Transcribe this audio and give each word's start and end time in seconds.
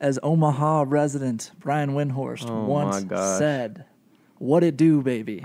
as 0.00 0.18
Omaha 0.22 0.84
resident 0.88 1.50
Brian 1.60 1.90
Windhorst 1.90 2.48
Oh, 2.48 2.64
once 2.64 3.04
said, 3.38 3.84
"What 4.38 4.62
it 4.64 4.76
do, 4.76 5.02
baby?" 5.02 5.44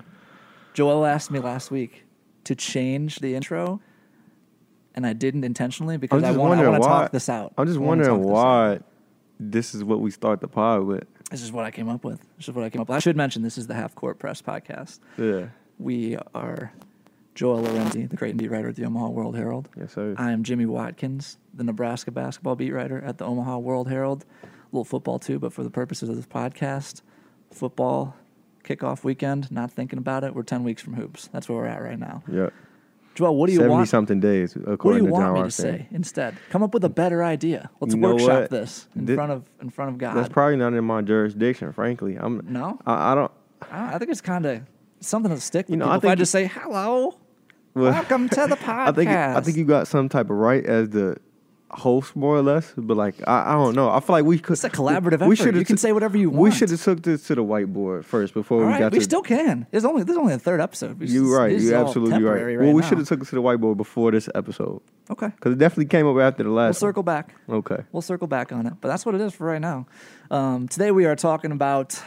Joel 0.74 1.06
asked 1.06 1.32
me 1.32 1.40
last 1.40 1.72
week 1.72 2.04
to 2.46 2.56
change 2.56 3.20
the 3.20 3.36
intro, 3.36 3.80
and 4.96 5.06
I 5.06 5.14
didn't 5.14 5.44
intentionally 5.44 5.98
because 5.98 6.24
I 6.24 6.32
want, 6.32 6.40
I 6.40 6.44
wondering 6.50 6.72
want 6.72 6.84
to 6.84 6.90
why. 6.90 7.02
talk 7.04 7.12
this 7.12 7.30
out. 7.30 7.54
I'm 7.58 7.68
just 7.68 7.80
wondering 7.80 8.10
talk 8.10 8.20
this 8.22 8.28
why 8.28 8.80
this 9.40 9.76
is 9.76 9.84
what 9.84 10.00
we 10.02 10.12
start 10.12 10.42
the 10.42 10.48
pod 10.48 10.84
with. 10.84 11.06
This 11.32 11.42
is 11.42 11.52
what 11.52 11.66
I 11.66 11.72
came 11.72 11.90
up 11.90 12.04
with. 12.04 12.20
This 12.38 12.48
is 12.48 12.54
what 12.56 12.64
I 12.64 12.70
came 12.70 12.82
up 12.82 12.90
with. 12.90 12.96
I 12.96 13.00
should 13.00 13.18
mention 13.18 13.42
this 13.42 13.58
is 13.58 13.68
the 13.68 13.74
Half 13.74 13.96
Court 13.96 14.20
Press 14.20 14.42
podcast. 14.42 15.00
Yeah. 15.18 15.48
We 15.80 16.18
are 16.36 16.72
Joel 17.36 17.62
Lorenzi, 17.64 18.06
the 18.06 18.16
great 18.16 18.38
beat 18.38 18.52
writer 18.52 18.70
at 18.70 18.76
the 18.76 18.86
Omaha 18.86 19.10
World 19.10 19.36
Herald. 19.36 19.70
Yes, 19.78 19.94
sir. 19.94 20.14
I 20.18 20.32
am 20.32 20.44
Jimmy 20.44 20.66
Watkins, 20.68 21.38
the 21.54 21.64
Nebraska 21.64 22.12
basketball 22.12 22.56
beat 22.56 22.72
writer 22.72 23.02
at 23.04 23.18
the 23.18 23.26
Omaha 23.26 23.58
World 23.58 23.90
Herald. 23.90 24.26
A 24.44 24.48
little 24.72 24.86
football 24.86 25.18
too, 25.20 25.40
but 25.40 25.52
for 25.54 25.64
the 25.64 25.70
purposes 25.72 26.10
of 26.10 26.16
this 26.16 26.28
podcast, 26.28 27.02
football 27.52 28.16
kickoff 28.64 29.04
weekend. 29.04 29.52
Not 29.52 29.72
thinking 29.72 29.98
about 30.00 30.24
it. 30.24 30.36
We're 30.36 30.44
ten 30.44 30.64
weeks 30.64 30.82
from 30.82 30.94
hoops. 30.94 31.28
That's 31.32 31.50
where 31.50 31.58
we're 31.60 31.66
at 31.68 31.82
right 31.82 32.00
now. 32.00 32.24
yeah. 32.32 32.50
Joel, 33.16 33.36
what 33.36 33.46
do 33.46 33.54
you 33.54 33.60
70 33.60 33.72
want? 33.72 33.90
something 33.90 34.20
days, 34.20 34.56
What 34.56 34.80
do 34.82 34.96
you 34.98 35.06
want 35.06 35.24
John 35.26 35.34
me 35.36 35.44
to 35.44 35.52
say 35.52 35.88
instead? 35.92 36.36
Come 36.50 36.64
up 36.64 36.74
with 36.74 36.84
a 36.84 36.90
better 36.90 37.24
idea. 37.24 37.70
Let's 37.80 37.94
You 37.94 38.00
know 38.00 38.14
workshop 38.14 38.28
what? 38.42 38.50
this 38.50 38.88
in 38.96 39.06
front 39.06 39.32
of 39.32 39.48
in 39.62 39.70
front 39.70 39.92
of 39.92 40.00
God. 40.00 40.16
That's 40.16 40.30
probably 40.30 40.56
not 40.56 40.74
in 40.74 40.84
my 40.84 41.02
jurisdiction, 41.04 41.72
frankly. 41.74 42.16
I'm 42.16 42.42
no, 42.48 42.80
I, 42.88 43.12
I 43.12 43.16
don't 43.16 43.32
I, 43.72 43.94
I 43.96 43.98
think 44.00 44.10
it's 44.10 44.20
kind 44.22 44.48
of 44.48 44.62
something 45.00 45.32
to 45.32 45.40
stick. 45.40 45.70
You 45.70 45.78
know, 45.78 45.86
people. 45.86 45.94
I 45.94 45.98
if 45.98 46.06
I 46.06 46.16
just 46.16 46.32
say 46.32 46.48
hello, 46.48 47.16
welcome 47.74 48.30
to 48.30 48.48
the 48.48 48.56
podcast. 48.56 48.88
I 48.88 48.92
think 48.92 49.10
I 49.10 49.42
think 49.42 49.58
you 49.58 49.66
got 49.66 49.88
some 49.88 50.10
type 50.10 50.30
of 50.30 50.38
right 50.38 50.66
as 50.66 50.90
the 50.90 51.18
host, 51.72 52.16
more 52.16 52.36
or 52.36 52.42
less. 52.44 52.72
But 52.78 52.98
like 52.98 53.16
I, 53.28 53.52
I 53.52 53.54
don't 53.54 53.76
know. 53.76 53.90
I 53.90 54.00
feel 54.00 54.14
like 54.14 54.26
we 54.26 54.38
could. 54.40 54.54
It's 54.54 54.64
a 54.64 54.70
collaborative 54.70 55.20
we 55.26 55.34
effort. 55.34 55.36
should've 55.38 55.56
You 55.56 55.66
can 55.66 55.76
t- 55.78 55.80
say 55.82 55.92
whatever 55.92 56.18
you 56.18 56.30
want. 56.30 56.42
We 56.44 56.52
should 56.52 56.70
have 56.70 56.82
took 56.82 57.02
this 57.02 57.26
to 57.28 57.36
the 57.36 57.44
whiteboard 57.44 58.06
first 58.06 58.34
before 58.36 58.60
All 58.62 58.68
we 58.68 58.74
right, 58.74 58.80
got 58.80 58.92
we 58.92 59.00
to. 59.00 59.04
still 59.04 59.22
can. 59.24 59.66
There's 59.72 59.86
only 59.86 60.04
there's 60.04 60.18
only 60.18 60.34
a 60.34 60.40
third 60.40 60.62
episode. 60.62 61.00
We 61.00 61.08
You're 61.08 61.36
right. 61.38 61.60
You're 61.60 61.76
absolutely 61.76 62.14
right. 62.24 62.36
temporary 62.36 62.58
Well, 62.58 62.74
we 62.74 62.84
should 62.84 63.00
have 63.00 63.08
took 63.08 63.22
it 63.22 63.28
to 63.30 63.36
the 63.36 63.42
whiteboard 63.42 63.78
before 63.78 64.12
this 64.12 64.30
episode 64.36 64.82
Okay, 65.10 65.28
because 65.28 65.54
it 65.54 65.58
definitely 65.58 65.86
came 65.86 66.08
up 66.08 66.18
after 66.18 66.44
the 66.44 66.50
last. 66.50 66.76
we'll 66.76 66.90
circle 66.90 67.04
back. 67.04 67.36
Okay. 67.50 67.84
We'll 67.92 68.02
circle 68.04 68.28
back 68.28 68.52
on 68.52 68.68
it, 68.68 68.74
but 68.80 68.88
that's 68.90 69.06
what 69.06 69.16
it 69.16 69.22
is 69.22 69.34
for 69.34 69.48
right 69.48 69.60
now. 69.62 69.88
Um, 70.32 70.68
today 70.68 70.92
we 70.92 71.06
are 71.06 71.16
talking 71.16 71.52
about 71.52 72.02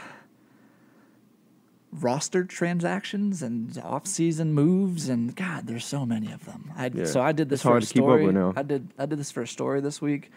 roster 2.01 2.45
transactions 2.45 3.43
and 3.43 3.77
off-season 3.79 4.53
moves, 4.53 5.09
and 5.09 5.35
God, 5.35 5.67
there's 5.67 5.85
so 5.85 6.07
many 6.07 6.33
of 6.33 6.45
them. 6.45 6.73
I, 6.77 6.91
Yeah, 6.93 7.05
So 7.05 7.21
I 7.21 7.33
did 7.33 7.49
this 7.49 7.59
it's 7.59 7.63
for 7.63 7.77
a 7.77 7.81
to 7.81 7.87
keep 7.87 8.03
up 8.03 8.21
story. 8.21 8.53
I 8.57 8.63
did 8.63 8.89
I 8.99 9.07
did 9.07 9.19
this 9.19 9.31
for 9.31 9.43
a 9.43 9.47
story 9.47 9.81
this 9.81 10.01
week, 10.01 10.31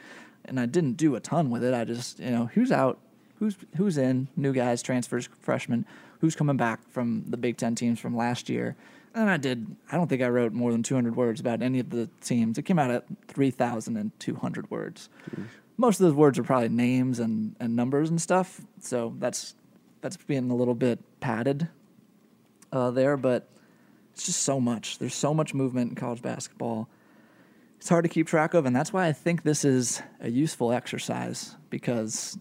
and 0.46 0.60
I 0.60 0.66
didn't 0.66 0.94
do 0.94 1.16
a 1.16 1.20
ton 1.20 1.50
with 1.50 1.64
it. 1.64 1.74
I 1.74 1.84
just 1.86 2.20
you 2.20 2.32
know 2.32 2.50
who's 2.54 2.72
out, 2.72 3.00
who's 3.40 3.56
who's 3.78 3.98
in, 3.98 4.28
new 4.36 4.54
guys, 4.54 4.82
transfers, 4.82 5.30
freshmen, 5.42 5.86
who's 6.22 6.36
coming 6.36 6.58
back 6.58 6.80
from 6.90 7.24
the 7.28 7.38
Big 7.38 7.58
Ten 7.58 7.76
teams 7.76 8.00
from 8.00 8.16
last 8.16 8.50
year. 8.50 8.76
And 9.16 9.30
I 9.30 9.38
did. 9.38 9.76
I 9.92 9.98
don't 9.98 10.08
think 10.08 10.22
I 10.22 10.30
wrote 10.30 10.54
more 10.54 10.72
than 10.72 10.84
200 10.84 11.16
words 11.16 11.40
about 11.40 11.64
any 11.64 11.80
of 11.80 11.90
the 11.90 12.10
teams. 12.22 12.60
It 12.60 12.64
came 12.64 12.78
out 12.78 12.92
at 12.92 13.06
3,200 13.28 14.70
words 14.70 15.10
most 15.80 16.02
of 16.02 16.06
those 16.06 16.14
words 16.14 16.38
are 16.38 16.44
probably 16.44 16.68
names 16.68 17.20
and, 17.20 17.56
and 17.60 17.74
numbers 17.74 18.10
and 18.10 18.22
stuff. 18.22 18.60
So 18.82 19.16
that's 19.18 19.56
that's 20.02 20.18
being 20.18 20.52
a 20.52 20.56
little 20.56 20.76
bit 20.76 21.00
padded 21.20 21.70
uh, 22.72 22.92
there, 22.92 23.18
but 23.18 23.50
it's 24.14 24.26
just 24.26 24.44
so 24.44 24.60
much. 24.60 25.00
There's 25.00 25.16
so 25.16 25.34
much 25.34 25.54
movement 25.54 25.92
in 25.92 25.96
college 25.96 26.22
basketball. 26.22 26.90
It's 27.78 27.88
hard 27.88 28.04
to 28.04 28.10
keep 28.10 28.28
track 28.28 28.54
of, 28.54 28.66
and 28.66 28.76
that's 28.76 28.92
why 28.92 29.08
I 29.08 29.14
think 29.14 29.44
this 29.44 29.64
is 29.64 30.02
a 30.20 30.30
useful 30.30 30.74
exercise 30.74 31.56
because 31.70 32.38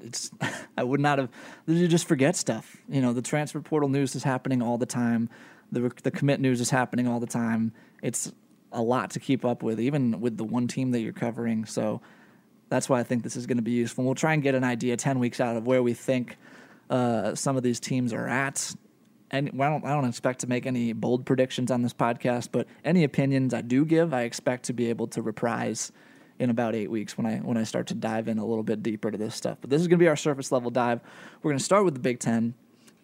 it's 0.00 0.30
I 0.76 0.82
would 0.82 1.00
not 1.00 1.18
have 1.18 1.30
you 1.66 1.86
just 1.86 2.08
forget 2.08 2.34
stuff. 2.36 2.76
You 2.88 3.00
know, 3.00 3.12
the 3.12 3.22
transfer 3.22 3.60
portal 3.60 3.88
news 3.88 4.16
is 4.16 4.24
happening 4.24 4.60
all 4.62 4.78
the 4.78 4.86
time. 4.86 5.30
The 5.70 5.92
the 6.02 6.10
commit 6.10 6.40
news 6.40 6.60
is 6.60 6.70
happening 6.70 7.06
all 7.06 7.20
the 7.20 7.26
time. 7.26 7.72
It's 8.02 8.32
a 8.72 8.82
lot 8.82 9.10
to 9.10 9.20
keep 9.20 9.44
up 9.44 9.62
with, 9.62 9.78
even 9.78 10.20
with 10.20 10.36
the 10.36 10.44
one 10.44 10.66
team 10.66 10.90
that 10.92 11.00
you're 11.00 11.12
covering. 11.12 11.66
So 11.66 12.00
that's 12.68 12.88
why 12.88 12.98
I 12.98 13.02
think 13.02 13.22
this 13.22 13.36
is 13.36 13.46
going 13.46 13.58
to 13.58 13.62
be 13.62 13.72
useful. 13.72 14.04
We'll 14.04 14.14
try 14.14 14.32
and 14.32 14.42
get 14.42 14.54
an 14.54 14.64
idea 14.64 14.96
ten 14.96 15.18
weeks 15.18 15.40
out 15.40 15.56
of 15.56 15.66
where 15.66 15.82
we 15.82 15.94
think 15.94 16.36
uh, 16.92 17.34
some 17.34 17.56
of 17.56 17.62
these 17.62 17.80
teams 17.80 18.12
are 18.12 18.28
at. 18.28 18.74
And 19.30 19.48
I 19.54 19.70
don't, 19.70 19.84
I 19.84 19.94
don't 19.94 20.04
expect 20.04 20.40
to 20.40 20.46
make 20.46 20.66
any 20.66 20.92
bold 20.92 21.24
predictions 21.24 21.70
on 21.70 21.80
this 21.80 21.94
podcast, 21.94 22.50
but 22.52 22.66
any 22.84 23.02
opinions 23.02 23.54
I 23.54 23.62
do 23.62 23.86
give, 23.86 24.12
I 24.12 24.22
expect 24.22 24.64
to 24.64 24.74
be 24.74 24.90
able 24.90 25.06
to 25.08 25.22
reprise 25.22 25.90
in 26.38 26.50
about 26.50 26.74
eight 26.74 26.90
weeks 26.90 27.16
when 27.16 27.24
I 27.26 27.36
when 27.38 27.56
I 27.56 27.64
start 27.64 27.86
to 27.86 27.94
dive 27.94 28.28
in 28.28 28.36
a 28.36 28.44
little 28.44 28.62
bit 28.62 28.82
deeper 28.82 29.10
to 29.10 29.16
this 29.16 29.34
stuff. 29.34 29.56
But 29.62 29.70
this 29.70 29.80
is 29.80 29.88
going 29.88 29.98
to 29.98 30.02
be 30.02 30.08
our 30.08 30.16
surface 30.16 30.52
level 30.52 30.70
dive. 30.70 31.00
We're 31.42 31.50
going 31.50 31.58
to 31.58 31.64
start 31.64 31.86
with 31.86 31.94
the 31.94 32.00
Big 32.00 32.18
Ten, 32.18 32.52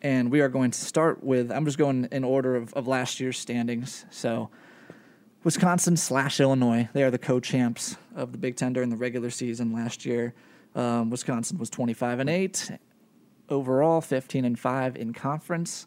and 0.02 0.30
we 0.30 0.42
are 0.42 0.50
going 0.50 0.70
to 0.70 0.78
start 0.78 1.24
with. 1.24 1.50
I'm 1.50 1.64
just 1.64 1.78
going 1.78 2.08
in 2.12 2.24
order 2.24 2.56
of, 2.56 2.74
of 2.74 2.86
last 2.86 3.18
year's 3.20 3.38
standings. 3.38 4.04
So. 4.10 4.50
Wisconsin 5.44 5.96
slash 5.96 6.40
Illinois. 6.40 6.88
They 6.92 7.04
are 7.04 7.12
the 7.12 7.18
co-champs 7.18 7.96
of 8.16 8.32
the 8.32 8.38
Big 8.38 8.56
Ten 8.56 8.72
during 8.72 8.90
the 8.90 8.96
regular 8.96 9.30
season 9.30 9.72
last 9.72 10.04
year. 10.04 10.34
Um, 10.74 11.10
Wisconsin 11.10 11.58
was 11.58 11.70
25 11.70 12.18
and 12.18 12.28
eight 12.28 12.70
overall, 13.48 14.00
15 14.00 14.44
and 14.44 14.58
five 14.58 14.96
in 14.96 15.12
conference. 15.12 15.86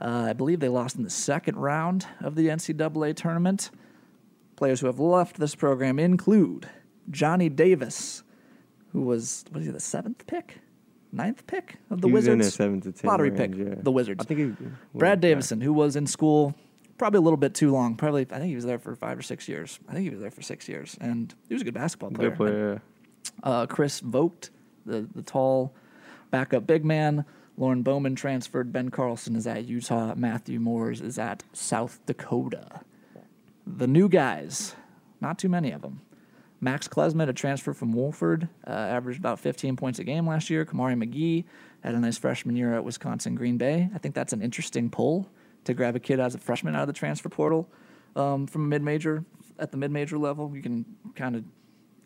Uh, 0.00 0.26
I 0.28 0.32
believe 0.32 0.60
they 0.60 0.68
lost 0.68 0.96
in 0.96 1.02
the 1.02 1.10
second 1.10 1.56
round 1.56 2.06
of 2.20 2.34
the 2.34 2.48
NCAA 2.48 3.16
tournament. 3.16 3.70
Players 4.56 4.80
who 4.80 4.86
have 4.86 4.98
left 5.00 5.38
this 5.38 5.54
program 5.54 5.98
include 5.98 6.68
Johnny 7.10 7.48
Davis, 7.48 8.22
who 8.92 9.02
was 9.02 9.44
was 9.52 9.64
he 9.64 9.70
the 9.70 9.80
seventh 9.80 10.26
pick, 10.26 10.58
ninth 11.12 11.46
pick 11.46 11.76
of 11.90 12.00
the 12.00 12.08
He 12.08 12.12
was 12.12 12.26
in 12.26 12.38
Wizards? 12.38 12.56
seven 12.56 12.80
to 12.82 12.92
10 12.92 13.08
lottery 13.08 13.30
range, 13.30 13.56
pick, 13.56 13.66
yeah. 13.66 13.74
the 13.82 13.92
Wizards. 13.92 14.20
I 14.20 14.24
think 14.24 14.40
he, 14.40 14.66
Brad 14.94 15.18
yeah. 15.18 15.30
Davison, 15.30 15.60
who 15.60 15.72
was 15.72 15.96
in 15.96 16.06
school 16.06 16.54
probably 16.96 17.18
a 17.18 17.22
little 17.22 17.36
bit 17.36 17.54
too 17.54 17.70
long. 17.70 17.94
Probably, 17.96 18.22
I 18.22 18.38
think 18.38 18.48
he 18.48 18.56
was 18.56 18.64
there 18.64 18.78
for 18.78 18.94
five 18.94 19.18
or 19.18 19.22
six 19.22 19.48
years. 19.48 19.78
I 19.88 19.92
think 19.92 20.04
he 20.04 20.10
was 20.10 20.20
there 20.20 20.30
for 20.32 20.42
six 20.42 20.68
years, 20.68 20.96
and 21.00 21.32
he 21.48 21.54
was 21.54 21.62
a 21.62 21.64
good 21.64 21.74
basketball 21.74 22.10
player. 22.10 22.30
Good 22.30 22.36
player. 22.36 22.82
Uh, 23.42 23.66
Chris 23.66 24.00
Vogt, 24.00 24.50
the 24.84 25.08
the 25.14 25.22
tall 25.22 25.74
backup 26.30 26.66
big 26.66 26.84
man. 26.84 27.24
Lorne 27.56 27.82
Bowman 27.82 28.14
transferred. 28.14 28.72
Ben 28.72 28.90
Carlson 28.90 29.34
is 29.34 29.46
at 29.46 29.64
Utah. 29.64 30.14
Matthew 30.14 30.60
Mors 30.60 31.00
is 31.00 31.18
at 31.18 31.42
South 31.52 31.98
Dakota. 32.06 32.82
The 33.66 33.86
new 33.86 34.08
guys, 34.08 34.74
not 35.20 35.38
too 35.38 35.48
many 35.48 35.72
of 35.72 35.82
them. 35.82 36.00
Max 36.60 36.88
Klesmit, 36.88 37.28
a 37.28 37.32
transfer 37.32 37.72
from 37.72 37.94
Wofford, 37.94 38.48
uh, 38.66 38.70
averaged 38.70 39.18
about 39.18 39.38
15 39.38 39.76
points 39.76 39.98
a 39.98 40.04
game 40.04 40.26
last 40.26 40.50
year. 40.50 40.64
Kamari 40.64 41.00
McGee 41.00 41.44
had 41.82 41.94
a 41.94 42.00
nice 42.00 42.18
freshman 42.18 42.56
year 42.56 42.74
at 42.74 42.84
Wisconsin 42.84 43.34
Green 43.34 43.58
Bay. 43.58 43.88
I 43.94 43.98
think 43.98 44.14
that's 44.14 44.32
an 44.32 44.42
interesting 44.42 44.90
pull 44.90 45.28
to 45.64 45.74
grab 45.74 45.94
a 45.94 46.00
kid 46.00 46.18
as 46.18 46.34
a 46.34 46.38
freshman 46.38 46.74
out 46.74 46.82
of 46.82 46.86
the 46.88 46.92
transfer 46.92 47.28
portal 47.28 47.68
um, 48.16 48.46
from 48.46 48.62
a 48.64 48.66
mid 48.66 48.82
major 48.82 49.24
at 49.58 49.70
the 49.70 49.76
mid 49.76 49.90
major 49.90 50.18
level. 50.18 50.50
You 50.54 50.62
can 50.62 50.84
kind 51.14 51.36
of 51.36 51.44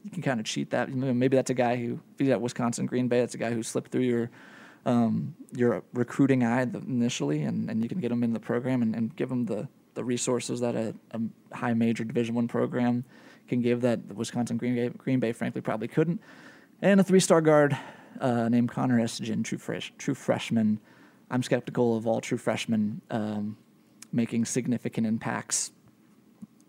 you 0.05 0.11
can 0.11 0.23
kind 0.23 0.41
of 0.41 0.47
cheat 0.47 0.71
that. 0.71 0.93
Maybe 0.93 1.37
that's 1.37 1.51
a 1.51 1.55
guy 1.55 1.77
who, 1.77 2.01
if 2.15 2.19
he's 2.19 2.29
at 2.29 2.41
Wisconsin 2.41 2.87
Green 2.87 3.09
Bay, 3.09 3.21
that's 3.21 3.35
a 3.35 3.39
guy 3.39 3.53
who 3.53 3.63
slipped 3.63 3.93
through 3.93 4.03
your 4.03 4.31
um, 4.85 5.35
your 5.53 5.85
recruiting 5.93 6.45
eye 6.45 6.63
initially, 6.63 7.43
and, 7.43 7.71
and 7.71 7.83
you 7.83 7.89
can 7.89 8.01
get 8.01 8.11
him 8.11 8.25
in 8.25 8.33
the 8.33 8.41
program 8.41 8.83
and, 8.83 8.97
and 8.97 9.15
give 9.15 9.31
him 9.31 9.47
the, 9.47 9.69
the 9.95 10.03
resources 10.03 10.61
that 10.61 10.75
a, 10.75 10.93
a 11.13 11.57
high 11.57 11.73
major 11.73 12.03
Division 12.03 12.35
One 12.35 12.49
program 12.49 13.05
can 13.49 13.61
give 13.61 13.83
that 13.83 14.09
the 14.09 14.15
Wisconsin 14.15 14.57
Green 14.57 14.75
Bay, 14.75 14.89
Green 14.89 15.21
Bay 15.21 15.33
frankly 15.33 15.61
probably 15.61 15.89
couldn't. 15.89 16.21
And 16.81 16.99
a 16.99 17.05
three 17.05 17.21
star 17.21 17.41
guard 17.41 17.79
uh, 18.21 18.49
named 18.49 18.71
Connor 18.71 18.99
Essegian, 18.99 19.45
true 19.45 19.59
fresh, 19.59 19.93
true 19.99 20.15
freshman. 20.15 20.81
I'm 21.31 21.43
skeptical 21.43 21.97
of 21.97 22.07
all 22.07 22.21
true 22.21 22.39
freshmen 22.39 23.03
um, 23.11 23.57
making 24.13 24.45
significant 24.47 25.07
impacts 25.07 25.71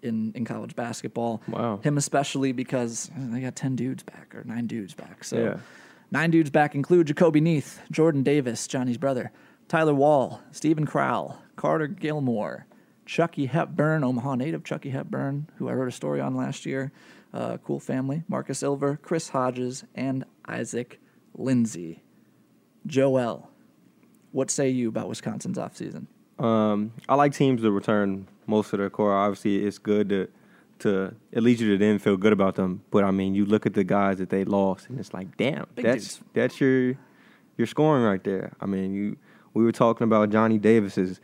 in, 0.03 0.31
in 0.35 0.45
college 0.45 0.75
basketball. 0.75 1.41
Wow. 1.47 1.79
Him 1.83 1.97
especially 1.97 2.51
because 2.51 3.09
uh, 3.15 3.19
they 3.33 3.41
got 3.41 3.55
10 3.55 3.75
dudes 3.75 4.03
back 4.03 4.33
or 4.35 4.43
nine 4.43 4.67
dudes 4.67 4.93
back. 4.93 5.23
So 5.23 5.37
Yeah. 5.37 5.57
nine 6.11 6.29
dudes 6.31 6.49
back 6.49 6.75
include 6.75 7.07
Jahcobi 7.07 7.41
Neath, 7.41 7.79
Jordan 7.91 8.23
Davis, 8.23 8.67
Johnny's 8.67 8.97
brother, 8.97 9.31
Tyler 9.67 9.93
Wahl, 9.93 10.41
Steven 10.51 10.85
Crowl, 10.85 11.41
Carter 11.55 11.87
Gilmore, 11.87 12.65
Chucky 13.05 13.47
Hepburn, 13.47 14.03
Omaha 14.03 14.35
native 14.35 14.63
Chucky 14.63 14.89
Hepburn, 14.91 15.49
who 15.57 15.67
I 15.69 15.73
wrote 15.73 15.87
a 15.87 15.91
story 15.91 16.21
on 16.21 16.35
last 16.35 16.65
year. 16.65 16.91
Uh, 17.33 17.57
cool 17.57 17.79
family. 17.79 18.23
Marcus 18.27 18.61
Ilver, 18.61 19.01
Chris 19.01 19.29
Hodges, 19.29 19.83
and 19.95 20.23
Isaac 20.47 20.99
Lindsey. 21.35 22.03
Joel, 22.85 23.49
what 24.31 24.51
say 24.51 24.69
you 24.69 24.89
about 24.89 25.09
Wisconsin's 25.09 25.57
offseason? 25.57 26.07
Um, 26.39 26.91
I 27.07 27.15
like 27.15 27.33
teams 27.33 27.61
that 27.61 27.71
return 27.71 28.27
most 28.47 28.73
of 28.73 28.79
their 28.79 28.89
core. 28.89 29.13
Obviously, 29.13 29.65
it's 29.65 29.77
good 29.77 30.09
to 30.09 30.27
to 30.79 31.15
it 31.31 31.43
leads 31.43 31.61
you 31.61 31.69
to 31.71 31.77
then 31.77 31.99
feel 31.99 32.17
good 32.17 32.33
about 32.33 32.55
them. 32.55 32.81
But 32.91 33.03
I 33.03 33.11
mean, 33.11 33.35
you 33.35 33.45
look 33.45 33.65
at 33.65 33.73
the 33.73 33.83
guys 33.83 34.17
that 34.17 34.29
they 34.29 34.43
lost, 34.43 34.89
and 34.89 34.99
it's 34.99 35.13
like, 35.13 35.37
damn, 35.37 35.67
Big 35.75 35.85
that's 35.85 36.15
dudes. 36.15 36.23
that's 36.33 36.61
your 36.61 36.95
your 37.57 37.67
scoring 37.67 38.03
right 38.03 38.23
there. 38.23 38.53
I 38.59 38.65
mean, 38.65 38.93
you 38.93 39.17
we 39.53 39.63
were 39.63 39.71
talking 39.71 40.05
about 40.05 40.29
Johnny 40.31 40.57
Davis 40.57 40.97
is 40.97 41.19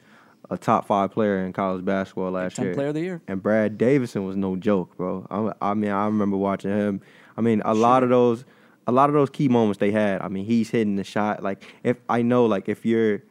a 0.51 0.57
top 0.57 0.86
five 0.88 1.12
player 1.12 1.45
in 1.45 1.54
college 1.54 1.83
basketball 1.86 2.31
last 2.31 2.57
year. 2.57 2.74
player 2.74 2.88
of 2.88 2.94
the 2.95 3.01
year. 3.01 3.22
And 3.27 3.42
Brad 3.42 3.77
Davison 3.77 4.25
was 4.25 4.36
no 4.36 4.56
joke, 4.56 4.95
bro. 4.98 5.27
I, 5.62 5.72
I 5.72 5.74
mean, 5.75 5.92
I 5.92 6.06
remember 6.06 6.38
watching 6.38 6.72
him. 6.72 7.01
I 7.38 7.42
mean, 7.42 7.62
a 7.65 7.74
lot 7.75 8.01
of 8.04 8.10
those, 8.10 8.45
a 8.88 8.92
lot 8.92 9.10
of 9.10 9.13
those 9.13 9.30
key 9.30 9.48
moments 9.48 9.80
they 9.80 9.92
had. 9.92 10.22
I 10.22 10.27
mean, 10.27 10.45
he's 10.45 10.69
hitting 10.69 10.95
the 10.95 11.04
shot. 11.04 11.44
Like 11.44 11.63
if 11.83 11.98
I 12.10 12.22
know, 12.24 12.45
like 12.45 12.68
if 12.69 12.86
you're 12.86 13.22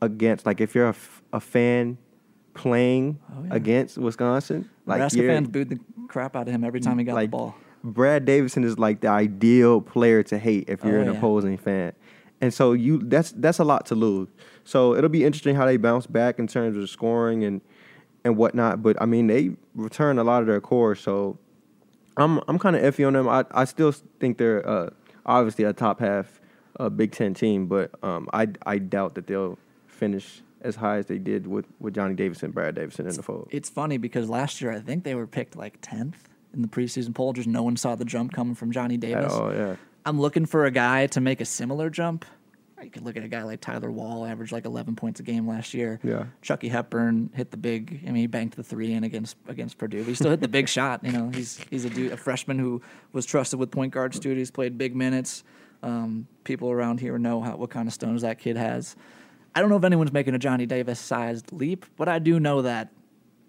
against, 0.00 0.46
like 0.46 0.60
if 0.60 0.74
you're 0.74 0.86
a, 0.86 0.90
f- 0.90 1.22
a 1.32 1.40
fan 1.40 1.98
playing 2.54 3.18
Oh, 3.36 3.44
yeah. 3.44 3.54
against 3.54 3.98
Wisconsin, 3.98 4.70
like 4.86 4.98
Nebraska 4.98 5.22
fans 5.26 5.48
booed 5.48 5.68
the 5.70 5.78
crap 6.08 6.36
out 6.36 6.48
of 6.48 6.54
him 6.54 6.64
every 6.64 6.80
time 6.80 6.98
he 6.98 7.04
got 7.04 7.14
like, 7.14 7.30
the 7.30 7.36
ball. 7.36 7.54
Brad 7.82 8.24
Davison 8.24 8.64
is 8.64 8.78
like 8.78 9.00
the 9.00 9.08
ideal 9.08 9.80
player 9.80 10.22
to 10.24 10.38
hate 10.38 10.68
if 10.68 10.82
you're 10.84 10.98
Oh, 10.98 11.02
an 11.02 11.12
yeah. 11.12 11.18
opposing 11.18 11.58
fan. 11.58 11.92
And 12.40 12.52
so 12.52 12.72
you 12.72 12.98
that's 12.98 13.32
that's 13.32 13.58
a 13.58 13.64
lot 13.64 13.86
to 13.86 13.94
lose. 13.94 14.28
So 14.64 14.94
it'll 14.94 15.10
be 15.10 15.24
interesting 15.24 15.54
how 15.56 15.66
they 15.66 15.76
bounce 15.76 16.06
back 16.06 16.38
in 16.38 16.46
terms 16.46 16.76
of 16.76 16.88
scoring 16.88 17.44
and 17.44 17.60
and 18.24 18.36
whatnot. 18.36 18.82
But 18.82 19.00
I 19.02 19.06
mean 19.06 19.26
they 19.26 19.50
return 19.74 20.18
a 20.18 20.24
lot 20.24 20.40
of 20.40 20.46
their 20.46 20.60
core, 20.60 20.94
so 20.94 21.38
I'm 22.16 22.40
I'm 22.48 22.58
kind 22.58 22.76
of 22.76 22.82
iffy 22.82 23.06
on 23.06 23.12
them. 23.14 23.28
I 23.28 23.44
I 23.50 23.64
still 23.64 23.92
think 24.20 24.38
they're 24.38 24.66
uh, 24.66 24.90
obviously 25.26 25.64
a 25.64 25.72
top 25.72 26.00
half 26.00 26.40
uh, 26.80 26.88
Big 26.88 27.12
Ten 27.12 27.34
team, 27.34 27.66
but 27.66 27.90
um, 28.02 28.28
I 28.32 28.48
I 28.66 28.78
doubt 28.78 29.14
that 29.16 29.26
they'll 29.26 29.58
finish 29.86 30.42
as 30.64 30.76
high 30.76 30.96
as 30.96 31.06
they 31.06 31.18
did 31.18 31.46
with, 31.46 31.66
with 31.78 31.94
Johnny 31.94 32.14
Davison, 32.14 32.50
Brad 32.50 32.74
Davison 32.74 33.06
in 33.06 33.14
the 33.14 33.22
fold. 33.22 33.48
It's 33.50 33.68
funny 33.68 33.98
because 33.98 34.28
last 34.28 34.60
year 34.60 34.72
I 34.72 34.80
think 34.80 35.04
they 35.04 35.14
were 35.14 35.26
picked 35.26 35.54
like 35.54 35.78
tenth 35.80 36.28
in 36.52 36.62
the 36.62 36.68
preseason 36.68 37.14
poll. 37.14 37.34
Just 37.34 37.46
no 37.46 37.62
one 37.62 37.76
saw 37.76 37.94
the 37.94 38.04
jump 38.04 38.32
coming 38.32 38.54
from 38.54 38.72
Johnny 38.72 38.96
Davis. 38.96 39.32
Oh 39.32 39.52
yeah. 39.52 39.76
I'm 40.06 40.20
looking 40.20 40.46
for 40.46 40.64
a 40.64 40.70
guy 40.70 41.06
to 41.08 41.20
make 41.20 41.40
a 41.40 41.44
similar 41.44 41.90
jump. 41.90 42.24
You 42.82 42.90
could 42.90 43.02
look 43.02 43.16
at 43.16 43.24
a 43.24 43.28
guy 43.28 43.42
like 43.44 43.62
Tyler 43.62 43.90
Wahl, 43.90 44.26
averaged 44.26 44.52
like 44.52 44.66
11 44.66 44.94
points 44.94 45.18
a 45.18 45.22
game 45.22 45.48
last 45.48 45.72
year. 45.72 46.00
Yeah. 46.02 46.26
Chucky 46.42 46.68
Hepburn 46.68 47.30
hit 47.34 47.50
the 47.50 47.56
big. 47.56 48.00
I 48.02 48.06
mean, 48.06 48.16
he 48.16 48.26
banked 48.26 48.56
the 48.56 48.62
three 48.62 48.92
in 48.92 49.04
against 49.04 49.36
against 49.48 49.78
Purdue. 49.78 50.00
But 50.00 50.08
he 50.08 50.14
still 50.14 50.30
hit 50.30 50.40
the 50.40 50.48
big 50.48 50.68
shot. 50.68 51.02
You 51.02 51.12
know, 51.12 51.30
he's 51.30 51.58
he's 51.70 51.86
a 51.86 51.90
dude, 51.90 52.12
a 52.12 52.16
freshman 52.18 52.58
who 52.58 52.82
was 53.12 53.24
trusted 53.24 53.58
with 53.58 53.70
point 53.70 53.92
guard 53.92 54.12
duties, 54.12 54.50
played 54.50 54.76
big 54.76 54.94
minutes. 54.94 55.44
Um, 55.82 56.26
people 56.44 56.70
around 56.70 57.00
here 57.00 57.18
know 57.18 57.42
how, 57.42 57.56
what 57.56 57.70
kind 57.70 57.88
of 57.88 57.94
stones 57.94 58.22
that 58.22 58.38
kid 58.38 58.56
has. 58.56 58.96
I 59.54 59.60
don't 59.60 59.70
know 59.70 59.76
if 59.76 59.84
anyone's 59.84 60.12
making 60.12 60.34
a 60.34 60.38
Johnny 60.38 60.66
Davis 60.66 60.98
sized 60.98 61.52
leap, 61.52 61.86
but 61.96 62.08
I 62.08 62.18
do 62.18 62.40
know 62.40 62.62
that 62.62 62.90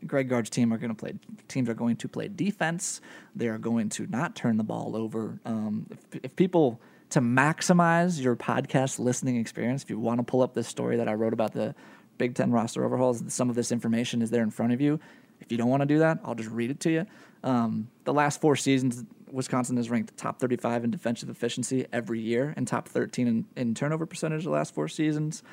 Greg 0.06 0.30
Gard's 0.30 0.50
team 0.50 0.72
are 0.72 0.78
going 0.78 0.90
to 0.90 0.96
play. 0.96 1.14
Teams 1.48 1.68
are 1.68 1.74
going 1.74 1.96
to 1.98 2.08
play 2.08 2.28
defense. 2.28 3.02
They 3.36 3.48
are 3.48 3.58
going 3.58 3.90
to 3.90 4.06
not 4.08 4.36
turn 4.36 4.58
the 4.58 4.64
ball 4.64 4.96
over. 4.96 5.40
Um, 5.46 5.88
if, 5.90 6.24
if 6.24 6.36
people 6.36 6.80
to 7.10 7.22
maximize 7.22 8.22
your 8.22 8.36
podcast 8.36 9.00
listening 9.00 9.38
experience, 9.38 9.84
if 9.84 9.90
you 9.90 10.00
want 10.00 10.20
to 10.20 10.24
pull 10.24 10.42
up 10.42 10.54
this 10.54 10.68
story 10.68 10.98
that 10.98 11.08
I 11.08 11.14
wrote 11.14 11.34
about 11.34 11.54
the 11.54 11.74
Big 12.18 12.36
Ten 12.36 12.52
roster 12.52 12.86
overhauls, 12.86 13.24
some 13.34 13.50
of 13.50 13.56
this 13.56 13.72
information 13.72 14.22
is 14.22 14.30
there 14.30 14.44
in 14.44 14.52
front 14.52 14.74
of 14.74 14.82
you. 14.82 15.00
If 15.40 15.52
you 15.52 15.58
don't 15.58 15.70
want 15.70 15.82
to 15.82 15.88
do 15.88 16.00
that, 16.00 16.20
I'll 16.24 16.36
just 16.36 16.50
read 16.50 16.72
it 16.72 16.80
to 16.82 16.92
you. 16.92 17.06
Um, 17.44 17.90
the 18.06 18.14
last 18.14 18.42
four 18.42 18.56
seasons, 18.56 19.04
Wisconsin 19.32 19.78
has 19.78 19.90
ranked 19.90 20.16
top 20.18 20.40
35 20.40 20.86
in 20.86 20.92
defensive 20.92 21.30
efficiency 21.30 21.86
every 21.92 22.20
year 22.20 22.54
and 22.56 22.68
top 22.68 22.88
13 22.88 23.28
in, 23.28 23.46
in 23.56 23.76
turnover 23.76 24.06
percentage 24.06 24.44
the 24.44 24.50
last 24.50 24.74
four 24.74 24.88
seasons. 24.88 25.44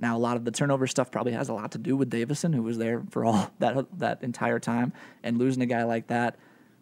Now, 0.00 0.16
a 0.16 0.18
lot 0.18 0.36
of 0.36 0.44
the 0.44 0.50
turnover 0.50 0.86
stuff 0.86 1.10
probably 1.10 1.32
has 1.32 1.48
a 1.48 1.52
lot 1.52 1.72
to 1.72 1.78
do 1.78 1.96
with 1.96 2.08
Davison, 2.08 2.52
who 2.52 2.62
was 2.62 2.78
there 2.78 3.02
for 3.10 3.24
all 3.24 3.50
that 3.58 3.86
that 3.98 4.22
entire 4.22 4.58
time, 4.58 4.92
and 5.22 5.38
losing 5.38 5.62
a 5.62 5.66
guy 5.66 5.84
like 5.84 6.06
that, 6.08 6.36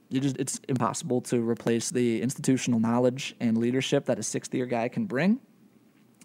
you 0.09 0.21
just 0.21 0.37
it's 0.39 0.61
impossible 0.69 1.21
to 1.23 1.41
replace 1.41 1.91
the 1.91 2.23
institutional 2.23 2.81
knowledge 2.81 3.35
and 3.41 3.59
leadership 3.59 4.07
that 4.07 4.19
a 4.19 4.23
sixth 4.23 4.55
year 4.55 4.67
guy 4.67 4.89
can 4.89 5.07
bring, 5.07 5.41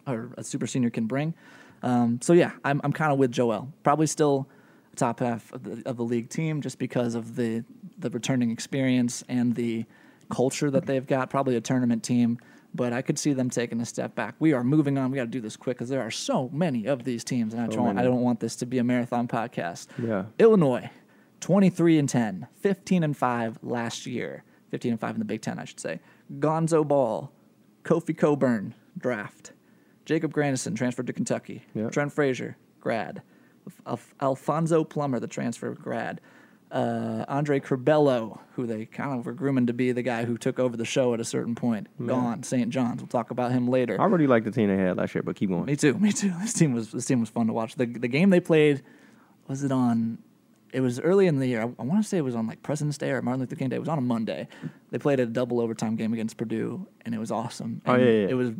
or 0.07 0.29
a 0.37 0.43
super 0.43 0.67
senior 0.67 0.89
can 0.89 1.07
bring. 1.07 1.33
Um, 1.81 2.19
so 2.21 2.33
yeah, 2.33 2.51
I'm 2.63 2.79
I'm 2.83 2.93
kind 2.93 3.11
of 3.11 3.17
with 3.17 3.31
Joel. 3.31 3.73
Probably 3.83 4.07
still 4.07 4.47
top 4.95 5.19
half 5.19 5.51
of 5.51 5.63
the 5.63 5.81
of 5.87 5.97
the 5.97 6.03
league 6.03 6.29
team 6.29 6.61
just 6.61 6.77
because 6.77 7.15
of 7.15 7.35
the 7.35 7.63
the 7.97 8.09
returning 8.09 8.51
experience 8.51 9.23
and 9.27 9.55
the 9.55 9.85
culture 10.29 10.71
that 10.71 10.85
they've 10.85 11.05
got. 11.05 11.29
Probably 11.29 11.55
a 11.55 11.61
tournament 11.61 12.03
team, 12.03 12.37
but 12.73 12.93
I 12.93 13.01
could 13.01 13.19
see 13.19 13.33
them 13.33 13.49
taking 13.49 13.79
a 13.81 13.85
step 13.85 14.15
back. 14.15 14.35
We 14.39 14.53
are 14.53 14.63
moving 14.63 14.97
on. 14.97 15.11
We 15.11 15.17
got 15.17 15.25
to 15.25 15.29
do 15.29 15.41
this 15.41 15.55
quick 15.55 15.77
because 15.77 15.89
there 15.89 16.01
are 16.01 16.11
so 16.11 16.49
many 16.51 16.85
of 16.85 17.03
these 17.03 17.23
teams, 17.23 17.53
and 17.53 17.61
I 17.61 17.67
don't 17.67 17.97
I 17.97 18.03
don't 18.03 18.21
want 18.21 18.39
this 18.39 18.55
to 18.57 18.65
be 18.65 18.77
a 18.79 18.83
marathon 18.83 19.27
podcast. 19.27 19.87
Yeah. 20.03 20.25
Illinois, 20.39 20.89
23 21.41 21.99
and 21.99 22.09
10, 22.09 22.47
15 22.61 23.03
and 23.03 23.15
5 23.17 23.59
last 23.61 24.05
year. 24.05 24.43
15 24.71 24.93
and 24.93 24.99
5 24.99 25.15
in 25.15 25.19
the 25.19 25.25
Big 25.25 25.41
10, 25.41 25.59
I 25.59 25.65
should 25.65 25.79
say. 25.79 25.99
Gonzo 26.39 26.87
Ball, 26.87 27.31
Kofi 27.83 28.17
Cockburn, 28.17 28.73
draft. 28.97 29.51
Jacob 30.05 30.33
Grandison 30.33 30.73
transferred 30.73 31.07
to 31.07 31.13
Kentucky. 31.13 31.63
Yeah. 31.75 31.89
Trent 31.89 32.11
Frazier, 32.11 32.57
grad. 32.79 33.21
Alf- 33.85 34.15
Alfonso 34.19 34.83
Plummer, 34.83 35.19
the 35.19 35.27
transfer 35.27 35.73
grad. 35.75 36.19
Uh, 36.73 37.23
Andre 37.27 37.59
Curbelo, 37.59 38.39
who 38.55 38.65
they 38.65 38.87
kind 38.87 39.19
of 39.19 39.27
were 39.27 39.31
grooming 39.31 39.67
to 39.67 39.73
be 39.73 39.91
the 39.91 40.01
guy 40.01 40.25
who 40.25 40.39
took 40.39 40.57
over 40.57 40.75
the 40.75 40.85
show 40.85 41.13
at 41.13 41.19
a 41.19 41.23
certain 41.23 41.53
point, 41.53 41.87
gone. 42.03 42.41
St. 42.41 42.69
John's. 42.71 42.99
We'll 42.99 43.07
talk 43.07 43.29
about 43.29 43.51
him 43.51 43.67
later. 43.67 44.01
I 44.01 44.05
really 44.05 44.25
like 44.25 44.43
the 44.43 44.49
team 44.49 44.69
they 44.69 44.77
had 44.77 44.97
last 44.97 45.13
year, 45.13 45.21
but 45.21 45.35
keep 45.35 45.49
going. 45.49 45.65
Me 45.65 45.75
too. 45.75 45.93
Me 45.99 46.11
too. 46.11 46.33
This 46.41 46.53
team 46.53 46.73
was 46.73 46.91
this 46.91 47.05
team 47.05 47.19
was 47.19 47.29
fun 47.29 47.45
to 47.45 47.53
watch. 47.53 47.75
The 47.75 47.85
the 47.85 48.07
game 48.07 48.31
they 48.31 48.39
played 48.39 48.81
was 49.47 49.63
it 49.63 49.71
on? 49.71 50.17
It 50.71 50.81
was 50.81 50.99
early 50.99 51.27
in 51.27 51.37
the 51.37 51.45
year. 51.45 51.61
I, 51.61 51.65
I 51.65 51.85
want 51.85 52.01
to 52.01 52.09
say 52.09 52.17
it 52.17 52.23
was 52.23 52.35
on 52.35 52.47
like 52.47 52.63
President's 52.63 52.97
Day 52.97 53.11
or 53.11 53.21
Martin 53.21 53.41
Luther 53.41 53.55
King 53.55 53.69
Day. 53.69 53.75
It 53.75 53.79
was 53.79 53.89
on 53.89 53.99
a 53.99 54.01
Monday. 54.01 54.47
They 54.89 54.97
played 54.97 55.19
a 55.19 55.27
double 55.27 55.61
overtime 55.61 55.95
game 55.95 56.11
against 56.11 56.37
Purdue, 56.37 56.87
and 57.05 57.13
it 57.13 57.19
was 57.19 57.29
awesome. 57.29 57.83
Oh, 57.85 57.95
yeah, 57.95 58.05
yeah. 58.05 58.27
It 58.29 58.33
was 58.33 58.51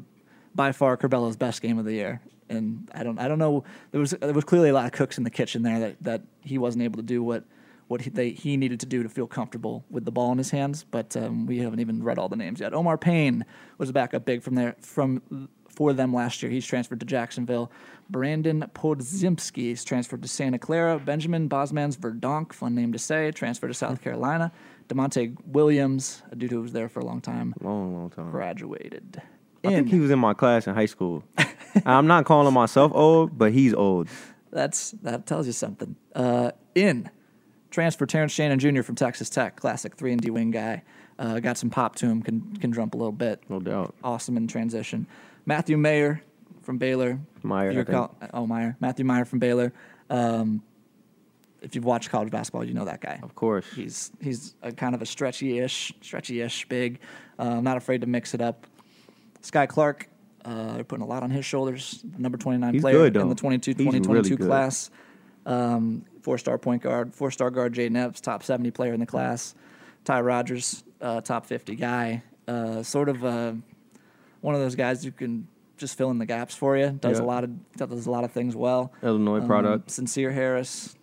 by 0.53 0.71
far 0.71 0.97
Curbelo's 0.97 1.35
best 1.35 1.63
game 1.63 1.79
of 1.79 1.85
the 1.85 1.93
year. 1.93 2.21
And 2.49 2.89
I 2.93 3.01
don't 3.01 3.17
I 3.17 3.27
don't 3.27 3.39
know. 3.39 3.63
There 3.89 3.99
was 3.99 4.11
there 4.11 4.33
was 4.33 4.43
clearly 4.43 4.69
a 4.69 4.73
lot 4.73 4.85
of 4.85 4.91
cooks 4.91 5.17
in 5.17 5.23
the 5.23 5.31
kitchen 5.31 5.63
there 5.63 5.79
that, 5.79 6.03
that 6.03 6.21
he 6.41 6.59
wasn't 6.59 6.83
able 6.83 6.97
to 6.97 7.03
do 7.03 7.23
what 7.23 7.45
what 7.93 8.01
he, 8.01 8.09
they, 8.09 8.31
he 8.31 8.57
needed 8.57 8.79
to 8.79 8.87
do 8.87 9.03
to 9.03 9.09
feel 9.09 9.27
comfortable 9.27 9.85
with 9.91 10.03
the 10.03 10.11
ball 10.11 10.31
in 10.31 10.39
his 10.39 10.49
hands. 10.49 10.83
But 10.89 11.15
um, 11.15 11.45
we 11.45 11.59
haven't 11.59 11.79
even 11.79 12.01
read 12.03 12.17
all 12.17 12.27
the 12.27 12.35
names 12.35 12.59
yet. 12.59 12.73
Omar 12.73 12.97
Payne 12.97 13.45
was 13.77 13.89
a 13.89 13.93
backup 13.93 14.25
big 14.25 14.41
from 14.41 14.55
there 14.55 14.75
from 14.81 15.47
for 15.69 15.93
them 15.93 16.11
last 16.11 16.41
year. 16.41 16.51
He's 16.51 16.65
transferred 16.65 16.99
to 17.01 17.05
Jacksonville. 17.05 17.71
Brandon 18.09 18.65
Podziemski 18.73 19.71
is 19.71 19.83
transferred 19.83 20.23
to 20.23 20.27
Santa 20.27 20.57
Clara. 20.57 20.97
Benjamin 20.99 21.47
Bosmans 21.47 21.95
Verdonk, 21.97 22.51
fun 22.53 22.73
name 22.73 22.91
to 22.93 22.99
say, 22.99 23.29
transferred 23.31 23.67
to 23.69 23.73
South 23.75 24.01
Carolina. 24.01 24.51
Da'Monte 24.89 25.35
Williams, 25.45 26.23
a 26.31 26.35
dude 26.35 26.49
who 26.51 26.61
was 26.61 26.73
there 26.73 26.89
for 26.89 26.99
a 26.99 27.05
long 27.05 27.21
time, 27.21 27.53
Long, 27.61 27.93
long 27.95 28.09
time. 28.09 28.31
graduated. 28.31 29.21
I 29.63 29.69
think 29.69 29.89
he 29.89 29.99
was 29.99 30.11
in 30.11 30.19
my 30.19 30.33
class 30.33 30.67
in 30.67 30.73
high 30.75 30.87
school. 30.87 31.23
I'm 31.85 32.05
not 32.07 32.25
calling 32.25 32.53
myself 32.53 32.91
old, 32.93 33.37
but 33.37 33.53
he's 33.53 33.73
old. 33.73 34.09
That's 34.51 34.91
that 35.03 35.25
tells 35.25 35.45
you 35.47 35.53
something. 35.53 35.95
Uh, 36.13 36.51
in 36.75 37.09
transfer 37.73 38.05
Terrence 38.05 38.31
Shannon 38.31 38.59
Jr. 38.59 38.83
from 38.83 38.95
Texas 38.95 39.29
Tech, 39.29 39.55
classic 39.57 39.95
three 39.95 40.11
and 40.13 40.21
D 40.21 40.29
wing 40.29 40.51
guy. 40.51 40.83
Uh, 41.19 41.39
got 41.39 41.57
some 41.57 41.69
pop 41.69 41.95
to 41.95 42.05
him, 42.05 42.21
can 42.21 42.55
can 42.57 42.71
jump 42.71 42.93
a 42.93 42.97
little 42.97 43.11
bit. 43.11 43.41
No 43.49 43.59
doubt. 43.59 43.93
Awesome 44.03 44.37
in 44.37 44.47
transition. 44.47 45.05
Matthew 45.45 45.75
Mayer 45.77 46.21
from 46.61 46.77
Baylor. 46.77 47.19
Meyer, 47.41 47.71
If 47.71 47.73
I 47.73 47.83
think. 47.83 47.89
call- 47.89 48.15
oh 48.33 48.47
Meyer, 48.47 48.77
Matthew 48.79 49.03
Meyer 49.05 49.25
from 49.25 49.39
Baylor. 49.39 49.73
Um, 50.09 50.61
if 51.61 51.75
you've 51.75 51.85
watched 51.85 52.09
college 52.09 52.29
basketball, 52.29 52.63
you 52.65 52.73
know 52.73 52.85
that 52.85 52.99
guy. 53.01 53.19
Of 53.23 53.35
course. 53.35 53.65
He's 53.75 54.11
he's 54.21 54.55
a 54.61 54.71
kind 54.71 54.95
of 54.95 55.01
a 55.01 55.05
stretchy-ish, 55.05 55.93
stretchy-ish 56.01 56.67
big. 56.67 56.99
Uh, 57.39 57.61
not 57.61 57.77
afraid 57.77 58.01
to 58.01 58.07
mix 58.07 58.33
it 58.33 58.41
up. 58.41 58.67
Skyy 59.41 59.67
Clark, 59.67 60.07
uh, 60.45 60.75
they're 60.75 60.83
putting 60.83 61.03
a 61.03 61.07
lot 61.07 61.23
on 61.23 61.29
his 61.31 61.45
shoulders. 61.45 62.03
Number 62.17 62.37
29 62.37 62.73
He's 62.73 62.81
player 62.81 63.09
good, 63.09 63.15
in 63.17 63.29
the 63.29 63.35
22 63.35 63.71
He's 63.71 63.77
2022 63.77 64.35
really 64.35 64.47
class. 64.47 64.89
Um, 65.45 66.05
four-star 66.23 66.57
point 66.57 66.81
guard, 66.81 67.13
four-star 67.13 67.51
guard 67.51 67.73
Jay 67.73 67.87
Epps, 67.87 68.19
top 68.21 68.41
70 68.43 68.71
player 68.71 68.93
in 68.93 68.99
the 68.99 69.05
class. 69.05 69.53
Ty 70.05 70.21
Rodgers, 70.21 70.83
uh, 71.01 71.21
top 71.21 71.45
50 71.45 71.75
guy. 71.75 72.23
Uh, 72.47 72.81
sort 72.83 73.07
of 73.09 73.23
uh, 73.23 73.53
one 74.41 74.55
of 74.55 74.61
those 74.61 74.75
guys 74.75 75.03
who 75.03 75.11
can 75.11 75.47
just 75.77 75.97
fill 75.97 76.09
in 76.11 76.17
the 76.17 76.25
gaps 76.25 76.55
for 76.55 76.75
you. 76.77 76.89
Does 76.91 77.19
Yeah. 77.19 77.25
a 77.25 77.27
lot 77.27 77.43
of 77.43 77.75
does 77.75 78.05
a 78.07 78.11
lot 78.11 78.23
of 78.23 78.31
things 78.31 78.55
well. 78.55 78.91
Illinois 79.01 79.39
Um, 79.41 79.47
product. 79.47 79.91
Sincere 79.91 80.31
Harris, 80.31 80.95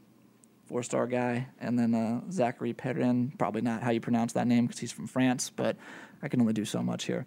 four 0.67 0.83
star 0.83 1.07
guy, 1.07 1.47
and 1.61 1.79
then 1.79 1.95
uh, 1.95 2.21
Zachary 2.31 2.73
Perrin. 2.75 3.33
Probably 3.39 3.63
not 3.63 3.83
how 3.83 3.91
you 3.91 4.01
pronounce 4.01 4.33
that 4.35 4.47
name 4.47 4.67
because 4.67 4.81
he's 4.81 4.93
from 4.93 5.07
France, 5.07 5.51
but 5.55 5.77
I 6.23 6.29
can 6.29 6.41
only 6.41 6.53
do 6.53 6.65
so 6.67 6.83
much 6.83 7.05
here. 7.05 7.25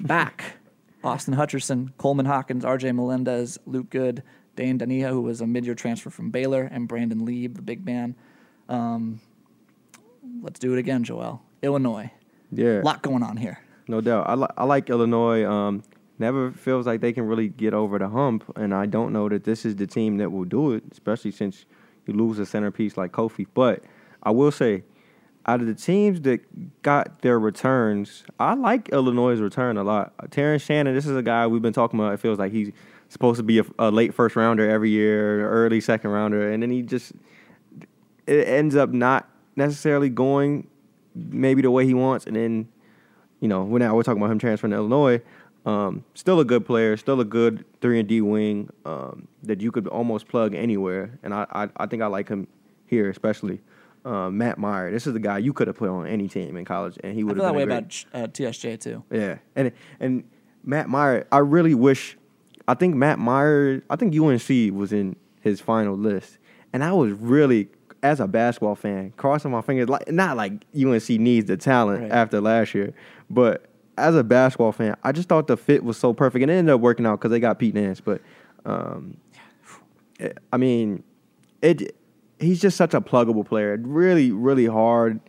Back, 0.00 0.56
Austin 1.04 1.34
Hutcherson, 1.34 1.92
Coleman 1.96 2.26
Hawkins, 2.26 2.64
R.J. 2.64 2.92
Melendez, 2.92 3.58
Luke 3.66 3.90
Goode, 3.90 4.22
Dain 4.56 4.78
Dainja, 4.78 5.10
who 5.10 5.22
was 5.22 5.40
a 5.40 5.46
mid 5.46 5.64
year 5.64 5.74
transfer 5.74 6.10
from 6.10 6.30
Baylor, 6.30 6.62
and 6.62 6.88
Brandon 6.88 7.24
Lieb, 7.24 7.56
the 7.56 7.62
big 7.62 7.84
man. 7.84 8.14
Um, 8.68 9.20
let's 10.42 10.58
do 10.58 10.72
it 10.74 10.78
again, 10.78 11.04
Joel. 11.04 11.42
Illinois. 11.62 12.10
Yeah. 12.52 12.80
A 12.80 12.82
lot 12.82 13.02
going 13.02 13.22
on 13.22 13.36
here. 13.36 13.58
No 13.88 14.00
doubt. 14.00 14.28
I, 14.28 14.34
li- 14.34 14.46
I 14.56 14.64
like 14.64 14.88
Illinois. 14.90 15.44
Um, 15.44 15.82
never 16.18 16.52
feels 16.52 16.86
like 16.86 17.00
they 17.00 17.12
can 17.12 17.26
really 17.26 17.48
get 17.48 17.74
over 17.74 17.98
the 17.98 18.08
hump, 18.08 18.44
and 18.56 18.74
I 18.74 18.86
don't 18.86 19.12
know 19.12 19.28
that 19.28 19.44
this 19.44 19.64
is 19.64 19.76
the 19.76 19.86
team 19.86 20.18
that 20.18 20.30
will 20.30 20.44
do 20.44 20.72
it, 20.72 20.84
especially 20.92 21.32
since 21.32 21.66
you 22.06 22.14
lose 22.14 22.38
a 22.38 22.46
centerpiece 22.46 22.96
like 22.96 23.12
Kofi. 23.12 23.46
But 23.52 23.82
I 24.22 24.30
will 24.30 24.52
say, 24.52 24.84
out 25.46 25.60
of 25.60 25.66
the 25.66 25.74
teams 25.74 26.22
that 26.22 26.82
got 26.82 27.20
their 27.22 27.38
returns, 27.38 28.24
I 28.38 28.54
like 28.54 28.88
Illinois' 28.90 29.40
return 29.40 29.76
a 29.76 29.84
lot. 29.84 30.14
Terrence 30.30 30.62
Shannon, 30.62 30.94
this 30.94 31.06
is 31.06 31.16
a 31.16 31.22
guy 31.22 31.46
we've 31.46 31.62
been 31.62 31.72
talking 31.72 31.98
about. 31.98 32.14
It 32.14 32.20
feels 32.20 32.38
like 32.38 32.52
he's 32.52 32.72
supposed 33.08 33.38
to 33.38 33.42
be 33.42 33.58
a, 33.58 33.64
a 33.78 33.90
late 33.90 34.14
first 34.14 34.36
rounder 34.36 34.68
every 34.68 34.90
year, 34.90 35.48
early 35.48 35.80
second 35.80 36.10
rounder, 36.10 36.50
and 36.50 36.62
then 36.62 36.70
he 36.70 36.82
just 36.82 37.12
it 38.26 38.46
ends 38.48 38.74
up 38.76 38.90
not 38.90 39.28
necessarily 39.56 40.08
going 40.08 40.66
maybe 41.14 41.62
the 41.62 41.70
way 41.70 41.84
he 41.86 41.94
wants, 41.94 42.26
and 42.26 42.36
then 42.36 42.68
you 43.40 43.48
know, 43.48 43.62
when 43.62 43.80
now 43.80 43.94
we're 43.94 44.02
talking 44.02 44.22
about 44.22 44.32
him 44.32 44.38
transferring 44.38 44.70
to 44.70 44.76
Illinois. 44.76 45.20
Um, 45.66 46.04
still 46.14 46.40
a 46.40 46.44
good 46.44 46.66
player, 46.66 46.94
still 46.98 47.20
a 47.20 47.24
good 47.24 47.64
three 47.80 47.98
and 47.98 48.06
D 48.06 48.20
wing 48.20 48.68
um, 48.84 49.28
that 49.44 49.62
you 49.62 49.70
could 49.72 49.86
almost 49.88 50.28
plug 50.28 50.54
anywhere, 50.54 51.18
and 51.22 51.32
I, 51.32 51.46
I, 51.50 51.68
I 51.78 51.86
think 51.86 52.02
I 52.02 52.06
like 52.06 52.28
him 52.28 52.46
here 52.86 53.08
especially. 53.08 53.60
Uh, 54.04 54.28
Matt 54.28 54.58
Meyer, 54.58 54.90
this 54.90 55.06
is 55.06 55.14
the 55.14 55.18
guy 55.20 55.38
you 55.38 55.54
could 55.54 55.66
have 55.66 55.76
put 55.78 55.88
on 55.88 56.06
any 56.06 56.28
team 56.28 56.58
in 56.58 56.66
college, 56.66 56.98
and 57.02 57.14
he 57.14 57.22
I 57.22 57.24
would 57.24 57.36
feel 57.36 57.44
have 57.46 57.54
that 57.54 57.58
been 57.58 57.68
way 57.68 57.76
a 57.76 57.80
great- 57.80 58.06
about 58.12 58.24
uh, 58.24 58.32
TSJ 58.32 58.80
too. 58.80 59.04
yeah, 59.10 59.38
and 59.56 59.72
and 60.00 60.24
Matt 60.62 60.88
Meyer, 60.90 61.26
I 61.32 61.38
really 61.38 61.74
wish. 61.74 62.18
I 62.66 62.74
think 62.74 62.94
Matt 62.94 63.18
Meyer, 63.18 63.82
I 63.90 63.96
think 63.96 64.14
UNC 64.18 64.72
was 64.74 64.92
in 64.92 65.16
his 65.40 65.60
final 65.60 65.96
list, 65.96 66.38
and 66.72 66.82
I 66.82 66.92
was 66.92 67.12
really, 67.12 67.68
as 68.02 68.20
a 68.20 68.26
basketball 68.26 68.74
fan, 68.74 69.12
crossing 69.16 69.50
my 69.50 69.60
fingers. 69.60 69.88
Like 69.88 70.10
not 70.10 70.36
like 70.36 70.52
UNC 70.74 71.08
needs 71.10 71.46
the 71.46 71.56
talent 71.56 72.02
Right. 72.02 72.12
after 72.12 72.40
last 72.40 72.74
year, 72.74 72.94
but 73.28 73.66
as 73.98 74.16
a 74.16 74.24
basketball 74.24 74.72
fan, 74.72 74.96
I 75.04 75.12
just 75.12 75.28
thought 75.28 75.46
the 75.46 75.56
fit 75.56 75.84
was 75.84 75.96
so 75.96 76.12
perfect, 76.14 76.42
and 76.42 76.50
it 76.50 76.54
ended 76.54 76.74
up 76.74 76.80
working 76.80 77.06
out 77.06 77.20
because 77.20 77.30
they 77.30 77.40
got 77.40 77.58
Pete 77.58 77.74
Nance. 77.74 78.00
But 78.00 78.20
um, 78.64 79.16
I 80.52 80.56
mean, 80.56 81.02
it. 81.62 81.94
He's 82.40 82.60
just 82.60 82.76
such 82.76 82.94
a 82.94 83.00
pluggable 83.00 83.46
player. 83.46 83.78
Really, 83.80 84.32
really 84.32 84.66
hard, 84.66 85.20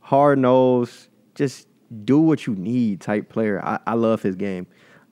hard 0.00 0.38
nose, 0.38 1.08
Just 1.34 1.66
do 2.04 2.18
what 2.20 2.46
you 2.46 2.54
need 2.54 3.00
type 3.00 3.28
player. 3.28 3.60
I, 3.62 3.78
I 3.86 3.94
love 3.94 4.22
his 4.22 4.36
game. 4.36 4.66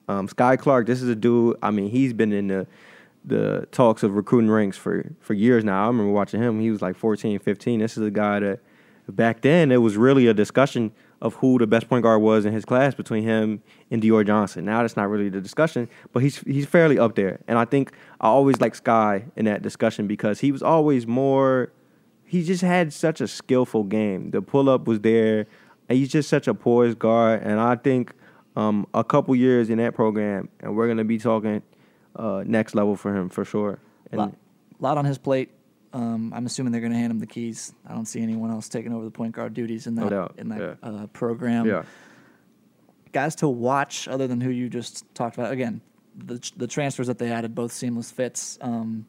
Um, 0.07 0.27
Skyy 0.27 0.59
Clark, 0.59 0.87
this 0.87 1.01
is 1.01 1.09
a 1.09 1.15
dude. 1.15 1.57
I 1.61 1.71
mean, 1.71 1.89
he's 1.89 2.13
been 2.13 2.31
in 2.31 2.47
the 2.47 2.67
the 3.25 3.65
talks 3.71 4.03
of 4.03 4.15
recruiting 4.15 4.51
ranks 4.51 4.77
for 4.77 5.11
for 5.21 5.33
years 5.33 5.63
now. 5.63 5.85
I 5.85 5.87
remember 5.87 6.11
watching 6.11 6.41
him. 6.41 6.59
He 6.59 6.71
was 6.71 6.81
like 6.81 6.95
14, 6.95 7.39
15. 7.39 7.79
This 7.79 7.97
is 7.97 8.05
a 8.05 8.11
guy 8.11 8.39
that 8.39 8.59
back 9.07 9.41
then 9.41 9.71
it 9.71 9.77
was 9.77 9.97
really 9.97 10.27
a 10.27 10.33
discussion 10.33 10.91
of 11.21 11.35
who 11.35 11.57
the 11.57 11.67
best 11.67 11.87
point 11.87 12.03
guard 12.03 12.21
was 12.21 12.43
in 12.45 12.51
his 12.51 12.65
class 12.65 12.93
between 12.93 13.23
him 13.23 13.61
and 13.89 14.01
Dior 14.01 14.25
Johnson. 14.27 14.65
Now 14.65 14.81
that's 14.81 14.97
not 14.97 15.09
really 15.09 15.29
the 15.29 15.39
discussion, 15.39 15.89
but 16.11 16.21
he's 16.21 16.39
he's 16.39 16.65
fairly 16.65 16.99
up 16.99 17.15
there. 17.15 17.39
And 17.47 17.57
I 17.57 17.65
think 17.65 17.93
I 18.19 18.27
always 18.27 18.59
like 18.59 18.81
Skyy 18.81 19.31
in 19.37 19.45
that 19.45 19.61
discussion 19.61 20.05
because 20.05 20.41
he 20.41 20.51
was 20.51 20.61
always 20.61 21.07
more 21.07 21.71
he 22.33 22.43
just 22.43 22.63
had 22.63 22.91
such 22.91 23.21
a 23.21 23.27
skillful 23.27 23.83
game. 23.83 24.31
The 24.31 24.41
pull 24.41 24.67
up 24.67 24.87
was 24.87 25.01
there. 25.01 25.45
And 25.87 25.99
he's 25.99 26.11
just 26.11 26.29
such 26.29 26.47
a 26.47 26.55
poised 26.55 26.97
guard. 26.97 27.43
And 27.43 27.59
I 27.59 27.75
think 27.75 28.11
um, 28.55 28.87
a 28.93 29.03
couple 29.03 29.35
years 29.35 29.69
in 29.69 29.77
that 29.79 29.95
program, 29.95 30.49
and 30.59 30.75
we're 30.75 30.87
gonna 30.87 31.03
be 31.03 31.17
talking 31.17 31.61
uh, 32.15 32.43
next 32.45 32.75
level 32.75 32.95
for 32.95 33.15
him 33.15 33.29
for 33.29 33.45
sure. 33.45 33.79
And 34.11 34.19
lot, 34.19 34.35
lot 34.79 34.97
on 34.97 35.05
his 35.05 35.17
plate. 35.17 35.49
Um, 35.93 36.33
I'm 36.33 36.45
assuming 36.47 36.71
they're 36.71 36.81
going 36.81 36.91
to 36.91 36.97
hand 36.97 37.11
him 37.11 37.19
the 37.19 37.27
keys. 37.27 37.71
I 37.87 37.93
don't 37.93 38.07
see 38.07 38.21
anyone 38.21 38.49
else 38.49 38.67
taking 38.67 38.93
over 38.93 39.05
the 39.05 39.11
point 39.11 39.33
guard 39.33 39.53
duties 39.53 39.85
in 39.85 39.93
that 39.95 40.09
doubt, 40.09 40.35
in 40.37 40.49
that 40.49 40.59
yeah. 40.59 40.89
uh, 40.89 41.07
program. 41.07 41.67
yeah, 41.67 41.83
Guys 43.11 43.35
to 43.35 43.47
watch, 43.47 44.07
other 44.07 44.25
than 44.25 44.41
who 44.41 44.49
you 44.49 44.69
just 44.69 45.05
talked 45.13 45.37
about. 45.37 45.51
Again, 45.51 45.81
the 46.15 46.51
the 46.57 46.65
transfers 46.65 47.07
that 47.07 47.19
they 47.19 47.31
added, 47.31 47.53
both 47.53 47.71
seamless 47.71 48.09
fits. 48.09 48.57
Um, 48.59 49.05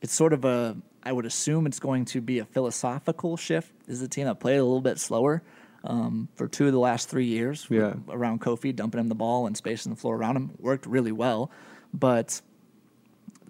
it's 0.00 0.14
sort 0.14 0.32
of 0.32 0.44
a. 0.44 0.76
I 1.02 1.10
would 1.10 1.26
assume 1.26 1.66
it's 1.66 1.80
going 1.80 2.04
to 2.06 2.20
be 2.20 2.38
a 2.38 2.44
philosophical 2.44 3.36
shift. 3.36 3.72
This 3.86 3.96
is 3.96 4.02
a 4.02 4.08
team 4.08 4.26
that 4.26 4.38
played 4.38 4.58
a 4.58 4.64
little 4.64 4.80
bit 4.80 4.98
slower 4.98 5.42
um, 5.88 6.28
for 6.36 6.46
two 6.46 6.66
of 6.66 6.72
the 6.72 6.78
last 6.78 7.08
three 7.08 7.24
years. 7.24 7.66
Yeah. 7.68 7.94
Around 8.08 8.40
Kofi, 8.42 8.74
dumping 8.76 9.00
him 9.00 9.08
the 9.08 9.14
ball 9.16 9.46
and 9.48 9.56
spacing 9.56 9.90
the 9.92 9.98
floor 9.98 10.14
around 10.16 10.36
him 10.36 10.50
worked 10.60 10.86
really 10.86 11.10
well, 11.12 11.50
but 11.92 12.40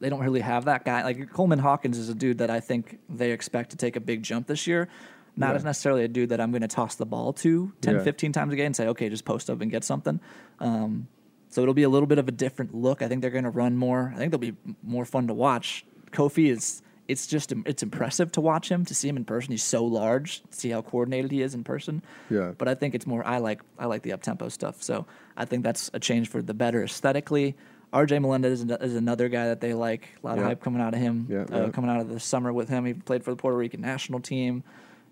they 0.01 0.09
don't 0.09 0.21
really 0.21 0.41
have 0.41 0.65
that 0.67 0.85
guy. 0.85 1.03
Like 1.03 1.33
Coleman 1.33 1.59
Hawkins 1.59 1.99
is 1.99 2.09
a 2.09 2.15
dude 2.15 2.39
that 2.39 2.49
I 2.51 2.61
think 2.61 2.99
they 3.11 3.33
expect 3.33 3.71
to 3.73 3.77
take 3.77 3.97
a 3.97 4.01
big 4.01 4.23
jump 4.23 4.47
this 4.47 4.67
year. 4.67 4.89
Not 5.37 5.51
Yeah. 5.51 5.57
as 5.57 5.65
necessarily 5.65 6.05
a 6.05 6.09
dude 6.09 6.29
that 6.31 6.41
I'm 6.41 6.51
going 6.53 6.63
to 6.63 6.69
toss 6.69 6.95
the 6.95 7.07
ball 7.07 7.33
to 7.35 7.73
10, 7.81 7.97
Yeah. 7.97 8.03
15 8.03 8.33
times 8.33 8.53
a 8.53 8.57
game 8.57 8.67
and 8.67 8.77
say, 8.77 8.87
okay, 8.89 9.09
just 9.09 9.25
post 9.25 9.51
up 9.51 9.61
and 9.61 9.71
get 9.71 9.83
something. 9.85 10.21
Um, 10.61 11.09
so 11.49 11.63
it'll 11.63 11.75
be 11.75 11.83
a 11.83 11.89
little 11.89 12.07
bit 12.07 12.19
of 12.19 12.29
a 12.29 12.33
different 12.33 12.75
look. 12.75 13.03
I 13.03 13.09
think 13.09 13.21
they're 13.23 13.31
going 13.31 13.45
to 13.45 13.51
run 13.51 13.77
more. 13.77 14.13
I 14.15 14.19
think 14.19 14.31
they'll 14.31 14.39
be 14.39 14.55
more 14.83 15.05
fun 15.05 15.27
to 15.29 15.35
watch. 15.35 15.85
Kofi 16.13 16.51
is. 16.51 16.83
It's 17.09 17.27
just 17.27 17.53
it's 17.65 17.83
impressive 17.83 18.31
to 18.33 18.41
watch 18.41 18.71
him 18.71 18.85
to 18.85 18.95
see 18.95 19.09
him 19.09 19.17
in 19.17 19.25
person. 19.25 19.51
He's 19.53 19.63
so 19.63 19.85
large. 19.85 20.43
See 20.51 20.69
how 20.71 20.83
coordinated 20.83 21.31
he 21.31 21.41
is 21.43 21.55
in 21.55 21.65
person. 21.65 22.03
Yeah. 22.29 22.53
But 22.57 22.69
I 22.69 22.75
think 22.75 22.95
it's 22.95 23.07
more. 23.07 23.27
I 23.27 23.39
like 23.39 23.63
I 23.79 23.87
like 23.87 24.03
the 24.03 24.13
up 24.13 24.23
tempo 24.23 24.49
stuff. 24.51 24.83
So 24.83 25.07
I 25.37 25.47
think 25.47 25.65
that's 25.65 25.91
a 25.95 26.01
change 26.01 26.29
for 26.29 26.43
the 26.43 26.55
better 26.55 26.85
aesthetically. 26.85 27.57
RJ 27.93 28.21
Melendez 28.21 28.53
is, 28.53 28.61
an- 28.63 28.83
is 28.83 28.95
another 28.95 29.31
guy 29.31 29.47
that 29.47 29.63
they 29.63 29.73
like. 29.73 30.09
A 30.23 30.27
lot 30.27 30.39
of 30.39 30.45
hype 30.45 30.63
coming 30.63 30.83
out 30.83 30.93
of 30.93 31.01
him. 31.01 31.27
Yeah, 31.31 31.47
uh, 31.51 31.65
yeah. 31.65 31.69
Coming 31.71 31.91
out 31.91 32.01
of 32.01 32.11
the 32.11 32.21
summer 32.21 32.53
with 32.53 32.69
him, 32.69 32.85
he 32.85 32.93
played 32.93 33.25
for 33.25 33.31
the 33.31 33.37
Puerto 33.37 33.57
Rican 33.57 33.81
national 33.81 34.21
team. 34.21 34.63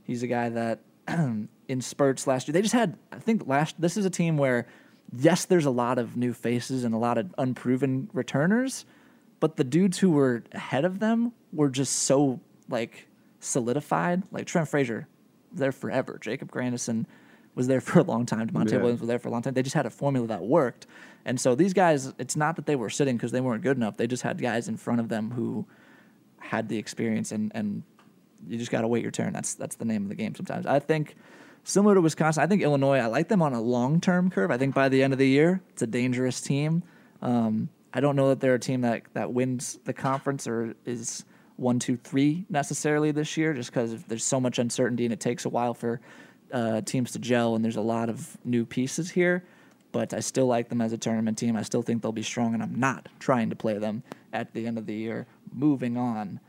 He's 0.02 0.22
a 0.22 0.26
guy 0.26 0.50
that 0.50 0.80
in 1.08 1.80
spurts 1.80 2.26
last 2.26 2.46
year 2.46 2.52
they 2.52 2.62
just 2.62 2.74
had. 2.74 2.98
I 3.10 3.18
think 3.18 3.46
last 3.46 3.80
this 3.80 3.96
is 3.96 4.04
a 4.04 4.10
team 4.10 4.36
where 4.36 4.66
yes, 5.16 5.46
there's 5.46 5.64
a 5.64 5.70
lot 5.70 5.98
of 5.98 6.16
new 6.16 6.34
faces 6.34 6.84
and 6.84 6.94
a 6.94 6.98
lot 6.98 7.16
of 7.16 7.34
unproven 7.38 8.10
returners, 8.12 8.84
but 9.40 9.56
the 9.56 9.64
dudes 9.64 9.98
who 9.98 10.10
were 10.10 10.42
ahead 10.52 10.84
of 10.84 10.98
them 10.98 11.32
were 11.56 11.68
just 11.68 11.92
so 12.02 12.40
like 12.68 13.06
solidified. 13.40 14.22
Like 14.30 14.46
Trent 14.46 14.68
Frazier, 14.68 15.08
there 15.52 15.72
forever. 15.72 16.18
Jacob 16.20 16.50
Grandison 16.50 17.06
was 17.54 17.66
there 17.66 17.80
for 17.88 18.00
a 18.00 18.02
long 18.04 18.26
time. 18.26 18.48
Da'Monte 18.50 18.72
Yeah. 18.72 18.78
Williams 18.78 19.00
was 19.00 19.08
there 19.08 19.18
for 19.18 19.28
a 19.28 19.30
long 19.30 19.42
time. 19.42 19.54
They 19.54 19.62
just 19.62 19.74
had 19.74 19.86
a 19.86 19.90
formula 19.90 20.26
that 20.28 20.42
worked. 20.42 20.86
And 21.24 21.40
so 21.40 21.54
these 21.54 21.72
guys, 21.72 22.12
it's 22.18 22.36
not 22.36 22.54
that 22.56 22.66
they 22.66 22.76
were 22.76 22.90
sitting 22.90 23.16
because 23.16 23.32
they 23.32 23.40
weren't 23.40 23.62
good 23.62 23.76
enough. 23.76 23.96
They 23.96 24.06
just 24.06 24.22
had 24.22 24.40
guys 24.40 24.68
in 24.68 24.76
front 24.76 25.00
of 25.00 25.08
them 25.08 25.32
who 25.32 25.66
had 26.38 26.68
the 26.68 26.78
experience 26.78 27.32
and 27.32 27.50
and 27.54 27.82
you 28.46 28.58
just 28.58 28.70
got 28.70 28.82
to 28.82 28.88
wait 28.88 29.02
your 29.02 29.10
turn. 29.10 29.32
That's 29.32 29.54
that's 29.54 29.76
the 29.76 29.84
name 29.84 30.04
of 30.04 30.08
the 30.08 30.14
game 30.14 30.34
sometimes. 30.36 30.66
I 30.66 30.78
think 30.78 31.16
similar 31.64 31.94
to 31.96 32.00
Wisconsin, 32.00 32.42
I 32.44 32.46
think 32.46 32.62
Illinois, 32.62 32.98
I 32.98 33.06
like 33.06 33.26
them 33.28 33.42
on 33.42 33.54
a 33.54 33.60
long-term 33.60 34.30
curve. 34.30 34.52
I 34.52 34.58
think 34.58 34.72
by 34.74 34.88
the 34.88 35.02
end 35.02 35.12
of 35.12 35.18
the 35.18 35.26
year, 35.26 35.60
it's 35.70 35.82
a 35.82 35.86
dangerous 35.86 36.40
team. 36.40 36.84
Um, 37.22 37.70
I 37.92 37.98
don't 38.00 38.14
know 38.14 38.28
that 38.28 38.38
they're 38.40 38.54
a 38.54 38.60
team 38.60 38.82
that 38.82 39.02
that 39.14 39.32
wins 39.32 39.78
the 39.84 39.92
conference 39.92 40.46
or 40.46 40.74
is 40.84 41.24
one, 41.56 41.78
two, 41.78 41.96
three 41.96 42.44
necessarily 42.48 43.10
this 43.10 43.36
year, 43.36 43.54
just 43.54 43.70
because 43.70 44.02
there's 44.04 44.24
so 44.24 44.40
much 44.40 44.58
uncertainty 44.58 45.04
and 45.04 45.12
it 45.12 45.20
takes 45.20 45.44
a 45.44 45.48
while 45.48 45.74
for 45.74 46.00
uh, 46.52 46.80
teams 46.82 47.12
to 47.12 47.18
gel, 47.18 47.54
and 47.54 47.64
there's 47.64 47.76
a 47.76 47.80
lot 47.80 48.08
of 48.08 48.36
new 48.44 48.64
pieces 48.64 49.10
here. 49.10 49.44
But 49.92 50.12
I 50.12 50.20
still 50.20 50.46
like 50.46 50.68
them 50.68 50.80
as 50.80 50.92
a 50.92 50.98
tournament 50.98 51.38
team. 51.38 51.56
I 51.56 51.62
still 51.62 51.82
think 51.82 52.02
they'll 52.02 52.12
be 52.12 52.22
strong, 52.22 52.54
and 52.54 52.62
I'm 52.62 52.78
not 52.78 53.08
trying 53.18 53.50
to 53.50 53.56
play 53.56 53.78
them 53.78 54.02
at 54.32 54.52
the 54.52 54.66
end 54.66 54.78
of 54.78 54.86
the 54.86 54.94
year. 54.94 55.26
Moving 55.52 55.96
on, 55.96 56.40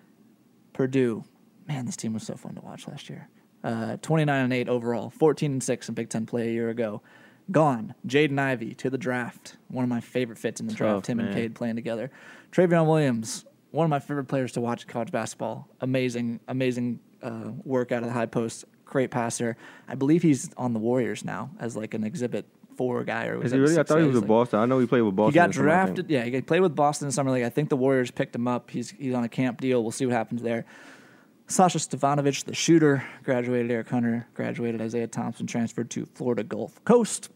Purdue. 0.73 1.23
Man, 1.67 1.85
this 1.85 1.95
team 1.95 2.13
was 2.13 2.23
so 2.23 2.35
fun 2.35 2.55
to 2.55 2.61
watch 2.61 2.87
last 2.87 3.09
year. 3.09 3.27
Uh, 3.63 3.97
29 4.01 4.43
and 4.43 4.53
8 4.53 4.69
overall, 4.69 5.09
14 5.09 5.53
and 5.53 5.63
6 5.63 5.89
in 5.89 5.95
Big 5.95 6.09
Ten 6.09 6.25
play 6.25 6.49
a 6.49 6.51
year 6.51 6.69
ago. 6.69 7.01
Gone. 7.49 7.95
Jaden 8.05 8.39
Ivey 8.39 8.73
to 8.75 8.89
the 8.89 8.97
draft. 8.97 9.57
One 9.69 9.83
of 9.83 9.89
my 9.89 10.01
favorite 10.01 10.37
fits 10.37 10.59
in 10.59 10.67
the 10.67 10.73
draft. 10.73 11.05
Tough, 11.05 11.11
him 11.11 11.19
and 11.19 11.29
man. 11.29 11.37
Cade 11.37 11.55
playing 11.55 11.75
together. 11.75 12.11
Trevion 12.51 12.87
Williams, 12.87 13.45
one 13.77 13.85
of 13.85 13.91
my 13.91 13.99
favorite 13.99 14.25
players 14.25 14.53
to 14.53 14.61
watch 14.61 14.87
college 14.87 15.11
basketball. 15.11 15.69
Amazing, 15.81 16.39
amazing 16.47 16.99
uh, 17.21 17.51
work 17.63 17.91
out 17.91 18.01
of 18.01 18.09
the 18.09 18.13
high 18.13 18.25
post. 18.25 18.65
Great 18.85 19.11
passer. 19.11 19.55
I 19.87 19.93
believe 19.93 20.23
he's 20.23 20.49
on 20.57 20.73
the 20.73 20.79
Warriors 20.79 21.23
now 21.23 21.51
as 21.59 21.77
like 21.77 21.93
an 21.93 22.03
exhibit 22.03 22.47
four 22.75 23.03
guy. 23.03 23.27
Or 23.27 23.43
is 23.43 23.51
he 23.51 23.59
really? 23.59 23.77
I 23.77 23.83
thought 23.83 23.99
he 23.99 24.07
was 24.07 24.15
with 24.15 24.27
Boston. 24.27 24.59
I 24.59 24.65
know 24.65 24.79
he 24.79 24.87
played 24.87 25.01
with 25.01 25.15
Boston. 25.15 25.33
he 25.33 25.35
got 25.35 25.49
in 25.49 25.53
summer, 25.53 25.65
drafted. 25.67 26.09
Yeah, 26.09 26.23
he 26.23 26.41
played 26.41 26.61
with 26.61 26.75
Boston 26.75 27.07
in 27.07 27.11
summer 27.11 27.29
league. 27.29 27.43
I 27.43 27.49
think 27.49 27.69
the 27.69 27.77
Warriors 27.77 28.09
picked 28.09 28.35
him 28.35 28.47
up. 28.47 28.71
He's 28.71 28.89
he's 28.89 29.13
on 29.13 29.23
a 29.23 29.29
camp 29.29 29.61
deal. 29.61 29.83
We'll 29.83 29.91
see 29.91 30.07
what 30.07 30.15
happens 30.15 30.41
there. 30.41 30.65
Sasha 31.45 31.77
Stefanovic, 31.77 32.45
the 32.45 32.55
shooter, 32.55 33.05
graduated. 33.23 33.69
Eric 33.69 33.89
Hunter 33.89 34.27
graduated. 34.33 34.81
Isaiah 34.81 35.07
Thompson 35.07 35.45
transferred 35.45 35.91
to 35.91 36.07
Florida 36.07 36.43
Gulf 36.43 36.83
Coast. 36.83 37.29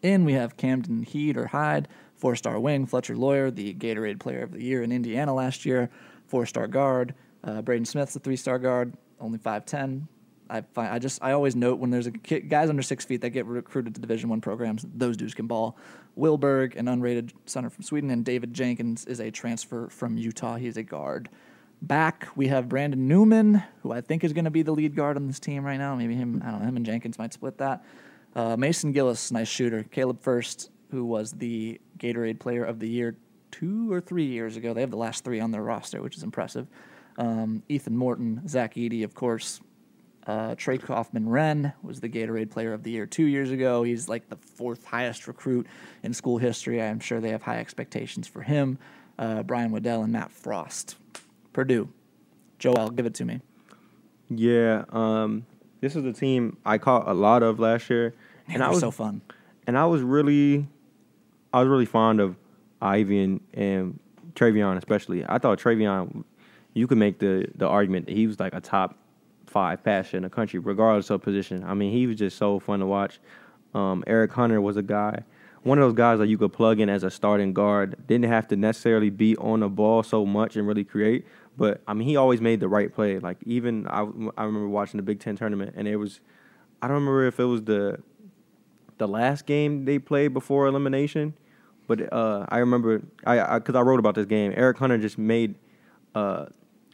In 0.00 0.24
we 0.24 0.32
have 0.32 0.56
Camden 0.56 1.02
Heed 1.02 1.36
or 1.36 1.48
Hyde, 1.48 1.88
four-star 2.18 2.60
wing. 2.60 2.86
Fletcher 2.86 3.16
Loyer, 3.16 3.50
the 3.50 3.74
Gatorade 3.74 4.20
Player 4.20 4.42
of 4.42 4.52
the 4.52 4.62
Year 4.62 4.82
in 4.82 4.92
Indiana 4.92 5.34
last 5.34 5.64
year, 5.64 5.88
four-star 6.26 6.66
guard. 6.68 7.14
Uh, 7.42 7.62
Braden 7.62 7.84
Smith's 7.84 8.14
a 8.16 8.18
three-star 8.18 8.58
guard, 8.58 8.92
only 9.20 9.38
five 9.38 9.64
ten. 9.64 10.08
I 10.50 10.62
find 10.62 10.92
I 10.92 10.98
just 10.98 11.22
I 11.22 11.32
always 11.32 11.54
note 11.54 11.78
when 11.78 11.90
there's 11.90 12.06
a 12.06 12.10
kid, 12.10 12.48
guys 12.48 12.70
under 12.70 12.82
six 12.82 13.04
feet 13.04 13.20
that 13.20 13.30
get 13.30 13.46
recruited 13.46 13.94
to 13.94 14.00
Division 14.00 14.30
One 14.30 14.40
programs, 14.40 14.84
those 14.94 15.16
dudes 15.16 15.34
can 15.34 15.46
ball. 15.46 15.76
Will 16.16 16.38
Berg, 16.38 16.74
an 16.76 16.86
unrated 16.86 17.32
center 17.46 17.70
from 17.70 17.84
Sweden, 17.84 18.10
and 18.10 18.24
David 18.24 18.54
Jenkins 18.54 19.04
is 19.04 19.20
a 19.20 19.30
transfer 19.30 19.88
from 19.88 20.16
Utah. 20.16 20.56
He's 20.56 20.76
a 20.76 20.82
guard. 20.82 21.28
Back 21.82 22.28
we 22.34 22.48
have 22.48 22.68
Brandon 22.68 23.06
Newman, 23.06 23.62
who 23.82 23.92
I 23.92 24.00
think 24.00 24.24
is 24.24 24.32
going 24.32 24.46
to 24.46 24.50
be 24.50 24.62
the 24.62 24.72
lead 24.72 24.96
guard 24.96 25.16
on 25.16 25.26
this 25.26 25.38
team 25.38 25.64
right 25.64 25.76
now. 25.76 25.94
Maybe 25.94 26.14
him, 26.14 26.42
I 26.44 26.50
don't 26.50 26.60
know, 26.60 26.66
him 26.66 26.76
and 26.76 26.86
Jenkins 26.86 27.18
might 27.18 27.32
split 27.32 27.58
that. 27.58 27.84
Uh, 28.34 28.56
Mason 28.56 28.90
Gillis, 28.92 29.30
nice 29.30 29.48
shooter. 29.48 29.84
Caleb 29.84 30.20
Furst, 30.20 30.70
who 30.90 31.04
was 31.04 31.32
the 31.32 31.80
Gatorade 31.98 32.38
Player 32.38 32.64
of 32.64 32.78
the 32.80 32.88
Year 32.88 33.16
two 33.50 33.90
or 33.92 34.00
three 34.00 34.24
years 34.26 34.56
ago. 34.56 34.74
They 34.74 34.80
have 34.80 34.90
the 34.90 34.96
last 34.96 35.24
three 35.24 35.40
on 35.40 35.50
their 35.50 35.62
roster, 35.62 36.02
which 36.02 36.16
is 36.16 36.22
impressive. 36.22 36.66
Um, 37.16 37.62
Ethan 37.68 37.96
Morton, 37.96 38.46
Zach 38.48 38.74
Edey, 38.74 39.04
of 39.04 39.14
course. 39.14 39.60
Uh, 40.26 40.54
Trey 40.56 40.76
Kaufman-Renn 40.76 41.72
was 41.82 42.00
the 42.00 42.08
Gatorade 42.08 42.50
Player 42.50 42.74
of 42.74 42.82
the 42.82 42.90
Year 42.90 43.06
two 43.06 43.24
years 43.24 43.50
ago. 43.50 43.82
He's 43.82 44.08
like 44.08 44.28
the 44.28 44.36
fourth 44.36 44.84
highest 44.84 45.26
recruit 45.26 45.66
in 46.02 46.12
school 46.12 46.36
history. 46.36 46.82
I'm 46.82 47.00
sure 47.00 47.18
they 47.20 47.30
have 47.30 47.42
high 47.42 47.58
expectations 47.58 48.28
for 48.28 48.42
him. 48.42 48.78
Uh, 49.18 49.42
Brian 49.42 49.72
Waddell 49.72 50.02
and 50.02 50.12
Matt 50.12 50.30
Frost. 50.30 50.96
Purdue. 51.54 51.88
Joel, 52.58 52.90
give 52.90 53.06
it 53.06 53.14
to 53.14 53.24
me. 53.24 53.40
Yeah, 54.28 54.84
um, 54.90 55.46
this 55.80 55.96
is 55.96 56.04
a 56.04 56.12
team 56.12 56.58
I 56.64 56.76
caught 56.76 57.08
a 57.08 57.14
lot 57.14 57.42
of 57.42 57.58
last 57.58 57.88
year, 57.88 58.14
Man, 58.46 58.56
and 58.56 58.64
I 58.64 58.68
was 58.68 58.80
so 58.80 58.90
fun. 58.90 59.22
and 59.66 59.78
I 59.78 59.86
was 59.86 60.02
really, 60.02 60.68
I 61.52 61.60
was 61.60 61.68
really 61.68 61.86
fond 61.86 62.20
of 62.20 62.36
Ivey 62.80 63.22
and, 63.22 63.40
and 63.54 63.98
Trevion 64.34 64.76
especially. 64.76 65.24
I 65.28 65.38
thought 65.38 65.58
Trevion, 65.58 66.24
you 66.74 66.86
could 66.86 66.98
make 66.98 67.18
the 67.18 67.46
the 67.54 67.66
argument 67.66 68.06
that 68.06 68.16
he 68.16 68.26
was 68.26 68.38
like 68.38 68.54
a 68.54 68.60
top 68.60 68.96
five 69.46 69.82
passer 69.82 70.16
in 70.16 70.22
the 70.22 70.30
country, 70.30 70.58
regardless 70.58 71.10
of 71.10 71.22
position. 71.22 71.64
I 71.64 71.74
mean, 71.74 71.92
he 71.92 72.06
was 72.06 72.16
just 72.16 72.36
so 72.36 72.58
fun 72.58 72.80
to 72.80 72.86
watch. 72.86 73.18
Um, 73.74 74.04
Eric 74.06 74.32
Hunter 74.32 74.60
was 74.60 74.76
a 74.76 74.82
guy, 74.82 75.24
one 75.62 75.78
of 75.78 75.84
those 75.84 75.96
guys 75.96 76.18
that 76.18 76.28
you 76.28 76.38
could 76.38 76.52
plug 76.52 76.80
in 76.80 76.88
as 76.88 77.02
a 77.02 77.10
starting 77.10 77.52
guard. 77.52 77.96
Didn't 78.06 78.30
have 78.30 78.48
to 78.48 78.56
necessarily 78.56 79.10
be 79.10 79.36
on 79.36 79.60
the 79.60 79.68
ball 79.68 80.02
so 80.02 80.24
much 80.24 80.56
and 80.56 80.66
really 80.66 80.84
create, 80.84 81.26
but 81.56 81.82
I 81.86 81.94
mean, 81.94 82.08
he 82.08 82.16
always 82.16 82.40
made 82.40 82.60
the 82.60 82.68
right 82.68 82.92
play. 82.92 83.18
Like 83.18 83.38
even 83.44 83.86
I, 83.88 84.00
I 84.36 84.44
remember 84.44 84.68
watching 84.68 84.98
the 84.98 85.02
Big 85.02 85.20
Ten 85.20 85.36
tournament, 85.36 85.74
and 85.76 85.88
it 85.88 85.96
was, 85.96 86.20
I 86.80 86.88
don't 86.88 86.94
remember 86.94 87.26
if 87.26 87.40
it 87.40 87.44
was 87.44 87.62
the, 87.62 88.00
the 88.98 89.08
last 89.08 89.46
game 89.46 89.84
they 89.84 89.98
played 89.98 90.34
before 90.34 90.66
elimination, 90.66 91.34
but 91.86 92.12
uh, 92.12 92.46
I 92.48 92.58
remember 92.58 93.02
I 93.24 93.58
because 93.58 93.74
I, 93.74 93.80
I, 93.80 93.82
wrote 93.82 93.98
about 93.98 94.14
this 94.14 94.26
game. 94.26 94.52
Eric 94.54 94.78
Hunter 94.78 94.98
just 94.98 95.18
made. 95.18 95.54
Uh, 96.14 96.46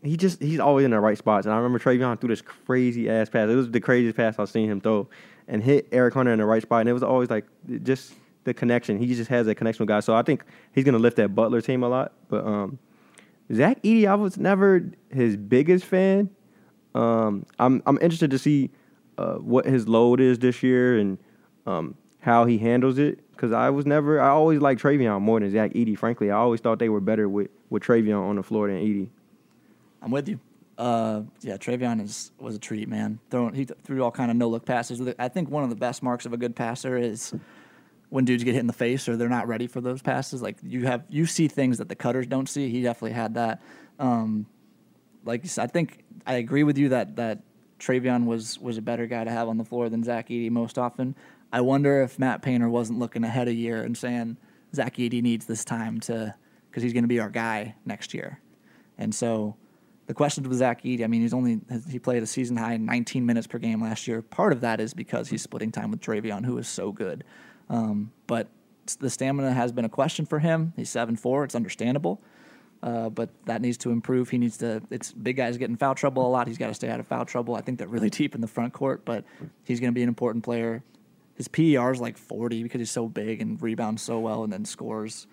he 0.03 0.17
just 0.17 0.41
he's 0.43 0.61
always 0.61 0.85
in 0.85 0.91
the 0.91 1.01
right 1.01 1.19
spots. 1.19 1.47
And 1.47 1.55
I 1.55 1.57
remember 1.57 1.79
Trevion 1.79 2.21
threw 2.21 2.29
this 2.29 2.43
crazy 2.43 3.11
ass 3.11 3.29
pass. 3.29 3.49
It 3.49 3.55
was 3.55 3.71
the 3.71 3.81
craziest 3.81 4.17
pass 4.17 4.39
I've 4.39 4.51
seen 4.51 4.71
him 4.71 4.81
throw, 4.81 5.09
and 5.49 5.63
hit 5.63 5.89
Eric 5.93 6.15
Hunter 6.15 6.33
in 6.33 6.39
the 6.39 6.45
right 6.45 6.63
spot. 6.63 6.81
And 6.81 6.89
it 6.89 6.93
was 6.93 7.03
always 7.03 7.31
like 7.31 7.47
just 7.83 8.15
the 8.45 8.55
connection. 8.55 8.99
He 8.99 9.07
just 9.15 9.31
has 9.31 9.47
that 9.47 9.57
connection 9.57 9.83
with 9.83 9.89
guys. 9.89 10.05
So 10.05 10.15
I 10.15 10.23
think 10.23 10.45
he's 10.73 10.85
gonna 10.85 10.99
lift 10.99 11.17
that 11.17 11.35
Butler 11.35 11.61
team 11.61 11.83
a 11.83 11.89
lot. 11.89 12.13
But 12.29 12.47
um, 12.47 12.79
Zach 13.53 13.83
Edey, 13.83 14.07
I 14.07 14.15
was 14.15 14.39
never 14.39 14.91
his 15.11 15.37
biggest 15.37 15.85
fan. 15.85 16.31
Um, 16.95 17.47
I'm 17.59 17.83
I'm 17.87 17.99
interested 18.01 18.31
to 18.31 18.39
see 18.39 18.71
uh, 19.19 19.35
what 19.35 19.67
his 19.67 19.89
load 19.89 20.21
is 20.21 20.39
this 20.39 20.63
year 20.63 20.99
and 20.99 21.19
um, 21.67 21.95
how 22.21 22.45
he 22.45 22.59
handles 22.59 22.99
it. 22.99 23.19
Because 23.33 23.53
I 23.53 23.71
was 23.71 23.85
never, 23.85 24.21
I 24.21 24.29
always 24.29 24.61
liked 24.61 24.81
Trevion 24.81 25.21
more 25.21 25.41
than 25.41 25.51
Zach 25.51 25.73
Edey. 25.73 25.99
Frankly, 25.99 26.31
I 26.31 26.37
always 26.37 26.61
thought 26.61 26.79
they 26.79 26.89
were 26.89 27.01
better 27.01 27.29
with 27.29 27.51
with 27.69 27.83
Trevion 27.83 28.21
on 28.21 28.37
the 28.37 28.43
floor 28.43 28.69
than 28.69 28.77
Edey. 28.77 29.09
I'm 30.01 30.11
with 30.11 30.29
you. 30.29 30.39
Uh, 30.77 31.23
yeah, 31.41 31.57
Trevion 31.57 32.01
is 32.01 32.31
was 32.39 32.55
a 32.55 32.59
treat, 32.59 32.89
man. 32.89 33.19
Throwing 33.31 33.55
he 33.55 33.65
threw 33.65 34.03
all 34.03 34.11
kind 34.11 34.31
of 34.31 34.37
no 34.37 34.49
look 34.49 34.65
passes. 34.65 35.15
I 35.19 35.29
think 35.29 35.51
one 35.51 35.65
of 35.65 35.71
the 35.71 35.77
best 35.77 36.03
marks 36.03 36.27
of 36.27 36.33
a 36.33 36.37
good 36.37 36.55
passer 36.55 36.97
is 36.97 37.35
when 38.11 38.25
dudes 38.25 38.45
get 38.45 38.55
hit 38.55 38.61
in 38.61 38.67
the 38.67 38.73
face 38.73 39.09
or 39.09 39.17
they're 39.17 39.29
not 39.29 39.49
ready 39.49 39.67
for 39.67 39.81
those 39.81 40.03
passes. 40.03 40.43
Like 40.43 40.57
you 40.63 40.87
have 40.87 41.05
you 41.09 41.27
see 41.27 41.49
things 41.49 41.79
that 41.79 41.89
the 41.89 41.97
cutters 41.97 42.27
don't 42.27 42.49
see. 42.49 42.71
He 42.71 42.83
definitely 42.83 43.13
had 43.13 43.35
that. 43.35 43.63
Um, 43.99 44.47
like 45.25 45.45
I 45.59 45.67
think 45.67 46.05
I 46.27 46.35
agree 46.35 46.65
with 46.65 46.79
you 46.79 46.91
that 46.91 47.17
that 47.17 47.41
Trevion 47.79 48.27
was 48.27 48.59
was 48.59 48.79
a 48.79 48.83
better 48.83 49.07
guy 49.07 49.25
to 49.25 49.31
have 49.31 49.49
on 49.49 49.59
the 49.59 49.65
floor 49.65 49.89
than 49.89 50.03
Zach 50.03 50.29
Edey 50.29 50.51
most 50.51 50.79
often. 50.79 51.15
I 51.53 51.61
wonder 51.61 52.03
if 52.03 52.19
Matt 52.19 52.43
Painter 52.43 52.69
wasn't 52.69 52.99
looking 52.99 53.25
ahead 53.25 53.49
a 53.49 53.55
year 53.55 53.83
and 53.83 53.97
saying 53.97 54.37
Zach 54.75 54.97
Edey 54.97 55.23
needs 55.23 55.47
this 55.47 55.65
time 55.65 56.01
to 56.01 56.35
because 56.69 56.83
he's 56.83 56.93
going 56.93 57.05
to 57.05 57.09
be 57.09 57.21
our 57.21 57.31
guy 57.31 57.77
next 57.85 58.15
year, 58.15 58.41
and 58.99 59.15
so 59.15 59.57
the 60.07 60.15
questions 60.15 60.47
with 60.47 60.59
Zach 60.59 60.83
Edey, 60.83 61.05
I 61.05 61.07
mean, 61.07 61.23
he's 61.23 61.35
only 61.35 61.61
he 61.91 61.99
played 61.99 62.23
a 62.23 62.27
season 62.27 62.57
high 62.57 62.77
19 62.77 63.25
minutes 63.25 63.47
per 63.47 63.59
game 63.59 63.83
last 63.83 64.07
year. 64.07 64.23
Part 64.23 64.53
of 64.53 64.61
that 64.61 64.81
is 64.81 64.95
because 64.95 65.29
he's 65.29 65.43
splitting 65.43 65.73
time 65.73 65.91
with 65.91 66.01
Trevion, 66.01 66.45
who 66.45 66.59
is 66.59 66.69
so 66.69 66.93
good. 66.93 67.25
Um, 67.71 68.13
but 68.27 68.49
the 68.99 69.09
stamina 69.09 69.53
has 69.53 69.73
been 69.73 69.85
a 69.85 69.89
question 69.91 70.27
for 70.27 70.39
him. 70.39 70.73
He's 70.77 70.91
seven 70.91 71.17
four. 71.17 71.45
It's 71.45 71.55
understandable, 71.55 72.21
uh, 72.83 73.09
but 73.09 73.31
that 73.47 73.63
needs 73.63 73.79
to 73.79 73.91
improve. 73.91 74.29
He 74.29 74.39
needs 74.39 74.59
to. 74.59 74.83
It's 74.91 75.13
big 75.13 75.37
guys 75.37 75.57
get 75.57 75.71
in 75.71 75.77
foul 75.77 75.95
trouble 75.95 76.27
a 76.27 76.29
lot. 76.29 76.49
He's 76.49 76.59
got 76.59 76.69
to 76.69 76.75
stay 76.75 76.91
out 76.91 77.01
of 77.01 77.07
foul 77.07 77.25
trouble. 77.25 77.55
I 77.55 77.63
think 77.63 77.79
they're 77.79 77.89
really 77.89 78.11
deep 78.21 78.35
in 78.35 78.41
the 78.41 78.47
front 78.47 78.73
court, 78.75 79.05
but 79.05 79.25
he's 79.65 79.81
going 79.81 79.93
to 79.93 79.95
be 79.95 80.03
an 80.03 80.09
important 80.09 80.45
player. 80.45 80.83
His 81.35 81.49
PER 81.49 81.91
is 81.91 82.01
like 82.01 82.17
40 82.17 82.63
because 82.63 82.81
he's 82.81 82.91
so 82.91 83.09
big 83.09 83.41
and 83.41 83.61
rebounds 83.61 84.03
so 84.03 84.21
well 84.21 84.45
and 84.45 84.53
then 84.53 84.65
scores 84.65 85.27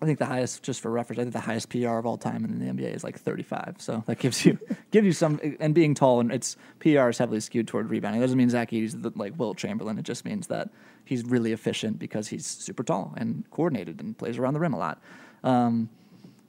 I 0.00 0.06
think 0.06 0.18
the 0.18 0.26
highest, 0.26 0.62
just 0.62 0.80
for 0.80 0.90
reference, 0.90 1.20
I 1.20 1.22
think 1.24 1.34
the 1.34 1.40
highest 1.40 1.68
PR 1.68 1.98
of 1.98 2.06
all 2.06 2.16
time 2.16 2.44
in 2.44 2.58
the 2.58 2.64
NBA 2.64 2.94
is 2.94 3.04
like 3.04 3.18
35. 3.18 3.76
So 3.78 4.02
that 4.06 4.18
gives 4.18 4.44
you 4.44 4.58
gives 4.90 5.04
you 5.04 5.12
some. 5.12 5.38
And 5.60 5.74
being 5.74 5.94
tall 5.94 6.20
and 6.20 6.32
its 6.32 6.56
PR 6.78 7.08
is 7.08 7.18
heavily 7.18 7.40
skewed 7.40 7.68
toward 7.68 7.90
rebounding. 7.90 8.20
It 8.20 8.24
doesn't 8.24 8.38
mean 8.38 8.48
Zach 8.48 8.70
Edey's 8.70 8.96
the, 8.96 9.12
like 9.14 9.38
Wilt 9.38 9.58
Chamberlain. 9.58 9.98
It 9.98 10.04
just 10.04 10.24
means 10.24 10.46
that 10.46 10.70
he's 11.04 11.24
really 11.24 11.52
efficient 11.52 11.98
because 11.98 12.28
he's 12.28 12.46
super 12.46 12.82
tall 12.82 13.12
and 13.18 13.44
coordinated 13.50 14.00
and 14.00 14.16
plays 14.16 14.38
around 14.38 14.54
the 14.54 14.60
rim 14.60 14.72
a 14.72 14.78
lot. 14.78 15.02
Um, 15.44 15.90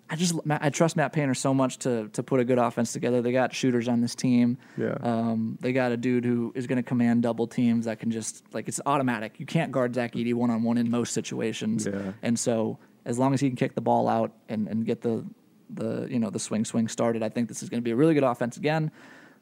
I 0.09 0.15
just 0.15 0.35
I 0.49 0.69
trust 0.69 0.95
Matt 0.95 1.11
Painter 1.11 1.33
so 1.33 1.53
much 1.53 1.79
to 1.79 2.07
to 2.09 2.23
put 2.23 2.39
a 2.39 2.45
good 2.45 2.57
offense 2.57 2.93
together. 2.93 3.21
They 3.21 3.31
got 3.31 3.53
shooters 3.53 3.87
on 3.87 4.01
this 4.01 4.15
team. 4.15 4.57
Yeah. 4.77 4.97
Um, 5.01 5.57
they 5.59 5.73
got 5.73 5.91
a 5.91 5.97
dude 5.97 6.23
who 6.23 6.53
is 6.55 6.65
going 6.65 6.77
to 6.77 6.83
command 6.83 7.23
double 7.23 7.47
teams 7.47 7.85
that 7.85 7.99
can 7.99 8.11
just 8.11 8.43
like 8.53 8.67
it's 8.67 8.79
automatic. 8.85 9.39
You 9.39 9.45
can't 9.45 9.71
guard 9.71 9.95
Zach 9.95 10.13
Edey 10.13 10.33
one 10.33 10.49
on 10.49 10.63
one 10.63 10.77
in 10.77 10.89
most 10.89 11.13
situations. 11.13 11.85
Yeah. 11.85 12.13
And 12.21 12.39
so 12.39 12.79
as 13.05 13.19
long 13.19 13.33
as 13.33 13.41
he 13.41 13.49
can 13.49 13.57
kick 13.57 13.75
the 13.75 13.81
ball 13.81 14.07
out 14.07 14.33
and, 14.47 14.67
and 14.67 14.85
get 14.85 15.01
the 15.01 15.25
the 15.69 16.07
you 16.09 16.19
know 16.19 16.29
the 16.29 16.39
swing 16.39 16.63
swing 16.63 16.87
started, 16.87 17.21
I 17.21 17.29
think 17.29 17.49
this 17.49 17.61
is 17.61 17.69
going 17.69 17.81
to 17.81 17.85
be 17.85 17.91
a 17.91 17.95
really 17.95 18.13
good 18.13 18.23
offense 18.23 18.55
again. 18.55 18.91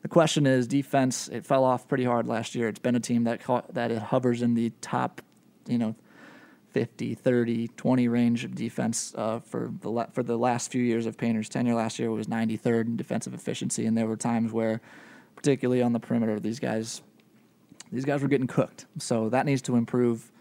The 0.01 0.10
question 0.10 0.45
is 0.45 0.67
defense. 0.67 1.28
It 1.28 1.45
fell 1.45 1.63
off 1.63 1.88
pretty 1.88 2.04
hard 2.06 2.28
last 2.28 2.56
year. 2.56 2.67
It's 2.67 2.80
been 2.80 2.95
a 2.95 2.99
team 2.99 3.25
that 3.25 3.41
that 3.73 3.91
it 3.91 3.99
hovers 3.99 4.41
in 4.41 4.56
the 4.56 4.71
top, 4.82 5.21
you 5.67 5.78
know, 5.78 5.95
50, 6.75 7.15
30, 7.15 7.69
20 7.69 8.07
range 8.09 8.43
of 8.43 8.53
defense 8.53 9.13
uh, 9.15 9.39
for 9.39 9.71
the 9.79 10.07
for 10.11 10.23
the 10.23 10.38
last 10.38 10.69
few 10.69 10.83
years 10.83 11.05
of 11.05 11.17
Painter's 11.17 11.47
tenure. 11.47 11.73
Last 11.73 11.99
year 11.99 12.11
was 12.11 12.27
93rd 12.27 12.88
in 12.88 12.97
defensive 12.97 13.33
efficiency, 13.33 13.85
and 13.85 13.97
there 13.97 14.05
were 14.05 14.17
times 14.17 14.51
where, 14.51 14.81
particularly 15.38 15.81
on 15.81 15.93
the 15.93 16.01
perimeter, 16.01 16.38
these 16.38 16.59
guys 16.59 17.01
these 17.93 18.03
guys 18.03 18.21
were 18.21 18.27
getting 18.27 18.47
cooked. 18.47 18.88
So 18.97 19.29
that 19.29 19.45
needs 19.45 19.61
to 19.61 19.77
improve. 19.77 20.33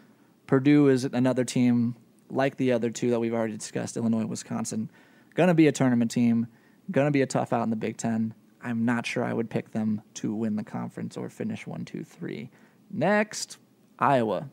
Purdue 0.48 0.88
is 0.88 1.04
another 1.04 1.44
team 1.44 1.94
like 2.28 2.56
the 2.56 2.72
other 2.72 2.90
two 2.90 3.10
that 3.10 3.20
we've 3.20 3.32
already 3.32 3.56
discussed, 3.56 3.96
Illinois, 3.96 4.26
Wisconsin, 4.26 4.90
going 5.34 5.46
to 5.46 5.54
be 5.54 5.68
a 5.68 5.72
tournament 5.72 6.10
team, 6.10 6.48
going 6.90 7.06
to 7.06 7.12
be 7.12 7.22
a 7.22 7.26
tough 7.26 7.52
out 7.52 7.62
in 7.62 7.70
the 7.70 7.76
Big 7.76 7.96
Ten. 7.96 8.34
I'm 8.60 8.84
not 8.84 9.06
sure 9.06 9.22
I 9.22 9.32
would 9.32 9.50
pick 9.50 9.70
them 9.70 10.02
to 10.14 10.34
win 10.34 10.56
the 10.56 10.64
conference 10.64 11.16
or 11.16 11.30
finish 11.30 11.64
one, 11.64 11.84
two, 11.84 12.02
three. 12.02 12.50
Next, 12.90 13.58
Iowa, 14.00 14.50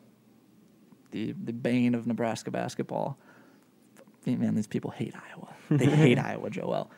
the 1.12 1.34
the 1.44 1.54
bane 1.54 1.96
of 1.96 2.08
Nebraska 2.08 2.52
basketball. 2.52 3.18
Man, 4.26 4.56
these 4.56 4.68
people 4.68 4.92
hate 4.92 5.16
Iowa. 5.16 5.54
They 5.70 5.86
hate 5.86 6.20
Iowa, 6.30 6.50
Joel. 6.50 6.92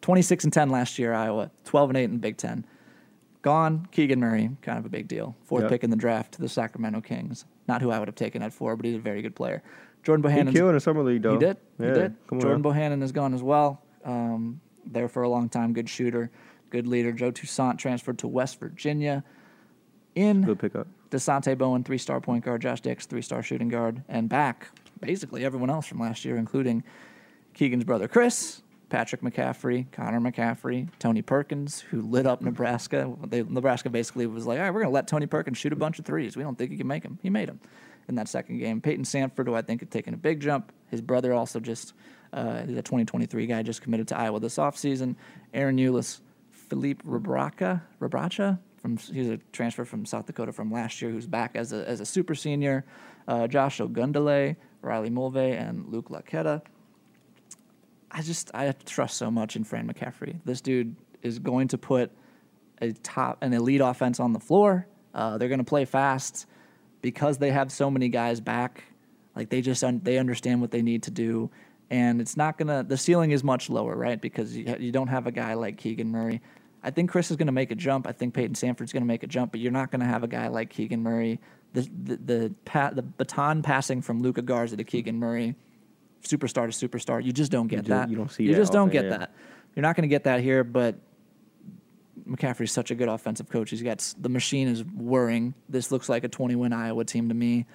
26 0.00 0.44
and 0.44 0.52
10 0.52 0.70
last 0.70 0.98
year, 0.98 1.12
Iowa. 1.12 1.50
12 1.66 1.90
and 1.90 1.98
8 1.98 2.04
in 2.04 2.12
the 2.12 2.18
Big 2.18 2.38
Ten. 2.38 2.64
Gone, 3.42 3.86
Keegan 3.90 4.20
Murray, 4.20 4.50
kind 4.62 4.78
of 4.78 4.84
a 4.84 4.88
big 4.88 5.08
deal. 5.08 5.34
Fourth 5.44 5.62
yep. 5.62 5.70
pick 5.70 5.84
in 5.84 5.90
the 5.90 5.96
draft 5.96 6.32
to 6.32 6.40
the 6.40 6.48
Sacramento 6.48 7.00
Kings. 7.00 7.44
Not 7.68 7.80
who 7.80 7.90
I 7.90 7.98
would 7.98 8.08
have 8.08 8.14
taken 8.14 8.42
at 8.42 8.52
four, 8.52 8.76
but 8.76 8.84
he's 8.84 8.96
a 8.96 8.98
very 8.98 9.22
good 9.22 9.34
player. 9.34 9.62
Jordan 10.02 10.22
Bohannon. 10.22 10.48
He 10.48 10.54
killed 10.54 10.70
in 10.70 10.74
the 10.74 10.80
summer 10.80 11.02
league, 11.02 11.22
though. 11.22 11.32
He 11.32 11.38
did. 11.38 11.56
Yeah, 11.78 11.86
he 11.86 11.92
did. 11.92 12.16
Jordan 12.30 12.52
on. 12.52 12.62
Bohannon 12.62 13.02
is 13.02 13.12
gone 13.12 13.34
as 13.34 13.42
well. 13.42 13.82
Um, 14.04 14.60
there 14.84 15.08
for 15.08 15.22
a 15.22 15.28
long 15.28 15.48
time. 15.48 15.72
Good 15.72 15.88
shooter, 15.88 16.30
good 16.70 16.86
leader. 16.86 17.12
Joe 17.12 17.30
Toussaint 17.30 17.78
transferred 17.78 18.18
to 18.18 18.28
West 18.28 18.60
Virginia. 18.60 19.24
In 20.14 20.42
good 20.42 20.58
pickup. 20.58 20.88
Dasonte 21.10 21.56
Bowen, 21.58 21.84
three-star 21.84 22.20
point 22.20 22.44
guard. 22.44 22.62
Josh 22.62 22.80
Dix, 22.80 23.06
three-star 23.06 23.42
shooting 23.42 23.68
guard, 23.68 24.02
and 24.08 24.28
back 24.28 24.68
basically 25.00 25.44
everyone 25.44 25.70
else 25.70 25.86
from 25.86 25.98
last 25.98 26.24
year, 26.24 26.36
including 26.36 26.84
Keegan's 27.54 27.84
brother 27.84 28.08
Kris, 28.08 28.62
Patrick 28.88 29.22
McCaffery, 29.22 29.90
Connor 29.92 30.20
McCaffery, 30.20 30.88
Tony 30.98 31.22
Perkins, 31.22 31.80
who 31.80 32.02
lit 32.02 32.26
up 32.26 32.42
Nebraska. 32.42 33.12
They, 33.26 33.42
Nebraska 33.42 33.88
basically 33.88 34.26
was 34.26 34.46
like, 34.46 34.58
all 34.58 34.64
right, 34.64 34.70
we're 34.70 34.80
going 34.80 34.90
to 34.90 34.94
let 34.94 35.06
Tony 35.06 35.26
Perkins 35.26 35.58
shoot 35.58 35.72
a 35.72 35.76
bunch 35.76 35.98
of 35.98 36.04
threes. 36.04 36.36
We 36.36 36.42
don't 36.42 36.58
think 36.58 36.70
he 36.70 36.76
can 36.76 36.86
make 36.86 37.02
them. 37.02 37.18
He 37.22 37.30
made 37.30 37.48
them 37.48 37.60
in 38.08 38.16
that 38.16 38.28
second 38.28 38.58
game. 38.58 38.80
Payton 38.80 39.04
Sandfort, 39.04 39.46
who 39.46 39.54
I 39.54 39.62
think 39.62 39.80
had 39.80 39.90
taken 39.90 40.12
a 40.12 40.16
big 40.16 40.40
jump. 40.40 40.72
His 40.88 41.00
brother 41.00 41.32
also 41.32 41.60
just, 41.60 41.94
uh, 42.32 42.62
a 42.64 42.66
2023 42.66 43.46
guy, 43.46 43.62
just 43.62 43.80
committed 43.80 44.08
to 44.08 44.18
Iowa 44.18 44.40
this 44.40 44.56
offseason. 44.56 45.14
Ahron 45.54 45.78
Ulis, 45.78 46.20
Philippe 46.50 47.02
Rebraca, 47.04 47.82
Rebraca, 48.00 48.58
from 48.80 48.96
he's 48.96 49.28
a 49.28 49.38
transfer 49.52 49.84
from 49.84 50.06
South 50.06 50.26
Dakota 50.26 50.52
from 50.52 50.72
last 50.72 51.00
year, 51.02 51.10
who's 51.10 51.26
back 51.26 51.52
as 51.54 51.72
a 51.72 51.88
as 51.88 52.00
a 52.00 52.06
super 52.06 52.34
senior. 52.34 52.84
Uh, 53.28 53.46
Josh 53.46 53.78
Ogundele, 53.78 54.56
Riley 54.82 55.10
Mulvey, 55.10 55.52
and 55.52 55.86
Luke 55.86 56.08
Laqueta. 56.08 56.62
I 58.10 58.22
just 58.22 58.50
I 58.54 58.72
trust 58.86 59.16
so 59.16 59.30
much 59.30 59.56
in 59.56 59.64
Fran 59.64 59.86
McCaffery. 59.86 60.40
This 60.44 60.60
dude 60.60 60.96
is 61.22 61.38
going 61.38 61.68
to 61.68 61.78
put 61.78 62.10
a 62.80 62.92
top 62.92 63.38
an 63.42 63.52
elite 63.52 63.80
offense 63.80 64.18
on 64.18 64.32
the 64.32 64.40
floor. 64.40 64.86
Uh, 65.14 65.38
they're 65.38 65.48
going 65.48 65.58
to 65.58 65.64
play 65.64 65.84
fast 65.84 66.46
because 67.02 67.38
they 67.38 67.50
have 67.50 67.70
so 67.70 67.90
many 67.90 68.08
guys 68.08 68.40
back, 68.40 68.84
like 69.36 69.50
they 69.50 69.60
just 69.60 69.84
un- 69.84 70.00
they 70.02 70.18
understand 70.18 70.60
what 70.60 70.70
they 70.70 70.82
need 70.82 71.04
to 71.04 71.10
do, 71.10 71.50
and 71.90 72.20
it's 72.20 72.36
not 72.36 72.58
gonna. 72.58 72.82
The 72.82 72.96
ceiling 72.96 73.30
is 73.30 73.44
much 73.44 73.70
lower, 73.70 73.94
right? 73.94 74.20
Because 74.20 74.56
you, 74.56 74.76
you 74.78 74.92
don't 74.92 75.08
have 75.08 75.26
a 75.26 75.32
guy 75.32 75.54
like 75.54 75.76
Keegan 75.76 76.10
Murray. 76.10 76.40
I 76.82 76.90
think 76.90 77.10
Kris 77.10 77.30
is 77.30 77.36
going 77.36 77.46
to 77.46 77.52
make 77.52 77.70
a 77.70 77.74
jump. 77.74 78.06
I 78.06 78.12
think 78.12 78.34
Payton 78.34 78.54
Sandfort's 78.54 78.92
going 78.92 79.02
to 79.02 79.06
make 79.06 79.22
a 79.22 79.26
jump, 79.26 79.52
but 79.52 79.60
you're 79.60 79.72
not 79.72 79.90
going 79.90 80.00
to 80.00 80.06
have 80.06 80.22
a 80.22 80.28
guy 80.28 80.48
like 80.48 80.70
Keegan 80.70 81.02
Murray. 81.02 81.40
The 81.72 81.88
the 82.02 82.16
the, 82.16 82.54
pa- 82.64 82.90
the 82.90 83.02
baton 83.02 83.62
passing 83.62 84.02
from 84.02 84.22
Luka 84.22 84.42
Garza 84.42 84.76
to 84.76 84.84
Keegan 84.84 85.18
Murray, 85.18 85.54
superstar 86.22 86.72
to 86.72 86.88
superstar. 86.88 87.22
You 87.22 87.32
just 87.32 87.52
don't 87.52 87.68
get 87.68 87.84
you 87.84 87.94
that. 87.94 88.10
you 88.10 88.16
don't 88.16 88.30
see. 88.30 88.44
You 88.44 88.54
just 88.54 88.72
don't 88.72 88.90
get 88.90 89.04
yeah. 89.04 89.18
that. 89.18 89.34
You're 89.74 89.82
not 89.82 89.94
going 89.94 90.02
to 90.02 90.08
get 90.08 90.24
that 90.24 90.40
here, 90.40 90.64
but 90.64 90.96
McCaffery's 92.28 92.72
such 92.72 92.90
a 92.90 92.94
good 92.94 93.08
offensive 93.08 93.48
coach. 93.48 93.70
He's 93.70 93.82
got 93.82 94.14
the 94.18 94.28
machine 94.28 94.68
is 94.68 94.84
whirring. 94.84 95.54
This 95.68 95.92
looks 95.92 96.08
like 96.08 96.24
a 96.24 96.28
20 96.28 96.56
win 96.56 96.72
Iowa 96.72 97.04
team 97.04 97.28
to 97.28 97.34
me. 97.34 97.66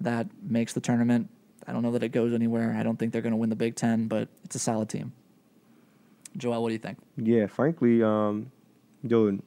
that 0.00 0.28
makes 0.42 0.72
the 0.72 0.80
tournament. 0.80 1.28
I 1.66 1.72
don't 1.72 1.82
know 1.82 1.92
that 1.92 2.02
it 2.02 2.08
goes 2.10 2.32
anywhere. 2.32 2.74
I 2.76 2.82
don't 2.82 2.98
think 2.98 3.12
they're 3.12 3.22
going 3.22 3.32
to 3.32 3.36
win 3.36 3.50
the 3.50 3.56
Big 3.56 3.76
Ten, 3.76 4.08
but 4.08 4.28
it's 4.44 4.56
a 4.56 4.58
solid 4.58 4.88
team. 4.88 5.12
Joel, 6.36 6.62
what 6.62 6.68
do 6.68 6.72
you 6.74 6.78
think? 6.78 6.98
Yeah, 7.16 7.46
frankly, 7.46 8.02
um, 8.02 8.50
dude, 9.06 9.42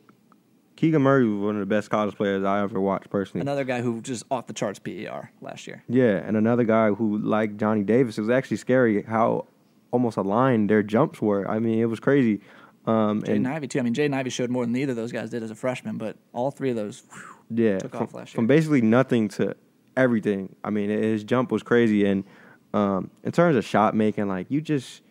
Keegan 0.75 1.01
Murray 1.01 1.27
was 1.27 1.39
one 1.39 1.55
of 1.55 1.59
the 1.59 1.65
best 1.65 1.89
college 1.89 2.15
players 2.15 2.43
I 2.43 2.61
ever 2.61 2.79
watched 2.81 3.09
personally. 3.09 3.41
Another 3.41 3.63
guy 3.63 3.81
who 3.81 4.01
just 4.01 4.25
off 4.29 4.47
the 4.47 4.53
charts 4.53 4.79
PER 4.79 5.31
last 5.41 5.67
year. 5.67 5.83
Yeah, 5.87 6.17
and 6.17 6.35
another 6.35 6.63
guy 6.63 6.89
who, 6.89 7.19
like 7.19 7.57
Johnny 7.57 7.83
Davis, 7.83 8.17
it 8.17 8.21
was 8.21 8.29
actually 8.29 8.57
scary 8.57 9.03
how 9.03 9.47
almost 9.91 10.17
aligned 10.17 10.69
their 10.69 10.83
jumps 10.83 11.21
were. 11.21 11.49
I 11.49 11.59
mean, 11.59 11.79
it 11.79 11.85
was 11.85 11.99
crazy. 11.99 12.41
Um, 12.85 13.23
Jay 13.23 13.35
and 13.35 13.47
Ivy 13.47 13.67
too. 13.67 13.79
I 13.79 13.83
mean, 13.83 13.93
Jay 13.93 14.09
Ivey 14.09 14.29
showed 14.29 14.49
more 14.49 14.65
than 14.65 14.75
either 14.75 14.91
of 14.91 14.97
those 14.97 15.11
guys 15.11 15.29
did 15.29 15.43
as 15.43 15.51
a 15.51 15.55
freshman, 15.55 15.97
but 15.97 16.17
all 16.33 16.51
three 16.51 16.71
of 16.71 16.75
those. 16.75 17.03
whew, 17.11 17.21
yeah, 17.49 17.77
took 17.77 17.91
from, 17.91 18.03
off 18.03 18.13
last 18.13 18.33
year. 18.33 18.35
from 18.35 18.47
basically 18.47 18.81
nothing 18.81 19.29
to 19.29 19.55
everything. 19.95 20.55
I 20.63 20.69
mean, 20.71 20.89
his 20.89 21.23
jump 21.23 21.51
was 21.51 21.63
crazy, 21.63 22.05
and 22.05 22.25
um, 22.73 23.11
in 23.23 23.31
terms 23.31 23.55
of 23.55 23.63
shot 23.63 23.95
making, 23.95 24.27
like 24.27 24.47
you 24.49 24.59
just, 24.59 25.02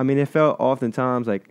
I 0.00 0.02
mean, 0.02 0.16
it 0.18 0.28
felt 0.28 0.56
oftentimes 0.58 1.26
like 1.26 1.50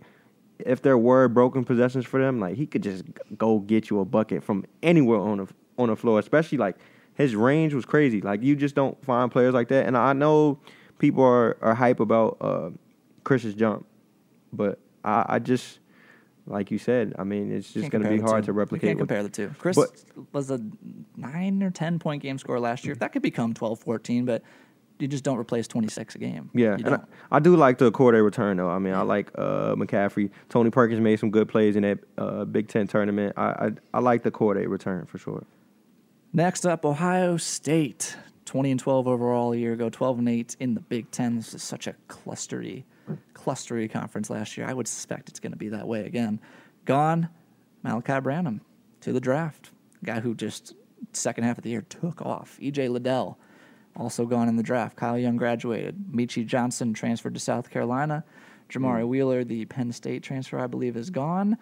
if 0.58 0.82
there 0.82 0.98
were 0.98 1.28
broken 1.28 1.64
possessions 1.64 2.04
for 2.04 2.20
them, 2.20 2.40
like 2.40 2.56
he 2.56 2.66
could 2.66 2.82
just 2.82 3.04
go 3.38 3.60
get 3.60 3.90
you 3.90 4.00
a 4.00 4.04
bucket 4.04 4.42
from 4.42 4.64
anywhere 4.82 5.20
on 5.20 5.38
the 5.38 5.46
on 5.78 5.88
the 5.88 5.96
floor. 5.96 6.18
Especially 6.18 6.58
like 6.58 6.76
his 7.14 7.36
range 7.36 7.74
was 7.74 7.84
crazy. 7.84 8.20
Like 8.20 8.42
you 8.42 8.56
just 8.56 8.74
don't 8.74 9.02
find 9.04 9.30
players 9.30 9.54
like 9.54 9.68
that. 9.68 9.86
And 9.86 9.96
I 9.96 10.12
know 10.12 10.58
people 10.98 11.22
are 11.24 11.56
are 11.62 11.74
hype 11.74 12.00
about 12.00 12.36
uh, 12.40 12.70
Kris's 13.24 13.54
jump, 13.54 13.86
but 14.52 14.80
I, 15.04 15.24
I 15.28 15.38
just 15.38 15.78
like 16.46 16.72
you 16.72 16.78
said, 16.78 17.14
I 17.18 17.22
mean, 17.22 17.52
it's 17.52 17.72
just 17.72 17.90
going 17.90 18.02
to 18.02 18.08
be 18.10 18.18
hard 18.18 18.42
to 18.44 18.48
You 18.48 18.54
replicate. 18.58 18.88
can't 18.88 18.98
what- 18.98 19.08
compare 19.08 19.22
the 19.22 19.28
two. 19.28 19.54
Kris 19.58 19.76
But- 19.76 19.92
was 20.32 20.50
a 20.50 20.60
nine 21.16 21.62
or 21.62 21.70
ten 21.70 22.00
point 22.00 22.22
game 22.22 22.38
scorer 22.38 22.58
last 22.58 22.84
year. 22.84 22.96
That 22.96 23.12
could 23.12 23.22
become 23.22 23.54
12, 23.54 23.78
14, 23.78 24.24
but 24.24 24.42
you 25.00 25.08
just 25.08 25.24
don't 25.24 25.38
replace 25.38 25.66
twenty 25.66 25.88
six 25.88 26.14
a 26.14 26.18
game. 26.18 26.50
Yeah, 26.54 26.74
and 26.74 26.94
I. 26.94 27.00
I 27.32 27.38
do 27.38 27.56
like 27.56 27.78
the 27.78 27.90
Corday 27.90 28.20
return 28.20 28.56
though. 28.56 28.70
I 28.70 28.78
mean, 28.78 28.94
I 28.94 29.02
like 29.02 29.30
uh, 29.36 29.74
McCaffery. 29.74 30.30
Tony 30.48 30.70
Perkins 30.70 31.00
made 31.00 31.18
some 31.18 31.30
good 31.30 31.48
plays 31.48 31.76
in 31.76 31.82
that 31.82 31.98
uh, 32.18 32.44
Big 32.44 32.68
Ten 32.68 32.86
tournament. 32.86 33.34
I, 33.36 33.42
I 33.44 33.70
I 33.94 34.00
like 34.00 34.22
the 34.22 34.30
Corday 34.30 34.66
return 34.66 35.06
for 35.06 35.18
sure. 35.18 35.44
Next 36.32 36.66
up, 36.66 36.84
Ohio 36.84 37.36
State. 37.36 38.16
20 38.46 38.72
and 38.72 38.80
12 38.80 39.06
overall 39.06 39.52
a 39.52 39.56
year 39.56 39.74
ago, 39.74 39.88
12 39.88 40.18
and 40.18 40.28
8 40.28 40.56
in 40.58 40.74
the 40.74 40.80
Big 40.80 41.08
Ten. 41.12 41.36
This 41.36 41.54
is 41.54 41.62
such 41.62 41.86
a 41.86 41.94
clustery, 42.08 42.82
clustery 43.32 43.88
conference 43.88 44.28
last 44.28 44.56
year. 44.56 44.66
I 44.66 44.74
would 44.74 44.88
suspect 44.88 45.28
it's 45.28 45.38
going 45.38 45.52
to 45.52 45.56
be 45.56 45.68
that 45.68 45.86
way 45.86 46.04
again. 46.04 46.40
Gone, 46.84 47.28
Malachi 47.84 48.18
Branham 48.18 48.60
to 49.02 49.12
the 49.12 49.20
draft. 49.20 49.70
Guy 50.04 50.18
who 50.18 50.34
just 50.34 50.74
second 51.12 51.44
half 51.44 51.58
of 51.58 51.64
the 51.64 51.70
year 51.70 51.82
took 51.82 52.22
off. 52.22 52.58
EJ 52.60 52.90
Liddell 52.90 53.38
also 53.96 54.26
gone 54.26 54.48
in 54.48 54.56
the 54.56 54.62
draft. 54.62 54.96
Kyle 54.96 55.18
Young 55.18 55.36
graduated. 55.36 55.96
Meechie 56.12 56.46
Johnson 56.46 56.94
transferred 56.94 57.34
to 57.34 57.40
South 57.40 57.70
Carolina. 57.70 58.24
Jamari 58.70 59.06
Wheeler, 59.06 59.44
the 59.44 59.64
Penn 59.64 59.92
State 59.92 60.22
transfer, 60.22 60.58
I 60.58 60.66
believe, 60.66 60.96
is 60.96 61.10
gone. 61.10 61.56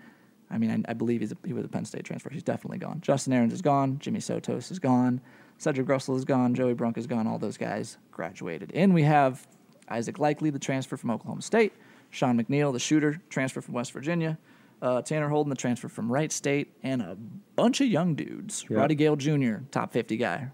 I 0.50 0.58
mean, 0.58 0.70
I, 0.70 0.90
I 0.90 0.94
believe 0.94 1.20
he's 1.20 1.32
a, 1.32 1.36
he 1.44 1.52
was 1.52 1.64
a 1.64 1.68
Penn 1.68 1.84
State 1.84 2.04
transfer. 2.04 2.30
He's 2.30 2.42
definitely 2.42 2.78
gone. 2.78 3.00
Justin 3.00 3.32
Ahrens 3.32 3.52
is 3.52 3.62
gone. 3.62 3.98
Jimmy 3.98 4.20
Sotos 4.20 4.70
is 4.70 4.78
gone. 4.78 5.20
Cedric 5.58 5.88
Russell 5.88 6.16
is 6.16 6.24
gone. 6.24 6.54
Joey 6.54 6.74
Brunk 6.74 6.96
is 6.96 7.06
gone. 7.06 7.26
All 7.26 7.38
those 7.38 7.56
guys 7.56 7.98
graduated. 8.12 8.70
And 8.74 8.94
we 8.94 9.02
have 9.02 9.46
Isaac 9.88 10.16
Likekele, 10.16 10.52
the 10.52 10.58
transfer 10.58 10.96
from 10.96 11.10
Oklahoma 11.10 11.42
State. 11.42 11.72
Sean 12.10 12.42
McNeil, 12.42 12.72
the 12.72 12.78
shooter, 12.78 13.20
transfer 13.28 13.60
from 13.60 13.74
West 13.74 13.92
Virginia. 13.92 14.38
Uh, 14.80 15.02
Tanner 15.02 15.28
Holden, 15.28 15.50
the 15.50 15.56
transfer 15.56 15.88
from 15.88 16.10
Wright 16.10 16.30
State. 16.30 16.72
And 16.82 17.02
a 17.02 17.16
bunch 17.56 17.80
of 17.80 17.88
young 17.88 18.14
dudes. 18.14 18.64
Yeah. 18.68 18.78
Roddy 18.78 18.94
Gayle 18.94 19.16
Jr., 19.16 19.56
top 19.70 19.92
50 19.92 20.16
guy, 20.16 20.48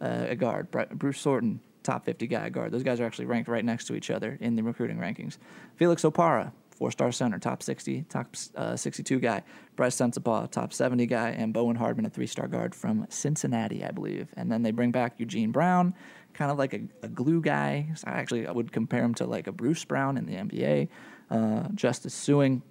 uh, 0.00 0.26
a 0.28 0.36
guard. 0.36 0.70
Bruce 0.70 1.22
Thornton, 1.22 1.60
top 1.82 2.04
50 2.04 2.26
guy, 2.26 2.48
guard. 2.48 2.72
Those 2.72 2.82
guys 2.82 3.00
are 3.00 3.04
actually 3.04 3.26
ranked 3.26 3.48
right 3.48 3.64
next 3.64 3.86
to 3.86 3.94
each 3.94 4.10
other 4.10 4.36
in 4.40 4.56
the 4.56 4.62
recruiting 4.62 4.98
rankings. 4.98 5.38
Felix 5.76 6.02
Okpara, 6.02 6.52
four 6.70 6.90
star 6.90 7.10
center, 7.12 7.38
top 7.38 7.62
60, 7.62 8.02
top 8.08 8.34
uh, 8.54 8.76
62 8.76 9.18
guy. 9.18 9.42
Bryce 9.74 9.96
Sensabaugh, 9.96 10.50
top 10.50 10.72
70 10.72 11.06
guy. 11.06 11.30
And 11.30 11.52
Bowen 11.52 11.76
Hardman, 11.76 12.06
a 12.06 12.10
three 12.10 12.26
star 12.26 12.48
guard 12.48 12.74
from 12.74 13.06
Cincinnati, 13.08 13.84
I 13.84 13.90
believe. 13.90 14.28
And 14.36 14.50
then 14.50 14.62
they 14.62 14.70
bring 14.70 14.90
back 14.90 15.14
Eugene 15.18 15.52
Brown, 15.52 15.94
kind 16.34 16.50
of 16.50 16.58
like 16.58 16.74
a, 16.74 16.82
a 17.02 17.08
glue 17.08 17.40
guy. 17.40 17.88
So 17.94 18.08
I 18.08 18.12
actually 18.12 18.46
I 18.46 18.52
would 18.52 18.72
compare 18.72 19.02
him 19.02 19.14
to 19.14 19.26
like 19.26 19.46
a 19.46 19.52
Bruce 19.52 19.84
Brown 19.84 20.16
in 20.16 20.26
the 20.26 20.34
NBA. 20.34 20.88
Uh, 21.30 21.68
Justice 21.74 22.14
Sueing, 22.14 22.62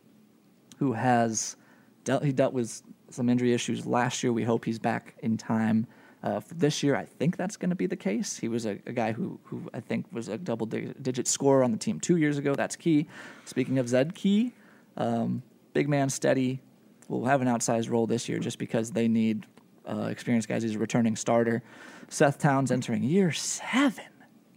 who 0.78 0.94
has 0.94 1.58
dealt 2.04 2.24
he 2.24 2.32
dealt 2.32 2.54
with 2.54 2.82
some 3.10 3.30
injury 3.30 3.54
issues 3.54 3.86
last 3.86 4.24
year. 4.24 4.32
We 4.32 4.44
hope 4.44 4.66
he's 4.66 4.80
back 4.80 5.16
in 5.22 5.38
time 5.38 5.88
uh, 6.26 6.42
this 6.54 6.82
year. 6.82 6.96
I 6.96 7.06
think 7.06 7.38
that's 7.38 7.56
going 7.56 7.70
to 7.70 7.76
be 7.76 7.86
the 7.86 7.96
case. 7.96 8.38
He 8.38 8.48
was 8.48 8.66
a, 8.66 8.80
a 8.88 8.92
guy 8.92 9.12
who 9.12 9.40
who 9.44 9.70
I 9.74 9.80
think 9.80 10.08
was 10.12 10.28
a 10.28 10.38
double 10.38 10.66
dig- 10.66 11.02
digit 11.02 11.28
scorer 11.28 11.64
on 11.64 11.72
the 11.72 11.78
team 11.78 12.00
two 12.00 12.18
years 12.18 12.40
ago. 12.40 12.56
That's 12.56 12.76
key. 12.76 13.08
Speaking 13.46 13.78
of 13.78 13.88
Zed 13.88 14.16
Key, 14.16 14.52
um, 14.98 15.44
big 15.74 15.88
man, 15.88 16.10
steady, 16.10 16.60
will 17.08 17.26
have 17.26 17.42
an 17.42 17.48
outsized 17.48 17.92
role 17.92 18.08
this 18.08 18.28
year 18.28 18.40
just 18.40 18.58
because 18.58 18.92
they 18.92 19.08
need 19.08 19.46
uh, 19.88 20.08
experienced 20.10 20.48
guys. 20.48 20.64
He's 20.64 20.76
a 20.76 20.80
returning 20.80 21.16
starter. 21.16 21.62
Seth 22.10 22.40
Towns 22.40 22.72
entering 22.72 23.04
year 23.04 23.32
seven, 23.32 24.06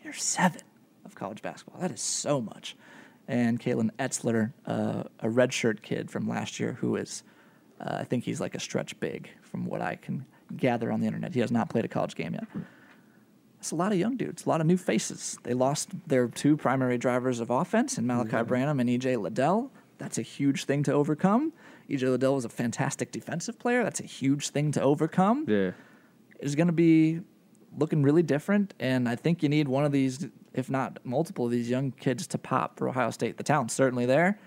year 0.02 0.14
seven 0.14 0.62
of 1.04 1.14
college 1.14 1.42
basketball. 1.42 1.83
That 1.83 1.92
is 1.92 2.00
so 2.00 2.40
much. 2.40 2.76
And 3.26 3.61
Kalen 3.61 3.90
Etzler, 3.98 4.54
uh, 4.64 5.04
a 5.20 5.28
redshirt 5.28 5.83
kid 5.83 6.11
from 6.11 6.26
last 6.26 6.59
year, 6.59 6.78
who 6.81 6.96
is, 6.96 7.24
uh, 7.78 7.98
I 8.00 8.04
think 8.04 8.24
he's 8.24 8.40
like 8.40 8.54
a 8.54 8.61
stretch 8.61 8.98
big 9.00 9.28
from 9.42 9.66
what 9.66 9.83
I 9.83 9.96
can 9.96 10.24
gather 10.56 10.90
on 10.90 11.00
the 11.00 11.06
internet. 11.06 11.34
He 11.34 11.40
has 11.40 11.50
not 11.50 11.68
played 11.68 11.84
a 11.84 11.88
college 11.88 12.14
game 12.14 12.34
yet. 12.34 12.46
It's 13.58 13.72
a 13.72 13.76
lot 13.76 13.90
of 13.90 13.98
young 13.98 14.16
dudes, 14.16 14.46
a 14.46 14.48
lot 14.48 14.61
of 14.61 14.66
new 14.66 14.76
faces. 14.76 15.37
They 15.42 15.52
lost 15.52 15.90
their 16.06 16.28
two 16.28 16.56
primary 16.56 16.96
drivers 16.96 17.40
of 17.40 17.50
offense 17.50 17.98
in 17.98 18.06
Malachi 18.06 18.42
Branham 18.44 18.78
and 18.78 18.88
EJ 18.88 19.20
Liddell. 19.20 19.72
That's 19.98 20.16
a 20.16 20.22
huge 20.22 20.64
thing 20.64 20.84
to 20.84 20.92
overcome. 20.92 21.52
EJ 21.90 22.02
Liddell 22.02 22.37
was 22.37 22.44
a 22.44 22.48
fantastic 22.48 23.11
defensive 23.11 23.58
player. 23.58 23.82
That's 23.82 23.98
a 23.98 24.04
huge 24.04 24.50
thing 24.50 24.70
to 24.72 24.80
overcome 24.80 25.44
Yeah, 25.48 25.72
is 26.38 26.54
going 26.54 26.68
to 26.68 26.72
be 26.72 27.20
looking 27.76 28.02
really 28.02 28.22
different. 28.22 28.74
And 28.78 29.08
I 29.08 29.16
think 29.16 29.42
you 29.42 29.48
need 29.48 29.66
one 29.66 29.84
of 29.84 29.90
these, 29.90 30.28
if 30.54 30.70
not 30.70 30.98
multiple 31.04 31.46
of 31.46 31.50
these 31.50 31.68
young 31.68 31.90
kids 31.90 32.26
to 32.28 32.38
pop 32.38 32.78
for 32.78 32.88
Ohio 32.88 33.11
State. 33.11 33.38
The 33.38 33.42
talent's 33.42 33.74
certainly 33.74 34.06
there, 34.06 34.38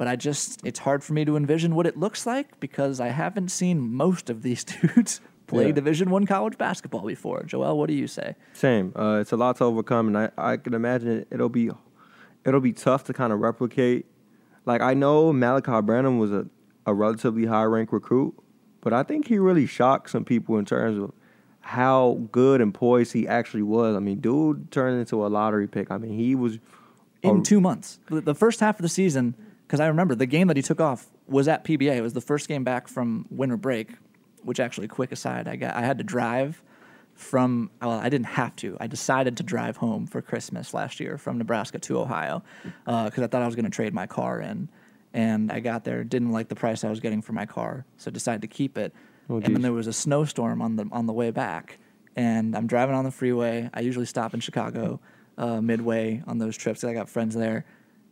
but 0.00 0.08
I 0.08 0.16
just, 0.16 0.60
it's 0.64 0.78
hard 0.78 1.04
for 1.04 1.12
me 1.12 1.26
to 1.26 1.36
envision 1.36 1.74
what 1.74 1.86
it 1.86 1.94
looks 1.98 2.24
like 2.24 2.58
because 2.58 3.00
I 3.00 3.08
haven't 3.08 3.50
seen 3.50 3.78
most 3.80 4.30
of 4.30 4.40
these 4.40 4.64
dudes 4.72 5.20
play 5.46 5.66
Yeah. 5.66 5.72
Division 5.72 6.08
One 6.08 6.24
college 6.24 6.56
basketball 6.56 7.02
before. 7.06 7.42
Joel, 7.42 7.76
what 7.76 7.88
do 7.88 7.92
you 7.94 8.06
say? 8.06 8.34
same. 8.54 8.92
Uh, 8.96 9.18
it's 9.20 9.32
a 9.32 9.36
lot 9.36 9.56
to 9.56 9.64
overcome, 9.64 10.08
and 10.08 10.16
I 10.16 10.30
I 10.52 10.56
can 10.56 10.72
imagine 10.72 11.26
it'll 11.30 11.50
be 11.50 11.70
it'll 12.46 12.60
be 12.62 12.72
tough 12.72 13.04
to 13.04 13.12
kind 13.12 13.30
of 13.32 13.40
replicate. 13.40 14.06
Like 14.64 14.80
I 14.80 14.94
know 14.94 15.32
Malachi 15.34 15.82
Branham 15.82 16.18
was 16.18 16.32
a, 16.32 16.46
a 16.86 16.94
relatively 16.94 17.44
high 17.44 17.64
ranked 17.64 17.92
recruit, 17.92 18.32
but 18.80 18.92
I 18.94 19.02
think 19.02 19.28
he 19.28 19.38
really 19.38 19.66
shocked 19.66 20.08
some 20.08 20.24
people 20.24 20.56
in 20.56 20.64
terms 20.64 20.96
of 21.02 21.12
how 21.60 22.20
good 22.32 22.62
and 22.62 22.72
poised 22.72 23.12
he 23.12 23.28
actually 23.28 23.62
was. 23.64 23.94
I 23.96 23.98
mean, 23.98 24.20
dude 24.20 24.70
turned 24.70 24.98
into 24.98 25.26
a 25.26 25.28
lottery 25.28 25.68
pick. 25.68 25.90
I 25.90 25.98
mean, 25.98 26.12
he 26.16 26.34
was 26.34 26.58
In 27.22 27.40
a- 27.40 27.42
two 27.42 27.60
months, 27.60 27.98
the 28.08 28.34
first 28.34 28.60
half 28.60 28.76
of 28.78 28.82
the 28.82 28.88
season, 28.88 29.34
because 29.70 29.78
I 29.78 29.86
remember 29.86 30.16
the 30.16 30.26
game 30.26 30.48
that 30.48 30.56
he 30.56 30.64
took 30.64 30.80
off 30.80 31.06
was 31.28 31.46
at 31.46 31.62
PBA. 31.62 31.94
It 31.96 32.00
was 32.02 32.12
the 32.12 32.20
first 32.20 32.48
game 32.48 32.64
back 32.64 32.88
from 32.88 33.24
winter 33.30 33.56
break, 33.56 33.92
which 34.42 34.58
actually, 34.58 34.88
quick 34.88 35.12
aside, 35.12 35.46
I 35.46 35.54
got 35.54 35.76
I 35.76 35.82
had 35.82 35.98
to 35.98 36.02
drive 36.04 36.60
from 37.14 37.70
well, 37.80 37.92
I 37.92 38.08
didn't 38.08 38.26
have 38.26 38.56
to. 38.56 38.76
I 38.80 38.88
decided 38.88 39.36
to 39.36 39.44
drive 39.44 39.76
home 39.76 40.08
for 40.08 40.20
Christmas 40.22 40.74
last 40.74 40.98
year 40.98 41.18
from 41.18 41.38
Nebraska 41.38 41.78
to 41.78 42.00
Ohio 42.00 42.42
because 42.84 43.18
I 43.22 43.28
thought 43.28 43.42
I 43.42 43.46
was 43.46 43.54
going 43.54 43.64
to 43.64 43.70
trade 43.70 43.94
my 43.94 44.08
car 44.08 44.40
in, 44.40 44.68
and 45.14 45.52
I 45.52 45.60
got 45.60 45.84
there, 45.84 46.02
didn't 46.02 46.32
like 46.32 46.48
the 46.48 46.56
price 46.56 46.82
I 46.82 46.90
was 46.90 46.98
getting 46.98 47.22
for 47.22 47.32
my 47.32 47.46
car, 47.46 47.84
so 47.96 48.10
decided 48.10 48.42
to 48.42 48.48
keep 48.48 48.76
it. 48.76 48.92
Oh, 49.28 49.36
and 49.36 49.54
then 49.54 49.62
there 49.62 49.72
was 49.72 49.86
a 49.86 49.92
snowstorm 49.92 50.60
on 50.62 50.74
the 50.74 50.88
on 50.90 51.06
the 51.06 51.12
way 51.12 51.30
back, 51.30 51.78
and 52.16 52.56
I'm 52.56 52.66
driving 52.66 52.96
on 52.96 53.04
the 53.04 53.12
freeway. 53.12 53.70
I 53.72 53.82
usually 53.82 54.06
stop 54.06 54.34
in 54.34 54.40
Chicago 54.40 54.98
uh, 55.38 55.60
midway 55.60 56.24
on 56.26 56.38
those 56.38 56.56
trips. 56.56 56.80
'cause 56.80 56.90
I 56.90 56.94
got 56.94 57.08
friends 57.08 57.36
there, 57.36 57.64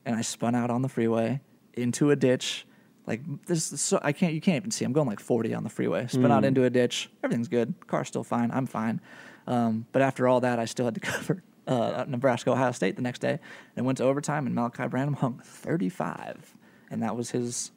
and 0.09 0.17
I 0.17 0.23
spun 0.23 0.55
out 0.55 0.71
on 0.71 0.81
the 0.81 0.89
freeway 0.89 1.41
into 1.75 2.11
a 2.11 2.17
ditch. 2.17 2.67
Like 3.07 3.21
this, 3.47 3.73
is 3.73 3.81
so 3.81 4.01
I 4.03 4.13
can't. 4.13 4.33
You 4.33 4.41
can't 4.41 4.57
even 4.57 4.71
see. 4.71 4.85
I'm 4.85 4.93
going 4.93 5.07
like 5.07 5.21
40 5.21 5.55
on 5.55 5.65
the 5.65 5.71
freeway. 5.71 6.07
Spun 6.09 6.31
out 6.33 6.45
into 6.45 6.65
a 6.65 6.71
ditch. 6.71 7.11
Everything's 7.23 7.49
good. 7.49 7.75
Car's 7.87 8.09
still 8.09 8.25
fine. 8.25 8.51
I'm 8.51 8.67
fine. 8.67 9.01
Um, 9.47 9.87
but 9.93 10.03
after 10.03 10.27
all 10.27 10.41
that, 10.41 10.59
I 10.59 10.65
still 10.65 10.87
had 10.87 10.95
to 10.95 11.01
cover 11.13 11.43
uh, 11.67 12.05
Nebraska 12.09 12.51
Ohio 12.51 12.73
State 12.73 12.97
the 12.97 13.03
next 13.03 13.21
day, 13.21 13.39
and 13.77 13.87
went 13.87 13.99
to 13.99 14.05
overtime. 14.05 14.47
And 14.47 14.55
Malachi 14.55 14.89
Branham 14.89 15.15
hung 15.15 15.41
35, 15.45 16.55
and 16.91 17.03
that 17.03 17.17
was 17.17 17.31
his 17.31 17.71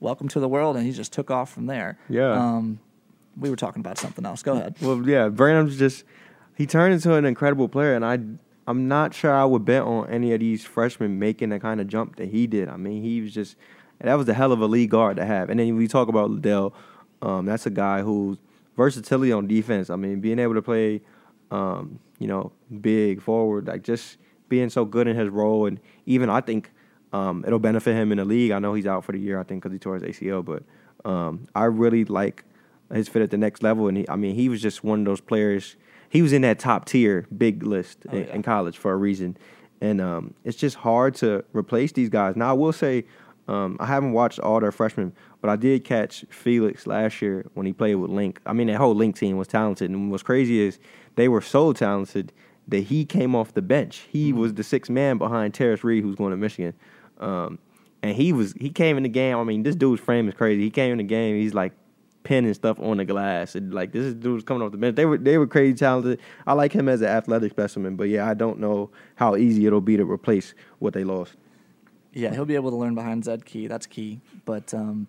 welcome 0.00 0.28
to 0.28 0.40
the 0.40 0.48
world. 0.48 0.76
And 0.76 0.86
he 0.86 0.92
just 0.92 1.12
took 1.12 1.30
off 1.30 1.52
from 1.52 1.66
there. 1.66 1.98
Yeah. 2.08 2.32
Um, 2.32 2.80
we 3.38 3.50
were 3.50 3.56
talking 3.56 3.80
about 3.80 3.98
something 3.98 4.24
else. 4.26 4.42
Go 4.42 4.54
ahead. 4.54 4.76
Well, 4.80 5.06
yeah, 5.06 5.28
Branham's 5.28 5.78
just 5.78 6.04
he 6.56 6.66
turned 6.66 6.94
into 6.94 7.14
an 7.14 7.26
incredible 7.26 7.68
player, 7.68 7.94
and 7.94 8.04
I 8.04 8.18
I'm 8.68 8.86
not 8.86 9.14
sure 9.14 9.32
I 9.32 9.44
would 9.44 9.64
bet 9.64 9.82
on 9.82 10.08
any 10.10 10.32
of 10.32 10.40
these 10.40 10.64
freshmen 10.64 11.18
making 11.18 11.48
the 11.48 11.58
kind 11.58 11.80
of 11.80 11.88
jump 11.88 12.16
that 12.16 12.28
he 12.28 12.46
did. 12.46 12.68
I 12.68 12.76
mean, 12.76 13.02
he 13.02 13.20
was 13.20 13.32
just 13.32 13.56
that 14.00 14.14
was 14.14 14.28
a 14.28 14.34
hell 14.34 14.52
of 14.52 14.60
a 14.60 14.66
lead 14.66 14.90
guard 14.90 15.16
to 15.16 15.24
have. 15.24 15.50
And 15.50 15.58
then 15.58 15.76
we 15.76 15.88
talk 15.88 16.08
about 16.08 16.30
Liddell, 16.30 16.74
um, 17.22 17.46
that's 17.46 17.66
a 17.66 17.70
guy 17.70 18.02
who's 18.02 18.38
versatility 18.76 19.32
on 19.32 19.48
defense. 19.48 19.90
I 19.90 19.96
mean, 19.96 20.20
being 20.20 20.38
able 20.38 20.54
to 20.54 20.62
play 20.62 21.00
um, 21.50 21.98
you 22.18 22.26
know, 22.26 22.52
big 22.80 23.22
forward, 23.22 23.66
like 23.66 23.82
just 23.82 24.18
being 24.48 24.70
so 24.70 24.84
good 24.84 25.06
in 25.06 25.16
his 25.16 25.28
role, 25.28 25.66
and 25.66 25.80
even 26.06 26.30
I 26.30 26.40
think 26.40 26.70
um, 27.12 27.44
it'll 27.46 27.58
benefit 27.58 27.94
him 27.94 28.12
in 28.12 28.18
the 28.18 28.24
league. 28.24 28.50
I 28.50 28.58
know 28.58 28.74
he's 28.74 28.86
out 28.86 29.04
for 29.04 29.12
the 29.12 29.18
year, 29.18 29.38
I 29.38 29.44
think, 29.44 29.62
because 29.62 29.72
he 29.72 29.78
tore 29.78 29.98
his 29.98 30.02
ACL, 30.02 30.44
but 30.44 30.62
um, 31.08 31.48
I 31.54 31.64
really 31.64 32.04
like 32.04 32.44
his 32.92 33.08
fit 33.08 33.22
at 33.22 33.30
the 33.30 33.38
next 33.38 33.62
level, 33.62 33.88
and 33.88 33.98
he, 33.98 34.08
I 34.08 34.16
mean, 34.16 34.34
he 34.34 34.48
was 34.48 34.60
just 34.60 34.84
one 34.84 35.00
of 35.00 35.04
those 35.04 35.20
players. 35.20 35.76
He 36.08 36.22
was 36.22 36.32
in 36.32 36.42
that 36.42 36.58
top 36.58 36.86
tier 36.86 37.26
big 37.36 37.62
list 37.62 37.98
Oh, 38.10 38.16
in, 38.16 38.26
yeah. 38.26 38.34
in 38.34 38.42
college 38.42 38.78
for 38.78 38.92
a 38.92 38.96
reason, 38.96 39.36
and 39.80 40.00
um, 40.00 40.34
it's 40.44 40.56
just 40.56 40.76
hard 40.76 41.14
to 41.16 41.44
replace 41.52 41.92
these 41.92 42.08
guys. 42.08 42.36
Now, 42.36 42.50
I 42.50 42.52
will 42.54 42.72
say, 42.72 43.04
um, 43.46 43.76
I 43.80 43.86
haven't 43.86 44.12
watched 44.12 44.38
all 44.40 44.60
their 44.60 44.72
freshmen, 44.72 45.12
but 45.40 45.50
I 45.50 45.56
did 45.56 45.84
catch 45.84 46.24
Felix 46.30 46.86
last 46.86 47.20
year 47.22 47.46
when 47.54 47.66
he 47.66 47.72
played 47.72 47.94
with 47.96 48.10
Link. 48.10 48.40
I 48.46 48.52
mean, 48.52 48.66
that 48.68 48.76
whole 48.76 48.94
Link 48.94 49.16
team 49.16 49.36
was 49.36 49.48
talented, 49.48 49.90
and 49.90 50.10
what's 50.10 50.22
crazy 50.22 50.60
is 50.60 50.78
they 51.16 51.28
were 51.28 51.40
so 51.40 51.72
talented 51.72 52.32
that 52.68 52.80
he 52.80 53.04
came 53.06 53.34
off 53.34 53.54
the 53.54 53.62
bench. 53.62 54.06
He 54.10 54.32
was 54.32 54.54
the 54.54 54.62
sixth 54.62 54.90
man 54.90 55.16
behind 55.18 55.54
Tarris 55.54 55.82
Reed, 55.82 56.02
who's 56.04 56.16
going 56.16 56.32
to 56.32 56.36
Michigan. 56.36 56.74
Um, 57.18 57.58
and 58.02 58.14
he 58.14 58.32
was 58.32 58.52
he 58.52 58.70
came 58.70 58.96
in 58.96 59.02
the 59.02 59.08
game. 59.08 59.36
I 59.38 59.44
mean, 59.44 59.62
this 59.62 59.74
dude's 59.74 60.00
frame 60.02 60.28
is 60.28 60.34
crazy. 60.34 60.62
He 60.62 60.70
came 60.70 60.92
in 60.92 60.98
the 60.98 61.04
game. 61.04 61.36
He's 61.36 61.54
like 61.54 61.72
pinning 62.28 62.52
stuff 62.52 62.78
on 62.78 62.98
the 62.98 63.06
glass, 63.06 63.54
and 63.54 63.72
like 63.72 63.90
this 63.90 64.12
dude 64.12 64.34
was 64.34 64.44
coming 64.44 64.62
off 64.62 64.70
the 64.70 64.76
bench. 64.76 64.96
They 64.96 65.06
were 65.06 65.16
they 65.16 65.38
were 65.38 65.46
crazy 65.46 65.74
talented. 65.74 66.20
I 66.46 66.52
like 66.52 66.72
him 66.72 66.86
as 66.86 67.00
an 67.00 67.08
athletic 67.08 67.52
specimen, 67.52 67.96
but 67.96 68.10
yeah, 68.10 68.28
I 68.28 68.34
don't 68.34 68.58
know 68.58 68.90
how 69.14 69.34
easy 69.34 69.64
it'll 69.64 69.80
be 69.80 69.96
to 69.96 70.04
replace 70.04 70.52
what 70.78 70.92
they 70.92 71.04
lost. 71.04 71.36
Yeah, 72.12 72.34
he'll 72.34 72.44
be 72.44 72.54
able 72.54 72.70
to 72.70 72.76
learn 72.76 72.94
behind 72.94 73.24
Zed 73.24 73.46
Key. 73.46 73.66
That's 73.66 73.86
key. 73.86 74.20
But 74.44 74.74
um, 74.74 75.08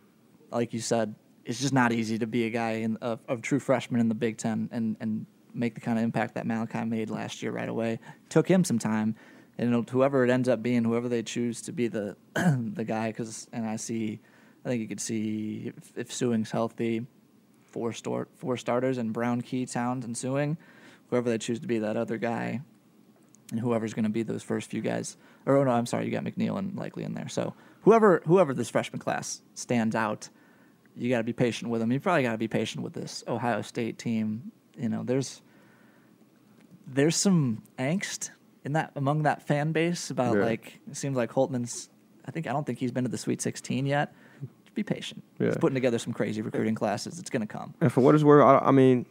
like 0.50 0.74
you 0.74 0.80
said, 0.80 1.14
it's 1.44 1.60
just 1.60 1.74
not 1.74 1.92
easy 1.92 2.18
to 2.20 2.28
be 2.28 2.46
a 2.46 2.50
guy 2.50 2.72
in, 2.72 2.96
of, 2.98 3.20
of 3.28 3.42
true 3.42 3.60
freshman 3.60 4.00
in 4.00 4.08
the 4.08 4.16
Big 4.16 4.38
Ten 4.38 4.70
and, 4.72 4.96
and 5.02 5.26
make 5.54 5.76
the 5.76 5.82
kind 5.82 5.98
of 5.98 6.06
impact 6.06 6.36
that 6.36 6.48
Malachi 6.48 6.86
made 6.86 7.10
last 7.10 7.44
year 7.44 7.52
right 7.52 7.68
away. 7.68 8.00
Took 8.30 8.48
him 8.48 8.64
some 8.64 8.80
time, 8.80 9.16
and 9.58 9.90
whoever 9.90 10.24
it 10.24 10.30
ends 10.30 10.48
up 10.48 10.64
being, 10.64 10.86
whoever 10.86 11.10
they 11.10 11.22
choose 11.22 11.62
to 11.64 11.74
be 11.74 11.90
the 11.90 12.16
the 12.36 12.86
guy, 12.86 13.10
because 13.10 13.50
and 13.52 13.68
I 13.68 13.76
see, 13.76 14.22
I 14.66 14.70
think 14.70 14.82
you 14.82 14.88
could 14.88 15.00
see 15.02 15.72
if, 15.76 15.98
if 15.98 16.10
Sueing's 16.10 16.52
healthy, 16.52 17.06
four 17.72 17.94
store 17.94 18.28
four 18.36 18.58
starters 18.58 18.98
and 18.98 19.14
Brown, 19.14 19.42
Key, 19.42 19.66
Towns, 19.66 20.06
and 20.06 20.16
Sueing, 20.16 20.58
whoever 21.10 21.30
they 21.30 21.38
choose 21.38 21.60
to 21.60 21.68
be 21.68 21.80
that 21.80 21.96
other 21.98 22.18
guy, 22.18 22.62
and 23.52 23.60
whoever's 23.60 23.94
going 23.94 24.04
to 24.04 24.10
be 24.10 24.24
those 24.24 24.44
first 24.44 24.70
few 24.70 24.82
guys. 24.82 25.18
Or 25.46 25.58
oh 25.58 25.64
no, 25.64 25.72
I'm 25.72 25.86
sorry, 25.86 26.06
you 26.06 26.12
got 26.12 26.24
McNeil 26.24 26.58
and 26.58 26.74
Likekele 26.74 27.04
in 27.06 27.14
there. 27.14 27.30
So 27.30 27.54
whoever 27.82 28.22
whoever 28.26 28.54
this 28.54 28.70
freshman 28.70 29.00
class 29.00 29.42
stands 29.56 29.96
out, 29.96 30.30
you 30.96 31.10
got 31.10 31.20
to 31.20 31.24
be 31.24 31.34
patient 31.34 31.72
with 31.72 31.82
them. 31.82 31.92
You 31.92 32.00
probably 32.00 32.24
got 32.24 32.34
to 32.34 32.38
be 32.38 32.48
patient 32.48 32.84
with 32.84 32.94
this 32.94 33.24
Ohio 33.28 33.62
State 33.62 33.98
team. 33.98 34.52
You 34.78 34.90
know, 34.90 35.04
there's 35.04 35.42
there's 36.86 37.16
some 37.16 37.64
angst 37.78 38.32
in 38.66 38.74
that 38.74 38.92
among 38.96 39.24
that 39.24 39.42
fan 39.48 39.72
base 39.72 40.10
about 40.10 40.36
Yeah. 40.36 40.44
like 40.44 40.80
it 40.90 40.98
seems 40.98 41.16
like 41.16 41.32
Holtmann's. 41.32 41.90
I 42.26 42.32
think 42.32 42.46
I 42.48 42.52
don't 42.52 42.66
think 42.66 42.80
he's 42.80 42.92
been 42.92 43.06
to 43.06 43.10
the 43.10 43.18
Sweet 43.18 43.42
16 43.42 43.86
yet. 43.86 44.14
Be 44.80 44.84
patient. 44.84 45.22
He's 45.38 45.58
putting 45.58 45.74
together 45.74 46.00
some 46.00 46.14
crazy 46.14 46.42
recruiting 46.42 46.74
classes. 46.74 47.20
It's 47.20 47.30
going 47.30 47.42
to 47.42 47.48
come. 47.48 47.74
And 47.82 47.92
for 47.92 48.00
what 48.00 48.16
it's 48.16 48.24
worth, 48.24 48.46
I, 48.46 48.68
I 48.68 48.72
mean, 48.72 49.06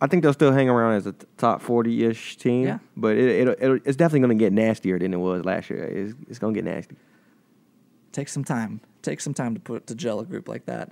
I 0.00 0.06
think 0.06 0.22
they'll 0.22 0.32
still 0.32 0.50
hang 0.50 0.70
around 0.70 0.94
as 0.94 1.06
a 1.06 1.12
top 1.36 1.60
forty 1.60 2.04
ish 2.06 2.38
team. 2.38 2.64
Yeah. 2.64 2.78
But 2.96 3.18
it, 3.18 3.46
it, 3.46 3.58
it 3.60 3.82
it's 3.84 3.96
definitely 3.98 4.20
going 4.20 4.38
to 4.38 4.42
get 4.42 4.54
nastier 4.54 4.98
than 4.98 5.12
it 5.12 5.18
was 5.18 5.44
last 5.44 5.68
year. 5.68 5.84
It's, 5.84 6.14
it's 6.26 6.38
going 6.38 6.54
to 6.54 6.58
get 6.58 6.64
nasty. 6.64 6.96
Take 8.12 8.30
some 8.30 8.44
time. 8.44 8.80
Take 9.02 9.20
some 9.20 9.34
time 9.34 9.52
to 9.52 9.60
put 9.60 9.88
to 9.88 9.94
gel 9.94 10.20
a 10.20 10.24
group 10.24 10.48
like 10.48 10.64
that. 10.64 10.90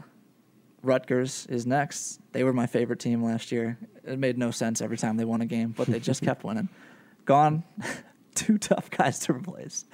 Rutgers 0.83 1.47
is 1.47 1.65
next. 1.65 2.21
They 2.33 2.45
were 2.45 2.53
my 2.53 2.67
favorite 2.67 3.01
team 3.01 3.25
last 3.25 3.51
year. 3.51 3.79
It 4.05 4.19
made 4.19 4.37
no 4.37 4.51
sense 4.51 4.83
every 4.83 4.99
time 4.99 5.17
they 5.17 5.25
won 5.25 5.41
a 5.41 5.47
game, 5.47 5.75
but 5.75 5.87
they 5.87 6.01
just 6.01 6.21
kept 6.29 6.45
winning. 6.45 6.69
Gone. 7.25 7.65
Two 8.35 8.59
tough 8.59 8.91
guys 8.91 9.21
to 9.21 9.33
replace. 9.33 9.87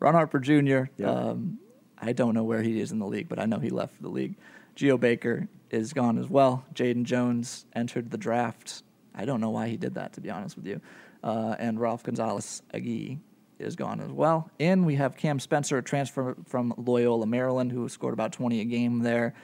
Ron 0.00 0.14
Harper 0.14 0.40
Jr. 0.40 0.90
Yeah. 0.96 1.10
Um, 1.10 1.60
I 2.00 2.12
don't 2.12 2.34
know 2.34 2.44
where 2.44 2.62
he 2.62 2.80
is 2.80 2.92
in 2.92 2.98
the 2.98 3.06
league, 3.06 3.28
but 3.28 3.38
I 3.38 3.46
know 3.46 3.58
he 3.58 3.70
left 3.70 4.00
the 4.00 4.08
league. 4.08 4.34
Geo 4.74 4.96
Baker 4.96 5.48
is 5.70 5.92
gone 5.92 6.18
as 6.18 6.28
well. 6.28 6.64
Jaden 6.74 7.04
Jones 7.04 7.66
entered 7.74 8.10
the 8.10 8.18
draft. 8.18 8.82
I 9.14 9.24
don't 9.24 9.40
know 9.40 9.50
why 9.50 9.68
he 9.68 9.76
did 9.76 9.94
that, 9.94 10.12
to 10.14 10.20
be 10.20 10.30
honest 10.30 10.56
with 10.56 10.66
you. 10.66 10.80
Uh, 11.22 11.56
and 11.58 11.80
Ralph 11.80 12.04
Gonzalez 12.04 12.62
Agui 12.72 13.18
is 13.58 13.74
gone 13.74 14.00
as 14.00 14.12
well. 14.12 14.50
In 14.58 14.84
we 14.84 14.94
have 14.94 15.16
Cam 15.16 15.40
Spencer, 15.40 15.78
a 15.78 15.82
transfer 15.82 16.36
from 16.46 16.72
Loyola, 16.76 17.26
Maryland, 17.26 17.72
who 17.72 17.88
scored 17.88 18.14
about 18.14 18.32
20 18.32 18.60
a 18.60 18.64
game 18.64 19.00
there. 19.00 19.34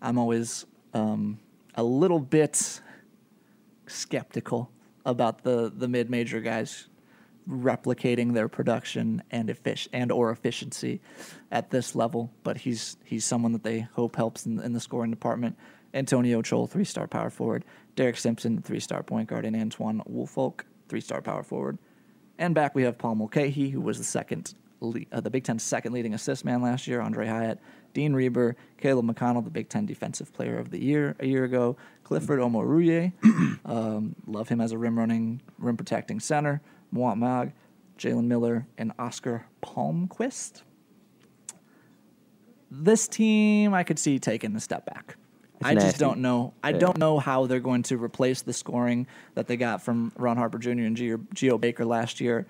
I'm 0.00 0.18
always 0.18 0.64
um, 0.92 1.40
a 1.74 1.82
little 1.82 2.20
bit 2.20 2.80
skeptical 3.86 4.70
about 5.04 5.42
the 5.42 5.72
the 5.74 5.88
mid 5.88 6.08
major 6.08 6.40
guys 6.40 6.88
replicating 7.48 8.34
their 8.34 8.48
production 8.48 9.22
and 9.30 9.48
effic- 9.48 9.88
and 9.92 10.10
or 10.10 10.30
efficiency 10.30 11.00
at 11.50 11.70
this 11.70 11.94
level. 11.94 12.30
But 12.42 12.58
he's 12.58 12.96
he's 13.04 13.24
someone 13.24 13.52
that 13.52 13.62
they 13.62 13.80
hope 13.80 14.16
helps 14.16 14.46
in, 14.46 14.60
in 14.60 14.72
the 14.72 14.80
scoring 14.80 15.10
department. 15.10 15.56
Antonio 15.92 16.42
Chol, 16.42 16.68
three 16.68 16.84
star 16.84 17.06
power 17.06 17.30
forward. 17.30 17.64
Derek 17.96 18.16
Simpson, 18.16 18.60
three 18.62 18.80
star 18.80 19.02
point 19.02 19.28
guard, 19.28 19.44
and 19.44 19.54
Antwone 19.56 20.02
Woolfolk, 20.06 20.64
three 20.88 21.00
star 21.00 21.20
power 21.22 21.42
forward. 21.42 21.78
And 22.38 22.54
back 22.54 22.74
we 22.74 22.82
have 22.82 22.98
Paul 22.98 23.14
Mulcahy, 23.14 23.70
who 23.70 23.80
was 23.80 23.98
the 23.98 24.04
second, 24.04 24.54
le- 24.80 25.02
uh, 25.12 25.20
the 25.20 25.30
Big 25.30 25.44
Ten's 25.44 25.62
second 25.62 25.92
leading 25.92 26.14
assist 26.14 26.44
man 26.44 26.62
last 26.62 26.88
year. 26.88 27.00
Aundre 27.00 27.28
Hyatt, 27.28 27.60
Dean 27.92 28.12
Reiber, 28.12 28.56
Caleb 28.78 29.06
McConnell, 29.06 29.44
the 29.44 29.50
Big 29.50 29.68
Ten 29.68 29.86
Defensive 29.86 30.32
Player 30.32 30.58
of 30.58 30.70
the 30.70 30.82
Year 30.82 31.14
a 31.20 31.26
year 31.26 31.44
ago. 31.44 31.76
Clifford 32.02 32.40
Omoruyi, 32.40 33.12
um, 33.64 34.16
love 34.26 34.48
him 34.48 34.60
as 34.60 34.72
a 34.72 34.78
rim 34.78 34.98
running, 34.98 35.40
rim 35.58 35.76
protecting 35.76 36.18
center. 36.18 36.60
Mawot 36.94 37.18
Mag, 37.18 37.52
Jalen 37.98 38.24
Miller, 38.24 38.66
and 38.78 38.92
Oscar 38.98 39.46
Palmquist. 39.62 40.62
This 42.70 43.06
team, 43.08 43.74
I 43.74 43.82
could 43.82 43.98
see 43.98 44.18
taking 44.18 44.54
a 44.56 44.60
step 44.60 44.84
back. 44.86 45.16
It's 45.60 45.66
I 45.66 45.74
just 45.74 45.98
don't 45.98 46.18
know. 46.20 46.52
I 46.62 46.70
Yeah. 46.70 46.78
don't 46.78 46.98
know 46.98 47.18
how 47.18 47.46
they're 47.46 47.60
going 47.60 47.84
to 47.84 47.96
replace 47.96 48.42
the 48.42 48.52
scoring 48.52 49.06
that 49.34 49.46
they 49.46 49.56
got 49.56 49.82
from 49.82 50.12
Ron 50.16 50.36
Harper 50.36 50.58
Jr. 50.58 50.70
and 50.70 50.96
Geo, 51.34 51.58
Baker 51.58 51.84
last 51.84 52.20
year. 52.20 52.46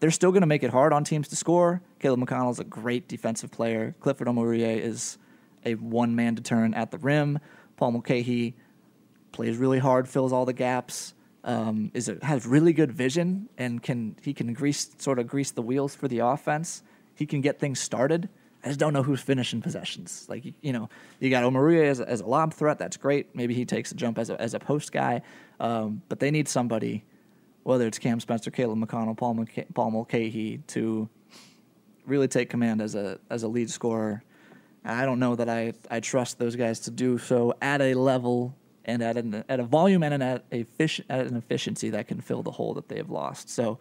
They're 0.00 0.10
still 0.10 0.32
going 0.32 0.40
to 0.40 0.46
make 0.46 0.62
it 0.62 0.70
hard 0.70 0.92
on 0.92 1.04
teams 1.04 1.28
to 1.28 1.36
score. 1.36 1.82
Caleb 2.00 2.20
McConnell 2.20 2.50
is 2.50 2.58
a 2.58 2.64
great 2.64 3.06
defensive 3.06 3.50
player. 3.50 3.94
Clifford 4.00 4.26
Omoruyi 4.26 4.80
is 4.80 5.18
a 5.64 5.74
one 5.74 6.16
man 6.16 6.34
deterrent 6.34 6.74
at 6.74 6.90
the 6.90 6.98
rim. 6.98 7.38
Paul 7.76 7.92
Mulcahy 7.92 8.54
plays 9.32 9.56
really 9.56 9.78
hard, 9.78 10.08
fills 10.08 10.32
all 10.32 10.46
the 10.46 10.52
gaps. 10.52 11.14
Um, 11.42 11.90
is 11.94 12.08
it 12.08 12.22
has 12.22 12.46
really 12.46 12.72
good 12.74 12.92
vision 12.92 13.48
and 13.56 13.82
can 13.82 14.16
he 14.22 14.34
can 14.34 14.52
grease 14.52 14.90
sort 14.98 15.18
of 15.18 15.26
grease 15.26 15.52
the 15.52 15.62
wheels 15.62 15.94
for 15.94 16.06
the 16.06 16.18
offense. 16.18 16.82
He 17.14 17.24
can 17.26 17.40
get 17.40 17.58
things 17.58 17.80
started. 17.80 18.28
I 18.62 18.68
just 18.68 18.78
don't 18.78 18.92
know 18.92 19.02
who's 19.02 19.22
finishing 19.22 19.62
possessions. 19.62 20.26
Like 20.28 20.44
you- 20.60 20.72
know, 20.72 20.90
you 21.18 21.30
got 21.30 21.44
Omoruyi 21.44 21.84
as 21.88 22.00
a, 22.00 22.08
as 22.08 22.20
a 22.20 22.26
lob 22.26 22.52
threat. 22.52 22.78
That's 22.78 22.98
great. 22.98 23.34
Maybe 23.34 23.54
he 23.54 23.64
takes 23.64 23.90
a 23.90 23.94
jump 23.94 24.18
as 24.18 24.28
a 24.28 24.38
as 24.40 24.52
a 24.52 24.58
post 24.58 24.92
guy. 24.92 25.22
Um, 25.58 26.02
but 26.10 26.20
they 26.20 26.30
need 26.30 26.46
somebody, 26.46 27.04
whether 27.62 27.86
it's 27.86 27.98
Cam 27.98 28.20
Spencer, 28.20 28.50
Caleb 28.50 28.78
McConnell, 28.78 29.16
Paul 29.16 29.36
Mulca- 29.36 29.72
Paul 29.74 29.92
Mulcahy, 29.92 30.58
to 30.68 31.08
really 32.06 32.28
take 32.28 32.50
command 32.50 32.82
as 32.82 32.94
a 32.94 33.18
as 33.30 33.42
a 33.44 33.48
lead 33.48 33.70
scorer. 33.70 34.22
I 34.84 35.04
don't 35.06 35.18
know 35.20 35.36
that 35.36 35.48
I 35.48 35.72
I 35.90 36.00
trust 36.00 36.38
those 36.38 36.54
guys 36.56 36.80
to 36.80 36.90
do 36.90 37.16
so 37.16 37.54
at 37.62 37.80
a 37.80 37.94
level 37.94 38.54
and 38.84 39.02
at 39.02 39.16
an 39.16 39.44
at 39.48 39.60
a 39.60 39.64
volume 39.64 40.02
and 40.02 40.14
an, 40.14 40.22
at 40.22 40.44
a 40.52 40.64
fish, 40.64 41.00
at 41.08 41.26
an 41.26 41.36
efficiency 41.36 41.90
that 41.90 42.08
can 42.08 42.20
fill 42.20 42.42
the 42.42 42.50
hole 42.52 42.74
that 42.74 42.88
they 42.88 42.96
have 42.96 43.10
lost. 43.10 43.48
So 43.50 43.78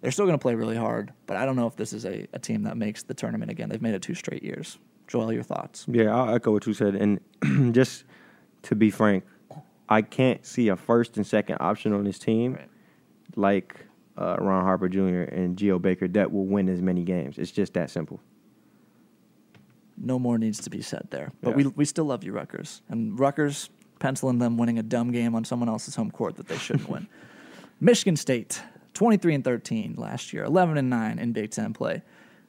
they're 0.00 0.10
still 0.10 0.24
going 0.26 0.38
to 0.38 0.42
play 0.42 0.54
really 0.54 0.76
hard, 0.76 1.12
but 1.26 1.36
I 1.36 1.44
don't 1.44 1.56
know 1.56 1.66
if 1.66 1.76
this 1.76 1.92
is 1.92 2.04
a, 2.06 2.26
a 2.32 2.38
team 2.38 2.62
that 2.62 2.76
makes 2.76 3.02
the 3.02 3.14
tournament 3.14 3.50
again. 3.50 3.68
They've 3.68 3.82
made 3.82 3.94
it 3.94 4.02
two 4.02 4.14
straight 4.14 4.42
years. 4.42 4.78
Joel, 5.06 5.32
your 5.32 5.42
thoughts? 5.42 5.84
Yeah, 5.88 6.14
I'll 6.14 6.34
echo 6.34 6.52
what 6.52 6.66
you 6.66 6.72
said. 6.72 6.94
And 6.94 7.20
just 7.74 8.04
to 8.62 8.74
be 8.74 8.90
frank, 8.90 9.24
I 9.88 10.02
can't 10.02 10.44
see 10.46 10.68
a 10.68 10.76
first 10.76 11.16
and 11.16 11.26
second 11.26 11.58
option 11.60 11.92
on 11.92 12.04
this 12.04 12.18
team 12.18 12.54
Right. 12.54 12.68
like 13.36 13.86
uh, 14.16 14.36
Ron 14.38 14.64
Harper 14.64 14.88
Jr. 14.88 15.22
and 15.34 15.56
Geo 15.56 15.78
Baker 15.78 16.06
that 16.08 16.30
will 16.32 16.46
win 16.46 16.68
as 16.68 16.80
many 16.80 17.02
games. 17.02 17.38
It's 17.38 17.50
just 17.50 17.74
that 17.74 17.90
simple. 17.90 18.20
no 19.96 20.18
more 20.18 20.38
needs 20.38 20.60
to 20.62 20.70
be 20.70 20.80
said 20.80 21.06
there. 21.10 21.32
But 21.42 21.50
Yeah. 21.50 21.56
we 21.56 21.66
we 21.68 21.84
still 21.84 22.06
love 22.06 22.24
you, 22.24 22.32
Rutgers. 22.32 22.80
And 22.88 23.18
Rutgers 23.18 23.68
penciling 24.00 24.38
them 24.38 24.56
winning 24.56 24.78
a 24.78 24.82
dumb 24.82 25.12
game 25.12 25.36
on 25.36 25.44
someone 25.44 25.68
else's 25.68 25.94
home 25.94 26.10
court 26.10 26.34
that 26.36 26.48
they 26.48 26.58
shouldn't 26.58 26.88
win. 26.88 27.06
Michigan 27.80 28.16
State, 28.16 28.60
23 28.94 29.36
and 29.36 29.44
13 29.44 29.94
last 29.96 30.32
year, 30.32 30.42
11 30.42 30.76
and 30.76 30.90
9 30.90 31.18
in 31.20 31.32
Big 31.32 31.50
Ten 31.52 31.72
play. 31.72 32.02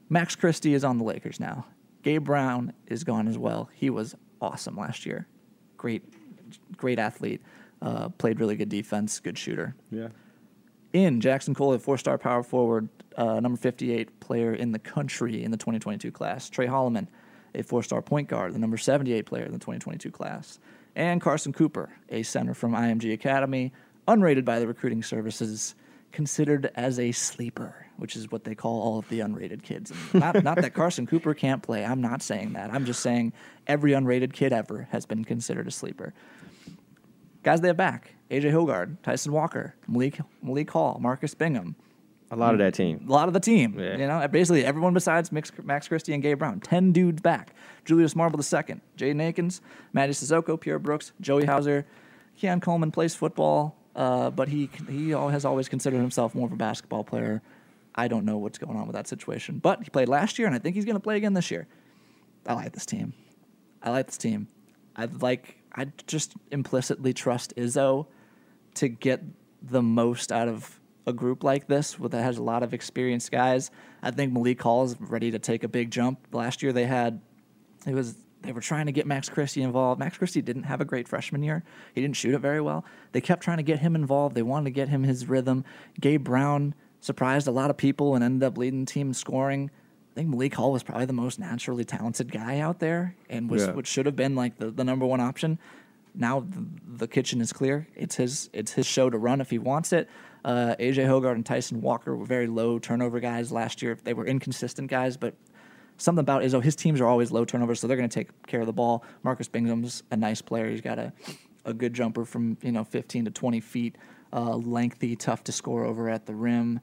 Max 0.09 0.35
Christie 0.35 0.73
is 0.73 0.83
on 0.83 0.97
the 0.97 1.03
Lakers 1.03 1.39
now. 1.39 1.65
Gabe 2.03 2.23
Brown 2.25 2.73
is 2.87 3.03
gone 3.03 3.27
as 3.27 3.37
well. 3.37 3.69
He 3.73 3.89
was 3.91 4.15
awesome 4.41 4.75
last 4.75 5.05
year. 5.05 5.27
Great, 5.77 6.03
great 6.75 6.97
athlete. 6.99 7.41
Uh, 7.81 8.09
played 8.09 8.39
really 8.39 8.55
good 8.55 8.69
defense, 8.69 9.19
good 9.19 9.37
shooter 9.37 9.75
Yeah. 9.89 10.09
in 10.93 11.19
Jaxon 11.21 11.55
Kohler, 11.55 11.75
a 11.77 11.79
four-star 11.79 12.17
power 12.17 12.43
forward, 12.43 12.89
uh, 13.17 13.39
number 13.39 13.57
58 13.57 14.19
player 14.19 14.53
in 14.53 14.71
the 14.71 14.79
country 14.79 15.43
in 15.43 15.51
the 15.51 15.57
2022 15.57 16.11
class. 16.11 16.49
Trey 16.49 16.67
Holloman, 16.67 17.07
a 17.55 17.63
four-star 17.63 18.01
point 18.01 18.27
guard, 18.27 18.53
the 18.53 18.59
number 18.59 18.77
78 18.77 19.25
player 19.25 19.45
in 19.45 19.51
the 19.51 19.57
2022 19.59 20.11
class. 20.11 20.59
And 20.95 21.21
Carson 21.21 21.53
Cooper, 21.53 21.89
a 22.09 22.23
center 22.23 22.53
from 22.53 22.73
IMG 22.73 23.13
Academy, 23.13 23.71
unrated 24.07 24.45
by 24.45 24.59
the 24.59 24.67
recruiting 24.67 25.03
services, 25.03 25.75
considered 26.11 26.71
as 26.75 26.99
a 26.99 27.11
sleeper, 27.11 27.87
which 27.97 28.15
is 28.15 28.29
what 28.31 28.43
they 28.43 28.55
call 28.55 28.81
all 28.81 28.99
of 28.99 29.07
the 29.09 29.19
unrated 29.19 29.63
kids. 29.63 29.93
Not, 30.13 30.43
not 30.43 30.57
that 30.57 30.73
Carson 30.73 31.07
Cooper 31.07 31.33
can't 31.33 31.63
play. 31.63 31.85
I'm 31.85 32.01
not 32.01 32.21
saying 32.21 32.53
that. 32.53 32.73
I'm 32.73 32.85
just 32.85 32.99
saying 32.99 33.31
every 33.67 33.91
unrated 33.91 34.33
kid 34.33 34.51
ever 34.51 34.87
has 34.91 35.05
been 35.05 35.23
considered 35.23 35.67
a 35.67 35.71
sleeper. 35.71 36.13
Guys 37.43 37.61
they 37.61 37.69
have 37.69 37.77
back 37.77 38.15
AJ 38.29 38.51
Hoggard, 38.51 38.97
Tyson 39.03 39.31
Walker, 39.31 39.75
Malik, 39.87 40.19
Malik 40.41 40.69
Hall, 40.69 40.99
Marcus 41.01 41.33
Bingham. 41.33 41.75
A 42.31 42.35
lot 42.37 42.53
of 42.53 42.59
that 42.59 42.73
team. 42.73 43.05
A 43.07 43.11
lot 43.11 43.27
of 43.27 43.33
the 43.33 43.41
team. 43.41 43.77
Yeah. 43.77 43.97
You 43.97 44.07
know, 44.07 44.25
basically 44.29 44.63
everyone 44.63 44.93
besides 44.93 45.31
Max, 45.31 45.51
Christie 45.87 46.13
and 46.13 46.23
Gabe 46.23 46.39
Brown. 46.39 46.61
Ten 46.61 46.93
dudes 46.93 47.21
back. 47.21 47.53
Julius 47.83 48.15
Marble 48.15 48.39
II, 48.39 48.79
Jaden 48.97 49.21
Akins, 49.21 49.59
Mady 49.93 50.11
Sissoko, 50.11 50.59
Pierre 50.59 50.79
Brooks, 50.79 51.11
Joey 51.19 51.45
Hauser. 51.45 51.85
Keon 52.37 52.61
Coleman 52.61 52.91
plays 52.91 53.13
football, 53.13 53.75
uh, 53.95 54.29
but 54.29 54.47
he 54.47 54.69
he 54.89 55.09
has 55.09 55.45
always 55.45 55.67
considered 55.67 55.99
himself 55.99 56.33
more 56.33 56.47
of 56.47 56.53
a 56.53 56.55
basketball 56.55 57.03
player. 57.03 57.41
I 57.93 58.07
don't 58.07 58.23
know 58.23 58.37
what's 58.37 58.57
going 58.57 58.77
on 58.77 58.87
with 58.87 58.95
that 58.95 59.07
situation, 59.07 59.59
but 59.59 59.83
he 59.83 59.89
played 59.89 60.07
last 60.07 60.39
year, 60.39 60.47
and 60.47 60.55
I 60.55 60.59
think 60.59 60.75
he's 60.75 60.85
going 60.85 60.95
to 60.95 61.01
play 61.01 61.17
again 61.17 61.33
this 61.33 61.51
year. 61.51 61.67
I 62.47 62.53
like 62.53 62.71
this 62.71 62.85
team. 62.85 63.13
I 63.83 63.91
like 63.91 64.05
this 64.05 64.17
team. 64.17 64.47
I 64.95 65.05
like. 65.05 65.57
I 65.73 65.87
just 66.07 66.33
implicitly 66.51 67.13
trust 67.13 67.55
Izzo 67.55 68.07
to 68.75 68.87
get 68.87 69.21
the 69.61 69.81
most 69.81 70.31
out 70.31 70.47
of 70.47 70.80
a 71.07 71.13
group 71.13 71.43
like 71.43 71.67
this 71.67 71.97
with 71.99 72.11
that 72.11 72.23
has 72.23 72.37
a 72.37 72.43
lot 72.43 72.63
of 72.63 72.73
experienced 72.73 73.31
guys. 73.31 73.71
I 74.03 74.11
think 74.11 74.33
Malik 74.33 74.61
Hall 74.61 74.83
is 74.83 74.95
ready 74.99 75.31
to 75.31 75.39
take 75.39 75.63
a 75.63 75.67
big 75.67 75.91
jump. 75.91 76.27
Last 76.31 76.61
year 76.61 76.71
they 76.73 76.85
had 76.85 77.21
it 77.87 77.93
was 77.93 78.15
they 78.41 78.51
were 78.51 78.61
trying 78.61 78.87
to 78.87 78.91
get 78.91 79.05
Max 79.05 79.29
Christie 79.29 79.61
involved. 79.61 79.99
Max 79.99 80.17
Christie 80.17 80.41
didn't 80.41 80.63
have 80.63 80.81
a 80.81 80.85
great 80.85 81.07
freshman 81.07 81.43
year. 81.43 81.63
He 81.93 82.01
didn't 82.01 82.15
shoot 82.15 82.33
it 82.33 82.39
very 82.39 82.61
well. 82.61 82.83
They 83.11 83.21
kept 83.21 83.43
trying 83.43 83.57
to 83.57 83.63
get 83.63 83.79
him 83.79 83.95
involved. 83.95 84.35
They 84.35 84.41
wanted 84.41 84.65
to 84.65 84.71
get 84.71 84.89
him 84.89 85.03
his 85.03 85.27
rhythm. 85.27 85.63
Gabe 85.99 86.23
Brown 86.23 86.73
surprised 87.01 87.47
a 87.47 87.51
lot 87.51 87.69
of 87.69 87.77
people 87.77 88.15
and 88.15 88.23
ended 88.23 88.43
up 88.45 88.57
leading 88.57 88.85
the 88.85 88.91
team 88.91 89.13
scoring. 89.13 89.69
I 90.11 90.15
think 90.15 90.29
Malik 90.29 90.55
Hall 90.55 90.71
was 90.71 90.83
probably 90.83 91.05
the 91.05 91.13
most 91.13 91.39
naturally 91.39 91.85
talented 91.85 92.31
guy 92.31 92.59
out 92.59 92.79
there 92.79 93.15
and 93.29 93.49
was 93.49 93.65
Yeah. 93.65 93.73
what 93.73 93.87
should 93.87 94.05
have 94.07 94.15
been 94.15 94.35
like 94.35 94.57
the, 94.57 94.69
the 94.71 94.83
number 94.83 95.05
one 95.05 95.19
option. 95.21 95.57
Now 96.13 96.41
the, 96.41 96.65
the 96.97 97.07
kitchen 97.07 97.41
is 97.41 97.53
clear. 97.53 97.87
It's 97.95 98.15
his 98.15 98.49
it's 98.53 98.73
his 98.73 98.85
show 98.85 99.09
to 99.09 99.17
run 99.17 99.39
if 99.39 99.49
he 99.51 99.57
wants 99.59 99.93
it. 99.93 100.09
Uh, 100.43 100.75
AJ 100.79 101.07
Hoggard 101.07 101.35
and 101.35 101.45
Tyson 101.45 101.81
Walker 101.81 102.15
were 102.15 102.25
very 102.25 102.47
low 102.47 102.79
turnover 102.79 103.19
guys 103.19 103.51
last 103.51 103.81
year. 103.81 103.97
They 104.03 104.13
were 104.13 104.25
inconsistent 104.25 104.89
guys, 104.89 105.17
but 105.17 105.35
something 105.97 106.21
about 106.21 106.41
Izzo, 106.41 106.63
his 106.63 106.75
teams 106.75 106.99
are 106.99 107.07
always 107.07 107.31
low 107.31 107.45
turnovers, 107.45 107.79
so 107.79 107.87
they're 107.87 107.97
going 107.97 108.09
to 108.09 108.13
take 108.13 108.47
care 108.47 108.59
of 108.59 108.65
the 108.65 108.73
ball. 108.73 109.03
Marcus 109.23 109.47
Bingham's 109.47 110.03
a 110.11 110.17
nice 110.17 110.41
player. 110.41 110.69
He's 110.69 110.81
got 110.81 110.97
a, 110.97 111.13
a 111.65 111.73
good 111.73 111.93
jumper 111.93 112.25
from 112.25 112.57
you 112.61 112.71
know 112.71 112.83
15 112.83 113.25
to 113.25 113.31
20 113.31 113.59
feet, 113.59 113.97
uh, 114.33 114.55
lengthy, 114.55 115.15
tough 115.15 115.43
to 115.45 115.51
score 115.51 115.85
over 115.85 116.09
at 116.09 116.25
the 116.25 116.33
rim. 116.33 116.79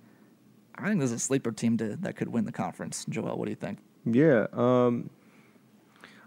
I 0.77 0.87
think 0.87 1.01
there's 1.01 1.13
a 1.13 1.19
sleeper 1.19 1.51
team 1.51 1.77
to, 1.79 1.97
that 1.97 2.15
could 2.15 2.29
win 2.29 2.45
the 2.45 2.53
conference. 2.53 3.05
Joel, 3.09 3.37
what 3.37 3.47
do 3.47 3.51
you 3.51 3.57
think? 3.57 3.81
Yeah. 4.05 4.47
Um, 4.53 5.11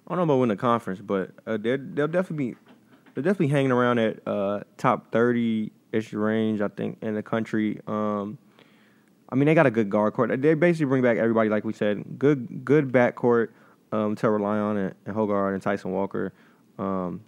I 0.08 0.16
don't 0.16 0.18
know 0.18 0.34
about 0.34 0.40
win 0.42 0.50
the 0.50 0.58
conference, 0.58 1.00
but 1.00 1.32
uh, 1.48 1.58
they'll 1.58 1.78
definitely 1.78 2.52
be 2.52 2.56
they're 3.14 3.24
definitely 3.24 3.48
hanging 3.48 3.72
around 3.72 4.00
at 4.00 4.26
uh, 4.28 4.62
top 4.78 5.12
thirty 5.12 5.72
ish 5.92 6.14
range. 6.14 6.62
I 6.62 6.68
think 6.68 6.98
in 7.02 7.16
the 7.16 7.24
country. 7.24 7.80
Um, 7.88 8.38
I 9.30 9.36
mean, 9.36 9.46
they 9.46 9.56
got 9.56 9.66
a 9.66 9.72
good 9.72 9.90
guard 9.90 10.14
court. 10.14 10.42
They 10.42 10.54
basically 10.56 10.88
bring 10.88 11.02
back 11.02 11.18
everybody, 11.18 11.50
like 11.50 11.64
we 11.64 11.74
said, 11.74 12.20
good 12.20 12.66
good 12.66 12.92
backcourt 12.92 13.50
um, 13.92 14.16
to 14.18 14.30
rely 14.30 14.58
on, 14.58 14.78
and, 14.78 14.96
and 15.06 15.16
Hoggard 15.16 15.54
and 15.54 15.62
Tyson 15.62 15.92
Walker. 15.92 16.34
Um, 16.78 17.22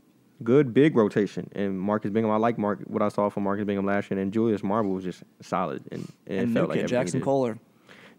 good 0.44 0.74
big 0.74 0.96
rotation, 0.96 1.50
and 1.56 1.80
Marcus 1.80 2.12
Bingham. 2.12 2.32
I 2.32 2.38
like 2.38 2.58
Mark 2.58 2.80
what 2.88 3.02
I 3.02 3.10
saw 3.10 3.30
from 3.30 3.44
Marcus 3.44 3.66
Bingham 3.66 3.86
last 3.86 4.12
year, 4.12 4.20
and 4.20 4.34
Julius 4.34 4.64
Marble 4.64 4.92
was 4.92 5.04
just 5.04 5.24
solid, 5.42 5.84
and, 5.92 6.12
and, 6.28 6.40
And 6.40 6.54
felt 6.54 6.70
new 6.70 6.76
like 6.76 6.82
kid 6.82 6.94
everything 6.94 7.20
he 7.20 7.22
Jaxon. 7.22 7.24
Kohler. 7.24 7.60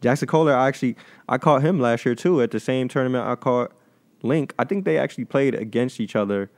Jaxon 0.00 0.28
Kohler, 0.28 0.54
I 0.54 0.68
actually 0.68 0.96
I 1.28 1.38
caught 1.38 1.62
him 1.62 1.78
last 1.80 2.04
year 2.04 2.14
too 2.14 2.40
at 2.42 2.50
the 2.50 2.60
same 2.60 2.88
tournament 2.88 3.26
I 3.26 3.34
caught 3.36 3.72
Link. 4.22 4.54
I 4.58 4.64
think 4.64 4.84
they 4.84 4.98
actually 4.98 5.26
played 5.26 5.54
against 5.54 6.00
each 6.00 6.16
other. 6.16 6.50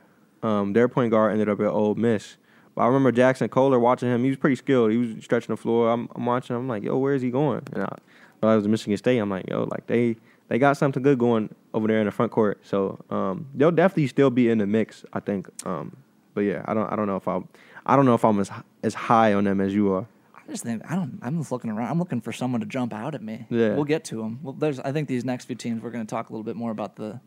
Um, 0.43 0.73
their 0.73 0.87
point 0.87 1.11
guard 1.11 1.33
ended 1.33 1.49
up 1.49 1.59
at 1.59 1.67
Ole 1.67 1.95
Miss. 1.95 2.37
But 2.77 2.83
I 2.83 2.87
remember 2.89 3.11
Jaxon 3.11 3.49
Kohler 3.49 3.79
watching 3.79 4.07
him. 4.07 4.23
He 4.23 4.29
was 4.29 4.37
pretty 4.37 4.55
skilled. 4.55 4.91
He 4.91 4.97
was 4.97 5.23
stretching 5.23 5.51
the 5.51 5.57
floor. 5.57 5.89
I'm, 5.89 6.07
I'm 6.13 6.27
watching. 6.27 6.55
him. 6.55 6.61
I'm 6.61 6.67
like, 6.67 6.83
yo, 6.83 6.95
where 6.99 7.15
is 7.15 7.23
he 7.23 7.31
going? 7.31 7.63
And 7.73 7.83
I, 7.85 7.97
but 8.39 8.49
I 8.49 8.55
was 8.55 8.65
at 8.65 8.69
Michigan 8.69 8.95
State. 8.97 9.17
I'm 9.17 9.31
like, 9.31 9.49
yo, 9.49 9.63
like 9.63 9.87
they 9.87 10.15
they 10.47 10.59
got 10.59 10.77
something 10.77 11.01
good 11.01 11.17
going 11.17 11.49
over 11.73 11.87
there 11.87 11.97
in 11.99 12.05
the 12.05 12.11
front 12.11 12.31
court. 12.31 12.59
So 12.61 13.03
um, 13.09 13.47
they'll 13.55 13.71
definitely 13.71 14.05
still 14.05 14.29
be 14.29 14.47
in 14.49 14.59
the 14.59 14.67
mix. 14.67 15.03
I 15.11 15.21
think. 15.21 15.49
Um, 15.65 15.97
but 16.35 16.41
yeah, 16.41 16.61
I 16.65 16.75
don't 16.75 16.85
I 16.93 16.95
don't 16.95 17.07
know 17.07 17.15
if 17.15 17.27
I 17.27 17.41
I 17.87 17.95
don't 17.95 18.05
know 18.05 18.13
if 18.13 18.23
I'm 18.23 18.39
as 18.39 18.51
as 18.83 18.93
high 18.93 19.33
on 19.33 19.45
them 19.45 19.59
as 19.59 19.73
you 19.73 19.91
are. 19.93 20.05
I 20.35 20.51
just 20.51 20.63
think 20.63 20.83
I 20.87 20.93
don't. 20.93 21.17
I'm 21.23 21.39
just 21.39 21.51
looking 21.51 21.71
around. 21.71 21.89
I'm 21.89 21.97
looking 21.97 22.21
for 22.21 22.31
someone 22.31 22.61
to 22.61 22.67
jump 22.67 22.93
out 22.93 23.15
at 23.15 23.23
me. 23.23 23.47
Yeah. 23.49 23.73
we'll 23.73 23.85
get 23.85 24.03
to 24.05 24.17
them. 24.17 24.39
Well, 24.43 24.53
there's. 24.53 24.79
I 24.81 24.91
think 24.91 25.07
these 25.07 25.25
next 25.25 25.45
few 25.45 25.55
teams 25.55 25.81
we're 25.81 25.89
going 25.89 26.05
to 26.05 26.09
talk 26.11 26.29
a 26.29 26.31
little 26.31 26.43
bit 26.43 26.55
more 26.55 26.69
about 26.69 26.95
the, 26.95 27.19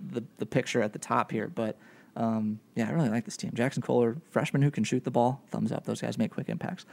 the 0.00 0.24
the 0.38 0.46
picture 0.46 0.80
at 0.80 0.94
the 0.94 0.98
top 0.98 1.30
here. 1.30 1.48
But 1.48 1.76
um, 2.16 2.60
yeah, 2.74 2.88
I 2.88 2.92
really 2.92 3.08
like 3.10 3.24
this 3.24 3.36
team. 3.36 3.50
Jaxon 3.52 3.82
Kohler, 3.82 4.16
freshman 4.30 4.62
who 4.62 4.70
can 4.70 4.84
shoot 4.84 5.04
the 5.04 5.10
ball. 5.10 5.42
Thumbs 5.48 5.72
up. 5.72 5.84
Those 5.84 6.00
guys 6.00 6.18
make 6.18 6.32
quick 6.32 6.48
impacts. 6.48 6.84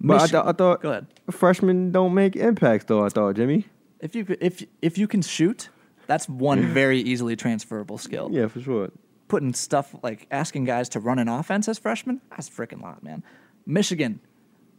But 0.00 0.14
I, 0.18 0.22
Mich- 0.22 0.30
thought 0.32 0.46
I 0.48 0.52
thought 0.52 0.82
Go 0.82 0.90
ahead. 0.90 1.06
freshmen 1.30 1.92
don't 1.92 2.14
make 2.14 2.36
impacts 2.36 2.84
though. 2.86 3.04
I 3.04 3.08
thought 3.08 3.34
Jimmy. 3.36 3.66
If 4.00 4.14
you 4.14 4.26
if 4.40 4.64
if 4.80 4.98
you 4.98 5.06
can 5.06 5.22
shoot, 5.22 5.68
that's 6.06 6.28
one 6.28 6.66
very 6.74 7.00
easily 7.00 7.36
transferable 7.36 7.98
skill. 7.98 8.28
Yeah, 8.32 8.48
for 8.48 8.60
sure. 8.60 8.90
putting 9.28 9.54
stuff 9.54 9.94
like 10.02 10.26
asking 10.30 10.64
guys 10.64 10.88
to 10.90 11.00
run 11.00 11.18
an 11.18 11.28
offense 11.28 11.68
as 11.68 11.78
freshmen, 11.78 12.20
that's 12.30 12.48
a 12.48 12.50
freaking 12.52 12.82
lot, 12.82 13.02
man. 13.02 13.22
Michigan, 13.64 14.20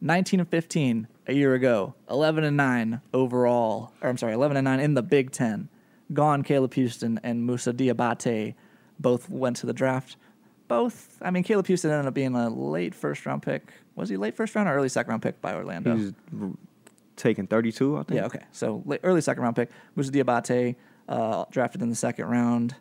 19 0.01 0.41
and 0.41 0.49
15 0.49 1.07
a 1.27 1.33
year 1.33 1.53
ago, 1.55 1.95
11 2.09 2.43
and 2.43 2.57
9 2.57 3.01
overall, 3.13 3.93
or 4.01 4.09
I'm 4.09 4.17
sorry, 4.17 4.33
11 4.33 4.57
and 4.57 4.65
9 4.65 4.79
in 4.81 4.93
the 4.93 5.01
Big 5.01 5.31
Ten. 5.31 5.69
Gone 6.11 6.43
Caleb 6.43 6.73
Houston 6.73 7.19
and 7.23 7.45
Moussa 7.45 7.71
Diabate 7.73 8.53
both 8.99 9.29
went 9.29 9.55
to 9.57 9.65
the 9.65 9.73
draft. 9.73 10.17
Both, 10.67 11.17
I 11.21 11.29
mean, 11.29 11.43
Caleb 11.43 11.67
Houston 11.67 11.91
ended 11.91 12.07
up 12.07 12.13
being 12.13 12.33
a 12.35 12.49
late 12.49 12.95
first 12.95 13.25
round 13.25 13.43
pick. 13.43 13.73
Was 13.95 14.09
he 14.09 14.17
late 14.17 14.35
first 14.35 14.55
round 14.55 14.67
or 14.69 14.73
early 14.73 14.89
second 14.89 15.11
round 15.11 15.21
pick 15.21 15.39
by 15.41 15.53
Orlando? 15.53 15.95
He's 15.95 16.13
taking 17.15 17.47
32, 17.47 17.97
I 17.97 18.03
think. 18.03 18.17
Yeah, 18.19 18.25
okay. 18.25 18.39
So 18.51 18.81
la- 18.85 18.97
early 19.03 19.21
second 19.21 19.43
round 19.43 19.55
pick. 19.55 19.69
Moussa 19.95 20.11
Diabate 20.11 20.75
uh, 21.07 21.45
drafted 21.51 21.81
in 21.81 21.89
the 21.89 21.95
second 21.95 22.25
round. 22.25 22.75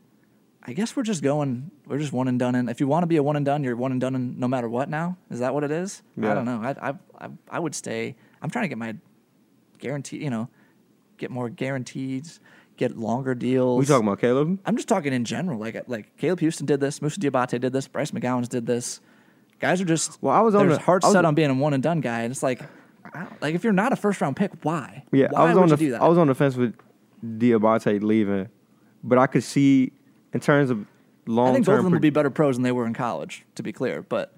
I 0.64 0.74
guess 0.74 0.94
we're 0.94 1.02
just 1.02 1.22
going. 1.24 1.70
We're 1.86 1.98
just 1.98 2.12
one 2.12 2.28
and 2.28 2.38
done. 2.38 2.54
And 2.54 2.70
if 2.70 2.78
you 2.78 2.86
want 2.86 3.02
to 3.02 3.08
be 3.08 3.16
a 3.16 3.22
one 3.22 3.34
and 3.34 3.44
done, 3.44 3.64
you're 3.64 3.74
one 3.74 3.90
and 3.90 4.00
done 4.00 4.14
in 4.14 4.38
no 4.38 4.46
matter 4.46 4.68
what. 4.68 4.88
Now 4.88 5.16
is 5.28 5.40
that 5.40 5.52
what 5.52 5.64
it 5.64 5.72
is? 5.72 6.02
I 6.30 6.34
don't 6.34 6.44
know. 6.44 6.60
I, 6.62 6.90
I 6.90 6.94
I 7.20 7.28
I 7.50 7.58
would 7.58 7.74
stay. 7.74 8.14
I'm 8.40 8.48
trying 8.48 8.62
to 8.64 8.68
get 8.68 8.78
my 8.78 8.94
guarantee. 9.80 10.18
You 10.22 10.30
know, 10.30 10.48
get 11.18 11.32
more 11.32 11.48
guarantees, 11.50 12.38
get 12.88 12.98
longer 12.98 13.34
deals. 13.34 13.78
We 13.78 13.86
talking 13.86 14.06
about 14.06 14.20
Caleb? 14.20 14.58
I'm 14.66 14.76
just 14.76 14.88
talking 14.88 15.12
in 15.12 15.24
general. 15.24 15.58
Like 15.58 15.82
like 15.86 16.16
Caleb 16.16 16.40
Houston 16.40 16.66
did 16.66 16.80
this. 16.80 17.00
Moussa 17.00 17.20
Diabate 17.20 17.60
did 17.60 17.72
this. 17.72 17.86
Bryce 17.88 18.10
McGowens 18.10 18.48
did 18.48 18.66
this. 18.66 19.00
Guys 19.60 19.80
are 19.80 19.84
just. 19.84 20.20
Well, 20.20 20.34
I 20.34 20.40
was 20.40 20.54
on 20.54 20.68
the- 20.68 20.78
heart 20.78 21.02
was- 21.04 21.12
set 21.12 21.24
on 21.24 21.34
being 21.34 21.50
a 21.50 21.54
one 21.54 21.72
and 21.74 21.82
done 21.82 22.00
guy, 22.00 22.22
and 22.22 22.32
it's 22.32 22.42
like, 22.42 22.60
like 23.40 23.54
if 23.54 23.62
you're 23.64 23.72
not 23.72 23.92
a 23.92 23.96
first 23.96 24.20
round 24.20 24.36
pick, 24.36 24.50
why? 24.62 25.04
Yeah, 25.12 25.28
why 25.30 25.42
I 25.42 25.54
was 25.54 25.58
on 25.58 25.68
the 25.68 25.76
do 25.76 25.90
that? 25.92 26.02
I 26.02 26.08
was 26.08 26.18
on 26.18 26.26
the 26.26 26.34
fence 26.34 26.56
with 26.56 26.74
Diabate 27.24 28.02
leaving, 28.02 28.48
but 29.04 29.18
I 29.18 29.26
could 29.28 29.44
see 29.44 29.92
in 30.32 30.40
terms 30.40 30.70
of 30.70 30.84
long 31.26 31.50
I 31.50 31.52
think 31.54 31.66
both 31.66 31.78
of 31.78 31.84
them 31.84 31.92
would 31.92 32.02
be 32.02 32.10
better 32.10 32.30
pros 32.30 32.56
than 32.56 32.64
they 32.64 32.72
were 32.72 32.86
in 32.86 32.94
college, 32.94 33.44
to 33.54 33.62
be 33.62 33.72
clear. 33.72 34.02
But 34.02 34.34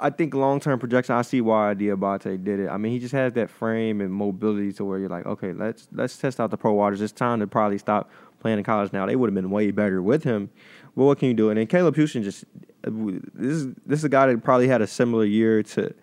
I 0.00 0.10
think 0.10 0.34
long 0.34 0.60
term 0.60 0.78
projection. 0.78 1.14
I 1.14 1.22
see 1.22 1.40
why 1.40 1.74
Diabate 1.74 2.42
did 2.42 2.60
it. 2.60 2.68
I 2.68 2.76
mean, 2.76 2.92
he 2.92 2.98
just 2.98 3.12
has 3.12 3.32
that 3.34 3.50
frame 3.50 4.00
and 4.00 4.12
mobility 4.12 4.72
to 4.74 4.84
where 4.84 4.98
you're 4.98 5.08
like, 5.08 5.26
okay, 5.26 5.52
let's 5.52 5.88
let's 5.92 6.16
test 6.16 6.40
out 6.40 6.50
the 6.50 6.56
pro 6.56 6.72
waters. 6.72 7.00
It's 7.00 7.12
time 7.12 7.40
to 7.40 7.46
probably 7.46 7.78
stop 7.78 8.10
playing 8.40 8.58
in 8.58 8.64
college 8.64 8.92
now. 8.92 9.06
They 9.06 9.16
would 9.16 9.28
have 9.28 9.34
been 9.34 9.50
way 9.50 9.70
better 9.70 10.02
with 10.02 10.24
him. 10.24 10.50
But 10.96 11.04
what 11.04 11.18
can 11.18 11.28
you 11.28 11.34
do? 11.34 11.50
And 11.50 11.58
then 11.58 11.66
Caleb 11.66 11.94
Houston 11.96 12.22
just 12.22 12.44
this 12.82 13.56
is 13.56 13.66
this 13.86 13.98
is 13.98 14.04
a 14.04 14.08
guy 14.08 14.26
that 14.26 14.42
probably 14.42 14.68
had 14.68 14.80
a 14.80 14.86
similar 14.86 15.24
year 15.24 15.62
to 15.62 15.94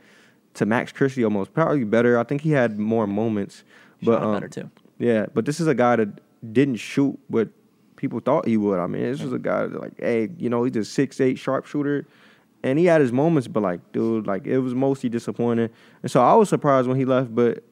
to 0.56 0.66
Max 0.66 0.92
Christie 0.92 1.24
almost 1.24 1.54
probably 1.54 1.84
better. 1.84 2.20
I 2.20 2.24
think 2.24 2.42
he 2.42 2.52
had 2.52 2.80
more 2.80 3.08
moments, 3.08 3.64
but 4.02 4.20
shot 4.20 4.24
it 4.24 4.26
um, 4.26 4.34
better 4.34 4.50
too. 4.50 4.72
Yeah, 5.00 5.26
but 5.34 5.46
this 5.46 5.60
is 5.60 5.68
a 5.68 5.76
guy 5.76 5.98
that 5.98 6.10
didn't 6.54 6.78
shoot 6.78 7.18
what 7.28 7.50
people 7.96 8.20
thought 8.20 8.48
he 8.48 8.58
would. 8.58 8.80
I 8.80 8.88
mean, 8.88 9.04
this 9.04 9.22
was 9.22 9.34
a 9.34 9.40
guy 9.40 9.68
that 9.68 9.80
like, 9.80 10.00
hey, 10.00 10.30
you 10.38 10.50
know, 10.50 10.64
he's 10.64 10.76
a 10.76 10.86
six 10.86 11.20
eight 11.20 11.38
sharpshooter, 11.38 12.08
and 12.68 12.78
he 12.78 12.86
had 12.86 13.00
his 13.00 13.14
moments, 13.14 13.48
but 13.48 13.64
like, 13.64 13.80
dude, 13.94 14.28
like 14.28 14.46
it 14.46 14.60
was 14.60 14.76
mostly 14.76 15.10
disappointing. 15.10 15.70
And 16.02 16.12
so 16.12 16.22
I 16.22 16.34
was 16.36 16.50
surprised 16.50 16.88
when 16.88 16.98
he 16.98 17.06
left. 17.06 17.34
But 17.34 17.64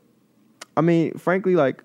I 0.77 0.81
mean, 0.81 1.17
frankly, 1.17 1.55
like 1.55 1.83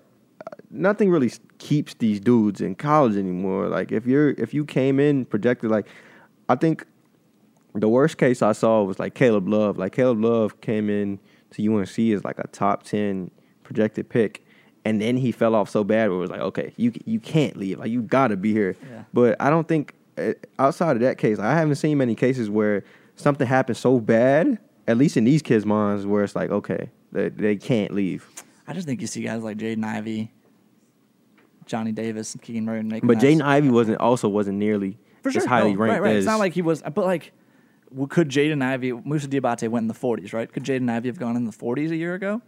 nothing 0.69 1.11
really 1.11 1.31
keeps 1.57 1.93
these 1.95 2.21
dudes 2.21 2.61
in 2.61 2.75
college 2.75 3.17
anymore. 3.17 3.67
Like 3.67 3.91
if 3.91 4.05
you're 4.05 4.29
if 4.31 4.53
you 4.53 4.63
came 4.63 4.99
in 4.99 5.25
projected, 5.25 5.69
like 5.69 5.87
I 6.47 6.55
think 6.55 6.85
the 7.75 7.89
worst 7.89 8.17
case 8.17 8.41
I 8.41 8.53
saw 8.53 8.81
was 8.83 8.97
like 8.97 9.13
Caleb 9.13 9.49
Love. 9.49 9.77
Like 9.77 9.91
Caleb 9.91 10.23
Love 10.23 10.61
came 10.61 10.89
in 10.89 11.19
to 11.51 11.75
UNC 11.75 11.99
as 11.99 12.23
like 12.23 12.39
a 12.39 12.47
top 12.47 12.83
ten 12.83 13.29
projected 13.63 14.07
pick, 14.07 14.45
and 14.85 15.01
then 15.01 15.17
he 15.17 15.33
fell 15.33 15.53
off 15.53 15.69
so 15.69 15.83
bad 15.83 16.09
where 16.09 16.17
it 16.17 16.21
was 16.21 16.31
like, 16.31 16.41
okay, 16.41 16.71
you 16.77 16.93
you 17.03 17.19
can't 17.19 17.57
leave. 17.57 17.77
Like 17.77 17.91
you 17.91 18.03
got 18.03 18.29
to 18.29 18.37
be 18.37 18.53
here. 18.53 18.77
Yeah. 18.89 19.03
But 19.13 19.35
I 19.41 19.49
don't 19.49 19.67
think 19.67 19.95
uh, 20.17 20.33
outside 20.59 20.95
of 20.95 21.01
that 21.01 21.17
case, 21.17 21.39
I 21.39 21.53
haven't 21.53 21.75
seen 21.75 21.97
many 21.97 22.15
cases 22.15 22.49
where 22.49 22.83
something 23.21 23.47
happened 23.47 23.77
so 23.77 23.99
bad 23.99 24.59
at 24.87 24.97
least 24.97 25.17
in 25.17 25.23
these 25.23 25.41
kids' 25.41 25.65
minds, 25.65 26.05
where 26.05 26.23
it's 26.23 26.35
like, 26.35 26.49
okay, 26.49 26.89
they, 27.11 27.29
they 27.29 27.55
can't 27.55 27.93
leave. 27.93 28.27
I 28.67 28.73
just 28.73 28.87
think 28.87 29.01
you 29.01 29.07
see 29.07 29.21
guys 29.21 29.43
like 29.43 29.57
Jaden 29.57 29.83
Ivey, 29.83 30.31
Johnny 31.65 31.91
Davis, 31.91 32.33
and 32.33 32.41
Keegan 32.41 32.65
Murray 32.65 32.83
making 32.83 33.07
But 33.07 33.17
Jaden 33.17 33.41
Ivey 33.41 33.69
wasn't 33.69 33.99
also 33.99 34.29
wasn't 34.29 34.57
nearly 34.57 34.97
for 35.21 35.31
sure 35.31 35.41
as 35.41 35.47
highly 35.47 35.73
no, 35.73 35.79
ranked 35.79 35.93
Right, 35.93 36.01
right. 36.01 36.15
as 36.15 36.25
It's 36.25 36.25
not 36.25 36.39
like 36.39 36.53
he 36.53 36.61
was, 36.61 36.81
but 36.81 37.05
like, 37.05 37.31
could 38.09 38.29
Jaden 38.29 38.63
Ivey, 38.63 38.93
Moussa 38.93 39.27
Diabate 39.27 39.69
went 39.69 39.83
in 39.83 39.87
the 39.87 39.93
40s, 39.93 40.33
right? 40.33 40.51
Could 40.51 40.63
Jaden 40.63 40.89
Ivey 40.89 41.09
have 41.09 41.19
gone 41.19 41.35
in 41.35 41.45
the 41.45 41.51
40s 41.51 41.91
a 41.91 41.95
year 41.95 42.13
ago? 42.13 42.41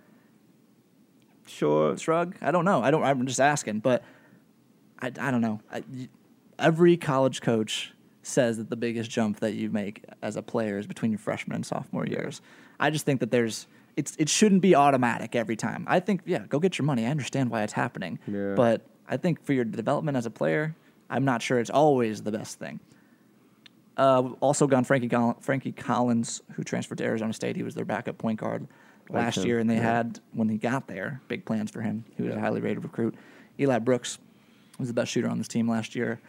sure. 1.45 1.97
Shrug. 1.97 2.35
I 2.41 2.51
don't 2.51 2.63
know. 2.63 2.81
I 2.81 2.89
don't. 2.89 3.03
I'm 3.03 3.27
just 3.27 3.41
asking, 3.41 3.79
but 3.79 4.03
I, 5.01 5.07
I 5.07 5.29
don't 5.29 5.41
know. 5.41 5.59
I, 5.71 5.83
every 6.57 6.95
college 6.95 7.41
coach 7.41 7.93
says 8.23 8.57
that 8.57 8.69
the 8.69 8.75
biggest 8.75 9.11
jump 9.11 9.39
that 9.41 9.53
you 9.53 9.69
make 9.69 10.03
as 10.21 10.35
a 10.35 10.41
player 10.41 10.79
is 10.79 10.87
between 10.87 11.11
your 11.11 11.19
freshman 11.19 11.55
and 11.55 11.65
sophomore 11.65 12.05
years. 12.07 12.41
I 12.79 12.89
just 12.89 13.05
think 13.05 13.19
that 13.19 13.29
there's 13.31 13.67
it's 13.95 14.15
it 14.17 14.27
shouldn't 14.29 14.61
be 14.61 14.73
automatic 14.75 15.35
every 15.35 15.55
time. 15.55 15.85
I 15.87 15.99
think 15.99 16.21
yeah, 16.25 16.39
go 16.47 16.59
get 16.59 16.77
your 16.79 16.85
money. 16.85 17.05
I 17.05 17.09
understand 17.09 17.51
why 17.51 17.61
it's 17.63 17.73
happening, 17.73 18.17
Yeah. 18.27 18.53
but 18.55 18.81
I 19.07 19.17
think 19.17 19.43
for 19.43 19.53
your 19.53 19.65
development 19.65 20.17
as 20.17 20.25
a 20.25 20.31
player, 20.31 20.75
I'm 21.09 21.25
not 21.25 21.41
sure 21.41 21.59
it's 21.59 21.69
always 21.69 22.23
the 22.23 22.31
best 22.31 22.57
thing. 22.57 22.79
Uh, 23.95 24.29
also 24.39 24.65
gone 24.65 24.83
Frankie 24.83 25.09
Coll- 25.09 25.37
Frankie 25.39 25.71
Collins, 25.71 26.41
who 26.53 26.63
transferred 26.63 26.97
to 26.97 27.03
Arizona 27.03 27.31
State. 27.33 27.55
He 27.55 27.61
was 27.63 27.75
their 27.75 27.85
backup 27.85 28.17
point 28.17 28.39
guard 28.39 28.67
Like 29.09 29.25
last 29.25 29.37
him, 29.39 29.45
year, 29.45 29.59
and 29.59 29.69
they 29.69 29.75
yeah. 29.75 29.81
had 29.97 30.19
when 30.31 30.49
he 30.49 30.57
got 30.57 30.87
there 30.87 31.21
big 31.27 31.45
plans 31.45 31.69
for 31.69 31.81
him. 31.81 32.03
He 32.17 32.23
was 32.23 32.33
a 32.33 32.39
highly 32.39 32.61
rated 32.61 32.81
recruit. 32.83 33.13
Eli 33.59 33.77
Brooks 33.79 34.17
was 34.79 34.87
the 34.87 34.93
best 34.95 35.11
shooter 35.11 35.29
on 35.29 35.37
this 35.37 35.47
team 35.47 35.69
last 35.69 35.93
year. 35.93 36.19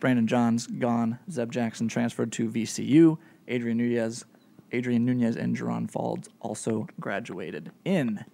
Brandon 0.00 0.26
Johns 0.26 0.66
gone. 0.66 1.18
Zeb 1.30 1.50
Jackson 1.50 1.88
transferred 1.88 2.32
to 2.32 2.48
VCU. 2.48 3.18
Adrian 3.48 3.78
Nunez, 3.78 4.24
Adrian 4.72 5.04
Nunez, 5.04 5.36
and 5.36 5.56
Jaron 5.56 5.90
Faulds 5.90 6.28
also 6.40 6.86
graduated. 7.00 7.70
In 7.84 8.24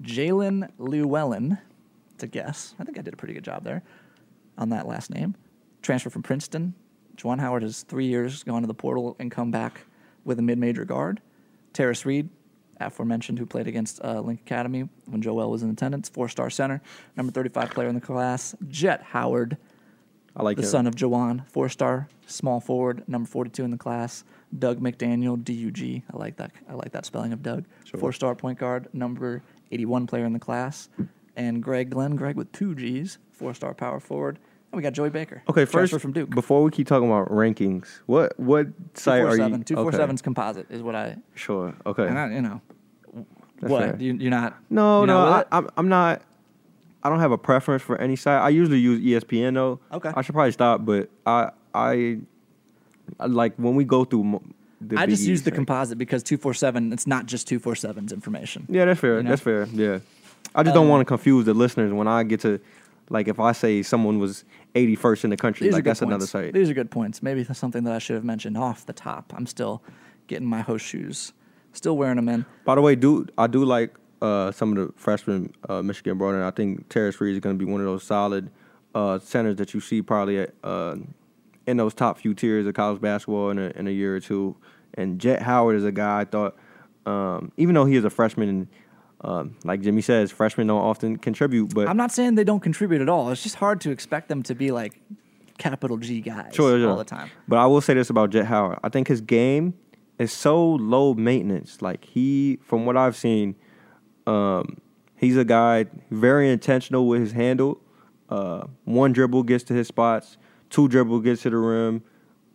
Jaelin 0.00 0.70
Llewellyn, 0.78 1.58
to 2.18 2.26
guess. 2.26 2.74
I 2.78 2.84
think 2.84 2.98
I 2.98 3.02
did 3.02 3.14
a 3.14 3.16
pretty 3.16 3.34
good 3.34 3.44
job 3.44 3.64
there 3.64 3.82
on 4.56 4.70
that 4.70 4.86
last 4.86 5.10
name. 5.10 5.34
Transfer 5.82 6.10
from 6.10 6.22
Princeton. 6.22 6.74
Juwan 7.16 7.40
Howard 7.40 7.62
has 7.62 7.82
three 7.82 8.06
years 8.06 8.42
gone 8.42 8.62
to 8.62 8.66
the 8.66 8.74
portal 8.74 9.16
and 9.18 9.30
come 9.30 9.50
back 9.50 9.82
with 10.24 10.38
a 10.38 10.42
mid-major 10.42 10.84
guard. 10.84 11.20
Tarris 11.74 12.04
Reed, 12.04 12.28
aforementioned, 12.80 13.38
who 13.38 13.46
played 13.46 13.66
against 13.66 14.02
uh, 14.04 14.20
Link 14.20 14.40
Academy 14.40 14.88
when 15.06 15.20
Joel 15.20 15.50
was 15.50 15.62
in 15.62 15.70
attendance, 15.70 16.08
four-star 16.08 16.48
center, 16.48 16.80
number 17.16 17.32
35 17.32 17.70
player 17.70 17.88
in 17.88 17.94
the 17.94 18.00
class. 18.00 18.54
Jet 18.68 19.02
Howard, 19.02 19.56
I 20.36 20.42
like 20.42 20.56
the 20.56 20.62
him. 20.62 20.68
son 20.68 20.86
of 20.86 20.94
Juwan, 20.94 21.46
four-star 21.48 22.08
small 22.26 22.60
forward, 22.60 23.04
number 23.06 23.28
42 23.28 23.64
in 23.64 23.70
the 23.70 23.76
class. 23.76 24.24
Dug 24.58 24.80
McDaniel, 24.80 25.42
D-U-G. 25.42 26.04
I 26.12 26.16
like 26.16 26.36
that. 26.36 26.52
I 26.68 26.74
like 26.74 26.92
that 26.92 27.04
spelling 27.06 27.32
of 27.32 27.42
Doug. 27.42 27.64
Sure. 27.84 28.00
Four-star 28.00 28.34
point 28.34 28.58
guard, 28.58 28.88
number 28.92 29.42
81 29.70 30.06
player 30.06 30.24
in 30.24 30.32
the 30.32 30.38
class. 30.38 30.88
And 31.36 31.62
Gregg 31.62 31.90
Glenn, 31.90 32.16
Gregg 32.16 32.36
with 32.36 32.50
two 32.52 32.74
G's, 32.74 33.18
four-star 33.30 33.74
power 33.74 34.00
forward. 34.00 34.38
And 34.70 34.78
we 34.78 34.82
got 34.82 34.94
Joey 34.94 35.10
Baker. 35.10 35.42
Okay, 35.50 35.66
first 35.66 35.98
from 36.00 36.12
Duke. 36.12 36.30
Before 36.30 36.62
we 36.62 36.70
keep 36.70 36.86
talking 36.86 37.06
about 37.06 37.28
rankings, 37.28 38.00
what 38.06 38.38
what 38.40 38.68
site 38.94 39.20
are 39.20 39.36
you? 39.36 39.58
247. 39.62 40.08
247's 40.08 40.22
composite 40.22 40.66
is 40.70 40.82
what 40.82 40.94
I. 40.94 41.16
Sure. 41.34 41.74
Okay. 41.84 42.06
And 42.06 42.18
I, 42.18 42.30
you 42.30 42.40
know, 42.40 42.62
That's 43.60 43.70
what 43.70 43.82
fair. 43.82 43.96
you, 43.98 44.14
you're 44.14 44.30
not. 44.30 44.56
No, 44.70 45.00
you're 45.00 45.08
no, 45.08 45.18
I. 45.18 45.44
I'm 45.52 45.68
I'm 45.76 45.88
not. 45.90 46.22
I 47.02 47.08
don't 47.08 47.20
have 47.20 47.32
a 47.32 47.38
preference 47.38 47.82
for 47.82 48.00
any 48.00 48.16
site. 48.16 48.40
I 48.40 48.48
usually 48.50 48.78
use 48.78 49.00
ESPN 49.00 49.54
though. 49.54 49.80
Okay. 49.92 50.12
I 50.14 50.22
should 50.22 50.34
probably 50.34 50.52
stop, 50.52 50.84
but 50.84 51.10
I 51.26 51.50
I, 51.74 52.18
I 53.18 53.26
like 53.26 53.54
when 53.56 53.74
we 53.74 53.84
go 53.84 54.04
through. 54.04 54.24
mo- 54.24 54.42
The 54.80 54.98
I 54.98 55.06
just 55.06 55.24
use 55.24 55.42
the 55.42 55.50
composite 55.50 55.98
because 55.98 56.22
247. 56.22 56.92
It's 56.92 57.06
not 57.06 57.26
just 57.26 57.48
247's 57.48 58.12
information. 58.12 58.66
Yeah, 58.68 58.84
that's 58.84 59.00
fair. 59.00 59.16
you 59.18 59.22
know? 59.22 59.30
That's 59.30 59.42
fair. 59.42 59.66
Yeah. 59.72 59.98
I 60.54 60.62
just 60.62 60.74
don't 60.74 60.84
Um, 60.84 60.90
want 60.90 61.00
to 61.00 61.04
confuse 61.06 61.44
the 61.46 61.54
listeners 61.54 61.92
when 61.92 62.06
I 62.08 62.24
get 62.24 62.40
to, 62.40 62.60
like, 63.08 63.26
if 63.28 63.40
I 63.40 63.52
say 63.52 63.82
someone 63.82 64.18
was 64.18 64.44
81st 64.74 65.24
in 65.24 65.30
the 65.30 65.36
country, 65.36 65.70
like 65.70 65.84
that's 65.84 66.02
another 66.02 66.26
site. 66.26 66.52
These 66.52 66.68
are 66.68 66.74
good 66.74 66.90
points. 66.90 67.22
Maybe 67.22 67.42
that's 67.42 67.58
something 67.58 67.84
that 67.84 67.94
I 67.94 67.98
should 67.98 68.16
have 68.16 68.24
mentioned 68.24 68.56
off 68.58 68.84
the 68.86 68.92
top. 68.92 69.32
I'm 69.36 69.46
still 69.46 69.82
getting 70.26 70.46
my 70.46 70.60
host 70.60 70.84
shoes, 70.84 71.32
still 71.72 71.96
wearing 71.96 72.16
them 72.16 72.28
in. 72.28 72.44
By 72.64 72.74
the 72.74 72.80
way, 72.82 72.94
dude, 72.96 73.30
I 73.38 73.46
do 73.46 73.64
like 73.64 73.94
uh, 74.22 74.52
some 74.52 74.76
of 74.76 74.86
the 74.86 74.92
freshmen 74.96 75.52
uh, 75.68 75.82
Michigan 75.82 76.16
brought 76.18 76.34
in? 76.34 76.42
I 76.42 76.50
think 76.50 76.88
Tarris 76.88 77.20
Reed 77.20 77.34
is 77.34 77.40
going 77.40 77.58
to 77.58 77.64
be 77.64 77.70
one 77.70 77.80
of 77.80 77.86
those 77.86 78.04
solid 78.04 78.50
uh, 78.94 79.18
centers 79.18 79.56
that 79.56 79.74
you 79.74 79.80
see 79.80 80.00
probably 80.02 80.38
at, 80.38 80.54
uh, 80.62 80.96
in 81.66 81.76
those 81.76 81.94
top 81.94 82.18
few 82.18 82.34
tiers 82.34 82.66
of 82.66 82.74
college 82.74 83.00
basketball 83.00 83.50
in 83.50 83.58
a, 83.58 83.70
in 83.76 83.86
a 83.86 83.90
year 83.90 84.16
or 84.16 84.20
two. 84.20 84.56
And 84.94 85.18
Jet 85.18 85.42
Howard 85.42 85.76
is 85.76 85.84
a 85.84 85.92
guy 85.92 86.20
I 86.20 86.24
thought, 86.24 86.56
um, 87.06 87.52
even 87.56 87.74
though 87.74 87.84
he 87.86 87.96
is 87.96 88.04
a 88.04 88.10
freshman, 88.10 88.48
and 88.48 88.68
um, 89.22 89.56
like 89.64 89.80
Jimmy 89.80 90.02
says, 90.02 90.30
freshmen 90.30 90.66
don't 90.66 90.80
often 90.82 91.16
contribute, 91.16 91.72
but 91.74 91.88
I'm 91.88 91.96
not 91.96 92.12
saying 92.12 92.34
they 92.34 92.44
don't 92.44 92.60
contribute 92.60 93.00
at 93.00 93.08
all. 93.08 93.30
It's 93.30 93.42
just 93.42 93.54
hard 93.56 93.80
to 93.82 93.90
expect 93.90 94.28
them 94.28 94.42
to 94.44 94.54
be 94.54 94.70
like 94.70 95.00
capital 95.58 95.96
G 95.96 96.20
guys 96.20 96.54
Sure, 96.54 96.78
sure. 96.78 96.90
all 96.90 96.96
the 96.96 97.04
time. 97.04 97.30
But 97.48 97.58
I 97.58 97.66
will 97.66 97.80
say 97.80 97.94
this 97.94 98.10
about 98.10 98.30
Jet 98.30 98.46
Howard. 98.46 98.78
I 98.82 98.88
think 98.88 99.08
his 99.08 99.20
game 99.20 99.74
is 100.18 100.32
so 100.32 100.74
low 100.74 101.14
maintenance. 101.14 101.80
Like 101.80 102.04
he, 102.04 102.58
from 102.62 102.84
what 102.84 102.96
I've 102.96 103.16
seen, 103.16 103.54
um, 104.26 104.78
he's 105.16 105.36
a 105.36 105.44
guy 105.44 105.86
very 106.10 106.50
intentional 106.50 107.06
with 107.06 107.20
his 107.20 107.32
handle. 107.32 107.80
Uh, 108.28 108.66
one 108.84 109.12
dribble 109.12 109.42
gets 109.42 109.64
to 109.64 109.74
his 109.74 109.88
spots. 109.88 110.36
Two 110.70 110.88
dribble 110.88 111.20
gets 111.20 111.42
to 111.42 111.50
the 111.50 111.56
rim. 111.56 112.02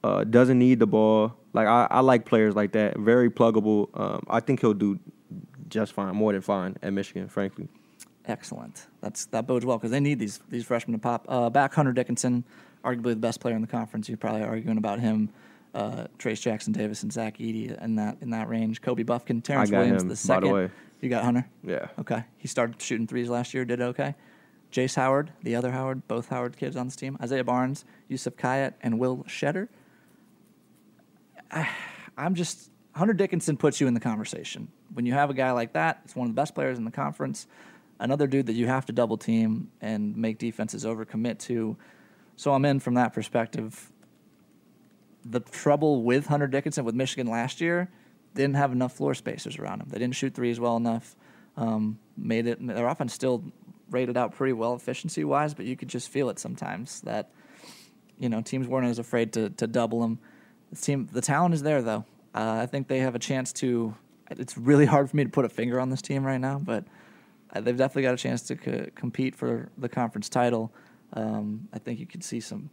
Uh, 0.03 0.23
doesn't 0.23 0.57
need 0.57 0.79
the 0.79 0.87
ball. 0.87 1.35
Like 1.53 1.67
I, 1.67 1.87
I 1.89 1.99
like 1.99 2.25
players 2.25 2.55
like 2.55 2.71
that. 2.73 2.97
Very 2.97 3.29
pluggable. 3.29 3.89
Um, 3.99 4.23
I 4.29 4.39
think 4.39 4.61
he'll 4.61 4.73
do 4.73 4.99
just 5.69 5.93
fine, 5.93 6.15
more 6.15 6.31
than 6.31 6.41
fine 6.41 6.77
at 6.81 6.93
Michigan. 6.93 7.27
Frankly, 7.27 7.67
Excellent. 8.27 8.87
That's 9.01 9.25
that 9.27 9.47
bodes 9.47 9.65
well 9.65 9.77
because 9.77 9.91
they 9.91 10.01
need 10.01 10.19
these 10.19 10.39
these 10.49 10.65
freshmen 10.65 10.93
to 10.93 11.01
pop. 11.01 11.25
Uh, 11.29 11.49
back 11.49 11.73
Hunter 11.73 11.93
Dickinson, 11.93 12.43
arguably 12.83 13.11
the 13.11 13.15
best 13.15 13.39
player 13.39 13.55
in 13.55 13.61
the 13.61 13.67
conference. 13.67 14.09
You're 14.09 14.17
probably 14.17 14.43
arguing 14.43 14.77
about 14.77 14.99
him. 14.99 15.29
Uh, 15.73 16.07
Trayce 16.17 16.41
Jackson 16.41 16.73
Davis 16.73 17.03
and 17.03 17.13
Zach 17.13 17.37
Edey 17.37 17.81
in 17.81 17.95
that 17.95 18.17
in 18.21 18.31
that 18.31 18.49
range. 18.49 18.81
Kobe 18.81 19.03
Bufkin, 19.03 19.41
Terrance 19.41 19.71
Williams 19.71 20.01
him, 20.01 20.09
the 20.09 20.13
the 20.13 20.17
second. 20.17 20.51
way. 20.51 20.69
You 21.01 21.09
got 21.09 21.23
Hunter. 21.23 21.47
yeah. 21.63 21.87
Okay. 21.99 22.23
He 22.37 22.47
started 22.47 22.81
shooting 22.81 23.07
threes 23.07 23.29
last 23.29 23.53
year, 23.53 23.65
did 23.65 23.81
okay. 23.81 24.15
Jace 24.71 24.95
Howard, 24.95 25.31
the 25.43 25.55
other 25.55 25.71
Howard, 25.71 26.07
both 26.07 26.29
Howard 26.29 26.57
kids 26.57 26.75
on 26.75 26.87
this 26.87 26.95
team. 26.95 27.17
Isaiah 27.21 27.43
Barnes, 27.43 27.85
Youssef 28.07 28.35
Khayat, 28.35 28.73
and 28.81 28.99
Will 28.99 29.17
Tschetter. 29.27 29.67
I, 31.51 31.69
I'm 32.17 32.33
just 32.33 32.71
Hunter 32.97 33.13
Dickinson 33.13 33.57
puts 33.57 33.79
you 33.79 33.87
in 33.87 33.93
the 33.93 33.99
conversation. 33.99 34.69
When 34.93 35.05
you 35.05 35.13
have 35.13 35.29
a 35.29 35.33
guy 35.33 35.51
like 35.51 35.73
that, 35.73 36.01
it's 36.03 36.15
one 36.15 36.27
of 36.27 36.35
the 36.35 36.39
best 36.39 36.55
players 36.55 36.79
in 36.79 36.85
the 36.85 36.91
conference. 36.91 37.45
Another 37.99 38.25
dude 38.25 38.47
that 38.47 38.53
you 38.53 38.65
have 38.67 38.87
to 38.87 38.93
double 38.93 39.17
team 39.17 39.69
and 39.81 40.17
make 40.17 40.39
defenses 40.39 40.83
overcommit 40.83 41.37
to. 41.39 41.77
So 42.35 42.53
I'm 42.53 42.65
in 42.65 42.79
from 42.79 42.95
that 42.95 43.13
perspective. 43.13 43.91
The 45.25 45.41
trouble 45.41 46.01
with 46.01 46.25
Hunter 46.27 46.47
Dickinson 46.47 46.85
with 46.85 46.95
Michigan 46.95 47.27
last 47.27 47.61
year, 47.61 47.91
didn't 48.37 48.55
have 48.55 48.71
enough 48.71 48.93
floor 48.93 49.13
spacers 49.13 49.57
around 49.57 49.79
them. 49.79 49.89
They 49.89 49.99
didn't 49.99 50.15
shoot 50.15 50.33
threes 50.33 50.59
well 50.59 50.77
enough. 50.77 51.15
Um, 51.57 51.99
made 52.15 52.47
it. 52.47 52.65
Their 52.65 52.87
offense 52.87 53.13
still 53.13 53.43
rated 53.89 54.17
out 54.17 54.35
pretty 54.35 54.53
well 54.53 54.75
efficiency 54.75 55.23
wise, 55.23 55.53
but 55.53 55.65
you 55.65 55.75
could 55.75 55.87
just 55.87 56.09
feel 56.09 56.29
it 56.29 56.39
sometimes 56.39 57.01
that 57.01 57.31
you 58.17 58.29
know 58.29 58.41
teams 58.41 58.67
weren't 58.67 58.87
as 58.87 58.99
afraid 58.99 59.33
to 59.33 59.49
to 59.51 59.67
double 59.67 60.01
them. 60.01 60.19
The 60.71 60.77
team, 60.77 61.09
the 61.11 61.21
talent 61.21 61.55
is 61.55 61.63
there 61.63 61.81
though. 61.81 62.05
Uh, 62.33 62.59
I 62.61 62.65
think 62.65 62.87
they 62.87 62.99
have 62.99 63.15
a 63.15 63.19
chance 63.19 63.51
to. 63.53 63.95
It's 64.29 64.57
really 64.57 64.85
hard 64.85 65.09
for 65.09 65.17
me 65.17 65.23
to 65.23 65.29
put 65.29 65.45
a 65.45 65.49
finger 65.49 65.79
on 65.79 65.89
this 65.89 66.01
team 66.01 66.25
right 66.25 66.39
now, 66.39 66.59
but 66.59 66.85
uh, 67.53 67.61
they've 67.61 67.77
definitely 67.77 68.03
got 68.03 68.13
a 68.13 68.17
chance 68.17 68.41
to 68.43 68.55
co- 68.55 68.87
compete 68.93 69.35
for 69.35 69.69
the 69.77 69.89
conference 69.89 70.29
title. 70.29 70.73
Um, 71.13 71.69
I 71.73 71.79
think 71.79 71.99
you 71.99 72.05
could 72.05 72.23
see 72.23 72.39
some. 72.39 72.69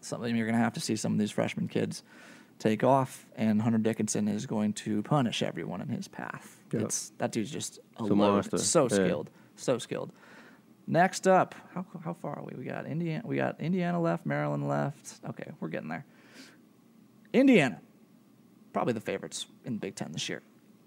Something 0.00 0.36
you're 0.36 0.46
going 0.46 0.56
to 0.56 0.62
have 0.62 0.74
to 0.74 0.80
see 0.80 0.94
some 0.94 1.12
of 1.12 1.18
these 1.18 1.32
freshman 1.32 1.66
kids 1.66 2.04
take 2.58 2.82
off, 2.84 3.26
and 3.36 3.62
Hunter 3.62 3.78
Dickinson 3.78 4.28
is 4.28 4.46
going 4.46 4.72
to 4.74 5.02
punish 5.02 5.42
everyone 5.42 5.80
in 5.80 5.88
his 5.88 6.08
path. 6.08 6.60
Yep. 6.72 6.82
It's 6.82 7.10
that 7.18 7.32
dude's 7.32 7.50
just 7.50 7.78
a 7.78 7.80
It's 8.02 8.10
load. 8.10 8.16
monster. 8.16 8.58
So 8.58 8.82
Yeah. 8.84 8.88
skilled, 8.88 9.30
so 9.56 9.78
skilled. 9.78 10.12
Next 10.86 11.28
up, 11.28 11.54
how 11.74 11.84
how 12.04 12.14
far 12.14 12.38
are 12.38 12.42
we? 12.44 12.56
We 12.56 12.64
got 12.64 12.86
Indiana. 12.86 13.22
We 13.26 13.36
got 13.36 13.60
Indiana 13.60 14.00
left, 14.00 14.24
Maryland 14.26 14.66
left. 14.68 15.20
Okay, 15.28 15.52
we're 15.60 15.68
getting 15.68 15.88
there. 15.88 16.04
Indiana, 17.32 17.80
probably 18.72 18.94
the 18.94 19.00
favorites 19.00 19.46
in 19.64 19.74
the 19.74 19.78
Big 19.80 19.94
Ten 19.94 20.12
this 20.12 20.28
year. 20.28 20.42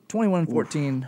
Twenty-one 0.08 0.42
and 0.42 0.50
fourteen. 0.50 1.08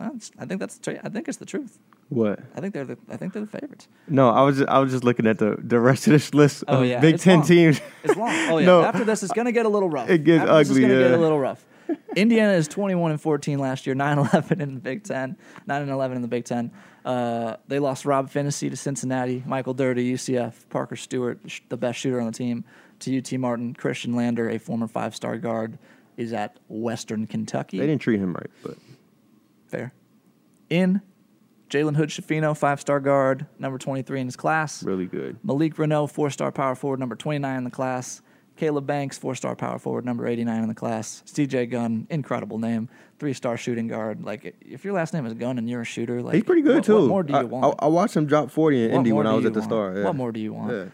It's- 0.00 0.30
I 0.38 0.44
think 0.46 0.60
that's. 0.60 0.80
I 0.88 1.08
think 1.08 1.28
it's 1.28 1.38
the 1.38 1.46
truth. 1.46 1.78
What? 2.14 2.40
I 2.54 2.60
think 2.60 2.72
they're 2.74 2.84
the. 2.84 2.98
I 3.10 3.16
think 3.16 3.32
they're 3.32 3.44
the 3.44 3.50
favorites. 3.50 3.88
No, 4.08 4.30
I 4.30 4.42
was 4.42 4.58
just, 4.58 4.68
I 4.68 4.78
was 4.78 4.92
just 4.92 5.02
looking 5.04 5.26
at 5.26 5.38
the 5.38 5.56
the 5.58 5.80
rest 5.80 6.06
of 6.06 6.12
this 6.12 6.32
list 6.32 6.62
Oh 6.68 6.82
yeah, 6.82 7.00
Big 7.00 7.14
it's 7.16 7.24
Ten 7.24 7.38
long. 7.38 7.46
teams. 7.46 7.80
It's 8.04 8.16
long. 8.16 8.28
Oh 8.50 8.58
yeah. 8.58 8.66
No. 8.74 8.82
After 8.82 9.04
this, 9.04 9.22
it's 9.22 9.32
gonna 9.32 9.52
get 9.52 9.66
a 9.66 9.68
little 9.68 9.90
rough. 9.90 10.08
It 10.08 10.24
gets 10.24 10.42
After 10.42 10.54
this, 10.58 10.70
ugly, 10.70 10.84
It's 10.84 10.92
gonna 10.92 11.08
get 11.08 11.18
a 11.18 11.20
little 11.20 11.38
rough. 11.40 11.64
Indiana 12.16 12.52
is 12.52 12.66
21 12.68 13.10
and 13.10 13.20
14 13.20 13.58
last 13.58 13.86
year, 13.86 13.94
9-11 13.94 14.60
in 14.60 14.74
the 14.74 14.80
Big 14.80 15.02
Ten, 15.04 15.36
9 15.66 15.82
and 15.82 15.90
11 15.90 16.16
in 16.16 16.22
the 16.22 16.28
Big 16.28 16.44
Ten. 16.44 16.70
Uh, 17.04 17.56
they 17.68 17.78
lost 17.78 18.06
Rob 18.06 18.30
Phinisee 18.30 18.70
to 18.70 18.76
Cincinnati, 18.76 19.42
Michael 19.44 19.74
Durr 19.74 19.92
to 19.92 20.02
UCF, 20.02 20.68
Parker 20.70 20.96
Stewart, 20.96 21.40
sh- 21.46 21.60
the 21.68 21.76
best 21.76 21.98
shooter 21.98 22.20
on 22.20 22.26
the 22.26 22.32
team, 22.32 22.64
to 23.00 23.18
UT 23.18 23.30
Martin, 23.34 23.74
Khristian 23.74 24.14
Lander, 24.14 24.48
a 24.48 24.58
former 24.58 24.86
five-star 24.88 25.36
guard, 25.36 25.78
is 26.16 26.32
at 26.32 26.58
Western 26.68 27.26
Kentucky. 27.26 27.78
They 27.78 27.86
didn't 27.86 28.00
treat 28.00 28.20
him 28.20 28.32
right, 28.32 28.50
but 28.62 28.78
Fair. 29.66 29.92
In 30.70 31.02
Jalen 31.74 31.96
Hood 31.96 32.10
Schifino, 32.10 32.56
five 32.56 32.80
star 32.80 33.00
guard, 33.00 33.46
number 33.58 33.78
23 33.78 34.20
in 34.20 34.26
his 34.28 34.36
class. 34.36 34.84
really 34.84 35.06
good. 35.06 35.36
Malik 35.42 35.74
Reneau, 35.74 36.08
four 36.08 36.30
star 36.30 36.52
power 36.52 36.76
forward, 36.76 37.00
number 37.00 37.16
29 37.16 37.58
in 37.58 37.64
the 37.64 37.70
class. 37.70 38.22
Kaleb 38.56 38.86
Banks, 38.86 39.18
four 39.18 39.34
star 39.34 39.56
power 39.56 39.80
forward, 39.80 40.04
number 40.04 40.24
89 40.24 40.62
in 40.62 40.68
the 40.68 40.74
class. 40.76 41.24
CJ 41.26 41.68
Gunn, 41.72 42.06
incredible 42.10 42.58
name, 42.58 42.88
three 43.18 43.32
star 43.32 43.56
shooting 43.56 43.88
guard. 43.88 44.22
Like, 44.24 44.54
if 44.60 44.84
your 44.84 44.94
last 44.94 45.12
name 45.12 45.26
is 45.26 45.34
Gunn 45.34 45.58
and 45.58 45.68
you're 45.68 45.80
a 45.80 45.84
shooter, 45.84 46.22
like, 46.22 46.36
He's 46.36 46.44
pretty 46.44 46.62
good 46.62 46.76
what, 46.76 46.84
too. 46.84 46.94
What 47.00 47.08
more 47.08 47.22
do 47.24 47.32
you 47.32 47.40
I, 47.40 47.42
want? 47.42 47.76
I, 47.80 47.86
I 47.86 47.88
watched 47.88 48.16
him 48.16 48.26
drop 48.26 48.52
forty 48.52 48.84
in 48.84 48.92
What 48.92 48.98
Indy 48.98 49.10
when 49.10 49.26
I 49.26 49.32
was 49.34 49.44
at 49.44 49.52
the 49.54 49.58
want? 49.58 49.70
Star. 49.70 49.98
Yeah. 49.98 50.04
What 50.04 50.14
more 50.14 50.30
do 50.30 50.38
you 50.38 50.52
want? 50.52 50.72
Yeah. 50.72 50.84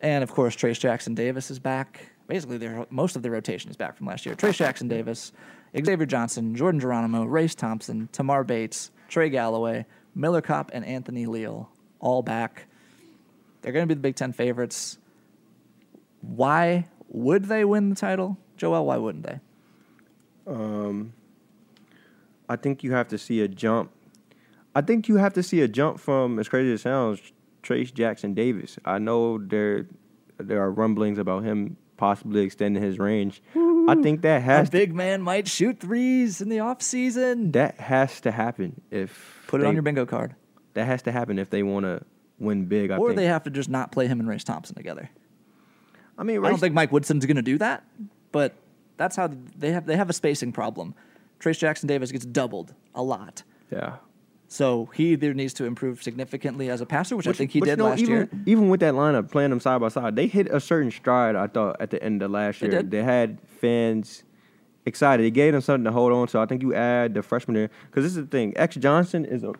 And 0.00 0.22
of 0.22 0.30
course, 0.30 0.54
Trayce 0.54 0.78
Jackson 0.78 1.16
Davis 1.16 1.50
is 1.50 1.58
back. 1.58 2.12
Basically, 2.28 2.58
their 2.58 2.86
most 2.90 3.16
of 3.16 3.22
the 3.24 3.30
rotation 3.32 3.70
is 3.70 3.76
back 3.76 3.96
from 3.96 4.06
last 4.06 4.24
year. 4.24 4.36
Trayce 4.36 4.56
Jackson 4.56 4.86
Davis, 4.86 5.32
Xavier 5.76 6.06
Johnson, 6.06 6.54
Jordan 6.54 6.78
Geronimo, 6.78 7.24
Race 7.24 7.56
Thompson, 7.56 8.08
Tamar 8.12 8.44
Bates, 8.44 8.92
Trey 9.08 9.30
Galloway, 9.30 9.86
Miller 10.16 10.40
Kopp, 10.40 10.70
and 10.72 10.84
Anthony 10.84 11.26
Leal, 11.26 11.68
all 12.00 12.22
back. 12.22 12.66
They're 13.62 13.72
going 13.72 13.84
to 13.84 13.86
be 13.86 13.94
the 13.94 14.00
Big 14.00 14.16
Ten 14.16 14.32
favorites. 14.32 14.98
Why 16.22 16.86
would 17.08 17.44
they 17.44 17.64
win 17.64 17.90
the 17.90 17.96
title, 17.96 18.38
Joel? 18.56 18.86
Why 18.86 18.96
wouldn't 18.96 19.24
they? 19.24 19.40
Um, 20.46 21.12
I 22.48 22.56
think 22.56 22.82
you 22.82 22.92
have 22.92 23.08
to 23.08 23.18
see 23.18 23.40
a 23.42 23.48
jump. 23.48 23.90
I 24.74 24.80
think 24.80 25.08
you 25.08 25.16
have 25.16 25.34
to 25.34 25.42
see 25.42 25.60
a 25.60 25.68
jump 25.68 26.00
from 26.00 26.38
as 26.38 26.48
crazy 26.48 26.72
as 26.72 26.80
it 26.80 26.82
sounds, 26.82 27.20
Trayce 27.62 27.92
Jackson 27.92 28.34
Davis. 28.34 28.78
I 28.84 28.98
know 28.98 29.38
there 29.38 29.86
there 30.38 30.60
are 30.60 30.70
rumblings 30.70 31.18
about 31.18 31.44
him 31.44 31.76
possibly 31.96 32.42
extending 32.42 32.82
his 32.82 32.98
range. 32.98 33.42
I 33.88 33.96
think 34.02 34.20
that 34.22 34.38
A 34.38 34.40
has 34.40 34.68
to, 34.68 34.72
big 34.72 34.94
man 34.94 35.22
might 35.22 35.48
shoot 35.48 35.80
threes 35.80 36.40
in 36.40 36.48
the 36.48 36.58
offseason. 36.58 37.52
that 37.52 37.80
has 37.80 38.20
to 38.22 38.30
happen 38.32 38.82
if 38.90 39.35
Put 39.46 39.60
it 39.60 39.62
they- 39.62 39.68
on 39.68 39.74
your 39.74 39.82
bingo 39.82 40.06
card. 40.06 40.34
That 40.74 40.86
has 40.86 41.02
to 41.02 41.12
happen 41.12 41.38
if 41.38 41.48
they 41.48 41.62
want 41.62 41.84
to 41.86 42.02
win 42.38 42.66
big. 42.66 42.90
I 42.90 42.98
or 42.98 43.08
think. 43.08 43.16
they 43.16 43.24
have 43.26 43.44
to 43.44 43.50
just 43.50 43.70
not 43.70 43.92
play 43.92 44.06
him 44.06 44.20
and 44.20 44.28
Race 44.28 44.44
Thompson 44.44 44.74
together. 44.76 45.08
I 46.18 46.22
mean, 46.22 46.44
I 46.44 46.50
don't 46.50 46.58
think 46.60 46.74
Mike 46.74 46.92
Woodson's 46.92 47.24
going 47.24 47.36
to 47.36 47.42
do 47.42 47.56
that, 47.58 47.82
but 48.32 48.54
that's 48.98 49.16
how 49.16 49.30
they 49.56 49.72
have 49.72 49.86
they 49.86 49.96
have 49.96 50.10
a 50.10 50.12
spacing 50.12 50.52
problem. 50.52 50.94
Trayce 51.40 51.58
Jackson 51.58 51.86
Davis 51.86 52.12
gets 52.12 52.24
doubled 52.26 52.74
a 52.94 53.02
lot, 53.02 53.42
Yeah. 53.70 53.96
so 54.48 54.88
he 54.94 55.12
either 55.12 55.34
needs 55.34 55.52
to 55.54 55.64
improve 55.66 56.02
significantly 56.02 56.70
as 56.70 56.80
a 56.80 56.86
passer, 56.86 57.14
which, 57.16 57.26
I 57.26 57.32
think 57.32 57.50
he 57.50 57.60
but 57.60 57.66
you 57.68 57.72
did 57.72 57.78
know, 57.78 57.84
last 57.90 58.00
even, 58.00 58.12
year. 58.14 58.28
Even 58.46 58.68
with 58.70 58.80
that 58.80 58.94
lineup 58.94 59.30
playing 59.30 59.50
them 59.50 59.60
side 59.60 59.80
by 59.80 59.88
side, 59.88 60.16
they 60.16 60.26
hit 60.26 60.46
a 60.50 60.60
certain 60.60 60.90
stride. 60.90 61.36
I 61.36 61.46
thought 61.46 61.76
at 61.80 61.90
the 61.90 62.02
end 62.02 62.22
of 62.22 62.30
last 62.30 62.60
They 62.60 62.68
year, 62.68 62.78
did. 62.82 62.90
they 62.90 63.02
had 63.02 63.38
fans 63.60 64.24
excited. 64.86 65.26
It 65.26 65.32
gave 65.32 65.52
them 65.52 65.60
something 65.60 65.84
to 65.84 65.92
hold 65.92 66.12
on 66.12 66.26
to. 66.28 66.38
I 66.38 66.46
think 66.46 66.62
you 66.62 66.74
add 66.74 67.14
the 67.14 67.22
freshman 67.22 67.54
there 67.54 67.70
because 67.90 68.04
this 68.04 68.12
is 68.12 68.24
the 68.24 68.26
thing. 68.26 68.56
X 68.56 68.76
Johnson 68.76 69.24
is 69.24 69.44
a 69.44 69.52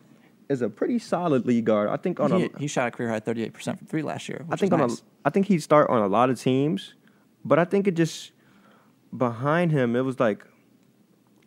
is 0.49 0.61
a 0.61 0.69
pretty 0.69 0.97
solid 0.97 1.45
lead 1.45 1.65
guard. 1.65 1.89
I 1.89 1.97
think 1.97 2.19
on 2.19 2.31
He, 2.31 2.45
a 2.45 2.59
he 2.59 2.67
shot 2.67 2.87
a 2.87 2.91
career 2.91 3.09
high 3.09 3.19
thirty 3.19 3.43
eight 3.43 3.53
percent 3.53 3.77
from 3.77 3.87
three 3.87 4.01
last 4.01 4.27
year. 4.29 4.45
I 4.49 4.55
think 4.55 4.73
on 4.73 4.79
nice. 4.79 4.99
a 4.99 5.27
I 5.27 5.29
think 5.29 5.47
he'd 5.47 5.61
start 5.61 5.89
on 5.89 6.01
a 6.01 6.07
lot 6.07 6.29
of 6.29 6.39
teams, 6.39 6.95
but 7.45 7.59
I 7.59 7.65
think 7.65 7.87
it 7.87 7.95
just 7.95 8.31
behind 9.15 9.71
him 9.71 9.95
it 9.95 10.01
was 10.01 10.19
like 10.19 10.45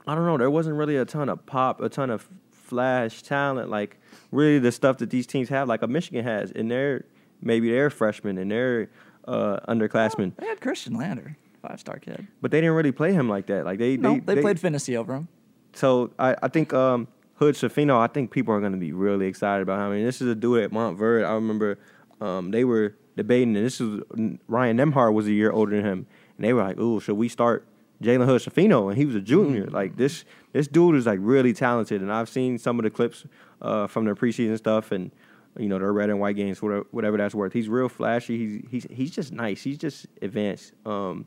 I 0.06 0.14
don't 0.14 0.26
know. 0.26 0.36
There 0.38 0.50
wasn't 0.50 0.76
really 0.76 0.96
a 0.96 1.04
ton 1.04 1.28
of 1.28 1.44
pop, 1.46 1.80
a 1.80 1.88
ton 1.88 2.10
of 2.10 2.28
flash 2.50 3.22
talent, 3.22 3.68
like 3.70 3.98
really 4.30 4.58
the 4.58 4.72
stuff 4.72 4.98
that 4.98 5.10
these 5.10 5.26
teams 5.26 5.48
have, 5.48 5.68
like 5.68 5.82
a 5.82 5.86
Michigan 5.88 6.24
has 6.24 6.50
and 6.52 6.70
they're 6.70 7.04
maybe 7.40 7.70
they're 7.70 7.90
freshmen 7.90 8.38
and 8.38 8.50
their 8.50 8.90
uh, 9.26 9.60
underclassmen, 9.68 10.34
they 10.36 10.46
had 10.46 10.60
Khristian 10.60 10.96
Lander, 10.96 11.36
five 11.60 11.80
star 11.80 11.98
kid. 11.98 12.26
but 12.40 12.50
they 12.50 12.60
didn't 12.60 12.74
really 12.74 12.92
play 12.92 13.12
him 13.12 13.28
like 13.28 13.46
that. 13.46 13.64
Like 13.64 13.78
they 13.78 13.96
No, 13.96 14.14
they, 14.14 14.34
they, 14.34 14.40
played 14.40 14.60
fantasy 14.60 14.96
over 14.96 15.14
him. 15.14 15.28
so 15.74 16.10
I, 16.18 16.36
I 16.42 16.48
think 16.48 16.72
um, 16.72 17.08
Hood 17.34 17.54
Schifino, 17.54 17.98
I 17.98 18.06
think 18.06 18.30
people 18.30 18.54
are 18.54 18.60
going 18.60 18.72
to 18.72 18.78
be 18.78 18.92
really 18.92 19.26
excited 19.26 19.62
about 19.62 19.78
him. 19.78 19.92
I 19.92 19.96
mean, 19.96 20.04
this 20.04 20.20
is 20.20 20.28
a 20.28 20.34
dude 20.34 20.62
at 20.62 20.70
Montverde. 20.70 21.26
I 21.26 21.32
remember 21.32 21.78
um, 22.20 22.50
they 22.50 22.64
were 22.64 22.96
debating, 23.16 23.56
and 23.56 23.64
this 23.64 23.80
is 23.80 24.02
Ryan 24.48 24.76
Nembhard 24.76 25.14
was 25.14 25.26
a 25.26 25.32
year 25.32 25.50
older 25.50 25.76
than 25.76 25.84
him, 25.84 26.06
and 26.36 26.44
they 26.44 26.52
were 26.52 26.62
like, 26.62 26.78
"Ooh, 26.78 27.00
should 27.00 27.14
we 27.16 27.28
start 27.28 27.66
Jalen 28.02 28.26
Hood 28.26 28.42
Schifino?" 28.42 28.88
And 28.88 28.96
he 28.96 29.06
was 29.06 29.14
a 29.14 29.20
junior. 29.20 29.66
Like 29.66 29.96
this, 29.96 30.24
this 30.52 30.68
dude 30.68 30.96
is 30.96 31.06
like 31.06 31.18
really 31.22 31.52
talented, 31.52 32.02
and 32.02 32.12
I've 32.12 32.28
seen 32.28 32.58
some 32.58 32.78
of 32.78 32.84
the 32.84 32.90
clips 32.90 33.24
uh, 33.62 33.86
from 33.86 34.04
their 34.04 34.14
preseason 34.14 34.56
stuff, 34.58 34.92
and 34.92 35.10
you 35.58 35.68
know 35.68 35.78
their 35.78 35.92
red 35.92 36.10
and 36.10 36.20
white 36.20 36.36
games, 36.36 36.62
whatever, 36.62 36.86
whatever 36.90 37.16
that's 37.16 37.34
worth. 37.34 37.52
He's 37.52 37.68
real 37.68 37.88
flashy. 37.88 38.38
He's 38.38 38.62
he's 38.70 38.86
he's 38.90 39.10
just 39.10 39.32
nice. 39.32 39.62
He's 39.62 39.78
just 39.78 40.06
advanced. 40.22 40.72
Um, 40.84 41.26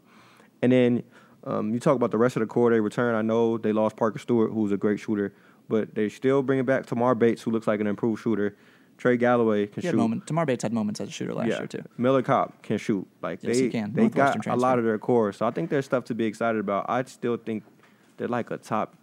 and 0.63 0.71
then 0.71 1.03
um, 1.43 1.73
you 1.73 1.79
talk 1.79 1.95
about 1.95 2.09
the 2.11 2.17
rest 2.17 2.35
of 2.37 2.39
the 2.39 2.47
core 2.47 2.71
they 2.71 2.79
return. 2.79 3.13
I 3.15 3.21
know 3.21 3.57
they 3.57 3.73
lost 3.73 3.95
Parker 3.97 4.17
Stewart, 4.19 4.51
who's 4.51 4.71
a 4.71 4.77
great 4.77 4.99
shooter, 4.99 5.33
but 5.69 5.93
they 5.93 6.09
still 6.09 6.41
bringing 6.41 6.65
back 6.65 6.85
Tamar 6.85 7.13
Bates, 7.15 7.41
who 7.43 7.51
looks 7.51 7.67
like 7.67 7.79
an 7.81 7.87
improved 7.87 8.21
shooter. 8.23 8.55
Trey 8.97 9.17
Galloway 9.17 9.67
can 9.67 9.81
He 9.81 9.89
shoot. 9.89 9.97
moment. 9.97 10.25
Tamar 10.27 10.45
Bates 10.45 10.63
had 10.63 10.71
moments 10.71 11.01
as 11.01 11.09
a 11.09 11.11
shooter 11.11 11.33
last 11.33 11.47
year 11.49 11.67
too. 11.67 11.83
Miller 11.97 12.21
Kopp 12.21 12.61
can 12.61 12.77
shoot. 12.77 13.05
Like 13.21 13.39
Yes, 13.43 13.57
they 13.57 13.63
he 13.63 13.69
can. 13.69 13.91
they 13.93 14.07
got 14.07 14.35
Northwestern 14.35 14.53
a 14.53 14.55
lot 14.55 14.79
of 14.79 14.85
their 14.85 14.97
core. 14.99 15.33
So 15.33 15.45
I 15.47 15.51
think 15.51 15.69
there's 15.69 15.85
stuff 15.85 16.05
to 16.05 16.15
be 16.15 16.25
excited 16.25 16.59
about. 16.59 16.85
I 16.87 17.03
still 17.03 17.37
think 17.37 17.63
they're 18.17 18.27
like 18.27 18.51
a 18.51 18.57
top 18.57 18.95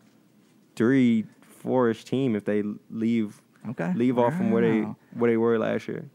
three, 0.76 1.24
four-ish 1.42 2.04
team 2.04 2.34
if 2.36 2.44
they 2.44 2.62
leave 2.90 3.42
Okay. 3.68 3.92
leave 3.94 4.18
off 4.18 4.34
from 4.36 4.50
where 4.52 4.62
they 4.62 4.80
where 5.12 5.30
they 5.30 5.36
were 5.36 5.58
last 5.58 5.86
year. 5.88 6.08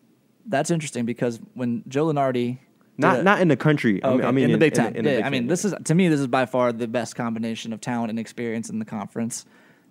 That's 0.47 0.71
interesting 0.71 1.05
because 1.05 1.39
when 1.53 1.83
Joe 1.87 2.07
Lunardi 2.07 2.57
Not 2.97 3.23
not 3.23 3.41
in 3.41 3.47
the 3.49 3.57
country. 3.57 4.01
I 4.03 4.09
mean, 4.09 4.19
Okay, 4.19 4.27
I 4.27 4.31
mean 4.31 4.45
in 4.45 4.51
the 4.53 4.57
Big 4.57 4.73
Ten. 4.73 4.95
in 4.95 5.03
yeah, 5.05 5.15
Big 5.17 5.23
I 5.25 5.29
mean, 5.29 5.43
Ten, 5.43 5.47
this 5.47 5.65
is 5.65 5.73
to 5.85 5.93
me, 5.95 6.07
this 6.07 6.19
is 6.19 6.27
by 6.27 6.45
far 6.45 6.71
the 6.71 6.87
best 6.87 7.15
combination 7.15 7.73
of 7.73 7.81
talent 7.81 8.09
and 8.09 8.17
experience 8.19 8.69
in 8.69 8.79
the 8.79 8.85
conference. 8.85 9.45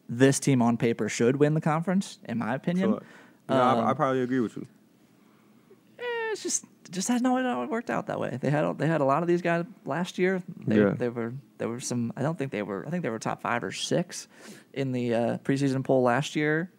This 0.09 0.38
team 0.40 0.62
on 0.62 0.76
paper 0.76 1.09
should 1.09 1.36
win 1.36 1.55
the 1.55 1.61
conference, 1.61 2.18
in 2.28 2.38
my 2.38 2.55
opinion. 2.55 2.92
So, 2.94 3.02
no, 3.48 3.55
I, 3.61 3.74
I 3.74 3.90
Um, 3.90 3.96
probably 3.96 4.22
agree 4.22 4.40
with 4.40 4.57
you. 4.57 4.66
Eh, 5.98 6.02
it's 6.32 6.42
just 6.42 6.64
it 6.64 6.90
just 6.92 7.09
has 7.09 7.20
not 7.22 7.42
not 7.42 7.70
worked 7.70 7.90
out 7.90 8.07
that 8.07 8.18
way. 8.20 8.38
They 8.40 8.50
had 8.50 8.78
they 8.78 8.86
had 8.86 9.00
a 9.00 9.05
lot 9.05 9.22
of 9.22 9.28
these 9.28 9.42
guys 9.42 9.64
last 9.84 10.18
year. 10.18 10.42
They, 10.66 10.76
Yeah. 10.78 10.90
they 10.90 11.09
were 11.09 11.32
there 11.59 11.68
were 11.68 11.80
some. 11.80 12.12
I 12.16 12.22
don't 12.22 12.38
think 12.38 12.52
they 12.52 12.62
were. 12.62 12.86
I 12.86 12.90
think 12.90 13.02
they 13.02 13.11
were 13.11 13.18
top 13.18 13.42
five 13.42 13.62
or 13.64 13.72
six 13.72 14.28
in 14.72 14.92
the 14.92 15.14
uh, 15.14 15.38
preseason 15.38 15.84
poll 15.84 16.02
last 16.02 16.36
year. 16.36 16.70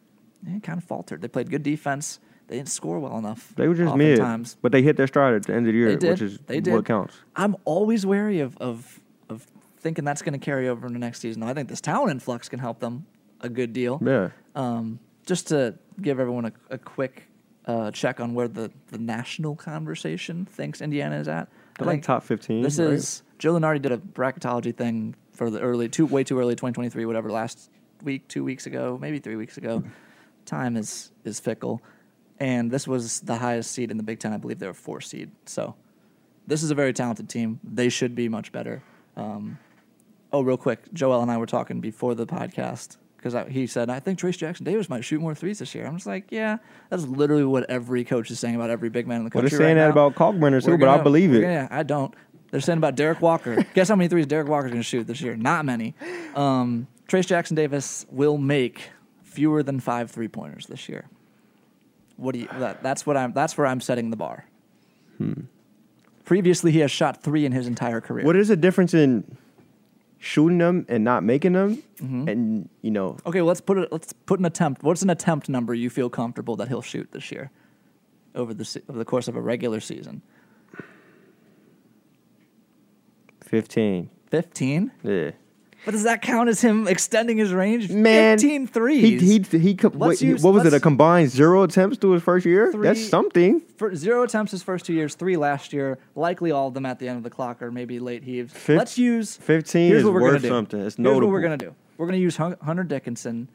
They 0.43 0.59
kind 0.59 0.78
of 0.78 0.84
faltered. 0.84 1.21
They 1.21 1.28
played 1.28 1.49
good 1.49 1.63
defense. 1.63 2.19
They 2.47 2.57
didn't 2.57 2.69
score 2.69 2.99
well 2.99 3.17
enough. 3.17 3.53
They 3.55 3.67
were 3.67 3.73
just 3.73 3.95
mid, 3.95 4.19
but 4.61 4.71
they 4.71 4.81
hit 4.81 4.97
their 4.97 5.07
stride 5.07 5.33
at 5.33 5.43
the 5.43 5.53
end 5.53 5.67
of 5.67 5.73
the 5.73 5.79
year, 5.79 5.97
which 5.97 6.21
is 6.21 6.37
They 6.45 6.59
did. 6.59 6.73
what 6.73 6.85
counts. 6.85 7.15
I'm 7.35 7.55
always 7.65 8.05
wary 8.05 8.39
of 8.39 8.55
of 8.57 8.99
of 9.29 9.47
thinking 9.79 10.05
that's 10.05 10.21
going 10.21 10.33
to 10.39 10.43
carry 10.43 10.67
over 10.67 10.87
into 10.87 10.99
next 10.99 11.19
season. 11.19 11.43
I 11.43 11.53
think 11.53 11.69
this 11.69 11.81
talent 11.81 12.11
influx 12.11 12.49
can 12.49 12.59
help 12.59 12.79
them 12.79 13.05
a 13.41 13.49
good 13.49 13.73
deal. 13.73 13.99
Yeah. 14.03 14.29
Um, 14.55 14.99
just 15.25 15.47
to 15.47 15.75
give 16.01 16.19
everyone 16.19 16.45
a, 16.45 16.53
a 16.69 16.77
quick 16.77 17.23
uh, 17.65 17.91
check 17.91 18.19
on 18.19 18.33
where 18.33 18.47
the, 18.47 18.71
the 18.87 18.97
national 18.97 19.55
conversation 19.55 20.45
thinks 20.45 20.81
Indiana 20.81 21.17
is 21.17 21.27
at. 21.27 21.49
I 21.79 21.83
like 21.83 22.03
top 22.03 22.23
15. 22.23 22.61
This 22.61 22.79
right? 22.79 22.89
is 22.89 23.23
Joe 23.37 23.53
Lunardi 23.53 23.81
did 23.81 23.91
a 23.91 23.97
bracketology 23.97 24.75
thing 24.75 25.15
for 25.33 25.49
the 25.49 25.59
early 25.59 25.89
too 25.89 26.05
way 26.05 26.23
too 26.23 26.39
early 26.39 26.53
2023 26.53 27.05
whatever 27.05 27.29
last 27.29 27.69
week 28.01 28.25
two 28.29 28.43
weeks 28.43 28.65
ago 28.65 28.97
maybe 29.01 29.19
three 29.19 29.35
weeks 29.35 29.57
ago. 29.57 29.83
Time 30.45 30.77
is 30.77 31.11
is 31.25 31.39
fickle, 31.39 31.81
and 32.39 32.69
this 32.71 32.88
was 32.88 33.21
the 33.21 33.36
highest 33.38 33.71
seed 33.71 33.91
in 33.91 33.97
the 33.97 34.03
Big 34.03 34.19
Ten. 34.19 34.33
I 34.33 34.38
believe 34.38 34.59
they 34.59 34.67
were 34.67 34.73
four 34.73 35.01
seed. 35.01 35.31
So 35.45 35.75
this 36.47 36.63
is 36.63 36.71
a 36.71 36.75
very 36.75 36.93
talented 36.93 37.29
team. 37.29 37.59
They 37.63 37.89
should 37.89 38.15
be 38.15 38.29
much 38.29 38.51
better. 38.51 38.83
Um, 39.15 39.57
oh, 40.33 40.41
real 40.41 40.57
quick, 40.57 40.91
Joel 40.93 41.21
and 41.21 41.31
I 41.31 41.38
were 41.38 41.45
talking 41.45 41.79
before 41.81 42.13
the 42.15 42.25
podcast 42.27 42.97
because 43.17 43.36
he 43.49 43.65
said 43.65 43.89
I 43.89 43.99
think 43.99 44.19
Trayce 44.19 44.38
Jackson 44.38 44.65
Davis 44.65 44.89
might 44.89 45.03
shoot 45.03 45.19
more 45.21 45.33
threes 45.33 45.59
this 45.59 45.73
year. 45.73 45.86
I'm 45.88 45.95
just 45.95 46.05
like, 46.07 46.31
yeah, 46.31 46.57
that's 46.89 47.03
literally 47.05 47.45
what 47.45 47.69
every 47.69 48.03
coach 48.03 48.29
is 48.29 48.39
saying 48.39 48.55
about 48.55 48.69
every 48.69 48.89
big 48.89 49.07
man 49.07 49.19
in 49.21 49.23
the 49.23 49.31
Well, 49.33 49.41
country. 49.43 49.49
they're 49.57 49.65
saying 49.67 49.77
right 49.77 49.88
that 49.88 49.95
now. 49.95 50.07
about 50.07 50.15
Kalkbrenner 50.15 50.63
too, 50.63 50.77
but 50.77 50.89
I 50.89 51.01
believe 51.01 51.33
it. 51.33 51.41
gonna- 51.41 51.67
I 51.71 51.83
don't. 51.83 52.13
They're 52.51 52.61
saying 52.61 52.77
about 52.77 52.95
Derek 52.95 53.21
Walker. 53.21 53.65
Guess 53.73 53.89
how 53.89 53.95
many 53.95 54.07
threes 54.07 54.27
Derek 54.27 54.47
Walker's 54.47 54.69
going 54.71 54.79
to 54.81 54.88
shoot 54.88 55.07
this 55.07 55.19
year? 55.19 55.36
Not 55.36 55.65
many. 55.65 55.93
Um, 56.36 56.88
Trayce 57.07 57.25
Jackson 57.25 57.55
Davis 57.55 58.05
will 58.09 58.38
make 58.38 58.91
fewer 59.23 59.61
than 59.63 59.79
five 59.79 60.11
three 60.11 60.27
pointers 60.29 60.67
this 60.67 60.88
year. 60.88 61.05
What 62.18 62.34
do 62.34 62.39
you? 62.39 62.47
That, 62.59 62.82
that's 62.84 63.05
what 63.05 63.18
I'm. 63.18 63.34
That's 63.34 63.57
where 63.57 63.68
I'm 63.68 63.82
setting 63.82 64.09
the 64.09 64.18
bar. 64.18 64.45
Previously, 66.26 66.72
he 66.72 66.80
has 66.80 66.91
shot 66.91 67.22
three 67.24 67.45
in 67.45 67.51
his 67.51 67.68
entire 67.68 68.01
career. 68.01 68.26
What 68.26 68.36
is 68.36 68.47
the 68.47 68.55
difference 68.55 68.93
in 68.93 69.38
shooting 70.18 70.57
them 70.57 70.86
and 70.89 71.03
not 71.03 71.24
making 71.24 71.53
them? 71.53 71.78
Mm-hmm. 71.97 72.28
And 72.28 72.70
you 72.82 72.91
know, 72.91 73.18
Okay, 73.26 73.41
well, 73.41 73.47
let's 73.47 73.61
put 73.61 73.78
it. 73.78 73.91
Let's 73.91 74.11
put 74.13 74.39
an 74.39 74.45
attempt. 74.45 74.82
What's 74.84 75.01
an 75.03 75.09
attempt 75.09 75.49
number 75.49 75.74
you 75.74 75.89
feel 75.89 76.09
comfortable 76.09 76.55
that 76.57 76.68
he'll 76.68 76.82
shoot 76.82 77.11
this 77.11 77.32
year, 77.32 77.51
over 78.34 78.53
the 78.53 78.66
se- 78.66 78.82
over 78.89 78.97
the 78.97 79.05
course 79.05 79.28
of 79.28 79.36
a 79.36 79.41
regular 79.41 79.80
season? 79.80 80.22
fifteen. 83.41 84.09
Fifteen. 84.32 84.91
Yeah. 85.03 85.32
But 85.86 85.91
does 85.91 86.03
that 86.03 86.21
count 86.21 86.49
as 86.49 86.61
him 86.61 86.88
extending 86.88 87.38
his 87.38 87.53
range? 87.53 87.89
Man, 87.91 88.38
15 88.39 88.67
threes. 88.67 89.21
He 89.21 89.39
he 89.39 89.59
he. 89.59 89.77
Let's 89.83 89.95
wait, 89.95 90.21
use- 90.21 90.43
what 90.43 90.53
was 90.55 90.65
it? 90.65 90.73
A 90.73 90.79
combined 90.79 91.29
zero 91.29 91.63
attempts 91.63 91.97
to 91.99 92.11
his 92.11 92.23
first 92.23 92.45
year. 92.45 92.73
That's 92.75 93.07
something. 93.07 93.61
For 93.77 93.95
zero 93.95 94.23
attempts 94.23 94.51
his 94.51 94.63
first 94.63 94.86
two 94.86 94.93
years, 94.93 95.15
three 95.15 95.38
last 95.38 95.71
year, 95.73 95.97
likely 96.15 96.51
all 96.51 96.67
of 96.69 96.73
them 96.73 96.86
at 96.86 96.97
the 96.99 97.07
end 97.07 97.17
of 97.17 97.23
the 97.23 97.29
clock 97.29 97.61
or 97.61 97.71
maybe 97.71 97.99
late 97.99 98.23
heaves. 98.23 98.51
Fif- 98.53 98.77
Let's 98.77 98.97
use 98.97 99.38
15 99.38 99.88
here's 99.88 99.99
is 99.99 100.05
what 100.05 100.13
we're 100.15 100.21
worth 100.21 100.31
gonna 100.31 100.39
do. 100.41 100.47
something. 100.49 100.79
It's 100.81 100.95
Here's 100.97 101.15
what 101.19 101.29
we're 101.29 101.41
gonna 101.41 101.57
do. 101.57 101.75
We're 101.97 102.07
gonna 102.07 102.17
use 102.17 102.36
Hunter 102.38 102.83
Dickinson 102.83 103.47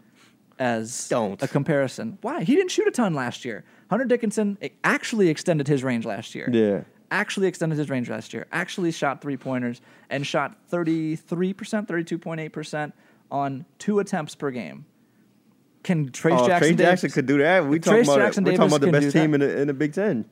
as 0.59 1.09
Don't. 1.09 1.43
a 1.43 1.49
comparison. 1.49 2.18
Why? 2.22 2.45
He 2.45 2.55
didn't 2.55 2.70
shoot 2.70 2.87
a 2.87 2.91
ton 2.91 3.14
last 3.14 3.45
year. 3.45 3.64
Hunter 3.91 4.05
Dickinson 4.05 4.57
actually 4.85 5.28
extended 5.28 5.66
his 5.66 5.83
range 5.83 6.05
last 6.05 6.35
year. 6.35 6.49
Yeah. 6.53 6.83
Actually 7.11 7.49
extended 7.49 7.77
his 7.79 7.91
range 7.91 8.09
last 8.09 8.33
year. 8.33 8.47
Actually 8.53 8.93
shot 8.93 9.21
three 9.21 9.37
pointers 9.37 9.81
and 10.11 10.27
shot 10.27 10.57
33%, 10.71 11.19
32.8% 11.89 12.93
on 13.31 13.65
two 13.79 13.99
attempts 13.99 14.35
per 14.35 14.51
game. 14.51 14.85
Can 15.83 16.11
Trayce 16.11 16.39
Oh, 16.39 16.47
Jackson, 16.47 16.77
Trey 16.77 16.85
Jackson 16.85 17.11
could 17.11 17.27
do 17.27 17.39
that. 17.39 17.67
We 17.67 17.79
talking 17.81 18.03
about, 18.05 18.19
Jackson 18.19 18.45
we're 18.45 18.53
talking 18.57 18.67
about 18.69 18.81
the 18.83 18.93
best 18.93 19.13
team 19.13 19.35
in 19.35 19.41
the 19.41 19.61
in 19.63 19.67
the 19.67 19.73
Big 19.75 19.95
Ten. 19.95 20.27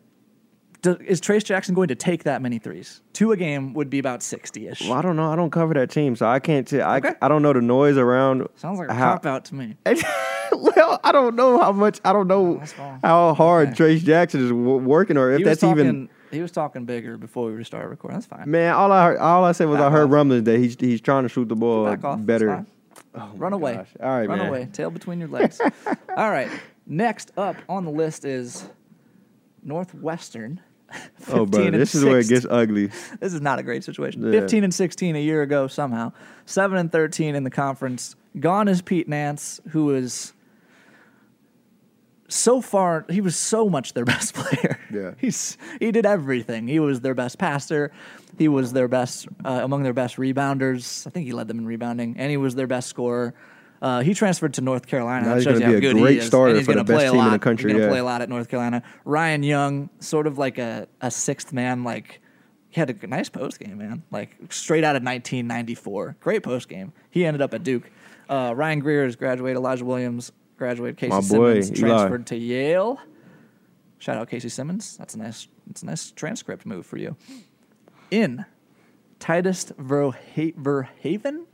do- 0.83 0.99
is 1.05 1.21
Trayce 1.23 1.43
Jackson 1.43 1.75
going 1.75 1.89
to 1.89 1.95
take 1.95 2.25
that 2.25 2.43
many 2.43 2.59
threes? 2.59 3.01
Two 3.15 3.33
a 3.33 3.37
game 3.37 3.73
would 3.73 3.89
be 3.89 3.99
about 3.99 4.23
60 4.23 4.69
ish. 4.69 4.83
Well, 4.83 4.93
I 4.93 5.01
don't 5.03 5.17
know. 5.17 5.33
I 5.33 5.37
don't 5.37 5.51
cover 5.51 5.73
that 5.75 5.91
team, 5.91 6.17
so 6.17 6.27
I 6.27 6.39
can't. 6.39 6.69
T- 6.69 6.83
I 6.83 6.99
Okay. 6.99 7.15
I 7.23 7.29
don't 7.29 7.43
know 7.43 7.55
the 7.55 7.63
noise 7.63 7.97
around. 7.97 8.47
Sounds 8.57 8.79
like 8.79 8.89
a 8.91 8.95
how- 8.95 9.13
cop 9.15 9.25
out 9.27 9.45
to 9.47 9.55
me. 9.55 9.77
well, 10.53 11.01
I 11.03 11.11
don't 11.13 11.35
know 11.35 11.59
how 11.59 11.73
much. 11.73 11.99
I 12.05 12.13
don't 12.13 12.29
know 12.29 12.61
fine. 12.61 13.01
how 13.03 13.33
hard 13.33 13.69
Okay. 13.71 13.97
Trayce 13.97 14.05
Jackson 14.05 14.43
is 14.45 14.51
w- 14.51 14.77
working, 14.79 15.17
or 15.17 15.33
if 15.33 15.43
that's 15.45 15.63
talking. 15.63 15.79
even. 15.87 16.09
He 16.31 16.41
was 16.41 16.51
talking 16.53 16.85
bigger 16.85 17.17
before 17.17 17.51
we 17.51 17.65
started 17.65 17.89
recording. 17.89 18.17
That's 18.19 18.27
fine. 18.27 18.51
Man, 18.51 18.75
all 18.75 18.93
I 18.93 19.05
heard, 19.07 19.19
all 19.19 19.45
I 19.45 19.53
said 19.53 19.69
was 19.69 19.79
Back 19.79 19.87
I 19.89 19.91
heard 19.91 20.05
off. 20.05 20.11
rumblings 20.13 20.45
that 20.45 20.59
he's 20.59 20.77
he's 20.79 21.01
trying 21.01 21.23
to 21.25 21.29
shoot 21.29 21.49
the 21.49 21.57
ball 21.57 21.87
Back 21.87 22.05
off. 22.05 22.25
Better. 22.25 22.67
Oh 23.15 23.31
Run 23.37 23.53
away. 23.53 23.75
gosh. 23.77 23.89
All 24.01 24.09
right, 24.09 24.29
Run 24.29 24.39
man. 24.39 24.49
away. 24.49 24.69
Tail 24.73 24.91
between 24.91 25.19
your 25.19 25.29
legs. 25.29 25.61
All 26.17 26.31
right. 26.31 26.51
Next 26.87 27.31
up 27.37 27.57
on 27.69 27.85
the 27.85 27.91
list 27.91 28.25
is 28.25 28.69
Northwestern. 29.63 30.61
Oh, 31.29 31.45
15 31.45 31.47
brother, 31.51 31.67
and 31.67 31.75
this 31.75 31.95
is 31.95 32.03
where 32.05 32.19
it 32.19 32.25
16. 32.25 32.35
gets 32.37 32.47
ugly. 32.51 32.87
This 33.21 33.35
is 33.35 33.43
not 33.43 33.59
a 33.59 33.63
great 33.63 33.85
situation. 33.85 34.23
Yeah. 34.23 34.41
15 34.41 34.65
and 34.65 34.73
16 34.75 35.17
a 35.17 35.19
year 35.19 35.43
ago 35.43 35.67
somehow. 35.67 36.13
7 36.47 36.79
and 36.79 36.91
13 36.91 37.35
in 37.35 37.45
the 37.45 37.51
conference. 37.51 38.17
Gone 38.41 38.69
is 38.69 38.81
Pete 38.81 39.07
Nance, 39.07 39.61
who 39.71 39.95
is 39.95 40.33
so 42.29 42.61
far 42.61 43.07
he 43.09 43.21
was 43.21 43.37
so 43.37 43.69
much 43.69 43.95
their 43.95 44.05
best 44.15 44.35
player. 44.35 44.79
Yeah. 44.93 45.15
He's 45.19 45.57
he 45.81 45.91
did 45.91 46.07
everything. 46.07 46.69
He 46.69 46.79
was 46.81 47.01
their 47.01 47.15
best 47.15 47.39
passer. 47.39 47.91
He 48.37 48.49
was 48.49 48.73
their 48.73 48.89
best 48.89 49.27
uh, 49.45 49.61
among 49.63 49.83
their 49.83 49.93
best 49.95 50.17
rebounders. 50.17 51.07
I 51.07 51.11
think 51.11 51.27
he 51.27 51.33
led 51.33 51.49
them 51.49 51.59
in 51.59 51.67
rebounding 51.67 52.17
and 52.19 52.31
he 52.31 52.37
was 52.37 52.55
their 52.55 52.67
best 52.67 52.89
scorer. 52.89 53.35
Uh, 53.81 54.01
he 54.01 54.13
transferred 54.13 54.55
to 54.55 54.61
North 54.61 54.87
Carolina. 54.87 55.23
Now 55.25 55.29
That 55.31 55.35
he's 55.37 55.45
shows 55.45 55.59
gonna 55.61 55.73
you 55.73 55.81
be 55.81 55.87
how 55.87 55.91
a 55.91 55.95
good 55.95 56.01
great 56.03 56.13
he 56.15 56.19
is. 56.19 56.27
starter 56.27 56.51
and 56.51 56.59
he's 56.59 56.67
gonna 56.67 56.85
best 56.85 56.97
play 56.97 57.07
a 57.07 57.11
team 57.11 57.21
in 57.21 57.27
lot. 57.27 57.33
the 57.33 57.39
country, 57.39 57.71
He's 57.71 57.75
gonna 57.75 57.85
yeah. 57.85 57.91
play 57.91 57.99
a 58.01 58.05
lot 58.05 58.23
at 58.23 58.29
North 58.29 58.49
Carolina. 58.49 58.83
Ryan 59.05 59.43
Young, 59.43 59.89
sort 60.01 60.27
of 60.27 60.37
like 60.37 60.59
a, 60.59 60.89
a 61.01 61.11
sixth 61.11 61.53
man, 61.53 61.85
like 61.85 62.21
he 62.71 62.81
had 62.81 62.91
a 62.91 63.07
nice 63.07 63.29
post 63.29 63.59
game, 63.61 63.79
man. 63.79 64.03
Like 64.11 64.37
straight 64.51 64.85
out 64.85 64.97
of 64.97 65.03
1994. 65.03 66.17
Great 66.21 66.43
post 66.43 66.69
game. 66.69 66.93
He 67.11 67.25
ended 67.25 67.41
up 67.41 67.55
at 67.55 67.63
Duke. 67.63 67.91
Uh, 68.29 68.53
Ryan 68.55 68.81
Greer 68.81 69.05
has 69.05 69.17
graduated. 69.17 69.57
Elijah 69.57 69.85
Williams 69.85 70.33
graduated. 70.59 70.97
Casey 70.99 71.11
My 71.11 71.21
boy, 71.21 71.61
Simmons 71.61 71.71
Eli. 71.81 71.89
transferred 71.89 72.27
to 72.27 72.37
Yale. 72.37 73.01
Shout 73.99 74.17
out 74.17 74.29
Casey 74.29 74.49
Simmons. 74.49 74.97
That's 74.97 75.15
a 75.15 75.19
nice. 75.19 75.49
That's 75.67 75.83
a 75.83 75.87
nice 75.87 76.11
transcript 76.11 76.67
move 76.67 76.85
for 76.87 76.97
you. 76.99 77.17
In 78.11 78.45
Titus 79.19 79.67
Verha- 79.79 80.55
Verhaven. 80.57 81.45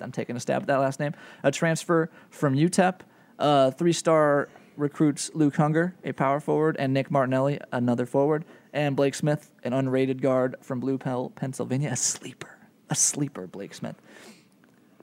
I'm 0.00 0.12
taking 0.12 0.34
a 0.36 0.40
stab 0.40 0.62
at 0.62 0.68
that 0.68 0.78
last 0.78 0.98
name. 1.00 1.12
A 1.42 1.50
transfer 1.50 2.10
from 2.30 2.54
UTEP. 2.54 3.00
Uh, 3.38 3.70
three-star 3.70 4.48
recruits 4.76 5.30
Luke 5.34 5.56
Hunger, 5.56 5.94
a 6.04 6.12
power 6.12 6.40
forward, 6.40 6.76
and 6.78 6.94
Nick 6.94 7.10
Martinelli, 7.10 7.58
another 7.72 8.06
forward, 8.06 8.44
and 8.72 8.96
Blake 8.96 9.14
Smith, 9.14 9.50
an 9.64 9.72
unrated 9.72 10.20
guard 10.22 10.56
from 10.62 10.78
Blue 10.80 10.96
Bell, 10.98 11.30
Pennsylvania, 11.34 11.90
a 11.92 11.96
sleeper, 11.96 12.56
a 12.88 12.94
sleeper, 12.94 13.46
Blake 13.46 13.74
Smith. 13.74 13.96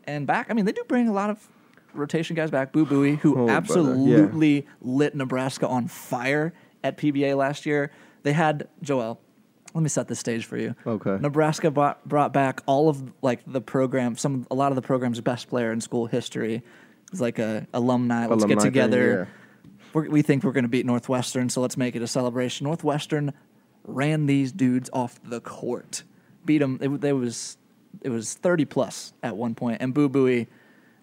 And 0.06 0.26
back, 0.26 0.48
I 0.50 0.54
mean, 0.54 0.66
they 0.66 0.72
do 0.72 0.84
bring 0.88 1.08
a 1.08 1.14
lot 1.14 1.30
of 1.30 1.48
rotation 1.94 2.36
guys 2.36 2.52
back. 2.52 2.72
Boo 2.72 2.86
Buie, 2.86 3.18
who 3.18 3.32
Oh, 3.32 3.34
brother, 3.34 3.52
yeah. 3.52 3.58
absolutely 3.58 4.68
lit 4.82 5.16
Nebraska 5.16 5.68
on 5.68 5.88
fire 5.88 6.54
at 6.84 6.98
PBA 6.98 7.36
last 7.38 7.66
year. 7.66 7.92
They 8.24 8.34
had 8.34 8.68
Joel. 8.82 9.20
Let 9.74 9.82
me 9.84 9.90
set 9.90 10.08
the 10.08 10.16
stage 10.16 10.46
for 10.46 10.58
you. 10.58 10.76
Okay. 10.86 11.18
Nebraska 11.20 11.70
brought, 11.70 12.08
brought 12.08 12.34
back 12.34 12.62
all 12.66 12.90
of 12.90 13.04
like 13.22 13.42
the 13.46 13.62
program, 13.62 14.16
some 14.18 14.48
a 14.50 14.56
lot 14.56 14.72
of 14.72 14.76
the 14.76 14.82
program's 14.82 15.22
best 15.22 15.50
player 15.50 15.72
in 15.72 15.82
school 15.82 16.06
history. 16.08 16.64
It's 17.12 17.22
like 17.22 17.38
a 17.40 17.68
alumni. 17.74 18.26
Let's 18.28 18.44
Alumni 18.44 18.56
get 18.56 18.60
together. 18.64 19.28
We're, 19.94 20.10
we 20.10 20.22
think 20.22 20.44
we're 20.44 20.52
going 20.52 20.64
to 20.66 20.70
beat 20.70 20.86
Northwestern, 20.86 21.50
so 21.50 21.62
let's 21.62 21.78
make 21.78 21.96
it 21.96 22.02
a 22.02 22.08
celebration. 22.08 22.66
Northwestern 22.66 23.34
ran 23.86 24.26
these 24.26 24.52
dudes 24.52 24.90
off 24.92 25.20
the 25.24 25.40
court, 25.40 26.04
beat 26.46 26.58
them. 26.58 26.78
It, 26.82 27.04
it 27.06 27.14
was 27.14 27.58
it 28.02 28.10
was 28.10 28.34
thirty 28.34 28.66
plus 28.66 29.14
at 29.24 29.38
one 29.38 29.56
point, 29.56 29.82
and 29.82 29.94
Boo 29.94 30.10
Buie 30.10 30.48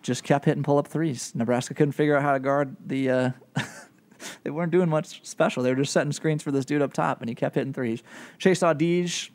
just 0.04 0.22
kept 0.22 0.44
hitting 0.44 0.62
pull 0.62 0.78
up 0.78 0.86
threes. 0.86 1.32
Nebraska 1.34 1.74
couldn't 1.74 1.92
figure 1.92 2.16
out 2.16 2.22
how 2.22 2.34
to 2.34 2.38
guard 2.38 2.76
the. 2.86 3.10
Uh, 3.10 3.30
they 4.44 4.50
weren't 4.50 4.70
doing 4.70 4.88
much 4.88 5.26
special. 5.26 5.62
They 5.62 5.70
were 5.70 5.76
just 5.76 5.92
setting 5.92 6.12
screens 6.12 6.42
for 6.42 6.52
this 6.52 6.64
dude 6.64 6.82
up 6.82 6.92
top, 6.92 7.20
and 7.20 7.28
he 7.28 7.34
kept 7.34 7.54
hitting 7.54 7.72
threes. 7.72 8.02
Chase 8.38 8.60
Audige 8.60 9.30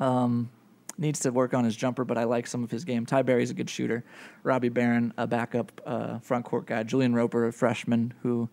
um, 0.00 0.50
needs 0.98 1.20
to 1.20 1.30
work 1.30 1.54
on 1.54 1.64
his 1.64 1.76
jumper, 1.76 2.04
but 2.04 2.18
I 2.18 2.24
like 2.24 2.48
some 2.48 2.64
of 2.64 2.70
his 2.70 2.84
game. 2.84 3.06
Ty 3.06 3.22
Berry's 3.22 3.50
a 3.50 3.54
good 3.54 3.70
shooter. 3.70 4.04
Robbie 4.42 4.70
Beran, 4.70 5.14
a 5.16 5.26
backup 5.28 5.80
uh, 5.86 6.18
front 6.18 6.44
court 6.44 6.66
guy. 6.66 6.82
Julian 6.82 7.14
Roper, 7.14 7.46
a 7.46 7.52
freshman 7.52 8.12
who 8.22 8.48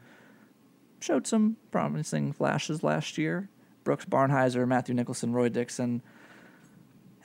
showed 1.00 1.26
some 1.26 1.58
promising 1.72 2.32
flashes 2.32 2.84
last 2.84 3.18
year. 3.18 3.50
Brooks 3.84 4.06
Barnhizer, 4.06 4.68
Matthew 4.68 4.94
Nicholson, 4.94 5.34
Roy 5.34 5.50
Dixon. 5.50 6.04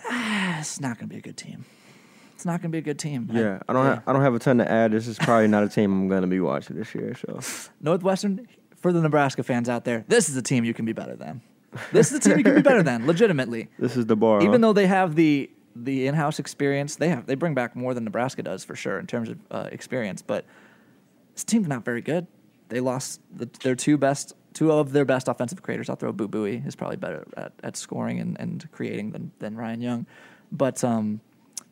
Ah, 0.08 0.58
it's 0.60 0.80
not 0.80 0.98
going 0.98 1.08
to 1.10 1.14
be 1.14 1.18
a 1.18 1.22
good 1.22 1.36
team. 1.36 1.66
It's 2.42 2.46
not 2.48 2.60
going 2.60 2.72
to 2.72 2.74
be 2.74 2.78
a 2.78 2.82
good 2.82 2.98
team. 2.98 3.30
Yeah, 3.32 3.60
I 3.68 3.72
don't. 3.72 3.86
yeah. 3.86 3.94
Ha- 3.94 4.02
I 4.04 4.12
don't 4.12 4.22
have 4.22 4.34
a 4.34 4.38
ton 4.40 4.58
to 4.58 4.68
add. 4.68 4.90
This 4.90 5.06
is 5.06 5.16
probably 5.16 5.46
not 5.46 5.62
a 5.62 5.68
team 5.68 5.92
I'm 5.92 6.08
going 6.08 6.22
to 6.22 6.26
be 6.26 6.40
watching 6.40 6.74
this 6.76 6.92
year. 6.92 7.14
So 7.14 7.38
Northwestern, 7.80 8.48
for 8.74 8.92
the 8.92 9.00
Nebraska 9.00 9.44
fans 9.44 9.68
out 9.68 9.84
there, 9.84 10.04
this 10.08 10.28
is 10.28 10.36
a 10.36 10.42
team 10.42 10.64
you 10.64 10.74
can 10.74 10.84
be 10.84 10.92
better 10.92 11.14
than. 11.14 11.40
This 11.92 12.10
is 12.10 12.18
a 12.18 12.20
team 12.28 12.38
you 12.38 12.42
can 12.42 12.56
be 12.56 12.60
better 12.60 12.82
than, 12.82 13.06
legitimately. 13.06 13.68
this 13.78 13.96
is 13.96 14.06
the 14.06 14.16
bar. 14.16 14.40
Even 14.40 14.54
huh? 14.54 14.58
though 14.58 14.72
they 14.72 14.88
have 14.88 15.14
the 15.14 15.50
the 15.76 16.08
in-house 16.08 16.40
experience, 16.40 16.96
they 16.96 17.10
have 17.10 17.26
they 17.26 17.36
bring 17.36 17.54
back 17.54 17.76
more 17.76 17.94
than 17.94 18.02
Nebraska 18.02 18.42
does 18.42 18.64
for 18.64 18.74
sure 18.74 18.98
in 18.98 19.06
terms 19.06 19.28
of 19.28 19.38
uh, 19.52 19.68
experience. 19.70 20.20
But 20.20 20.44
this 21.34 21.44
team's 21.44 21.68
not 21.68 21.84
very 21.84 22.00
good. 22.00 22.26
They 22.70 22.80
lost 22.80 23.20
the, 23.32 23.48
their 23.62 23.76
two 23.76 23.96
best, 23.96 24.34
two 24.52 24.72
of 24.72 24.90
their 24.90 25.04
best 25.04 25.28
offensive 25.28 25.62
creators. 25.62 25.88
I'll 25.88 25.94
throw 25.94 26.10
Boo 26.10 26.26
Buie 26.26 26.66
is 26.66 26.74
probably 26.74 26.96
better 26.96 27.24
at, 27.36 27.52
at 27.62 27.76
scoring 27.76 28.18
and, 28.18 28.36
and 28.40 28.68
creating 28.72 29.12
than 29.12 29.30
than 29.38 29.56
Ryan 29.56 29.80
Young. 29.80 30.06
But 30.50 30.82
um, 30.82 31.20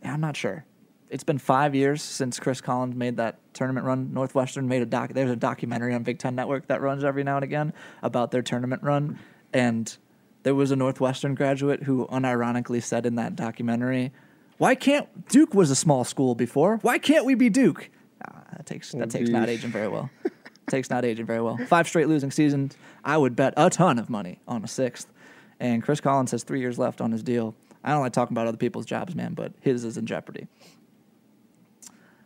I'm 0.05 0.21
not 0.21 0.37
sure. 0.37 0.65
It's 1.09 1.25
been 1.25 1.39
five 1.39 1.75
years 1.75 2.03
since 2.03 2.39
Chris 2.39 2.61
Collins 2.61 2.95
made 2.95 3.17
that 3.17 3.39
tournament 3.53 3.85
run. 3.85 4.13
Northwestern 4.13 4.69
made 4.69 4.81
a 4.83 4.87
doc. 4.87 5.13
There's 5.13 5.31
a 5.31 5.37
documentary 5.37 5.93
on 5.93 6.05
Big 6.05 6.19
Ten 6.19 6.37
Network 6.37 6.69
that 6.69 6.81
runs 6.81 7.03
every 7.03 7.25
now 7.25 7.37
and 7.37 7.45
again 7.45 7.73
about 8.03 8.31
their 8.31 8.43
tournament 8.43 8.83
run, 8.85 9.19
and 9.53 9.97
there 10.45 10.55
was 10.55 10.71
a 10.71 10.77
Northwestern 10.77 11.35
graduate 11.35 11.83
who 11.83 12.07
unironically 12.07 12.81
said 12.83 13.07
in 13.07 13.17
that 13.17 13.35
documentary, 13.35 14.13
"Why 14.59 14.77
can't 14.77 15.29
Duke 15.29 15.53
was 15.53 15.71
a 15.71 15.77
small 15.77 16.05
school 16.05 16.35
before? 16.37 16.77
Why 16.83 16.99
can't 16.99 17.25
we 17.25 17.35
be 17.35 17.49
Duke?" 17.51 17.91
Ah, 18.25 18.43
that 18.57 18.67
takes 18.67 18.93
that 18.93 19.03
Oh, 19.03 19.07
takes 19.07 19.31
not 19.31 19.49
aging 19.49 19.71
very 19.71 19.89
well. 19.89 20.11
takes 20.69 20.91
not 20.91 21.05
aging 21.05 21.27
very 21.27 21.41
well. 21.41 21.57
Five 21.67 21.89
straight 21.89 22.07
losing 22.07 22.31
seasons. 22.31 22.77
I 23.05 23.17
would 23.17 23.35
bet 23.35 23.53
a 23.57 23.69
ton 23.69 23.99
of 23.99 24.09
money 24.09 24.39
on 24.47 24.63
a 24.63 24.69
sixth. 24.69 25.13
And 25.59 25.83
Chris 25.83 26.01
Collins 26.01 26.31
has 26.31 26.45
three 26.45 26.61
years 26.61 26.79
left 26.79 27.01
on 27.01 27.11
his 27.13 27.23
deal. 27.25 27.55
I 27.83 27.93
don't 27.93 28.01
like 28.01 28.13
talking 28.13 28.35
about 28.35 28.47
other 28.47 28.57
people's 28.57 28.87
jobs, 28.87 29.15
man, 29.15 29.35
but 29.35 29.53
his 29.61 29.85
is 29.85 29.97
in 29.97 30.07
jeopardy. 30.07 30.47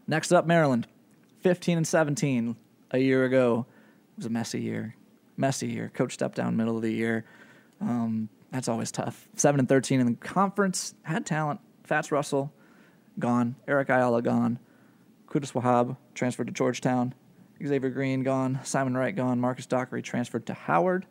Next 0.06 0.32
up, 0.32 0.46
Maryland, 0.46 0.86
15 1.40 1.78
and 1.78 1.86
17 1.86 2.56
a 2.90 2.98
year 2.98 3.24
ago. 3.24 3.66
It 4.12 4.18
was 4.18 4.26
a 4.26 4.30
messy 4.30 4.60
year. 4.60 4.96
Messy 5.36 5.68
year. 5.68 5.90
Coach 5.94 6.12
stepped 6.14 6.36
down 6.36 6.56
middle 6.56 6.76
of 6.76 6.82
the 6.82 6.92
year. 6.92 7.24
Um, 7.80 8.28
that's 8.50 8.68
always 8.68 8.92
tough. 8.92 9.28
7 9.36 9.58
and 9.58 9.68
13 9.68 10.00
in 10.00 10.06
the 10.06 10.14
conference. 10.14 10.94
Had 11.02 11.26
talent. 11.26 11.60
Fats 11.84 12.12
Russell, 12.12 12.52
gone. 13.18 13.56
Eric 13.66 13.88
Ayala, 13.88 14.22
gone. 14.22 14.58
Qudus 15.28 15.52
Wahab 15.52 15.96
transferred 16.14 16.46
to 16.46 16.52
Georgetown. 16.52 17.14
Xavier 17.64 17.90
Green, 17.90 18.22
gone. 18.22 18.60
Simon 18.62 18.96
Wright, 18.96 19.14
gone. 19.14 19.40
Marcus 19.40 19.66
Dockery 19.66 20.02
transferred 20.02 20.46
to 20.46 20.54
Howard. 20.54 21.06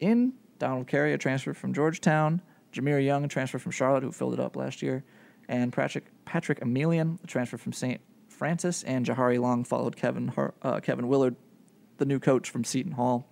In 0.00 0.32
Donald 0.58 0.86
Carey, 0.86 1.12
a 1.12 1.18
transfer 1.18 1.54
from 1.54 1.74
Georgetown. 1.74 2.40
Jahmir 2.72 3.04
Young, 3.04 3.24
a 3.24 3.28
transfer 3.28 3.58
from 3.58 3.72
Charlotte, 3.72 4.02
who 4.02 4.12
filled 4.12 4.34
it 4.34 4.40
up 4.40 4.56
last 4.56 4.82
year. 4.82 5.04
And 5.48 5.72
Patrick, 5.72 6.06
Patrick 6.24 6.60
Emilien, 6.60 7.22
a 7.22 7.26
transfer 7.26 7.58
from 7.58 7.72
St. 7.72 8.00
Francis. 8.28 8.82
And 8.82 9.04
Jahari 9.04 9.38
Long 9.40 9.64
followed 9.64 9.96
Kevin, 9.96 10.32
uh, 10.62 10.80
Kevin 10.80 11.08
Willard, 11.08 11.36
the 11.98 12.04
new 12.04 12.18
coach 12.18 12.50
from 12.50 12.64
Seton 12.64 12.92
Hall. 12.92 13.26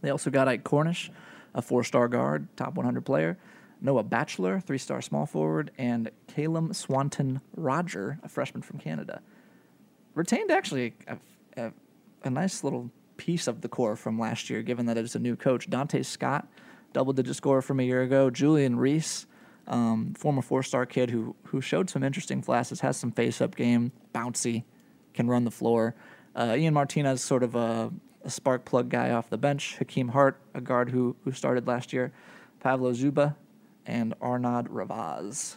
They 0.00 0.10
also 0.10 0.30
got 0.30 0.48
Ike 0.48 0.64
Cornish, 0.64 1.10
a 1.54 1.62
four 1.62 1.82
star 1.84 2.08
guard, 2.08 2.48
top 2.56 2.74
100 2.74 3.04
player. 3.04 3.38
Noah 3.80 4.02
Batchelor, 4.02 4.60
three 4.60 4.78
star 4.78 5.00
small 5.00 5.26
forward, 5.26 5.70
and 5.78 6.10
Caelum 6.28 6.74
Swanton 6.74 7.40
Rodger, 7.56 8.18
a 8.22 8.28
freshman 8.28 8.62
from 8.62 8.78
Canada. 8.78 9.22
Retained 10.14 10.50
actually 10.50 10.94
a, 11.06 11.16
a, 11.56 11.72
a 12.24 12.30
nice 12.30 12.64
little 12.64 12.90
piece 13.16 13.46
of 13.46 13.60
the 13.60 13.68
core 13.68 13.96
from 13.96 14.18
last 14.18 14.50
year, 14.50 14.62
given 14.62 14.86
that 14.86 14.96
it's 14.96 15.14
a 15.14 15.20
new 15.20 15.36
coach. 15.36 15.70
Dante 15.70 16.02
Scott, 16.02 16.48
double 16.92 17.12
digit 17.12 17.36
scorer 17.36 17.62
from 17.62 17.80
a 17.80 17.82
year 17.82 18.02
ago. 18.02 18.30
Julian 18.30 18.76
Reese, 18.76 19.26
um, 19.66 20.14
former 20.14 20.42
four 20.42 20.62
star 20.62 20.86
kid 20.86 21.10
who, 21.10 21.34
who 21.44 21.60
showed 21.60 21.90
some 21.90 22.02
interesting 22.02 22.42
flashes, 22.42 22.80
has 22.80 22.96
some 22.96 23.12
face 23.12 23.40
up 23.40 23.54
game, 23.54 23.92
bouncy, 24.14 24.64
can 25.14 25.28
run 25.28 25.44
the 25.44 25.50
floor. 25.50 25.94
Uh, 26.34 26.54
Ian 26.56 26.74
Martinez, 26.74 27.20
sort 27.20 27.42
of 27.42 27.54
a, 27.54 27.90
a, 28.24 28.30
spark 28.30 28.64
plug 28.64 28.88
guy 28.88 29.10
off 29.10 29.28
the 29.28 29.38
bench. 29.38 29.76
Hakim 29.78 30.08
Hart, 30.08 30.40
a 30.54 30.60
guard 30.60 30.90
who, 30.90 31.16
who 31.24 31.32
started 31.32 31.66
last 31.66 31.92
year. 31.92 32.12
Pavlo 32.60 32.92
Dziuba, 32.92 33.34
and 33.86 34.14
Arnaud 34.20 34.64
Revaz. 34.64 35.56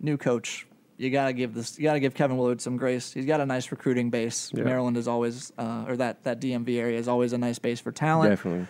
New 0.00 0.16
coach. 0.16 0.66
You 0.96 1.10
gotta 1.10 1.34
give 1.34 1.52
this. 1.52 1.78
You 1.78 1.84
gotta 1.84 2.00
give 2.00 2.14
Kevin 2.14 2.38
Willard 2.38 2.62
some 2.62 2.78
grace. 2.78 3.12
He's 3.12 3.26
got 3.26 3.40
a 3.40 3.46
nice 3.46 3.70
recruiting 3.70 4.08
base. 4.08 4.50
Yeah. 4.54 4.64
Maryland 4.64 4.96
is 4.96 5.06
always, 5.06 5.52
uh, 5.58 5.84
or 5.86 5.96
that 5.98 6.24
that 6.24 6.40
DMV 6.40 6.78
area 6.78 6.98
is 6.98 7.06
always 7.06 7.34
a 7.34 7.38
nice 7.38 7.58
base 7.58 7.80
for 7.80 7.92
talent. 7.92 8.30
Definitely. 8.30 8.66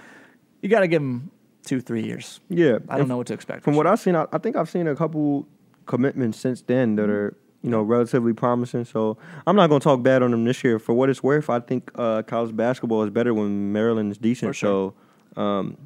You 0.60 0.68
gotta 0.68 0.88
give 0.88 1.02
him 1.02 1.30
two, 1.66 1.80
three 1.80 2.02
years. 2.02 2.40
Yeah. 2.48 2.78
I 2.88 2.96
don't 2.96 3.08
know 3.08 3.18
what 3.18 3.26
to 3.26 3.34
expect. 3.34 3.64
From 3.64 3.74
what. 3.74 3.86
I've 3.86 4.00
seen, 4.00 4.16
I, 4.16 4.26
I 4.32 4.38
think 4.38 4.56
I've 4.56 4.70
seen 4.70 4.86
a 4.86 4.96
couple 4.96 5.46
commitments 5.84 6.38
since 6.38 6.62
then 6.62 6.96
that 6.96 7.10
are 7.10 7.36
you 7.62 7.70
know 7.70 7.82
relatively 7.82 8.32
promising. 8.32 8.84
So 8.84 9.18
I'm 9.46 9.56
not 9.56 9.68
going 9.68 9.80
to 9.80 9.84
talk 9.84 10.02
bad 10.02 10.22
on 10.22 10.30
them 10.30 10.44
this 10.44 10.64
year. 10.64 10.78
For 10.78 10.94
what 10.94 11.10
it's 11.10 11.22
worth, 11.22 11.50
I 11.50 11.60
think 11.60 11.90
uh, 11.96 12.22
college 12.22 12.56
basketball 12.56 13.02
is 13.02 13.10
better 13.10 13.34
when 13.34 13.72
Maryland 13.72 14.12
is 14.12 14.18
decent. 14.18 14.54
Sure. 14.54 14.94
So 15.36 15.40
um, 15.40 15.76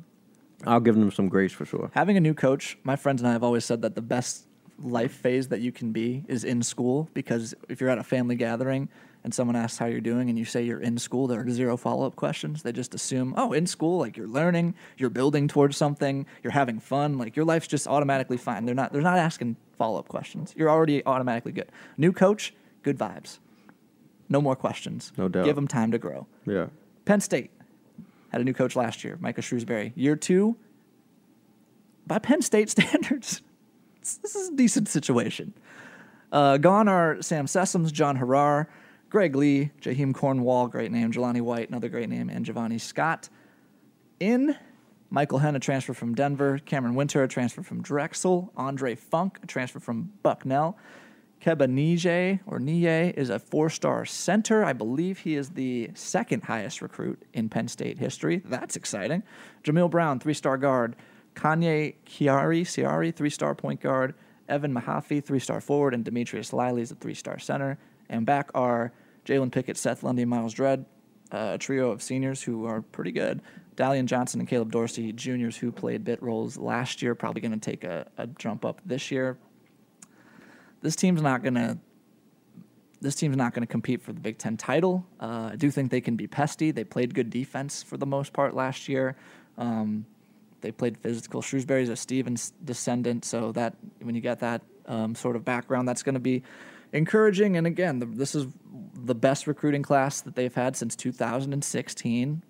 I'll 0.67 0.81
give 0.81 0.95
them 0.95 1.11
some 1.11 1.29
grace 1.29 1.53
for 1.53 1.65
sure. 1.65 1.91
having 1.95 2.17
a 2.17 2.21
new 2.21 2.35
coach, 2.35 2.79
my 2.85 2.97
friends 2.97 3.23
and 3.23 3.29
I 3.29 3.33
have 3.33 3.43
always 3.43 3.65
said 3.65 3.83
that 3.83 3.95
the 3.95 4.03
best 4.03 4.47
life 4.79 5.13
phase 5.13 5.49
that 5.49 5.61
you 5.61 5.73
can 5.73 5.93
be 5.93 6.25
is 6.29 6.45
in 6.45 6.63
school 6.63 7.09
because 7.13 7.55
if 7.69 7.81
you're 7.81 7.91
at 7.91 7.99
a 7.99 8.03
family 8.03 8.35
gathering 8.35 8.89
and 9.23 9.35
someone 9.35 9.57
asks 9.57 9.79
how 9.79 9.87
you're 9.87 10.01
doing 10.01 10.31
and 10.31 10.39
you 10.39 10.45
say 10.45 10.63
you're 10.63 10.81
in 10.81 10.97
school, 10.97 11.27
there 11.27 11.41
are 11.41 11.51
zero 11.51 11.77
follow 11.77 12.07
up 12.07 12.17
questions. 12.17 12.63
They 12.63 12.73
just 12.73 12.95
assume, 12.95 13.35
oh, 13.37 13.53
in 13.53 13.67
school, 13.67 13.99
like 13.99 14.17
you're 14.17 14.29
learning, 14.29 14.75
you're 14.97 15.11
building 15.11 15.47
towards 15.47 15.77
something, 15.77 16.27
you're 16.43 16.53
having 16.53 16.81
fun, 16.81 17.19
like 17.19 17.37
your 17.37 17.45
life's 17.45 17.67
just 17.67 17.87
automatically 17.87 18.39
fine. 18.39 18.65
They're 18.65 18.75
not 18.75 18.93
they're 18.93 19.03
not 19.03 19.19
asking 19.19 19.57
follow 19.77 19.99
up 19.99 20.09
questions. 20.09 20.55
You're 20.57 20.71
already 20.71 21.05
automatically 21.05 21.53
good. 21.53 21.71
New 21.97 22.13
coach, 22.13 22.55
good 22.83 22.99
vibes. 22.99 23.39
No 24.29 24.41
more 24.41 24.57
questions. 24.57 25.13
No 25.17 25.29
doubt. 25.29 25.45
Give 25.45 25.57
them 25.57 25.69
time 25.69 25.91
to 25.91 25.99
grow. 25.99 26.27
Yeah. 26.47 26.67
Penn 27.05 27.21
State 27.21 27.51
had 28.31 28.41
a 28.41 28.45
new 28.45 28.55
coach 28.55 28.77
last 28.77 29.05
year, 29.05 29.19
Micah 29.21 29.41
Shrewsberry. 29.41 29.93
Year 29.97 30.17
two, 30.17 30.57
by 32.07 32.19
Penn 32.19 32.43
State 32.43 32.71
standards, 32.77 33.43
this 34.01 34.35
is 34.35 34.49
a 34.49 34.55
decent 34.55 34.89
situation. 34.89 35.53
Uh, 36.33 36.57
gone 36.59 36.89
are 36.89 37.21
Sam 37.23 37.47
Sessoms, 37.47 37.93
John 37.93 38.17
Harrar, 38.17 38.69
Greg 39.11 39.35
Lee, 39.35 39.73
Jaheam 39.83 40.15
Cornwall, 40.15 40.69
great 40.69 40.93
name, 40.93 41.11
Jalanni 41.11 41.41
White, 41.41 41.69
another 41.69 41.89
great 41.89 42.09
name, 42.09 42.31
and 42.31 42.45
Giovanni 42.45 42.79
Scott. 42.79 43.29
In 44.21 44.57
Michael 45.11 45.39
Henn, 45.39 45.57
a 45.57 45.59
transfer 45.59 45.93
from 45.93 46.15
Denver, 46.15 46.61
Camren 46.65 46.95
Wynter, 46.95 47.25
a 47.25 47.29
transfer 47.29 47.65
from 47.65 47.83
Drexel, 47.83 48.53
Andre 48.57 48.95
Funk, 48.95 49.41
a 49.43 49.47
transfer 49.47 49.81
from 49.81 50.13
Bucknell. 50.23 50.79
Kebba 51.43 51.67
Njie, 51.67 52.39
or 52.47 52.61
Nije, 52.61 53.15
is 53.15 53.31
a 53.31 53.41
four 53.41 53.69
star 53.69 54.05
center. 54.05 54.65
I 54.65 54.75
believe 54.75 55.19
he 55.19 55.35
is 55.35 55.51
the 55.51 55.91
second 55.95 56.45
highest 56.45 56.81
recruit 56.81 57.21
in 57.33 57.49
Penn 57.49 57.67
State 57.67 57.99
history. 57.99 58.43
That's 58.45 58.77
exciting. 58.77 59.25
Jameel 59.65 59.91
Brown, 59.91 60.21
three 60.21 60.35
star 60.35 60.57
guard. 60.57 60.95
Kanye 61.35 61.95
Chiari, 62.07 62.63
Ciari, 62.63 63.13
three 63.13 63.31
star 63.31 63.57
point 63.57 63.81
guard. 63.81 64.15
Evan 64.49 64.73
Mahaffey, 64.73 65.25
three 65.25 65.39
star 65.41 65.61
forward. 65.61 65.95
And 65.95 66.05
Demetrius 66.05 66.53
Lilley 66.53 66.83
is 66.83 66.93
a 66.93 66.95
three 66.95 67.15
star 67.15 67.39
center. 67.41 67.79
And 68.11 68.27
back 68.27 68.51
are 68.55 68.93
Jalen 69.25 69.51
Pickett, 69.51 69.79
Seth 69.79 70.03
Lundy, 70.03 70.27
Myles 70.27 70.53
Dread, 70.53 70.85
a 71.31 71.57
trio 71.57 71.91
of 71.91 72.03
seniors 72.03 72.43
who 72.43 72.67
are 72.67 72.83
pretty 72.83 73.13
good. 73.13 73.41
Dallion 73.77 74.07
Johnson 74.07 74.41
and 74.41 74.49
Caleb 74.49 74.71
Dorsey, 74.71 75.13
juniors 75.13 75.57
who 75.57 75.73
played 75.73 76.05
bit 76.05 76.23
roles 76.23 76.59
last 76.59 77.01
year, 77.01 77.15
probably 77.15 77.41
going 77.41 77.59
to 77.59 77.59
take 77.59 77.85
a, 77.85 78.07
a 78.19 78.27
jump 78.27 78.67
up 78.67 78.83
this 78.85 79.11
year 79.11 79.39
this 80.83 80.97
team's 80.97 81.23
not 81.23 81.43
gonna 81.43 81.79
this 83.01 83.15
team's 83.15 83.37
not 83.37 83.55
going 83.55 83.63
to 83.63 83.71
compete 83.71 84.03
for 84.03 84.13
the 84.13 84.21
Big 84.21 84.37
Ten 84.37 84.59
title. 84.59 85.07
Uh, 85.19 85.51
I 85.53 85.57
do 85.57 85.71
think 85.71 85.91
they 85.91 86.03
can 86.03 86.17
be 86.17 86.27
pesty. 86.27 86.71
They 86.71 86.85
played 86.85 87.15
good 87.15 87.31
defense 87.31 87.83
for 87.83 87.97
the 87.97 88.05
most 88.05 88.35
part 88.35 88.55
last 88.55 88.91
year. 88.91 89.17
Um, 89.57 90.05
they 90.61 90.71
played 90.71 90.99
physical. 90.99 91.41
Shrewsberry's 91.41 91.89
a 91.89 91.97
Stevens 91.97 92.53
descendant, 92.63 93.25
so 93.25 93.53
that 93.53 93.75
when 94.03 94.15
you 94.15 94.21
get 94.21 94.41
that 94.41 94.61
um, 94.85 95.15
sort 95.15 95.35
of 95.37 95.47
background, 95.47 95.89
that's 95.89 96.03
going 96.03 96.15
to 96.15 96.21
be 96.21 96.43
encouraging. 96.93 97.57
And 97.57 97.67
again, 97.67 97.99
the, 97.99 98.07
this 98.07 98.35
is 98.35 98.47
the 98.95 99.15
best 99.15 99.47
recruiting 99.47 99.83
class 99.83 100.21
that 100.23 100.35
they've 100.35 100.55
had 100.55 100.77
since 100.77 100.95
2016. 100.97 102.43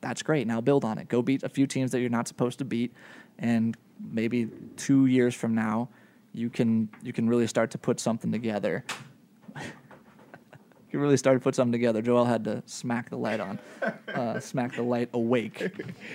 That's 0.00 0.22
great. 0.22 0.46
Now 0.46 0.60
build 0.60 0.84
on 0.84 0.98
it. 0.98 1.08
Go 1.08 1.22
beat 1.22 1.42
a 1.42 1.48
few 1.48 1.66
teams 1.66 1.92
that 1.92 2.00
you're 2.00 2.10
not 2.10 2.26
supposed 2.26 2.58
to 2.58 2.64
beat, 2.64 2.92
and 3.38 3.76
maybe 4.10 4.48
two 4.76 5.06
years 5.06 5.32
from 5.34 5.54
now, 5.54 5.88
you 6.32 6.50
can 6.50 6.88
you 7.04 7.12
can 7.12 7.28
really 7.28 7.46
start 7.46 7.70
to 7.70 7.78
put 7.78 8.00
something 8.00 8.32
together. 8.32 8.84
you 9.56 9.62
can 10.90 10.98
really 10.98 11.16
start 11.16 11.36
to 11.36 11.40
put 11.40 11.54
something 11.54 11.70
together. 11.72 12.02
Joel 12.02 12.24
had 12.24 12.42
to 12.44 12.64
smack 12.66 13.10
the 13.10 13.16
light 13.16 13.38
on, 13.38 13.60
uh, 14.12 14.40
smack 14.40 14.74
the 14.74 14.82
light 14.82 15.08
awake 15.12 15.72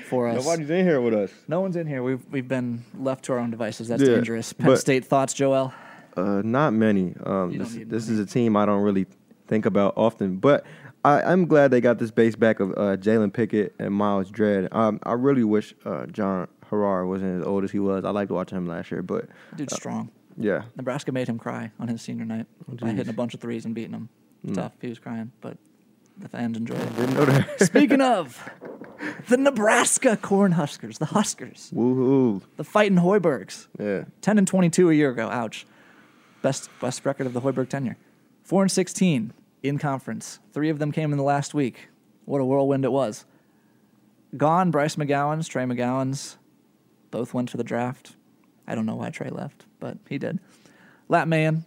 for 0.10 0.28
us. 0.28 0.44
Nobody's 0.44 0.70
in 0.70 0.86
here 0.86 1.00
with 1.00 1.14
us. 1.14 1.32
No 1.48 1.62
one's 1.62 1.78
in 1.78 1.88
here. 1.88 2.04
We've 2.04 2.26
we've 2.30 2.48
been 2.48 2.84
left 2.94 3.24
to 3.26 3.34
our 3.34 3.40
own 3.40 3.52
devices. 3.52 3.88
That's 3.88 4.04
Yeah, 4.04 4.16
dangerous. 4.16 4.52
Penn 4.52 4.68
but- 4.68 4.80
State 4.80 5.06
thoughts, 5.06 5.34
Joel. 5.34 5.74
Uh, 6.18 6.42
not 6.44 6.74
many. 6.74 7.14
Um, 7.26 7.58
this 7.58 7.78
this 7.86 8.10
is 8.10 8.20
a 8.20 8.26
team 8.26 8.56
I 8.58 8.66
don't 8.66 8.82
really 8.82 9.06
think 9.48 9.66
about 9.66 9.94
often, 9.96 10.38
but 10.38 10.66
I, 11.06 11.22
I'm 11.22 11.46
glad 11.46 11.72
they 11.72 11.80
got 11.82 12.00
this 12.00 12.12
base 12.12 12.36
back 12.36 12.60
of 12.60 12.72
uh, 12.72 12.98
Jalen 12.98 13.32
Pickett 13.34 13.76
and 13.80 13.94
Myles 13.94 14.30
Dread. 14.30 14.68
Um, 14.72 15.00
I 15.04 15.14
really 15.14 15.44
wish 15.44 15.74
uh, 15.86 16.06
John 16.08 16.48
Harrar 16.70 17.08
wasn't 17.08 17.42
as 17.42 17.48
old 17.48 17.64
as 17.64 17.72
he 17.72 17.80
was. 17.80 18.04
I 18.04 18.10
liked 18.10 18.32
watching 18.32 18.58
him 18.58 18.68
last 18.68 18.92
year, 18.92 19.02
but 19.02 19.28
Dude's 19.56 19.76
strong. 19.76 20.10
yeah, 20.38 20.64
Nebraska 20.76 21.12
made 21.12 21.28
him 21.28 21.38
cry 21.38 21.72
on 21.80 21.88
his 21.88 22.02
senior 22.02 22.26
night 22.26 22.46
by 22.68 22.90
hitting 22.92 23.10
a 23.10 23.14
bunch 23.14 23.34
of 23.34 23.40
threes 23.40 23.64
and 23.66 23.74
beating 23.76 23.94
him. 23.94 24.10
Tough. 24.54 24.74
He 24.82 24.88
was 24.90 25.00
crying, 25.00 25.32
but 25.42 25.58
the 26.18 26.28
fans 26.30 26.58
enjoyed 26.58 26.80
it. 26.82 26.96
didn't 26.96 27.14
know 27.16 27.26
that. 27.26 27.62
Speaking 27.66 28.02
of 28.02 28.50
the 29.30 29.38
Nebraska 29.38 30.18
Cornhuskers, 30.18 30.98
the 31.00 31.06
Huskers, 31.06 31.72
Woohoo! 31.74 32.42
the 32.56 32.64
fighting 32.64 32.98
Hoibergs. 32.98 33.68
Yeah, 33.80 34.06
10 34.22 34.38
and 34.40 34.48
22 34.48 34.90
a 34.90 34.94
year 34.94 35.12
ago. 35.12 35.30
Ouch. 35.30 35.66
Best 36.48 36.70
best 36.80 37.06
record 37.06 37.28
of 37.28 37.34
the 37.34 37.42
Hoiberg 37.42 37.68
tenure. 37.68 37.98
4 38.44 38.62
and 38.62 38.72
16 38.72 39.34
in 39.64 39.78
conference. 39.78 40.40
Three 40.54 40.70
of 40.70 40.80
them 40.80 40.94
came 40.94 41.12
in 41.12 41.18
the 41.18 41.24
last 41.26 41.54
week. 41.54 41.90
What 42.24 42.40
a 42.40 42.46
whirlwind 42.46 42.86
it 42.86 42.92
was. 42.94 43.26
Gone, 44.38 44.72
Bryce 44.72 44.96
McGowens, 44.96 45.50
Trey 45.50 45.66
McGowens. 45.66 46.38
Both 47.12 47.34
went 47.34 47.50
to 47.50 47.58
the 47.58 47.66
draft. 47.66 48.16
I 48.66 48.76
don't 48.76 48.86
know 48.86 48.96
why 48.96 49.10
Trey 49.10 49.30
left, 49.30 49.66
but 49.82 49.98
he 50.08 50.18
did. 50.18 50.40
Lat 51.10 51.28
Mayen 51.28 51.66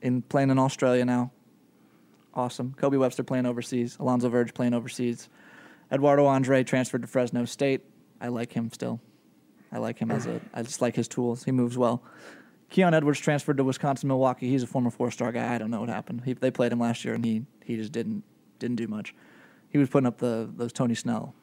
in 0.00 0.22
playing 0.22 0.50
in 0.50 0.58
Australia 0.58 1.04
now. 1.04 1.30
Awesome. 2.34 2.74
Kobe 2.76 2.96
Webster 2.96 3.22
playing 3.22 3.46
overseas. 3.46 3.96
Alonzo 4.00 4.28
Verge 4.28 4.52
playing 4.54 4.74
overseas. 4.74 5.28
Eduardo 5.92 6.26
Andre 6.26 6.64
transferred 6.64 7.02
to 7.02 7.06
Fresno 7.06 7.44
State. 7.44 7.82
I 8.20 8.26
like 8.26 8.52
him 8.52 8.72
still. 8.72 8.98
I 9.70 9.78
like 9.78 10.00
him 10.00 10.10
as 10.10 10.26
a. 10.26 10.40
I 10.52 10.62
just 10.62 10.82
like 10.82 10.96
his 10.96 11.06
tools. 11.06 11.44
He 11.44 11.52
moves 11.52 11.78
well. 11.78 12.02
Keon 12.72 12.94
Edwards 12.94 13.20
transferred 13.20 13.58
to 13.58 13.64
Wisconsin 13.64 14.08
Milwaukee. 14.08 14.48
He's 14.48 14.62
a 14.62 14.66
former 14.66 14.90
four-star 14.90 15.30
guy. 15.30 15.54
I 15.54 15.58
don't 15.58 15.70
know 15.70 15.80
what 15.80 15.90
happened. 15.90 16.22
He, 16.24 16.32
they 16.32 16.50
played 16.50 16.72
him 16.72 16.80
last 16.80 17.04
year, 17.04 17.12
and 17.12 17.22
he 17.22 17.44
he 17.64 17.76
just 17.76 17.92
didn't 17.92 18.24
didn't 18.58 18.76
do 18.76 18.88
much. 18.88 19.14
He 19.68 19.76
was 19.78 19.90
putting 19.90 20.06
up 20.06 20.16
the 20.18 20.50
those 20.56 20.72
Tony 20.72 20.94
Snell 20.94 21.34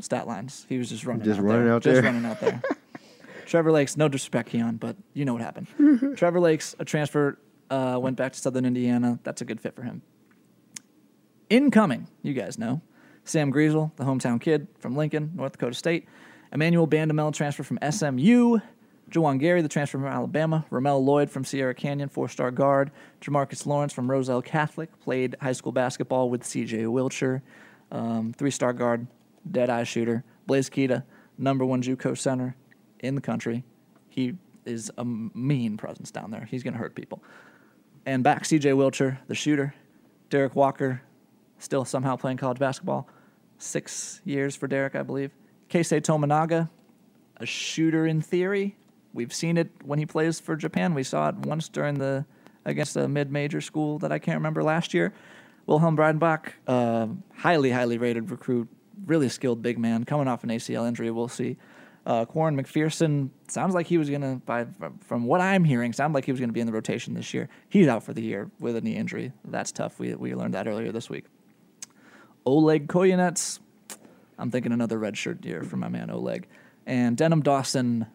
stat 0.00 0.26
lines. 0.26 0.66
He 0.68 0.76
was 0.76 0.88
just 0.90 1.06
running 1.06 1.22
Just 1.24 1.38
out 1.38 1.44
running 1.44 1.64
there. 1.66 1.74
out 1.74 1.82
just 1.82 2.02
running 2.02 2.24
out 2.26 2.40
there. 2.40 2.60
Trevor 3.46 3.70
Lakes, 3.70 3.96
no 3.96 4.08
disrespect, 4.08 4.48
Keon, 4.50 4.76
but 4.76 4.96
you 5.12 5.24
know 5.24 5.32
what 5.32 5.42
happened. 5.42 5.68
Trevor 6.16 6.40
Lakes, 6.40 6.74
a 6.80 6.84
transfer, 6.84 7.38
uh, 7.70 7.96
went 8.02 8.16
back 8.16 8.32
to 8.32 8.38
Southern 8.40 8.64
Indiana. 8.64 9.20
That's 9.22 9.42
a 9.42 9.44
good 9.44 9.60
fit 9.60 9.76
for 9.76 9.82
him. 9.82 10.02
Incoming, 11.50 12.08
you 12.22 12.32
guys 12.34 12.58
know. 12.58 12.80
Sam 13.24 13.52
Griesel, 13.52 13.94
the 13.96 14.04
hometown 14.04 14.40
kid 14.40 14.66
from 14.80 14.96
Lincoln, 14.96 15.32
North 15.36 15.52
Dakota 15.52 15.74
State. 15.74 16.08
Emmanuel 16.52 16.88
Bandoumel, 16.88 17.32
transfer 17.34 17.62
from 17.62 17.78
SMU. 17.88 18.58
Juwan 19.14 19.38
Gary, 19.38 19.62
the 19.62 19.68
transfer 19.68 19.96
from 19.96 20.08
Alabama. 20.08 20.66
Ramel 20.70 21.04
Lloyd 21.04 21.30
from 21.30 21.44
Sierra 21.44 21.72
Canyon, 21.72 22.08
four 22.08 22.28
star 22.28 22.50
guard. 22.50 22.90
Jamarcus 23.20 23.64
Lawrence 23.64 23.92
from 23.92 24.10
Roselle 24.10 24.42
Catholic, 24.42 24.90
played 25.00 25.36
high 25.40 25.52
school 25.52 25.70
basketball 25.70 26.28
with 26.28 26.42
CJ 26.42 26.86
Wilcher. 26.86 27.40
Um, 27.92 28.32
three 28.32 28.50
star 28.50 28.72
guard, 28.72 29.06
dead 29.48 29.70
eye 29.70 29.84
shooter. 29.84 30.24
Blaise 30.48 30.68
Keita, 30.68 31.04
number 31.38 31.64
one 31.64 31.80
Juco 31.80 32.18
center 32.18 32.56
in 32.98 33.14
the 33.14 33.20
country. 33.20 33.62
He 34.08 34.34
is 34.64 34.90
a 34.98 35.04
mean 35.04 35.76
presence 35.76 36.10
down 36.10 36.32
there. 36.32 36.48
He's 36.50 36.64
going 36.64 36.74
to 36.74 36.80
hurt 36.80 36.96
people. 36.96 37.22
And 38.04 38.24
back 38.24 38.42
CJ 38.42 38.74
Wilcher, 38.74 39.18
the 39.28 39.36
shooter. 39.36 39.74
Derek 40.28 40.56
Walker, 40.56 41.02
still 41.60 41.84
somehow 41.84 42.16
playing 42.16 42.38
college 42.38 42.58
basketball. 42.58 43.08
Six 43.58 44.20
years 44.24 44.56
for 44.56 44.66
Derek, 44.66 44.96
I 44.96 45.04
believe. 45.04 45.30
Keisei 45.70 46.00
Tominaga, 46.00 46.68
a 47.36 47.46
shooter 47.46 48.06
in 48.06 48.20
theory. 48.20 48.76
We've 49.14 49.32
seen 49.32 49.56
it 49.56 49.70
when 49.82 49.98
he 49.98 50.06
plays 50.06 50.40
for 50.40 50.56
Japan. 50.56 50.92
We 50.92 51.04
saw 51.04 51.28
it 51.30 51.36
once 51.36 51.68
during 51.68 51.94
the 51.94 52.26
against 52.66 52.96
a 52.96 53.06
mid-major 53.08 53.60
school 53.60 53.98
that 54.00 54.10
I 54.10 54.18
can't 54.18 54.36
remember 54.36 54.62
last 54.62 54.92
year. 54.92 55.14
Wilhelm 55.66 55.96
Breidenbach, 55.96 56.52
uh, 56.66 57.06
highly, 57.36 57.70
highly 57.70 57.96
rated 57.96 58.30
recruit, 58.30 58.68
really 59.06 59.28
skilled 59.28 59.62
big 59.62 59.78
man, 59.78 60.04
coming 60.04 60.28
off 60.28 60.44
an 60.44 60.50
ACL 60.50 60.86
injury. 60.86 61.10
We'll 61.10 61.28
see. 61.28 61.56
Uh, 62.06 62.26
McPherson 62.26 63.30
sounds 63.48 63.74
like 63.74 63.86
he 63.86 63.96
was 63.96 64.10
gonna, 64.10 64.40
by 64.44 64.66
from 65.00 65.24
what 65.24 65.40
I'm 65.40 65.64
hearing, 65.64 65.92
sounds 65.94 66.14
like 66.14 66.26
he 66.26 66.32
was 66.32 66.40
gonna 66.40 66.52
be 66.52 66.60
in 66.60 66.66
the 66.66 66.72
rotation 66.72 67.14
this 67.14 67.32
year. 67.32 67.48
He's 67.70 67.86
out 67.88 68.02
for 68.02 68.12
the 68.12 68.20
year 68.20 68.50
with 68.58 68.76
a 68.76 68.82
knee 68.82 68.96
injury. 68.96 69.32
That's 69.44 69.72
tough. 69.72 69.98
We 69.98 70.14
we 70.14 70.34
learned 70.34 70.52
that 70.52 70.68
earlier 70.68 70.92
this 70.92 71.08
week. 71.08 71.24
Oleg 72.44 72.88
Kojenets, 72.88 73.58
I'm 74.38 74.50
thinking 74.50 74.72
another 74.72 74.98
redshirt 74.98 75.44
year 75.46 75.62
for 75.62 75.76
my 75.76 75.88
man 75.88 76.10
Oleg, 76.10 76.46
and 76.84 77.16
Denim 77.16 77.40
Dawson, 77.40 78.06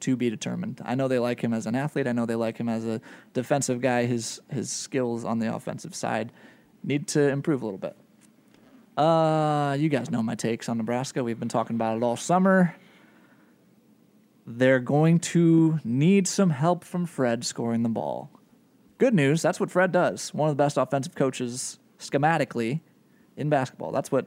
to 0.00 0.16
be 0.16 0.30
determined. 0.30 0.80
I 0.84 0.94
know 0.94 1.08
they 1.08 1.18
like 1.18 1.42
him 1.42 1.52
as 1.52 1.66
an 1.66 1.74
athlete. 1.74 2.06
I 2.06 2.12
know 2.12 2.26
they 2.26 2.34
like 2.34 2.58
him 2.58 2.68
as 2.68 2.84
a 2.84 3.00
defensive 3.32 3.80
guy. 3.80 4.06
His 4.06 4.40
his 4.50 4.70
skills 4.70 5.24
on 5.24 5.38
the 5.38 5.54
offensive 5.54 5.94
side 5.94 6.32
need 6.82 7.08
to 7.08 7.28
improve 7.28 7.62
a 7.62 7.64
little 7.66 7.78
bit. 7.78 7.96
Uh, 8.96 9.76
you 9.78 9.88
guys 9.88 10.10
know 10.10 10.22
my 10.22 10.34
takes 10.34 10.68
on 10.68 10.78
Nebraska. 10.78 11.22
We've 11.24 11.38
been 11.38 11.48
talking 11.48 11.76
about 11.76 11.96
it 11.96 12.02
all 12.02 12.16
summer. 12.16 12.74
They're 14.46 14.80
going 14.80 15.20
to 15.20 15.78
need 15.84 16.26
some 16.26 16.50
help 16.50 16.84
from 16.84 17.06
Fred 17.06 17.44
scoring 17.44 17.82
the 17.82 17.88
ball. 17.88 18.30
Good 18.98 19.14
news, 19.14 19.40
that's 19.40 19.60
what 19.60 19.70
Fred 19.70 19.92
does. 19.92 20.34
One 20.34 20.50
of 20.50 20.56
the 20.56 20.62
best 20.62 20.76
offensive 20.76 21.14
coaches 21.14 21.78
schematically 21.98 22.80
in 23.36 23.48
basketball. 23.48 23.92
That's 23.92 24.10
what 24.12 24.26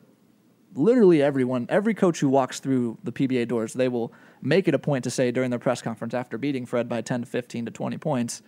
literally 0.75 1.21
everyone, 1.21 1.67
every 1.69 1.93
coach 1.93 2.19
who 2.19 2.29
walks 2.29 2.59
through 2.59 2.97
the 3.03 3.11
PBA 3.11 3.47
doors, 3.47 3.73
they 3.73 3.87
will 3.87 4.13
make 4.41 4.67
it 4.67 4.73
a 4.73 4.79
point 4.79 5.03
to 5.05 5.09
say 5.09 5.31
during 5.31 5.49
their 5.49 5.59
press 5.59 5.81
conference 5.81 6.13
after 6.13 6.37
beating 6.37 6.65
Fred 6.65 6.89
by 6.89 7.01
10 7.01 7.21
to 7.21 7.27
15 7.27 7.65
to 7.65 7.71
20 7.71 7.97
points, 7.97 8.41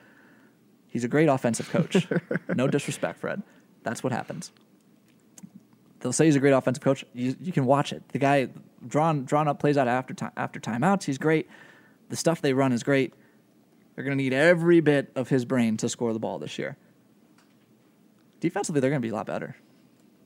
he's 0.88 1.04
a 1.04 1.08
great 1.08 1.30
offensive 1.30 1.70
coach. 1.70 2.08
no 2.56 2.68
disrespect, 2.68 3.20
Fred. 3.20 3.42
That's 3.84 4.04
what 4.04 4.12
happens. 4.12 4.52
They'll 6.00 6.14
say 6.14 6.26
he's 6.26 6.36
a 6.36 6.40
great 6.40 6.52
offensive 6.52 6.84
coach. 6.84 7.06
You, 7.14 7.36
you 7.40 7.52
can 7.52 7.66
watch 7.66 7.92
it. 7.94 8.08
The 8.10 8.20
guy 8.20 8.50
drawn 8.88 9.26
drawn 9.26 9.48
up 9.48 9.60
plays 9.60 9.78
out 9.78 9.88
after 9.88 10.14
time, 10.14 10.32
after 10.38 10.60
timeouts. 10.60 11.04
He's 11.04 11.18
great. 11.18 11.50
The 12.10 12.16
stuff 12.16 12.42
they 12.42 12.54
run 12.54 12.72
is 12.72 12.84
great. 12.84 13.14
They're 13.96 14.04
going 14.04 14.18
to 14.18 14.24
need 14.24 14.34
every 14.34 14.82
bit 14.82 15.12
of 15.16 15.30
his 15.30 15.46
brain 15.46 15.78
to 15.78 15.90
score 15.90 16.14
the 16.14 16.20
ball 16.20 16.38
this 16.38 16.60
year. 16.60 16.78
Defensively, 18.40 18.82
they're 18.82 18.90
going 18.90 19.02
to 19.02 19.06
be 19.06 19.12
a 19.12 19.16
lot 19.16 19.26
better. 19.26 19.56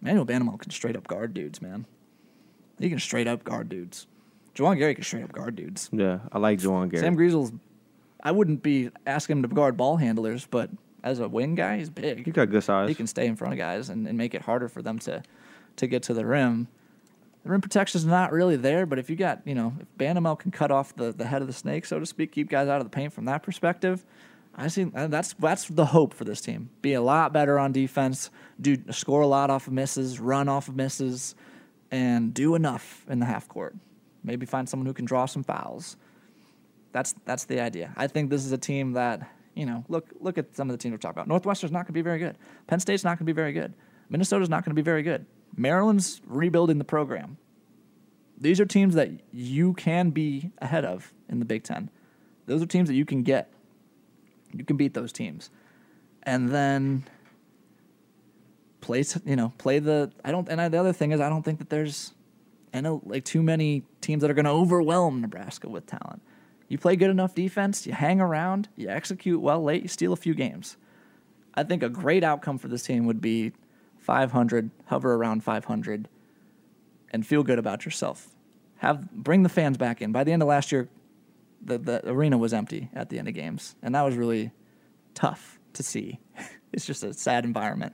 Manuel 0.01 0.25
Bandoumel 0.25 0.59
can 0.59 0.71
straight 0.71 0.95
up 0.95 1.07
guard 1.07 1.33
dudes, 1.33 1.61
man. 1.61 1.85
He 2.79 2.89
can 2.89 2.99
straight 2.99 3.27
up 3.27 3.43
guard 3.43 3.69
dudes. 3.69 4.07
Juwan 4.55 4.77
Gary 4.77 4.95
can 4.95 5.03
straight 5.03 5.23
up 5.23 5.31
guard 5.31 5.55
dudes. 5.55 5.89
Yeah, 5.91 6.19
I 6.31 6.37
like 6.39 6.59
Juwan 6.59 6.89
Gary. 6.89 7.01
Sam 7.01 7.15
Griesel's, 7.15 7.51
I 8.23 8.31
wouldn't 8.31 8.63
be 8.63 8.89
asking 9.05 9.37
him 9.37 9.43
to 9.43 9.47
guard 9.49 9.77
ball 9.77 9.97
handlers, 9.97 10.45
but 10.45 10.69
as 11.03 11.19
a 11.19 11.27
wing 11.27 11.55
guy, 11.55 11.77
he's 11.77 11.89
big. 11.89 12.25
he 12.25 12.31
got 12.31 12.49
good 12.49 12.63
size. 12.63 12.89
He 12.89 12.95
can 12.95 13.07
stay 13.07 13.27
in 13.27 13.35
front 13.35 13.53
of 13.53 13.57
guys 13.57 13.89
and, 13.89 14.07
and 14.07 14.17
make 14.17 14.33
it 14.33 14.41
harder 14.41 14.67
for 14.67 14.81
them 14.81 14.99
to, 14.99 15.23
to 15.77 15.87
get 15.87 16.03
to 16.03 16.13
the 16.13 16.25
rim. 16.25 16.67
The 17.43 17.51
rim 17.51 17.61
protection 17.61 17.99
is 17.99 18.05
not 18.05 18.33
really 18.33 18.57
there, 18.57 18.85
but 18.85 18.99
if 18.99 19.09
you 19.09 19.15
got, 19.15 19.41
you 19.45 19.55
know, 19.55 19.73
if 19.79 19.87
Bandoumel 19.97 20.37
can 20.37 20.51
cut 20.51 20.71
off 20.71 20.93
the, 20.95 21.13
the 21.13 21.25
head 21.25 21.41
of 21.41 21.47
the 21.47 21.53
snake, 21.53 21.85
so 21.85 21.99
to 21.99 22.05
speak, 22.05 22.33
keep 22.33 22.49
guys 22.49 22.67
out 22.67 22.81
of 22.81 22.85
the 22.85 22.89
paint 22.89 23.13
from 23.13 23.25
that 23.25 23.43
perspective, 23.43 24.05
I 24.55 24.67
see 24.67 24.91
uh, 24.93 25.07
that's 25.07 25.33
that's 25.33 25.67
the 25.67 25.85
hope 25.85 26.13
for 26.13 26.25
this 26.25 26.41
team. 26.41 26.69
Be 26.81 26.93
a 26.93 27.01
lot 27.01 27.31
better 27.31 27.57
on 27.57 27.71
defense, 27.71 28.29
do 28.59 28.77
score 28.91 29.21
a 29.21 29.27
lot 29.27 29.49
off 29.49 29.67
of 29.67 29.73
misses, 29.73 30.19
run 30.19 30.49
off 30.49 30.67
of 30.67 30.75
misses, 30.75 31.35
and 31.91 32.33
do 32.33 32.55
enough 32.55 33.05
in 33.09 33.19
the 33.19 33.25
half 33.25 33.47
court. 33.47 33.75
Maybe 34.23 34.45
find 34.45 34.67
someone 34.67 34.85
who 34.85 34.93
can 34.93 35.05
draw 35.05 35.25
some 35.25 35.43
fouls. 35.43 35.95
That's 36.91 37.15
that's 37.25 37.45
the 37.45 37.61
idea. 37.61 37.93
I 37.95 38.07
think 38.07 38.29
this 38.29 38.45
is 38.45 38.51
a 38.51 38.57
team 38.57 38.93
that 38.93 39.29
you 39.55 39.65
know 39.65 39.85
look 39.87 40.09
look 40.19 40.37
at 40.37 40.55
some 40.55 40.69
of 40.69 40.73
the 40.73 40.81
teams 40.81 40.93
we're 40.93 40.97
talking 40.97 41.19
about. 41.19 41.27
Northwestern's 41.27 41.71
not 41.71 41.79
going 41.79 41.87
to 41.87 41.93
be 41.93 42.01
very 42.01 42.19
good. 42.19 42.37
Penn 42.67 42.79
State's 42.79 43.03
not 43.03 43.11
going 43.11 43.19
to 43.19 43.23
be 43.25 43.33
very 43.33 43.53
good. 43.53 43.73
Minnesota's 44.09 44.49
not 44.49 44.65
going 44.65 44.71
to 44.71 44.75
be 44.75 44.81
very 44.81 45.03
good. 45.03 45.25
Maryland's 45.55 46.21
rebuilding 46.25 46.79
the 46.79 46.83
program. 46.83 47.37
These 48.37 48.59
are 48.59 48.65
teams 48.65 48.95
that 48.95 49.09
you 49.31 49.73
can 49.73 50.11
be 50.11 50.51
ahead 50.59 50.85
of 50.85 51.13
in 51.29 51.39
the 51.39 51.45
Big 51.45 51.63
Ten. 51.63 51.89
Those 52.45 52.63
are 52.63 52.65
teams 52.65 52.89
that 52.89 52.95
you 52.95 53.05
can 53.05 53.23
get. 53.23 53.51
You 54.53 54.63
can 54.63 54.77
beat 54.77 54.93
those 54.93 55.11
teams, 55.11 55.49
and 56.23 56.49
then 56.49 57.05
play. 58.81 59.03
You 59.25 59.35
know, 59.35 59.53
play 59.57 59.79
the. 59.79 60.11
I 60.23 60.31
don't. 60.31 60.47
And 60.49 60.59
I, 60.59 60.69
the 60.69 60.77
other 60.77 60.93
thing 60.93 61.11
is, 61.11 61.19
I 61.19 61.29
don't 61.29 61.43
think 61.43 61.59
that 61.59 61.69
there's, 61.69 62.13
know 62.73 63.01
like 63.05 63.25
too 63.25 63.43
many 63.43 63.83
teams 64.01 64.21
that 64.21 64.31
are 64.31 64.35
going 64.35 64.45
to 64.45 64.51
overwhelm 64.51 65.21
Nebraska 65.21 65.69
with 65.69 65.85
talent. 65.85 66.21
You 66.69 66.77
play 66.77 66.95
good 66.95 67.09
enough 67.09 67.33
defense, 67.33 67.87
you 67.87 67.93
hang 67.93 68.21
around, 68.21 68.69
you 68.75 68.89
execute 68.89 69.41
well 69.41 69.61
late, 69.61 69.81
you 69.81 69.87
steal 69.87 70.13
a 70.13 70.15
few 70.15 70.35
games. 70.35 70.77
I 71.55 71.63
think 71.63 71.81
a 71.81 71.89
great 71.89 72.23
outcome 72.23 72.59
for 72.59 72.67
this 72.67 72.83
team 72.83 73.05
would 73.05 73.19
be 73.19 73.53
500, 73.97 74.69
hover 74.85 75.15
around 75.15 75.43
500, 75.43 76.07
and 77.11 77.25
feel 77.25 77.43
good 77.43 77.57
about 77.57 77.85
yourself. 77.85 78.29
Have 78.77 79.11
bring 79.11 79.41
the 79.41 79.49
fans 79.49 79.77
back 79.77 79.99
in. 79.99 80.11
By 80.11 80.23
the 80.23 80.31
end 80.31 80.43
of 80.43 80.47
last 80.47 80.71
year, 80.71 80.87
the 81.62 81.78
the 81.78 82.07
arena 82.10 82.38
was 82.38 82.53
empty 82.53 82.89
at 82.93 83.10
the 83.10 83.20
end 83.20 83.28
of 83.28 83.34
games, 83.34 83.76
and 83.82 83.95
that 83.95 84.03
was 84.03 84.16
really 84.16 84.51
tough 85.14 85.60
to 85.74 85.84
see. 85.84 86.20
it's 86.74 86.86
just 86.86 87.03
a 87.03 87.14
sad 87.14 87.45
environment. 87.45 87.93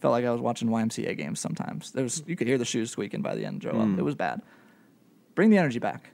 Felt 0.00 0.12
like 0.12 0.24
I 0.24 0.30
was 0.30 0.40
watching 0.40 0.68
YMCA 0.68 1.16
games 1.16 1.40
sometimes. 1.40 1.92
There 1.92 2.02
was 2.02 2.22
you 2.26 2.36
could 2.36 2.46
hear 2.46 2.58
the 2.58 2.64
shoes 2.64 2.90
squeaking 2.90 3.22
by 3.22 3.34
the 3.34 3.44
end, 3.44 3.62
Joel. 3.62 3.74
Mm. 3.74 3.98
It 3.98 4.02
was 4.02 4.14
bad. 4.14 4.42
Bring 5.34 5.50
the 5.50 5.58
energy 5.58 5.78
back. 5.78 6.10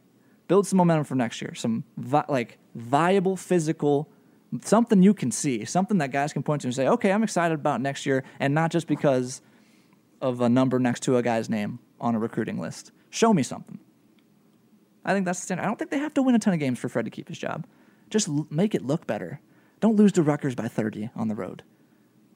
Build 0.48 0.66
some 0.66 0.76
momentum 0.76 1.04
for 1.04 1.14
next 1.14 1.40
year. 1.40 1.54
Some 1.54 1.84
vi- 1.96 2.24
like 2.28 2.58
viable 2.74 3.36
physical 3.36 4.08
something 4.60 5.02
you 5.02 5.14
can 5.14 5.30
see, 5.30 5.64
something 5.64 5.98
that 5.98 6.12
guys 6.12 6.32
can 6.32 6.42
point 6.42 6.60
to 6.62 6.68
and 6.68 6.74
say, 6.74 6.86
"Okay, 6.86 7.10
I'm 7.10 7.22
excited 7.22 7.54
about 7.54 7.80
next 7.80 8.04
year," 8.04 8.22
and 8.38 8.54
not 8.54 8.70
just 8.70 8.86
because 8.86 9.40
of 10.20 10.40
a 10.40 10.48
number 10.48 10.78
next 10.78 11.00
to 11.04 11.16
a 11.16 11.22
guy's 11.22 11.48
name 11.48 11.78
on 12.00 12.14
a 12.14 12.18
recruiting 12.18 12.58
list. 12.58 12.92
Show 13.10 13.32
me 13.32 13.42
something. 13.42 13.78
I 15.04 15.12
think 15.12 15.26
that's 15.26 15.40
the 15.40 15.44
standard. 15.46 15.64
I 15.64 15.66
don't 15.66 15.78
think 15.78 15.90
they 15.90 15.98
have 15.98 16.14
to 16.14 16.22
win 16.22 16.34
a 16.34 16.38
ton 16.38 16.54
of 16.54 16.60
games 16.60 16.78
for 16.78 16.88
Fred 16.88 17.04
to 17.04 17.10
keep 17.10 17.28
his 17.28 17.38
job. 17.38 17.66
Just 18.10 18.28
l- 18.28 18.46
make 18.50 18.74
it 18.74 18.82
look 18.84 19.06
better. 19.06 19.40
Don't 19.80 19.96
lose 19.96 20.12
to 20.12 20.22
Rutgers 20.22 20.54
by 20.54 20.68
30 20.68 21.10
on 21.16 21.28
the 21.28 21.34
road. 21.34 21.62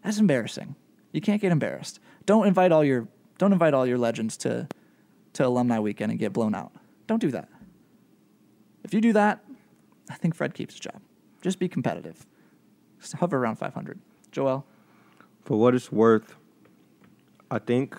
That's 0.03 0.19
embarrassing. 0.19 0.75
You 1.13 1.21
can't 1.21 1.41
get 1.41 1.53
embarrassed. 1.53 2.01
Don't 2.25 2.47
invite 2.47 2.73
all 2.73 2.85
your 2.85 3.09
don't 3.39 3.53
invite 3.53 3.75
all 3.75 3.87
your 3.87 3.99
legends 3.99 4.37
to 4.39 4.67
to 5.35 5.47
alumni 5.47 5.79
weekend 5.79 6.11
and 6.11 6.19
get 6.19 6.33
blown 6.33 6.55
out. 6.55 6.73
Don't 7.07 7.21
do 7.21 7.31
that. 7.31 7.49
If 8.83 8.95
you 8.95 9.01
do 9.01 9.13
that, 9.13 9.45
I 10.11 10.15
think 10.15 10.35
Fred 10.35 10.55
keeps 10.55 10.75
his 10.75 10.81
job. 10.81 11.01
Just 11.43 11.59
be 11.59 11.69
competitive. 11.69 12.27
Just 13.01 13.15
hover 13.15 13.37
around 13.37 13.57
500. 13.57 13.99
Joel, 14.33 14.65
For 15.45 15.59
what 15.59 15.75
it's 15.75 15.93
worth, 15.93 16.35
I 17.51 17.59
think 17.59 17.97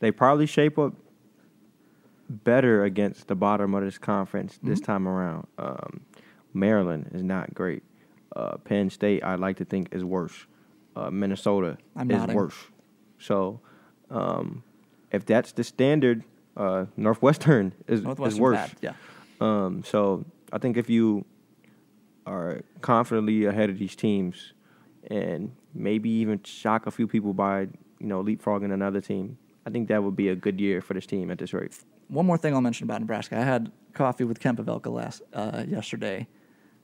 they 0.00 0.10
probably 0.10 0.46
shape 0.46 0.78
up 0.78 0.94
better 2.28 2.84
against 2.84 3.28
the 3.28 3.34
bottom 3.34 3.74
of 3.74 3.82
this 3.84 3.98
conference 3.98 4.58
this 4.62 4.80
Mhm. 4.80 4.84
time 4.84 5.08
around. 5.08 5.46
Um, 5.58 6.00
Maryland 6.52 7.10
is 7.12 7.22
not 7.22 7.54
great. 7.54 7.82
Uh, 8.34 8.56
Penn 8.58 8.90
State, 8.90 9.22
I 9.24 9.34
like 9.36 9.56
to 9.58 9.64
think, 9.64 9.94
is 9.94 10.04
worse. 10.04 10.46
Uh, 10.94 11.10
Minnesota 11.10 11.78
I'm 11.94 12.10
is 12.10 12.16
nodding. 12.18 12.36
worse. 12.36 12.56
So, 13.18 13.60
um, 14.10 14.62
if 15.12 15.24
that's 15.24 15.52
the 15.52 15.62
standard, 15.64 16.24
uh, 16.56 16.86
Northwestern 16.96 17.72
is, 17.86 18.00
is 18.24 18.40
worse. 18.40 18.56
bad. 18.56 18.72
Yeah. 18.80 18.92
Um, 19.40 19.82
so 19.84 20.24
I 20.52 20.58
think 20.58 20.76
if 20.76 20.88
you 20.90 21.24
are 22.26 22.62
confidently 22.80 23.44
ahead 23.44 23.70
of 23.70 23.78
these 23.78 23.94
teams 23.94 24.52
and 25.10 25.52
maybe 25.74 26.08
even 26.10 26.42
shock 26.42 26.86
a 26.86 26.90
few 26.90 27.06
people 27.06 27.32
by, 27.34 27.60
you 28.00 28.06
know, 28.06 28.22
leapfrogging 28.22 28.72
another 28.72 29.00
team, 29.00 29.38
I 29.64 29.70
think 29.70 29.88
that 29.88 30.02
would 30.02 30.16
be 30.16 30.28
a 30.28 30.34
good 30.36 30.60
year 30.60 30.80
for 30.80 30.94
this 30.94 31.06
team 31.06 31.30
at 31.30 31.38
this 31.38 31.52
rate. 31.52 31.78
One 32.08 32.26
more 32.26 32.38
thing 32.38 32.54
I'll 32.54 32.60
mention 32.60 32.84
about 32.84 33.00
Nebraska. 33.00 33.36
I 33.36 33.42
had 33.42 33.72
coffee 33.92 34.24
with 34.24 34.40
Kemp 34.40 34.58
Pavelka 34.58 34.92
last 34.92 35.22
uh, 35.32 35.64
yesterday 35.66 36.28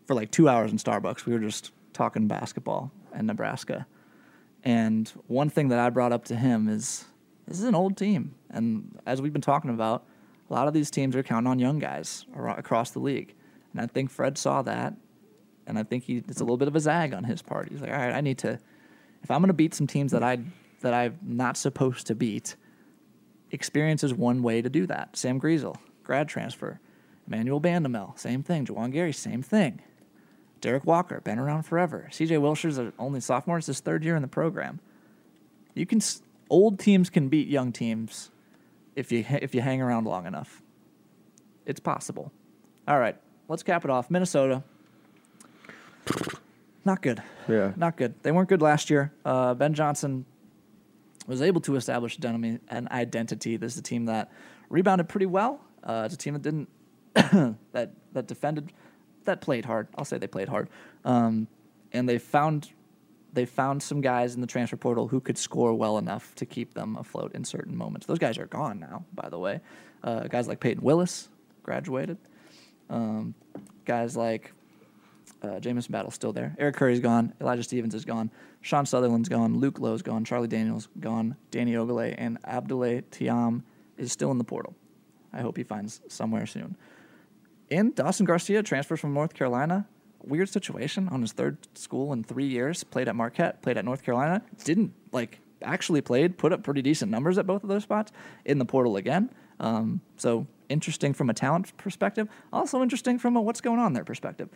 for 0.06 0.14
like 0.14 0.30
two 0.30 0.48
hours 0.48 0.72
in 0.72 0.78
Starbucks. 0.78 1.26
We 1.26 1.32
were 1.32 1.38
just 1.38 1.72
talking 1.92 2.26
basketball 2.26 2.90
and 3.12 3.26
Nebraska. 3.26 3.86
And 4.64 5.08
one 5.26 5.48
thing 5.48 5.68
that 5.68 5.78
I 5.78 5.90
brought 5.90 6.12
up 6.12 6.24
to 6.26 6.36
him 6.36 6.68
is 6.68 7.04
this 7.46 7.58
is 7.58 7.64
an 7.64 7.74
old 7.74 7.96
team. 7.96 8.34
And 8.50 8.98
as 9.06 9.20
we've 9.20 9.32
been 9.32 9.42
talking 9.42 9.70
about, 9.70 10.04
a 10.50 10.52
lot 10.52 10.68
of 10.68 10.74
these 10.74 10.90
teams 10.90 11.16
are 11.16 11.22
counting 11.22 11.50
on 11.50 11.58
young 11.58 11.78
guys 11.78 12.26
across 12.36 12.90
the 12.90 12.98
league. 12.98 13.34
And 13.72 13.80
I 13.80 13.86
think 13.86 14.10
Fred 14.10 14.36
saw 14.36 14.62
that. 14.62 14.94
And 15.66 15.78
I 15.78 15.82
think 15.82 16.04
he 16.04 16.16
it's 16.16 16.40
a 16.40 16.44
little 16.44 16.56
bit 16.56 16.68
of 16.68 16.76
a 16.76 16.80
zag 16.80 17.14
on 17.14 17.24
his 17.24 17.42
part. 17.42 17.68
He's 17.68 17.80
like, 17.80 17.90
all 17.90 17.96
right, 17.96 18.12
I 18.12 18.20
need 18.20 18.38
to 18.38 18.58
if 19.22 19.30
I'm 19.30 19.40
gonna 19.40 19.52
beat 19.52 19.74
some 19.74 19.86
teams 19.86 20.12
that 20.12 20.22
I 20.22 20.40
that 20.80 20.92
I'm 20.92 21.16
not 21.22 21.56
supposed 21.56 22.08
to 22.08 22.14
beat, 22.14 22.56
experience 23.53 24.03
is 24.03 24.12
one 24.12 24.42
way 24.42 24.62
to 24.62 24.68
do 24.68 24.86
that. 24.86 25.16
Sam 25.16 25.40
Griesel, 25.40 25.76
grad 26.03 26.28
transfer. 26.28 26.80
Emmanuel 27.26 27.61
Bandoumel, 27.61 28.18
same 28.18 28.42
thing. 28.42 28.66
Juwan 28.66 28.92
Gary, 28.92 29.12
same 29.12 29.42
thing. 29.42 29.80
Derek 30.61 30.84
Walker, 30.84 31.20
been 31.20 31.38
around 31.38 31.64
forever. 31.64 32.09
CJ 32.11 32.40
Wilcher's 32.40 32.80
only 32.98 33.20
sophomore. 33.20 33.59
It's 33.59 33.66
his 33.66 33.80
third 33.80 34.05
year 34.05 34.16
in 34.16 34.22
the 34.22 34.28
program. 34.28 34.80
You 35.74 35.86
can 35.86 36.00
old 36.50 36.78
teams 36.78 37.11
can 37.11 37.28
beat 37.28 37.48
young 37.48 37.72
teams 37.72 38.30
if 38.96 39.12
you 39.12 39.24
if 39.28 39.55
you 39.55 39.61
hang 39.61 39.80
around 39.80 40.05
long 40.05 40.26
enough. 40.26 40.62
It's 41.66 41.80
possible. 41.80 42.32
All 42.88 42.98
right, 42.98 43.16
let's 43.48 43.62
cap 43.62 43.84
it 43.84 43.90
off. 43.90 44.11
Minnesota. 44.11 44.62
Not 46.84 47.00
good. 47.00 47.22
Yeah. 47.48 47.72
Not 47.76 47.96
good. 47.96 48.14
They 48.22 48.32
weren't 48.32 48.48
good 48.48 48.62
last 48.62 48.90
year. 48.90 49.12
Uh, 49.24 49.55
ben 49.55 49.72
Johnson 49.72 50.26
was 51.26 51.42
able 51.42 51.60
to 51.62 51.76
establish 51.76 52.18
an 52.22 52.88
identity. 52.90 53.56
This 53.56 53.74
is 53.74 53.78
a 53.78 53.82
team 53.82 54.06
that 54.06 54.30
rebounded 54.68 55.08
pretty 55.08 55.26
well. 55.26 55.60
Uh, 55.82 56.02
it's 56.04 56.14
a 56.14 56.18
team 56.18 56.34
that 56.34 56.42
didn't 56.42 56.68
that 57.72 57.92
that 58.12 58.26
defended 58.26 58.72
that 59.24 59.40
played 59.40 59.64
hard. 59.64 59.88
I'll 59.96 60.04
say 60.04 60.18
they 60.18 60.26
played 60.26 60.48
hard, 60.48 60.68
um, 61.04 61.48
and 61.92 62.08
they 62.08 62.18
found 62.18 62.70
they 63.32 63.46
found 63.46 63.82
some 63.82 64.00
guys 64.00 64.34
in 64.34 64.40
the 64.40 64.46
transfer 64.46 64.76
portal 64.76 65.08
who 65.08 65.20
could 65.20 65.38
score 65.38 65.74
well 65.74 65.98
enough 65.98 66.34
to 66.36 66.46
keep 66.46 66.74
them 66.74 66.96
afloat 66.96 67.32
in 67.34 67.44
certain 67.44 67.76
moments. 67.76 68.06
Those 68.06 68.18
guys 68.18 68.38
are 68.38 68.46
gone 68.46 68.78
now, 68.78 69.04
by 69.14 69.28
the 69.28 69.38
way. 69.38 69.60
Uh, 70.02 70.24
guys 70.24 70.48
like 70.48 70.60
Payton 70.60 70.82
Willis 70.82 71.28
graduated. 71.62 72.18
Um, 72.90 73.34
guys 73.84 74.16
like 74.16 74.52
uh, 75.43 75.61
Battle's 75.90 76.14
still 76.14 76.32
there. 76.32 76.55
Eric 76.59 76.76
Curry's 76.76 77.01
gone. 77.01 77.32
Elijah 77.40 77.62
Stevens 77.62 77.95
is 77.95 78.05
gone. 78.05 78.30
Sean 78.61 78.86
Sutherland's 78.86 79.28
gone. 79.28 79.59
Luke 79.59 79.78
Lowe's 79.80 80.03
gone. 80.03 80.24
Charlie 80.24 80.49
Daniels 80.49 80.88
gone. 81.01 81.36
Danny 81.51 81.72
Ogele 81.72 82.14
and 82.16 82.40
Abdoulaye 82.43 83.03
Thiam 83.11 83.62
is 83.97 84.12
still 84.12 84.30
in 84.30 84.38
the 84.38 84.45
portal. 84.45 84.74
I 85.32 85.40
hope 85.40 85.57
he 85.57 85.64
finds 85.64 86.01
somewhere 86.09 86.47
soon. 86.47 86.76
And 87.70 87.95
Dawson 87.95 88.26
Garcia 88.26 88.62
transfers 88.62 89.01
from 89.01 89.14
North 89.14 89.34
Carolina. 89.34 89.86
Weird 90.22 90.49
situation 90.49 91.09
on 91.09 91.22
his 91.22 91.32
third 91.32 91.57
school 91.74 92.12
in 92.12 92.22
three 92.22 92.47
years. 92.47 92.84
Played 92.84 93.09
at 93.09 93.16
Marquette. 93.16 93.62
Played 93.62 93.78
at 93.78 93.84
North 93.84 94.03
Carolina. 94.03 94.43
Didn't 94.64 94.93
like 95.11 95.40
actually 95.62 96.01
played. 96.03 96.38
Put 96.38 96.53
up 96.53 96.62
pretty 96.62 96.82
decent 96.82 97.11
numbers 97.11 97.38
at 97.38 97.47
both 97.47 97.62
of 97.62 97.68
those 97.68 97.82
spots. 97.82 98.12
In 98.45 98.59
the 98.59 98.64
portal 98.64 98.97
again. 98.97 99.30
Um, 99.59 100.01
so 100.16 100.47
interesting 100.72 101.12
from 101.12 101.30
a 101.30 101.34
talent 101.34 101.76
perspective. 101.76 102.28
Also 102.52 102.82
interesting 102.82 103.18
from 103.18 103.36
a 103.36 103.40
what's 103.40 103.60
going 103.60 103.78
on 103.78 103.92
there 103.92 104.04
perspective. 104.04 104.48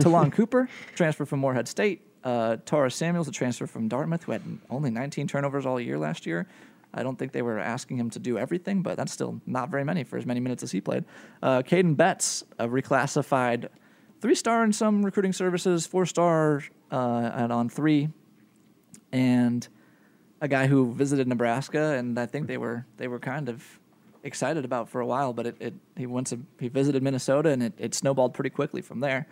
Ta'Lon 0.00 0.30
Cooper, 0.36 0.68
transfer 0.94 1.24
from 1.24 1.40
Morehead 1.40 1.68
State. 1.68 2.02
Uh, 2.24 2.56
Taurus 2.66 2.94
Samuels, 2.94 3.26
a 3.26 3.32
transfer 3.32 3.66
from 3.66 3.88
Dartmouth, 3.88 4.22
who 4.22 4.32
had 4.32 4.42
only 4.70 4.90
19 4.90 5.26
turnovers 5.26 5.66
all 5.66 5.80
year 5.80 5.98
last 5.98 6.24
year. 6.24 6.46
I 6.94 7.02
don't 7.02 7.18
think 7.18 7.32
they 7.32 7.42
were 7.42 7.58
asking 7.58 7.96
him 7.96 8.10
to 8.10 8.18
do 8.18 8.38
everything, 8.38 8.82
but 8.82 8.96
that's 8.96 9.12
still 9.12 9.40
not 9.46 9.70
very 9.70 9.84
many 9.84 10.04
for 10.04 10.18
as 10.18 10.26
many 10.26 10.40
minutes 10.40 10.62
as 10.62 10.70
he 10.70 10.80
played. 10.80 11.04
Uh, 11.42 11.62
Caden 11.62 11.96
Betts, 11.96 12.44
a 12.58 12.68
reclassified 12.68 13.68
three 14.20 14.34
star 14.34 14.62
in 14.62 14.72
some 14.72 15.04
recruiting 15.04 15.32
services, 15.32 15.86
four 15.86 16.06
star 16.06 16.62
uh, 16.90 17.30
at 17.34 17.50
on 17.50 17.68
three, 17.68 18.08
and 19.10 19.66
a 20.40 20.48
guy 20.48 20.66
who 20.66 20.92
visited 20.92 21.26
Nebraska, 21.26 21.96
and 21.96 22.18
I 22.18 22.26
think 22.26 22.46
they 22.46 22.58
were 22.58 22.86
they 22.98 23.08
were 23.08 23.18
kind 23.18 23.48
of 23.48 23.80
excited 24.24 24.64
about 24.64 24.88
for 24.88 25.00
a 25.00 25.06
while, 25.06 25.32
but 25.32 25.46
it, 25.46 25.56
it 25.60 25.74
he 25.96 26.06
went 26.06 26.28
to 26.28 26.40
he 26.58 26.68
visited 26.68 27.02
Minnesota 27.02 27.50
and 27.50 27.62
it, 27.62 27.72
it 27.78 27.94
snowballed 27.94 28.34
pretty 28.34 28.50
quickly 28.50 28.80
from 28.82 29.00
there. 29.00 29.26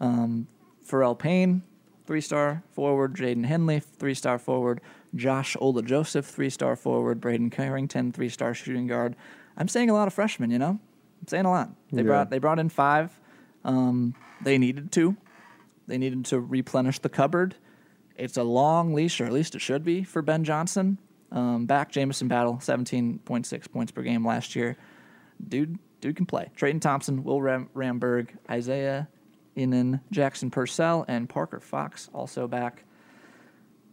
Um, 0.00 0.46
Pharrell 0.86 1.18
Payne, 1.18 1.62
three 2.06 2.20
star 2.20 2.62
forward. 2.72 3.14
Jaden 3.16 3.44
Henley, 3.44 3.80
three 3.80 4.14
star 4.14 4.38
forward. 4.38 4.80
Josh 5.14 5.56
Ola 5.60 5.82
Joseph, 5.82 6.26
three 6.26 6.50
star 6.50 6.76
forward. 6.76 7.20
Braden 7.20 7.50
Carrington, 7.50 8.12
three 8.12 8.28
star 8.28 8.54
shooting 8.54 8.86
guard. 8.86 9.16
I'm 9.56 9.68
saying 9.68 9.90
a 9.90 9.94
lot 9.94 10.06
of 10.08 10.14
freshmen, 10.14 10.50
you 10.50 10.58
know? 10.58 10.78
I'm 11.20 11.26
saying 11.26 11.44
a 11.44 11.50
lot. 11.50 11.70
They 11.92 12.02
Yeah. 12.02 12.06
brought 12.06 12.30
they 12.30 12.38
brought 12.38 12.58
in 12.58 12.68
five. 12.68 13.18
Um, 13.64 14.14
they 14.42 14.56
needed 14.56 14.90
to. 14.92 15.16
They 15.86 15.98
needed 15.98 16.24
to 16.26 16.40
replenish 16.40 17.00
the 17.00 17.08
cupboard. 17.08 17.56
It's 18.16 18.36
a 18.36 18.42
long 18.42 18.94
leash, 18.94 19.20
or 19.20 19.24
at 19.24 19.32
least 19.32 19.54
it 19.54 19.60
should 19.60 19.82
be, 19.84 20.02
for 20.04 20.22
Ben 20.22 20.44
Johnson. 20.44 20.98
Um, 21.32 21.66
back 21.66 21.92
Jamison 21.92 22.28
Battle, 22.28 22.54
17.6 22.54 23.70
points 23.70 23.92
per 23.92 24.02
game 24.02 24.26
last 24.26 24.56
year. 24.56 24.76
Dude, 25.46 25.78
dude 26.00 26.16
can 26.16 26.26
play. 26.26 26.50
Treyton 26.56 26.80
Thompson, 26.80 27.22
Will 27.22 27.40
Ram- 27.40 27.70
Ramberg, 27.74 28.30
Isaiah 28.50 29.08
Ihnen, 29.56 30.00
Jackson 30.10 30.50
Purcell, 30.50 31.04
and 31.08 31.28
Parker 31.28 31.60
Fox 31.60 32.08
also 32.12 32.48
back. 32.48 32.84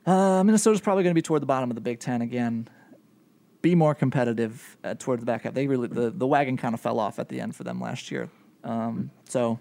Uh, 0.05 0.43
Minnesota's 0.43 0.81
probably 0.81 1.03
going 1.03 1.11
to 1.11 1.17
be 1.17 1.21
toward 1.21 1.41
the 1.41 1.47
bottom 1.47 1.69
of 1.69 1.75
the 1.75 1.81
Big 1.81 1.99
Ten 1.99 2.21
again. 2.21 2.67
Be 3.61 3.75
more 3.75 3.93
competitive 3.93 4.77
uh, 4.83 4.95
toward 4.97 5.19
the 5.19 5.25
back 5.25 5.43
half. 5.43 5.53
They 5.53 5.67
really 5.67 5.87
the, 5.87 6.11
the 6.11 6.27
wagon 6.27 6.57
kind 6.57 6.73
of 6.73 6.79
fell 6.79 6.99
off 6.99 7.19
at 7.19 7.27
the 7.27 7.41
end 7.41 7.55
for 7.55 7.63
them 7.63 7.81
last 7.81 8.11
year. 8.11 8.29
Um, 8.63 9.11
so 9.27 9.59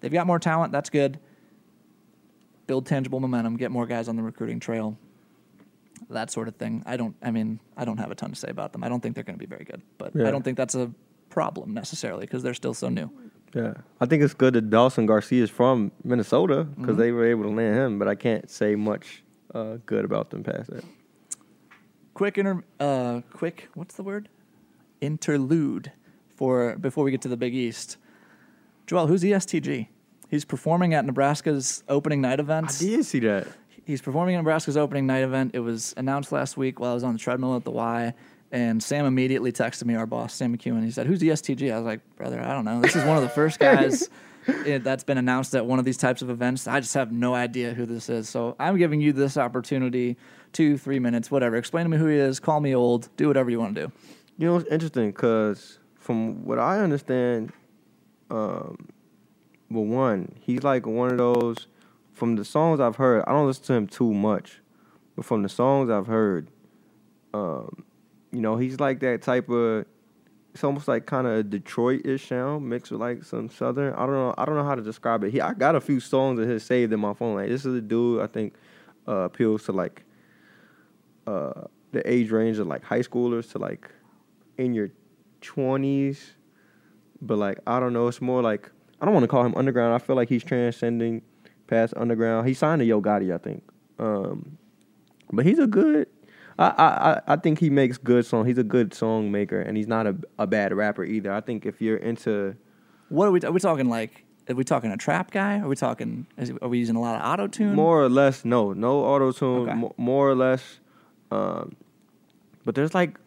they've 0.00 0.12
got 0.12 0.26
more 0.26 0.38
talent. 0.38 0.72
That's 0.72 0.90
good. 0.90 1.18
Build 2.66 2.86
tangible 2.86 3.18
momentum. 3.18 3.56
Get 3.56 3.70
more 3.70 3.86
guys 3.86 4.08
on 4.08 4.16
the 4.16 4.22
recruiting 4.22 4.60
trail. 4.60 4.96
That 6.10 6.30
sort 6.30 6.48
of 6.48 6.56
thing. 6.56 6.82
I 6.86 6.96
don't. 6.96 7.14
I 7.22 7.30
mean, 7.30 7.60
I 7.76 7.84
don't 7.84 7.98
have 7.98 8.10
a 8.10 8.14
ton 8.14 8.30
to 8.30 8.36
say 8.36 8.48
about 8.48 8.72
them. 8.72 8.82
I 8.84 8.88
don't 8.88 9.00
think 9.00 9.14
they're 9.14 9.24
going 9.24 9.38
to 9.38 9.44
be 9.46 9.48
very 9.48 9.64
good, 9.64 9.82
but 9.98 10.14
I 10.20 10.30
don't 10.30 10.42
think 10.42 10.56
that's 10.56 10.74
a 10.74 10.90
problem 11.30 11.74
necessarily 11.74 12.22
because 12.22 12.42
they're 12.42 12.54
still 12.54 12.74
so 12.74 12.88
new. 12.88 13.10
Yeah, 13.54 13.74
I 14.00 14.06
think 14.06 14.22
it's 14.22 14.34
good 14.34 14.54
that 14.54 14.68
Dawson 14.70 15.06
Garcia 15.06 15.42
is 15.42 15.50
from 15.50 15.90
Minnesota 16.04 16.64
because 16.64 16.92
Mm-hmm. 16.92 17.00
they 17.00 17.12
were 17.12 17.26
able 17.26 17.44
to 17.44 17.50
land 17.50 17.76
him, 17.76 17.98
but 17.98 18.06
I 18.08 18.14
can't 18.14 18.50
say 18.50 18.74
much 18.74 19.22
uh, 19.54 19.78
good 19.86 20.04
about 20.04 20.28
them 20.30 20.42
past 20.44 20.70
that. 20.70 20.84
quick 22.14 22.36
inter 22.36 22.62
uh 22.80 23.20
quick 23.32 23.68
what's 23.74 23.94
the 23.94 24.02
word 24.02 24.28
interlude 25.00 25.92
for 26.36 26.76
before 26.76 27.04
we 27.04 27.10
get 27.10 27.22
to 27.22 27.28
the 27.28 27.36
big 27.36 27.54
east 27.54 27.96
joel 28.86 29.06
who's 29.06 29.24
EST 29.24 29.62
Gee 29.62 29.88
he's 30.28 30.44
performing 30.44 30.92
at 30.94 31.04
nebraska's 31.04 31.82
opening 31.88 32.20
night 32.20 32.40
I 32.40 32.42
event 32.42 32.76
did 32.78 33.04
see 33.04 33.20
that. 33.20 33.46
He's 33.88 34.02
performing 34.02 34.34
at 34.34 34.38
nebraska's 34.38 34.76
opening 34.76 35.06
night 35.06 35.22
event 35.22 35.52
it 35.54 35.60
was 35.60 35.94
announced 35.96 36.30
last 36.30 36.58
week 36.58 36.78
while 36.78 36.90
i 36.90 36.94
was 36.94 37.02
on 37.02 37.14
the 37.14 37.18
treadmill 37.18 37.56
at 37.56 37.64
the 37.64 37.70
y 37.70 38.12
and 38.52 38.82
sam 38.82 39.06
immediately 39.06 39.50
texted 39.50 39.86
me 39.86 39.94
our 39.94 40.04
boss 40.04 40.34
sam 40.34 40.54
mcEwen 40.54 40.84
he 40.84 40.90
said 40.90 41.06
who's 41.06 41.22
EST 41.22 41.56
Gee 41.56 41.72
i 41.72 41.76
was 41.76 41.86
like 41.86 42.00
brother 42.16 42.38
i 42.38 42.52
don't 42.52 42.66
know 42.66 42.82
this 42.82 42.94
is 42.94 43.04
one 43.04 43.16
of 43.16 43.22
the 43.22 43.30
first 43.30 43.58
guys 43.68 44.10
it, 44.48 44.84
that's 44.84 45.04
been 45.04 45.18
announced 45.18 45.54
at 45.54 45.66
one 45.66 45.78
of 45.78 45.84
these 45.84 45.96
types 45.96 46.22
of 46.22 46.30
events. 46.30 46.66
I 46.66 46.80
just 46.80 46.94
have 46.94 47.12
no 47.12 47.34
idea 47.34 47.74
who 47.74 47.86
this 47.86 48.08
is. 48.08 48.28
So 48.28 48.56
I'm 48.58 48.76
giving 48.76 49.00
you 49.00 49.12
this 49.12 49.36
opportunity, 49.36 50.16
two, 50.52 50.78
three 50.78 50.98
minutes, 50.98 51.30
whatever. 51.30 51.56
Explain 51.56 51.84
to 51.84 51.90
me 51.90 51.96
who 51.96 52.06
he 52.06 52.16
is. 52.16 52.40
Call 52.40 52.60
me 52.60 52.74
old. 52.74 53.08
Do 53.16 53.28
whatever 53.28 53.50
you 53.50 53.60
want 53.60 53.74
to 53.74 53.86
do. 53.86 53.92
You 54.38 54.48
know, 54.48 54.56
it's 54.56 54.70
interesting 54.70 55.10
because 55.10 55.78
from 55.96 56.44
what 56.44 56.58
I 56.58 56.80
understand, 56.80 57.52
um, 58.30 58.88
well, 59.70 59.84
one, 59.84 60.34
he's 60.40 60.62
like 60.62 60.86
one 60.86 61.10
of 61.10 61.18
those. 61.18 61.66
From 62.18 62.34
the 62.34 62.44
songs 62.44 62.80
I've 62.80 62.96
heard, 62.96 63.22
I 63.28 63.32
don't 63.32 63.46
listen 63.46 63.64
to 63.66 63.74
him 63.74 63.86
too 63.86 64.12
much, 64.12 64.60
but 65.14 65.24
from 65.24 65.44
the 65.44 65.48
songs 65.48 65.88
I've 65.88 66.08
heard, 66.08 66.50
um, 67.32 67.84
you 68.32 68.40
know, 68.40 68.56
he's 68.56 68.80
like 68.80 68.98
that 69.00 69.22
type 69.22 69.48
of. 69.48 69.86
It's 70.52 70.64
almost 70.64 70.88
like 70.88 71.06
kind 71.06 71.28
of 71.28 71.48
Detroit-ish 71.48 72.26
sound 72.28 72.68
mixed 72.68 72.90
with 72.90 73.00
like 73.00 73.22
some 73.22 73.48
southern. 73.48 73.94
I 73.94 73.98
don't 73.98 74.14
know. 74.14 74.34
I 74.36 74.44
don't 74.46 74.56
know 74.56 74.64
how 74.64 74.74
to 74.74 74.82
describe 74.82 75.22
it. 75.22 75.30
He, 75.30 75.40
I 75.40 75.52
got 75.54 75.76
a 75.76 75.80
few 75.80 76.00
songs 76.00 76.40
of 76.40 76.48
his 76.48 76.64
saved 76.64 76.92
in 76.92 76.98
my 76.98 77.14
phone. 77.14 77.36
Like 77.36 77.50
this 77.50 77.64
is 77.64 77.76
a 77.76 77.80
dude 77.80 78.20
I 78.20 78.26
think 78.26 78.54
uh, 79.06 79.26
appeals 79.30 79.66
to 79.66 79.72
like 79.72 80.02
uh, 81.28 81.68
the 81.92 82.02
age 82.10 82.32
range 82.32 82.58
of 82.58 82.66
like 82.66 82.82
high 82.82 83.02
schoolers 83.02 83.52
to 83.52 83.58
like 83.58 83.88
in 84.56 84.74
your 84.74 84.90
twenties, 85.40 86.32
but 87.22 87.38
like 87.38 87.60
I 87.64 87.78
don't 87.78 87.92
know. 87.92 88.08
It's 88.08 88.20
more 88.20 88.42
like 88.42 88.72
I 89.00 89.04
don't 89.04 89.14
want 89.14 89.22
to 89.22 89.28
call 89.28 89.44
him 89.44 89.54
underground. 89.54 89.94
I 89.94 89.98
feel 89.98 90.16
like 90.16 90.28
he's 90.28 90.42
transcending 90.42 91.22
past 91.68 91.94
underground. 91.96 92.48
He 92.48 92.54
signed 92.54 92.80
to 92.80 92.84
Yo 92.84 93.00
Gotti, 93.00 93.32
I 93.32 93.38
think. 93.38 93.62
Um, 94.00 94.58
but 95.32 95.46
he's 95.46 95.58
a 95.60 95.66
good. 95.68 96.08
I, 96.58 97.20
I 97.28 97.32
I- 97.34 97.36
think 97.36 97.60
he 97.60 97.70
makes 97.70 97.98
good 97.98 98.26
song. 98.26 98.44
He's 98.46 98.58
a 98.58 98.64
good 98.64 98.92
song 98.92 99.30
maker, 99.30 99.60
and 99.60 99.76
he's 99.76 99.86
not 99.86 100.06
a 100.08 100.16
a 100.40 100.46
bad 100.48 100.72
rapper 100.74 101.04
either. 101.04 101.32
I 101.32 101.40
think 101.40 101.64
if 101.66 101.80
you're 101.80 101.98
into 101.98 102.56
What 103.10 103.28
are 103.28 103.30
we? 103.30 103.40
Are 103.42 103.52
we 103.52 103.60
talking 103.60 103.88
like? 103.88 104.24
Are 104.48 104.54
we 104.56 104.64
talking 104.64 104.90
a 104.90 104.96
trap 104.96 105.30
guy? 105.30 105.60
Are 105.60 105.68
we 105.68 105.76
talking? 105.76 106.26
Is, 106.38 106.50
are 106.62 106.68
we 106.68 106.78
using 106.78 106.96
a 106.96 107.00
lot 107.00 107.20
of 107.20 107.30
auto 107.30 107.46
tune? 107.46 107.74
more 107.74 108.02
or 108.02 108.08
less, 108.08 108.44
no, 108.46 108.72
no 108.72 109.00
auto 109.04 109.30
tune, 109.30 109.68
Okay. 109.68 109.74
mo- 109.74 109.94
more 109.98 110.28
or 110.28 110.34
less. 110.34 110.80
Um, 111.30 111.76
but 112.64 112.74
there's 112.74 112.94
like, 112.94 113.18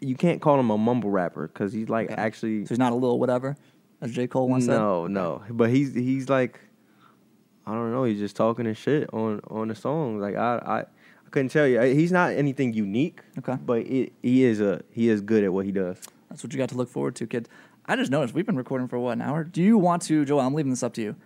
you 0.00 0.14
can't 0.16 0.40
call 0.40 0.58
him 0.58 0.70
a 0.70 0.78
mumble 0.78 1.10
rapper 1.10 1.46
because 1.48 1.74
he's 1.74 1.90
like 1.90 2.10
Okay. 2.10 2.14
actually 2.20 2.64
So 2.64 2.70
he's 2.70 2.78
not 2.78 2.92
a 2.92 2.94
little 2.94 3.20
whatever, 3.20 3.56
as 4.00 4.12
J 4.12 4.26
Cole 4.26 4.48
once 4.48 4.64
said. 4.64 4.78
No, 4.78 5.06
no. 5.06 5.42
But 5.50 5.68
he's 5.70 5.92
he's 5.94 6.30
like 6.30 6.58
I 7.66 7.72
don't 7.72 7.92
know, 7.92 8.04
he's 8.04 8.18
just 8.18 8.36
talking 8.36 8.66
his 8.66 8.76
shit 8.78 9.08
on 9.12 9.40
on 9.48 9.68
the 9.68 9.74
songs. 9.74 10.20
Like 10.20 10.36
I 10.36 10.56
I, 10.58 10.78
I 10.80 10.84
couldn't 11.30 11.48
tell 11.50 11.66
you. 11.66 11.80
He's 11.80 12.12
not 12.12 12.32
anything 12.32 12.72
unique. 12.74 13.20
Okay. 13.38 13.56
But 13.64 13.78
it, 13.86 14.12
he 14.22 14.44
is 14.44 14.60
a 14.60 14.82
he 14.90 15.08
is 15.08 15.20
good 15.20 15.44
at 15.44 15.52
what 15.52 15.64
he 15.66 15.72
does. 15.72 15.98
That's 16.30 16.42
what 16.42 16.52
you 16.52 16.58
got 16.58 16.68
to 16.70 16.76
look 16.76 16.88
forward 16.88 17.14
to, 17.16 17.26
kid. 17.26 17.48
I 17.86 17.96
just 17.96 18.10
noticed 18.10 18.34
we've 18.34 18.46
been 18.46 18.56
recording 18.56 18.88
for 18.88 18.98
what 18.98 19.12
an 19.12 19.22
hour. 19.22 19.44
Do 19.44 19.62
you 19.62 19.76
want 19.78 20.02
to, 20.02 20.24
Joel? 20.24 20.40
I'm 20.40 20.54
leaving 20.54 20.70
this 20.70 20.82
up 20.82 20.94
to 20.94 21.02
you. 21.02 21.16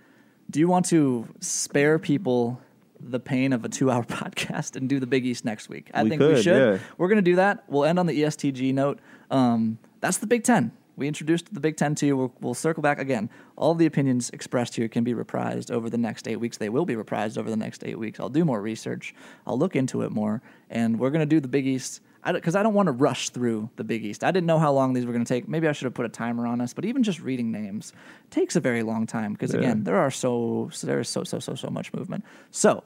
Do 0.51 0.61
you 0.61 0.67
want 0.69 0.87
to 0.87 1.29
spare 1.41 1.99
people 1.99 2.61
the 3.01 3.21
pain 3.21 3.53
of 3.53 3.65
a 3.65 3.69
two-hour 3.69 4.03
podcast 4.07 4.75
and 4.75 4.89
do 4.89 4.99
the 4.99 5.07
Big 5.07 5.25
East 5.25 5.45
next 5.45 5.69
week? 5.69 5.89
I 5.95 6.03
We 6.03 6.09
think 6.11 6.21
we 6.21 6.29
could, 6.35 6.43
should. 6.43 6.75
yeah. 6.81 6.87
We're 6.99 7.09
gonna 7.09 7.23
do 7.23 7.37
that. 7.37 7.65
We'll 7.69 7.85
end 7.85 7.99
on 7.99 8.07
the 8.07 8.25
EST 8.25 8.55
Gee 8.55 8.73
note. 8.73 8.99
Um, 9.31 9.79
that's 10.01 10.19
the 10.19 10.27
Big 10.27 10.43
Ten. 10.45 10.73
We 10.99 11.07
introduced 11.07 11.55
the 11.55 11.61
Big 11.61 11.77
Ten 11.77 11.95
to 11.95 12.07
you. 12.07 12.17
We'll, 12.17 12.35
we'll 12.41 12.55
circle 12.55 12.83
back 12.83 12.99
again. 12.99 13.31
All 13.55 13.75
the 13.75 13.87
opinions 13.87 14.31
expressed 14.31 14.75
here 14.75 14.89
can 14.89 15.05
be 15.05 15.15
reprised 15.15 15.71
over 15.71 15.89
the 15.89 15.97
next 15.97 16.27
eight 16.27 16.37
weeks. 16.37 16.57
They 16.57 16.69
will 16.69 16.85
be 16.85 16.97
reprised 16.97 17.39
over 17.39 17.49
the 17.49 17.57
next 17.57 17.85
eight 17.85 17.97
weeks. 17.99 18.19
I'll 18.19 18.29
do 18.29 18.45
more 18.45 18.61
research. 18.61 19.15
I'll 19.47 19.57
look 19.57 19.77
into 19.77 20.03
it 20.03 20.11
more, 20.11 20.43
and 20.69 20.99
we're 20.99 21.11
gonna 21.11 21.25
do 21.25 21.39
the 21.39 21.47
Big 21.47 21.69
East. 21.69 22.01
because 22.33 22.57
I, 22.57 22.65
don't 22.65 22.75
want 22.75 22.89
to 22.89 22.93
rush 22.93 23.31
through 23.31 23.71
the 23.77 23.85
Big 23.85 24.05
East. 24.05 24.25
I 24.25 24.33
didn't 24.33 24.49
know 24.49 24.59
how 24.59 24.73
long 24.73 24.93
these 24.93 25.07
were 25.07 25.13
going 25.13 25.25
to 25.25 25.29
take. 25.35 25.49
Maybe 25.49 25.69
I 25.69 25.73
should 25.73 25.85
have 25.85 25.95
put 25.95 26.05
a 26.05 26.11
timer 26.11 26.47
on 26.49 26.61
us. 26.61 26.75
But 26.75 26.85
even 26.85 27.03
just 27.05 27.21
reading 27.21 27.53
names 27.53 27.93
takes 28.31 28.57
a 28.57 28.61
very 28.61 28.83
long 28.83 29.07
time 29.07 29.33
because 29.33 29.55
Yeah. 29.55 29.61
again, 29.61 29.85
there 29.85 29.97
are 29.97 30.11
so 30.11 30.69
there 30.83 30.99
is 30.99 31.09
so 31.09 31.23
so 31.23 31.39
so 31.39 31.55
so 31.55 31.71
much 31.71 31.95
movement. 31.95 32.25
So 32.51 32.83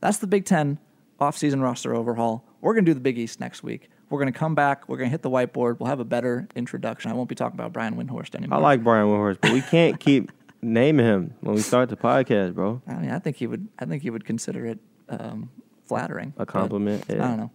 that's 0.00 0.18
the 0.18 0.26
Big 0.26 0.44
Ten 0.44 0.78
off-season 1.20 1.62
roster 1.62 1.94
overhaul. 1.94 2.44
We're 2.60 2.74
going 2.74 2.84
to 2.84 2.90
do 2.90 2.94
the 2.94 3.00
Big 3.00 3.16
East 3.16 3.38
next 3.38 3.62
week. 3.62 3.88
We're 4.10 4.18
going 4.20 4.32
to 4.32 4.38
come 4.38 4.54
back. 4.54 4.88
We're 4.88 4.96
going 4.96 5.08
to 5.08 5.10
hit 5.10 5.22
the 5.22 5.30
whiteboard. 5.30 5.78
We'll 5.80 5.88
have 5.88 6.00
a 6.00 6.04
better 6.04 6.48
introduction. 6.56 7.10
I 7.10 7.14
won't 7.14 7.28
be 7.28 7.34
talking 7.34 7.58
about 7.58 7.72
Brian 7.72 7.94
Windhorst 7.96 8.34
anymore. 8.34 8.58
I 8.58 8.62
like 8.62 8.82
Brian 8.82 9.06
Windhorst, 9.08 9.38
but 9.42 9.52
we 9.52 9.60
can't 9.60 10.00
keep 10.08 10.32
naming 10.62 11.04
him 11.06 11.34
when 11.40 11.54
we 11.54 11.60
start 11.60 11.88
the 11.90 11.96
podcast, 11.96 12.54
bro. 12.54 12.80
I 12.86 12.94
mean, 12.94 13.10
I 13.10 13.18
think 13.18 13.36
he 13.36 13.46
would. 13.46 13.68
I 13.78 13.84
think 13.84 14.02
he 14.02 14.10
would 14.10 14.24
consider 14.24 14.64
it 14.66 14.78
um, 15.08 15.50
flattering. 15.86 16.32
A 16.38 16.46
compliment. 16.46 17.04
I 17.10 17.14
don't 17.14 17.36
know. 17.36 17.50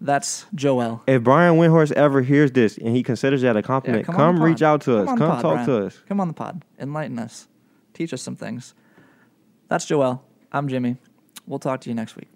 That's 0.00 0.44
Joel. 0.54 1.02
If 1.06 1.22
Brian 1.22 1.54
Windhorst 1.54 1.92
ever 1.92 2.20
hears 2.20 2.52
this 2.52 2.76
and 2.76 2.94
he 2.94 3.02
considers 3.02 3.40
that 3.42 3.56
a 3.56 3.60
Yeah, 3.60 3.62
compliment, 3.62 4.06
come 4.06 4.14
come, 4.16 4.42
reach 4.42 4.60
out 4.60 4.82
to 4.82 4.98
us. 4.98 5.08
on 5.08 5.16
Come, 5.16 5.30
pod, 5.30 5.40
talk 5.42 5.52
Brian. 5.54 5.66
to 5.66 5.86
us. 5.86 6.02
Come 6.08 6.20
on 6.20 6.28
the 6.28 6.34
pod. 6.34 6.62
Enlighten 6.78 7.18
us. 7.18 7.48
Teach 7.94 8.12
us 8.12 8.20
some 8.20 8.36
things. 8.36 8.74
That's 9.68 9.86
Joel. 9.86 10.22
I'm 10.52 10.68
Jimmy. 10.68 10.96
We'll 11.46 11.58
talk 11.58 11.80
to 11.82 11.88
you 11.88 11.94
next 11.94 12.16
week. 12.16 12.28